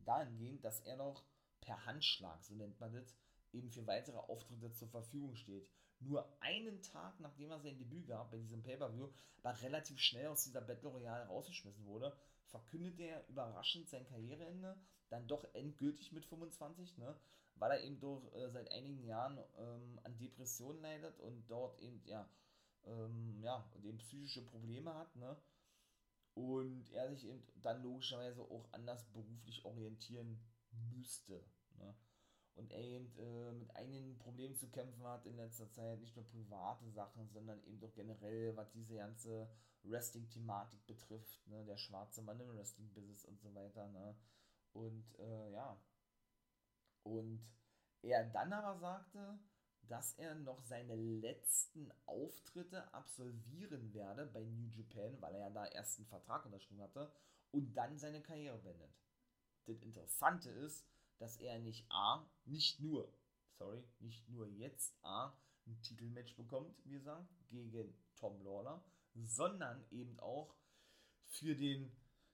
dahingehend, 0.00 0.64
dass 0.64 0.80
er 0.80 0.96
noch 0.96 1.22
per 1.64 1.84
Handschlag, 1.86 2.42
so 2.44 2.54
nennt 2.54 2.78
man 2.80 2.92
das, 2.92 3.14
eben 3.52 3.70
für 3.70 3.86
weitere 3.86 4.18
Auftritte 4.18 4.72
zur 4.72 4.88
Verfügung 4.88 5.34
steht. 5.36 5.68
Nur 6.00 6.28
einen 6.40 6.82
Tag, 6.82 7.18
nachdem 7.20 7.50
er 7.50 7.60
sein 7.60 7.78
Debüt 7.78 8.06
gab 8.06 8.30
bei 8.30 8.38
diesem 8.38 8.62
Pay-Per-View, 8.62 9.08
aber 9.42 9.62
relativ 9.62 10.00
schnell 10.00 10.26
aus 10.26 10.44
dieser 10.44 10.60
Battle 10.60 10.90
Royale 10.90 11.26
rausgeschmissen 11.26 11.86
wurde, 11.86 12.16
verkündete 12.46 13.04
er 13.04 13.28
überraschend 13.28 13.88
sein 13.88 14.04
Karriereende 14.06 14.76
dann 15.08 15.26
doch 15.28 15.44
endgültig 15.54 16.12
mit 16.12 16.24
25, 16.24 16.98
ne? 16.98 17.16
weil 17.56 17.70
er 17.70 17.84
eben 17.84 18.00
durch 18.00 18.24
äh, 18.34 18.50
seit 18.50 18.70
einigen 18.72 19.04
Jahren 19.04 19.38
ähm, 19.58 20.00
an 20.02 20.18
Depressionen 20.18 20.82
leidet 20.82 21.18
und 21.20 21.48
dort 21.48 21.78
eben, 21.80 22.02
ja, 22.04 22.28
ähm, 22.84 23.40
ja, 23.40 23.64
eben 23.82 23.98
psychische 23.98 24.44
Probleme 24.44 24.94
hat, 24.94 25.14
ne? 25.16 25.36
Und 26.34 26.90
er 26.90 27.08
sich 27.10 27.24
eben 27.26 27.46
dann 27.62 27.82
logischerweise 27.82 28.42
auch 28.42 28.66
anders 28.72 29.04
beruflich 29.12 29.64
orientieren 29.64 30.40
müsste, 30.92 31.44
ne? 31.78 31.94
Und 32.56 32.70
er 32.70 32.82
eben 32.82 33.12
äh, 33.18 33.52
mit 33.52 33.74
einigen 33.74 34.16
Problemen 34.18 34.54
zu 34.54 34.68
kämpfen 34.68 35.02
hat 35.04 35.26
in 35.26 35.36
letzter 35.36 35.68
Zeit, 35.70 36.00
nicht 36.00 36.14
nur 36.14 36.24
private 36.26 36.88
Sachen, 36.90 37.28
sondern 37.28 37.60
eben 37.64 37.80
doch 37.80 37.92
generell, 37.94 38.56
was 38.56 38.70
diese 38.70 38.94
ganze 38.94 39.48
Wrestling-Thematik 39.82 40.86
betrifft, 40.86 41.46
ne? 41.48 41.64
Der 41.64 41.76
schwarze 41.76 42.22
Mann 42.22 42.40
im 42.40 42.54
Wrestling-Business 42.54 43.24
und 43.24 43.40
so 43.40 43.54
weiter, 43.54 43.88
ne? 43.88 44.16
Und 44.72 45.18
äh, 45.18 45.52
ja. 45.52 45.80
Und 47.02 47.44
er 48.02 48.24
dann 48.30 48.52
aber 48.52 48.78
sagte, 48.78 49.38
dass 49.88 50.14
er 50.14 50.34
noch 50.34 50.62
seine 50.62 50.94
letzten 50.94 51.92
Auftritte 52.06 52.92
absolvieren 52.94 53.92
werde 53.92 54.26
bei 54.26 54.44
New 54.44 54.68
Japan, 54.68 55.20
weil 55.20 55.34
er 55.34 55.40
ja 55.40 55.50
da 55.50 55.66
erst 55.66 55.98
einen 55.98 56.06
Vertrag 56.06 56.44
unterschrieben 56.44 56.82
hatte 56.82 57.12
und 57.50 57.74
dann 57.74 57.98
seine 57.98 58.22
Karriere 58.22 58.58
beendet. 58.58 58.90
Das 59.66 59.82
Interessante 59.82 60.50
ist, 60.50 60.86
dass 61.18 61.36
er 61.36 61.58
nicht 61.58 61.86
A, 61.90 62.26
nicht 62.44 62.80
nur, 62.80 63.12
sorry, 63.58 63.82
nicht 64.00 64.28
nur 64.28 64.46
jetzt 64.48 64.94
A, 65.02 65.36
ein 65.66 65.80
Titelmatch 65.82 66.36
bekommt, 66.36 66.74
wie 66.84 66.92
gesagt, 66.92 67.28
gegen 67.50 67.94
Tom 68.16 68.42
Lawler, 68.42 68.84
sondern 69.14 69.84
eben 69.90 70.18
auch 70.20 70.54
für 71.26 71.54
den 71.54 71.90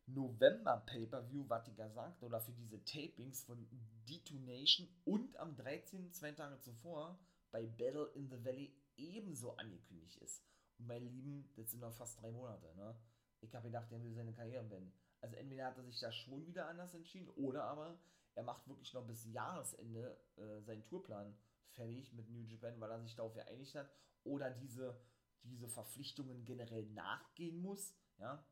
November 0.07 0.83
Pay-Per-View, 0.87 1.45
was 1.49 1.69
ich 1.69 1.77
gesagt, 1.77 2.23
oder 2.23 2.41
für 2.41 2.53
diese 2.53 2.83
Tapings 2.85 3.45
von 3.45 3.67
Detonation 4.09 4.89
und 5.05 5.37
am 5.37 5.57
13. 5.57 6.13
zwei 6.13 6.33
Tage 6.33 6.59
zuvor 6.59 7.19
bei 7.53 7.67
Battle 7.67 8.11
in 8.15 8.29
the 8.29 8.45
Valley 8.45 8.75
ebenso 8.97 9.57
angekündigt 9.57 10.17
ist. 10.19 10.43
Und 10.79 10.87
mein 10.87 11.05
Lieben, 11.05 11.49
das 11.57 11.71
sind 11.71 11.81
noch 11.81 11.95
fast 11.95 12.21
drei 12.21 12.31
Monate, 12.33 12.75
ne? 12.77 12.97
Ich 13.41 13.55
habe 13.55 13.69
gedacht, 13.69 13.91
er 13.91 14.03
will 14.03 14.13
seine 14.13 14.33
Karriere 14.33 14.65
beenden. 14.65 14.93
Also 15.21 15.37
entweder 15.37 15.67
hat 15.67 15.77
er 15.77 15.85
sich 15.85 16.01
da 16.01 16.11
schon 16.13 16.47
wieder 16.47 16.69
anders 16.69 16.95
entschieden, 16.95 17.29
oder 17.31 17.65
aber 17.65 17.99
er 18.35 18.43
macht 18.43 18.67
wirklich 18.69 18.93
noch 18.95 19.07
bis 19.07 19.27
Jahresende 19.27 20.17
äh, 20.37 20.61
seinen 20.63 20.85
Tourplan 20.87 21.37
fertig 21.73 22.13
mit 22.13 22.31
New 22.31 22.43
Japan, 22.43 22.81
weil 22.81 22.91
er 22.91 23.01
sich 23.01 23.15
darauf 23.15 23.35
geeinigt 23.35 23.75
hat, 23.75 23.91
oder 24.25 24.51
diese, 24.51 24.99
diese 25.43 25.69
Verpflichtungen 25.69 26.45
generell 26.45 26.87
nachgehen 26.87 27.61
muss, 27.61 27.95
ja. 28.19 28.45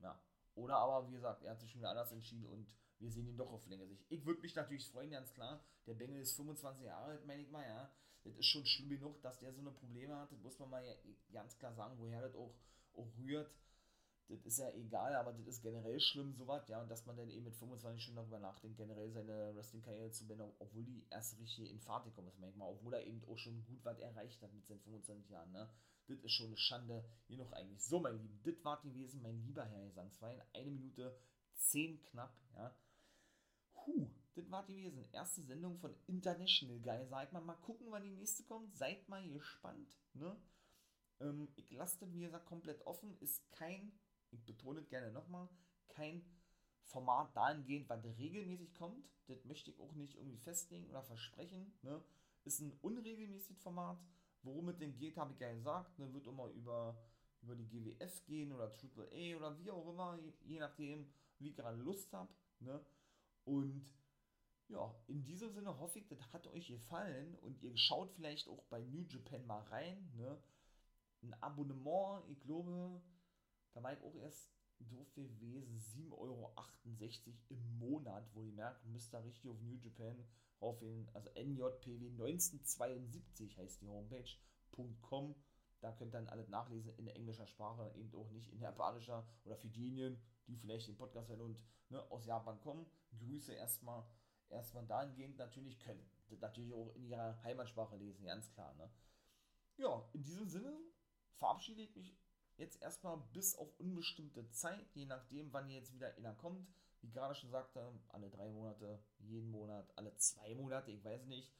Ja, 0.00 0.20
oder 0.54 0.76
aber, 0.76 1.08
wie 1.08 1.12
gesagt, 1.12 1.42
er 1.42 1.52
hat 1.52 1.60
sich 1.60 1.70
schon 1.70 1.80
wieder 1.80 1.90
anders 1.90 2.12
entschieden 2.12 2.46
und 2.46 2.66
wir 2.98 3.10
sehen 3.10 3.28
ihn 3.28 3.36
doch 3.36 3.52
auf 3.52 3.66
längere 3.66 3.88
Sicht. 3.88 4.04
Ich 4.10 4.24
würde 4.24 4.40
mich 4.40 4.54
natürlich 4.54 4.88
freuen, 4.88 5.10
ganz 5.10 5.32
klar. 5.32 5.64
Der 5.86 5.94
Bengel 5.94 6.20
ist 6.20 6.36
25 6.36 6.84
Jahre 6.84 7.12
alt, 7.12 7.26
meine 7.26 7.42
ich 7.42 7.50
mal, 7.50 7.66
ja. 7.66 7.90
Das 8.24 8.36
ist 8.36 8.46
schon 8.46 8.64
schlimm 8.64 8.88
genug, 8.90 9.20
dass 9.22 9.40
der 9.40 9.52
so 9.52 9.60
eine 9.60 9.72
Probleme 9.72 10.16
hat. 10.16 10.30
Das 10.30 10.40
muss 10.40 10.58
man 10.60 10.70
mal 10.70 10.96
ganz 11.32 11.58
klar 11.58 11.74
sagen, 11.74 11.98
woher 11.98 12.22
das 12.22 12.34
auch, 12.36 12.54
auch 12.94 13.08
rührt. 13.18 13.50
Das 14.32 14.46
ist 14.46 14.58
ja 14.58 14.70
egal, 14.72 15.14
aber 15.14 15.32
das 15.32 15.46
ist 15.46 15.62
generell 15.62 16.00
schlimm, 16.00 16.34
sowas, 16.34 16.66
ja. 16.68 16.80
Und 16.80 16.90
dass 16.90 17.06
man 17.06 17.16
dann 17.16 17.28
eben 17.30 17.44
mit 17.44 17.54
25 17.54 18.02
schon 18.02 18.16
darüber 18.16 18.38
nachdenkt, 18.38 18.78
generell 18.78 19.10
seine 19.10 19.54
Wrestling-Karriere 19.54 20.10
zu 20.10 20.26
beenden, 20.26 20.52
obwohl 20.58 20.84
die 20.84 21.06
erst 21.10 21.38
richtig 21.38 21.70
in 21.70 21.80
Fahrt 21.80 22.04
gekommen 22.04 22.28
ist, 22.28 22.38
manchmal. 22.38 22.70
Obwohl 22.70 22.94
er 22.94 23.06
eben 23.06 23.22
auch 23.28 23.38
schon 23.38 23.64
gut 23.64 23.84
was 23.84 23.98
erreicht 23.98 24.42
hat 24.42 24.52
mit 24.54 24.66
seinen 24.66 24.80
25 24.80 25.30
Jahren, 25.30 25.52
ne. 25.52 25.68
Das 26.08 26.18
ist 26.18 26.32
schon 26.32 26.46
eine 26.46 26.56
Schande. 26.56 27.04
Hier 27.26 27.38
noch 27.38 27.52
eigentlich. 27.52 27.82
So, 27.82 28.00
mein 28.00 28.18
Lieben, 28.18 28.40
das 28.42 28.64
war 28.64 28.80
gewesen, 28.82 29.22
mein 29.22 29.40
lieber 29.42 29.64
Herr 29.64 29.86
Gesangsverein. 29.86 30.42
Eine 30.52 30.70
Minute 30.70 31.16
zehn 31.54 32.02
knapp, 32.02 32.34
ja. 32.54 32.74
Puh, 33.74 34.08
das 34.34 34.50
war 34.50 34.64
gewesen. 34.64 35.04
Erste 35.12 35.42
Sendung 35.42 35.78
von 35.78 35.94
International 36.06 36.78
Guy. 36.80 37.06
Sag 37.06 37.32
mal, 37.32 37.40
mal 37.40 37.54
gucken, 37.56 37.86
wann 37.90 38.02
die 38.02 38.10
nächste 38.10 38.44
kommt. 38.44 38.74
Seid 38.76 39.08
mal 39.08 39.26
gespannt, 39.28 39.98
ne? 40.14 40.36
Ähm, 41.20 41.48
ich 41.56 41.70
lasse 41.70 42.00
das, 42.00 42.12
wie 42.12 42.20
gesagt, 42.20 42.46
komplett 42.46 42.84
offen. 42.86 43.16
Ist 43.20 43.50
kein, 43.52 43.92
ich 44.32 44.44
betone 44.44 44.80
es 44.80 44.88
gerne 44.88 45.12
nochmal, 45.12 45.48
kein 45.88 46.24
Format 46.84 47.34
dahingehend, 47.36 47.88
was 47.88 48.04
regelmäßig 48.18 48.74
kommt. 48.74 49.08
Das 49.28 49.44
möchte 49.44 49.70
ich 49.70 49.80
auch 49.80 49.92
nicht 49.92 50.16
irgendwie 50.16 50.38
festlegen 50.38 50.88
oder 50.88 51.02
versprechen, 51.02 51.72
ne? 51.82 52.02
Ist 52.44 52.60
ein 52.60 52.72
unregelmäßiges 52.82 53.62
Format 53.62 53.98
Worum 54.42 54.68
es 54.68 54.78
denn 54.78 54.96
geht, 54.96 55.16
habe 55.16 55.32
ich 55.32 55.40
ja 55.40 55.52
gesagt. 55.52 55.98
Ne, 55.98 56.12
wird 56.12 56.26
immer 56.26 56.48
über, 56.48 56.96
über 57.42 57.54
die 57.54 57.68
GWF 57.68 58.24
gehen 58.26 58.52
oder 58.52 58.64
AAA 58.64 59.36
oder 59.36 59.58
wie 59.58 59.70
auch 59.70 59.88
immer, 59.88 60.18
je, 60.18 60.32
je 60.44 60.58
nachdem, 60.58 61.12
wie 61.38 61.48
ich 61.48 61.56
gerade 61.56 61.78
Lust 61.78 62.12
habe. 62.12 62.32
Ne? 62.60 62.84
Und 63.44 63.88
ja, 64.68 64.94
in 65.06 65.24
diesem 65.24 65.52
Sinne 65.52 65.78
hoffe 65.78 65.98
ich, 65.98 66.08
das 66.08 66.32
hat 66.32 66.46
euch 66.48 66.68
gefallen 66.68 67.36
und 67.36 67.62
ihr 67.62 67.76
schaut 67.76 68.12
vielleicht 68.12 68.48
auch 68.48 68.64
bei 68.64 68.80
New 68.82 69.04
Japan 69.08 69.46
mal 69.46 69.62
rein. 69.64 70.10
Ne? 70.16 70.42
Ein 71.22 71.34
Abonnement, 71.34 72.24
ich 72.28 72.40
glaube, 72.40 73.00
da 73.74 73.82
war 73.82 73.92
ich 73.92 74.02
auch 74.02 74.14
erst 74.16 74.50
doof 74.78 75.12
gewesen, 75.14 75.78
7,68 75.78 76.12
Euro 76.12 76.52
im 77.48 77.78
Monat, 77.78 78.28
wo 78.34 78.42
ihr 78.42 78.52
merkt, 78.52 78.84
müsst 78.86 79.12
da 79.12 79.18
richtig 79.20 79.48
auf 79.50 79.60
New 79.60 79.76
Japan 79.76 80.24
raufgehen. 80.60 81.08
Also 81.14 81.30
NJPW 81.30 82.10
1972 82.10 83.56
heißt 83.58 83.80
die 83.80 83.86
Homepage.com. 83.86 85.34
Da 85.80 85.92
könnt 85.92 86.14
ihr 86.14 86.18
dann 86.18 86.28
alles 86.28 86.48
nachlesen 86.48 86.94
in 86.96 87.08
englischer 87.08 87.46
Sprache, 87.46 87.92
eben 87.96 88.14
auch 88.14 88.30
nicht 88.30 88.52
in 88.52 88.60
japanischer 88.60 89.26
oder 89.44 89.56
für 89.56 89.68
diejenigen, 89.68 90.20
die 90.46 90.56
vielleicht 90.56 90.88
den 90.88 90.96
Podcast 90.96 91.28
hören 91.28 91.40
und 91.40 91.58
ne, 91.88 92.00
aus 92.10 92.24
Japan 92.24 92.60
kommen. 92.60 92.86
Grüße 93.18 93.52
erstmal 93.52 94.04
erstmal 94.48 94.86
dahingehend 94.86 95.38
natürlich 95.38 95.80
können. 95.80 96.08
Das 96.28 96.40
natürlich 96.40 96.72
auch 96.72 96.94
in 96.94 97.06
ihrer 97.06 97.42
Heimatsprache 97.42 97.96
lesen, 97.96 98.24
ganz 98.24 98.50
klar. 98.50 98.74
Ne? 98.74 98.90
Ja, 99.76 100.08
in 100.12 100.22
diesem 100.22 100.46
Sinne 100.46 100.78
verabschiede 101.34 101.82
ich 101.82 101.96
mich 101.96 102.16
jetzt 102.56 102.80
erstmal 102.82 103.18
bis 103.32 103.56
auf 103.56 103.68
unbestimmte 103.78 104.48
Zeit, 104.50 104.86
je 104.94 105.06
nachdem, 105.06 105.52
wann 105.52 105.68
ihr 105.68 105.76
jetzt 105.76 105.92
wieder 105.94 106.16
inner 106.16 106.34
kommt. 106.34 106.66
Wie 107.00 107.10
gerade 107.10 107.34
schon 107.34 107.50
sagte, 107.50 107.92
alle 108.10 108.30
drei 108.30 108.48
Monate, 108.50 109.02
jeden 109.18 109.50
Monat, 109.50 109.90
alle 109.96 110.16
zwei 110.16 110.54
Monate, 110.54 110.92
ich 110.92 111.04
weiß 111.04 111.26
nicht. 111.26 111.52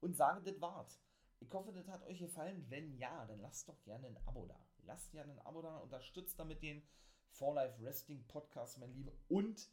Und 0.00 0.16
sage, 0.16 0.42
das 0.42 0.60
war's. 0.60 1.00
Ich 1.40 1.52
hoffe, 1.52 1.72
das 1.72 1.88
hat 1.88 2.04
euch 2.04 2.18
gefallen. 2.18 2.64
Wenn 2.68 2.96
ja, 2.96 3.26
dann 3.26 3.40
lasst 3.40 3.68
doch 3.68 3.82
gerne 3.82 4.06
ein 4.06 4.16
Abo 4.26 4.46
da. 4.46 4.64
Lasst 4.84 5.10
gerne 5.10 5.32
ein 5.32 5.40
Abo 5.40 5.62
da, 5.62 5.78
unterstützt 5.78 6.38
damit 6.38 6.62
den 6.62 6.82
For 7.30 7.54
Life 7.54 7.82
Wrestling 7.82 8.24
Podcast, 8.28 8.78
mein 8.78 8.94
Liebe. 8.94 9.12
Und 9.28 9.68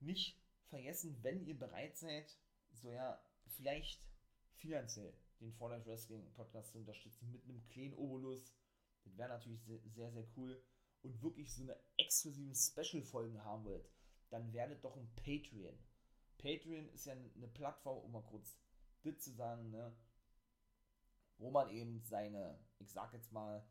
nicht 0.00 0.42
vergessen, 0.68 1.16
wenn 1.22 1.46
ihr 1.46 1.58
bereit 1.58 1.96
seid, 1.96 2.36
so 2.72 2.90
ja, 2.90 3.22
vielleicht 3.46 4.02
finanziell 4.56 5.14
den 5.40 5.52
For 5.52 5.70
Life 5.70 5.86
Wrestling 5.86 6.32
Podcast 6.32 6.72
zu 6.72 6.78
unterstützen 6.78 7.30
mit 7.30 7.44
einem 7.44 7.66
kleinen 7.68 7.94
Obolus. 7.94 8.52
Das 9.04 9.16
wäre 9.16 9.28
natürlich 9.28 9.62
sehr, 9.64 10.10
sehr, 10.12 10.26
cool. 10.36 10.62
Und 11.02 11.22
wirklich 11.22 11.54
so 11.54 11.62
eine 11.62 11.76
exklusive 11.96 12.54
Special-Folgen 12.54 13.44
haben 13.44 13.64
wollt, 13.64 13.86
dann 14.30 14.52
werdet 14.52 14.82
doch 14.84 14.96
ein 14.96 15.14
Patreon. 15.16 15.78
Patreon 16.38 16.88
ist 16.88 17.06
ja 17.06 17.12
eine 17.12 17.48
Plattform, 17.48 17.98
um 18.04 18.12
mal 18.12 18.22
kurz 18.22 18.58
das 19.02 19.20
zu 19.20 19.32
sagen, 19.32 19.70
ne? 19.70 19.94
wo 21.38 21.50
man 21.50 21.70
eben 21.70 22.00
seine, 22.02 22.58
ich 22.78 22.90
sag 22.90 23.12
jetzt 23.12 23.32
mal, 23.32 23.66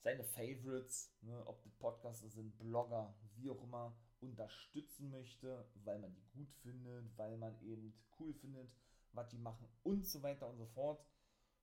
seine 0.00 0.24
Favorites, 0.24 1.14
ne, 1.20 1.46
ob 1.46 1.62
das 1.62 1.74
Podcaster 1.74 2.28
sind, 2.28 2.56
Blogger, 2.58 3.14
wie 3.34 3.50
auch 3.50 3.62
immer, 3.62 3.96
unterstützen 4.20 5.10
möchte, 5.10 5.68
weil 5.84 5.98
man 5.98 6.14
die 6.14 6.26
gut 6.30 6.52
findet, 6.62 7.16
weil 7.16 7.36
man 7.36 7.60
eben 7.62 7.94
cool 8.18 8.32
findet, 8.34 8.70
was 9.12 9.28
die 9.28 9.38
machen 9.38 9.68
und 9.82 10.06
so 10.06 10.22
weiter 10.22 10.48
und 10.48 10.56
so 10.56 10.66
fort. 10.66 11.04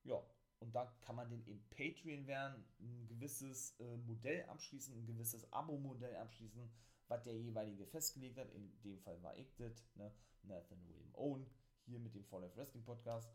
Ja, 0.03 0.21
und 0.59 0.73
da 0.73 0.85
kann 1.01 1.15
man 1.15 1.29
den 1.29 1.45
eben 1.45 1.63
Patreon 1.69 2.27
werden, 2.27 2.65
ein 2.79 3.07
gewisses 3.07 3.79
äh, 3.79 3.97
Modell 3.97 4.43
abschließen, 4.45 4.95
ein 4.95 5.05
gewisses 5.05 5.51
Abo-Modell 5.51 6.15
abschließen, 6.15 6.69
was 7.07 7.23
der 7.23 7.35
jeweilige 7.35 7.85
festgelegt 7.85 8.37
hat. 8.37 8.49
In 8.51 8.81
dem 8.81 8.99
Fall 8.99 9.21
war 9.21 9.37
ich 9.37 9.55
das, 9.55 9.85
ne? 9.95 10.11
Nathan 10.43 10.83
William 10.87 11.13
Owen, 11.15 11.45
hier 11.85 11.99
mit 11.99 12.15
dem 12.15 12.25
Fall 12.25 12.43
of 12.43 12.55
Wrestling 12.55 12.83
Podcast. 12.83 13.29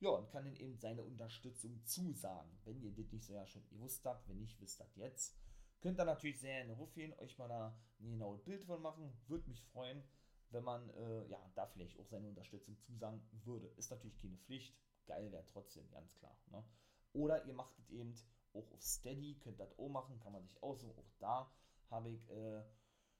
Ja, 0.00 0.10
und 0.10 0.30
kann 0.30 0.44
den 0.44 0.56
eben 0.56 0.76
seine 0.78 1.02
Unterstützung 1.02 1.84
zusagen. 1.84 2.50
Wenn 2.64 2.82
ihr 2.82 2.92
das 2.92 3.12
nicht 3.12 3.24
so 3.24 3.34
ja 3.34 3.46
schon 3.46 3.66
gewusst 3.68 4.04
habt, 4.04 4.28
wenn 4.28 4.38
nicht, 4.38 4.60
wisst 4.60 4.80
das 4.80 4.96
jetzt. 4.96 5.36
Könnt 5.80 6.00
ihr 6.00 6.04
natürlich 6.04 6.40
sehr 6.40 6.62
in 6.62 6.70
Ruf 6.70 6.92
gehen, 6.92 7.12
euch 7.18 7.38
mal 7.38 7.48
da 7.48 7.76
ein 8.00 8.10
genaues 8.10 8.42
Bild 8.42 8.64
von 8.64 8.82
machen. 8.82 9.12
Würde 9.28 9.48
mich 9.48 9.62
freuen, 9.66 10.02
wenn 10.50 10.64
man 10.64 10.90
äh, 10.90 11.28
ja, 11.28 11.38
da 11.54 11.66
vielleicht 11.66 11.98
auch 11.98 12.06
seine 12.06 12.28
Unterstützung 12.28 12.76
zusagen 12.80 13.20
würde. 13.44 13.68
Ist 13.76 13.90
natürlich 13.90 14.18
keine 14.18 14.38
Pflicht, 14.38 14.76
geil 15.06 15.30
wäre 15.32 15.46
trotzdem, 15.52 15.90
ganz 15.90 16.14
klar. 16.14 16.36
Ne? 16.50 16.64
Oder 17.12 17.44
ihr 17.44 17.54
macht 17.54 17.78
es 17.78 17.90
eben 17.90 18.14
auch 18.54 18.70
auf 18.70 18.82
Steady, 18.82 19.38
könnt 19.38 19.60
das 19.60 19.78
auch 19.78 19.88
machen, 19.88 20.18
kann 20.20 20.32
man 20.32 20.42
sich 20.42 20.62
aussuchen. 20.62 20.98
Auch 20.98 21.18
da 21.18 21.52
habe 21.90 22.10
ich 22.10 22.30
äh, 22.30 22.62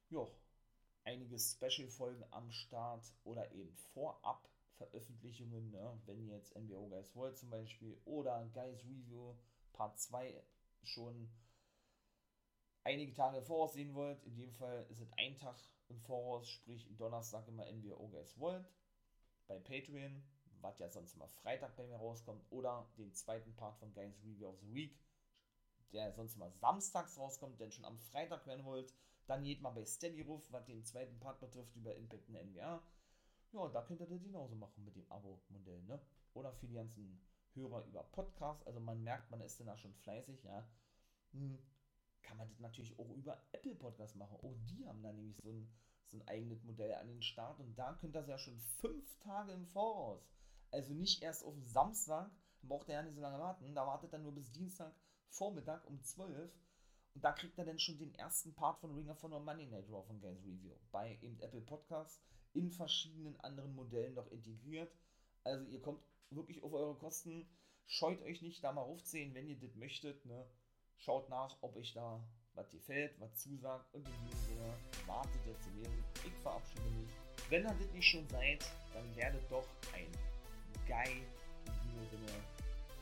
jo, 0.08 0.34
einige 1.04 1.38
Special-Folgen 1.38 2.24
am 2.30 2.50
Start 2.50 3.12
oder 3.24 3.50
eben 3.52 3.74
vorab 3.92 4.48
Veröffentlichungen, 4.76 5.70
ne? 5.70 6.00
wenn 6.06 6.20
ihr 6.26 6.36
jetzt 6.36 6.56
NBO 6.56 6.88
Guys 6.88 7.14
wollt 7.14 7.36
zum 7.36 7.50
Beispiel 7.50 8.00
oder 8.04 8.44
Guys 8.52 8.84
Review 8.84 9.36
Part 9.72 9.98
2 9.98 10.42
schon 10.82 11.30
einige 12.84 13.12
Tage 13.14 13.42
voraussehen 13.42 13.94
wollt. 13.94 14.22
In 14.24 14.36
dem 14.36 14.52
Fall 14.52 14.86
ist 14.90 15.00
es 15.00 15.12
ein 15.16 15.36
Tag 15.36 15.56
im 15.88 16.00
Voraus, 16.00 16.48
sprich 16.48 16.88
Donnerstag 16.96 17.46
immer 17.48 17.70
NBO 17.70 18.08
Guys 18.08 18.38
wollt 18.38 18.66
bei 19.46 19.58
Patreon 19.58 20.22
was 20.62 20.78
ja 20.78 20.88
sonst 20.88 21.14
immer 21.14 21.28
Freitag 21.28 21.76
bei 21.76 21.84
mir 21.84 21.96
rauskommt, 21.96 22.44
oder 22.50 22.86
den 22.96 23.12
zweiten 23.14 23.54
Part 23.56 23.76
von 23.78 23.92
Games 23.92 24.22
Review 24.24 24.48
of 24.48 24.58
the 24.60 24.74
Week, 24.74 24.98
der 25.92 26.12
sonst 26.12 26.36
immer 26.36 26.50
samstags 26.50 27.18
rauskommt, 27.18 27.60
denn 27.60 27.72
schon 27.72 27.84
am 27.84 27.98
Freitag 27.98 28.46
werden 28.46 28.64
wollt. 28.64 28.94
Dann 29.26 29.44
geht 29.44 29.60
mal 29.60 29.70
bei 29.70 29.84
Steady 29.84 30.22
Ruf, 30.22 30.50
was 30.50 30.64
den 30.64 30.84
zweiten 30.84 31.18
Part 31.20 31.40
betrifft, 31.40 31.76
über 31.76 31.94
Impact 31.94 32.28
in 32.28 32.34
NBA. 32.34 32.82
Ja, 33.52 33.68
da 33.68 33.82
könnt 33.82 34.00
ihr 34.00 34.06
das 34.06 34.22
genauso 34.22 34.54
machen 34.56 34.84
mit 34.84 34.96
dem 34.96 35.10
Abo-Modell, 35.10 35.82
ne? 35.82 36.00
Oder 36.32 36.52
für 36.54 36.66
die 36.66 36.74
ganzen 36.74 37.20
Hörer 37.54 37.84
über 37.84 38.02
Podcasts. 38.04 38.66
Also 38.66 38.80
man 38.80 39.02
merkt, 39.02 39.30
man 39.30 39.42
ist 39.42 39.60
dann 39.60 39.66
da 39.66 39.76
schon 39.76 39.94
fleißig, 39.94 40.42
ja. 40.42 40.66
Hm, 41.32 41.58
kann 42.22 42.38
man 42.38 42.48
das 42.48 42.58
natürlich 42.60 42.98
auch 42.98 43.10
über 43.10 43.42
Apple 43.52 43.74
Podcasts 43.74 44.16
machen. 44.16 44.38
Auch 44.42 44.56
die 44.64 44.86
haben 44.86 45.02
da 45.02 45.12
nämlich 45.12 45.36
so 45.42 45.50
ein, 45.50 45.70
so 46.06 46.16
ein 46.16 46.28
eigenes 46.28 46.64
Modell 46.64 46.94
an 46.94 47.08
den 47.08 47.22
Start 47.22 47.60
und 47.60 47.74
da 47.78 47.92
könnt 47.94 48.16
ihr 48.16 48.20
das 48.20 48.28
ja 48.28 48.38
schon 48.38 48.58
fünf 48.58 49.18
Tage 49.18 49.52
im 49.52 49.66
Voraus 49.66 50.26
also 50.72 50.94
nicht 50.94 51.22
erst 51.22 51.44
auf 51.44 51.54
Samstag, 51.60 52.30
braucht 52.62 52.88
er 52.88 52.96
ja 52.96 53.02
nicht 53.02 53.14
so 53.14 53.20
lange 53.20 53.38
warten. 53.38 53.74
Da 53.74 53.86
wartet 53.86 54.12
er 54.12 54.18
nur 54.18 54.34
bis 54.34 54.50
Dienstag 54.50 54.94
Vormittag 55.28 55.86
um 55.86 56.02
12. 56.02 56.50
Und 57.14 57.22
da 57.22 57.32
kriegt 57.32 57.58
er 57.58 57.66
dann 57.66 57.78
schon 57.78 57.98
den 57.98 58.14
ersten 58.14 58.54
Part 58.54 58.80
von 58.80 58.94
Ring 58.94 59.08
of 59.10 59.22
Honor 59.22 59.40
Money 59.40 59.66
Night 59.66 59.88
Raw 59.90 60.02
von 60.02 60.20
Games 60.20 60.42
Review. 60.44 60.74
Bei 60.90 61.18
eben 61.20 61.38
Apple 61.40 61.60
Podcasts 61.60 62.22
in 62.54 62.70
verschiedenen 62.70 63.38
anderen 63.40 63.74
Modellen 63.74 64.14
noch 64.14 64.26
integriert. 64.28 64.90
Also 65.44 65.66
ihr 65.66 65.82
kommt 65.82 66.02
wirklich 66.30 66.62
auf 66.62 66.72
eure 66.72 66.96
Kosten. 66.96 67.46
Scheut 67.86 68.22
euch 68.22 68.40
nicht, 68.40 68.64
da 68.64 68.72
mal 68.72 68.82
aufzählen, 68.82 69.34
wenn 69.34 69.48
ihr 69.48 69.58
das 69.58 69.74
möchtet. 69.74 70.24
Ne? 70.24 70.46
Schaut 70.96 71.28
nach, 71.28 71.58
ob 71.60 71.76
euch 71.76 71.92
da 71.92 72.24
was 72.54 72.70
gefällt, 72.70 73.18
was 73.20 73.34
zusagt. 73.34 73.92
Und 73.92 74.08
in 74.08 74.14
diesem 74.26 74.56
Sinne 74.56 74.74
wartet 75.06 75.46
jetzt 75.46 75.64
zu 75.64 75.70
lesen. 75.70 76.04
Ich 76.24 76.34
verabschiede 76.42 76.90
mich. 76.90 77.10
Wenn 77.50 77.64
ihr 77.64 77.74
das 77.74 77.92
nicht 77.92 78.06
schon 78.06 78.26
seid, 78.28 78.64
dann 78.94 79.16
werdet 79.16 79.50
doch 79.50 79.68
ein 79.92 80.06
geil. 80.92 81.24
In 81.66 81.88
diesem 81.88 82.06
Sinne, 82.10 82.32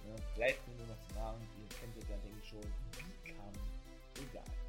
ne, 0.07 0.15
bleibt 0.37 0.69
mir 0.69 0.77
nur 0.77 0.87
noch 0.87 1.01
zu 1.09 1.15
sagen, 1.15 1.41
ihr 1.59 1.69
kennt 1.77 1.97
es 1.99 2.09
ja, 2.09 2.17
denke 2.23 2.39
ich 2.41 2.49
schon, 2.49 2.61
Become 3.25 3.59
egal. 4.15 4.60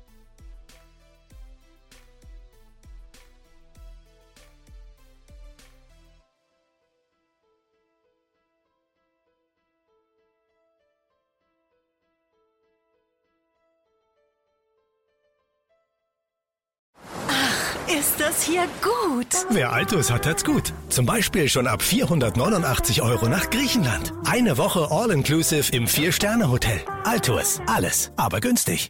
Ist 18.01 18.19
das 18.19 18.41
hier 18.41 18.63
gut? 18.81 19.27
Wer 19.51 19.73
Altus 19.73 20.09
hat, 20.09 20.25
hat's 20.25 20.43
gut. 20.43 20.73
Zum 20.89 21.05
Beispiel 21.05 21.47
schon 21.47 21.67
ab 21.67 21.83
489 21.83 23.03
Euro 23.03 23.29
nach 23.29 23.51
Griechenland. 23.51 24.11
Eine 24.25 24.57
Woche 24.57 24.87
All-Inclusive 24.89 25.71
im 25.71 25.85
Vier-Sterne-Hotel. 25.85 26.81
Altus. 27.03 27.61
Alles, 27.67 28.11
aber 28.17 28.39
günstig. 28.39 28.89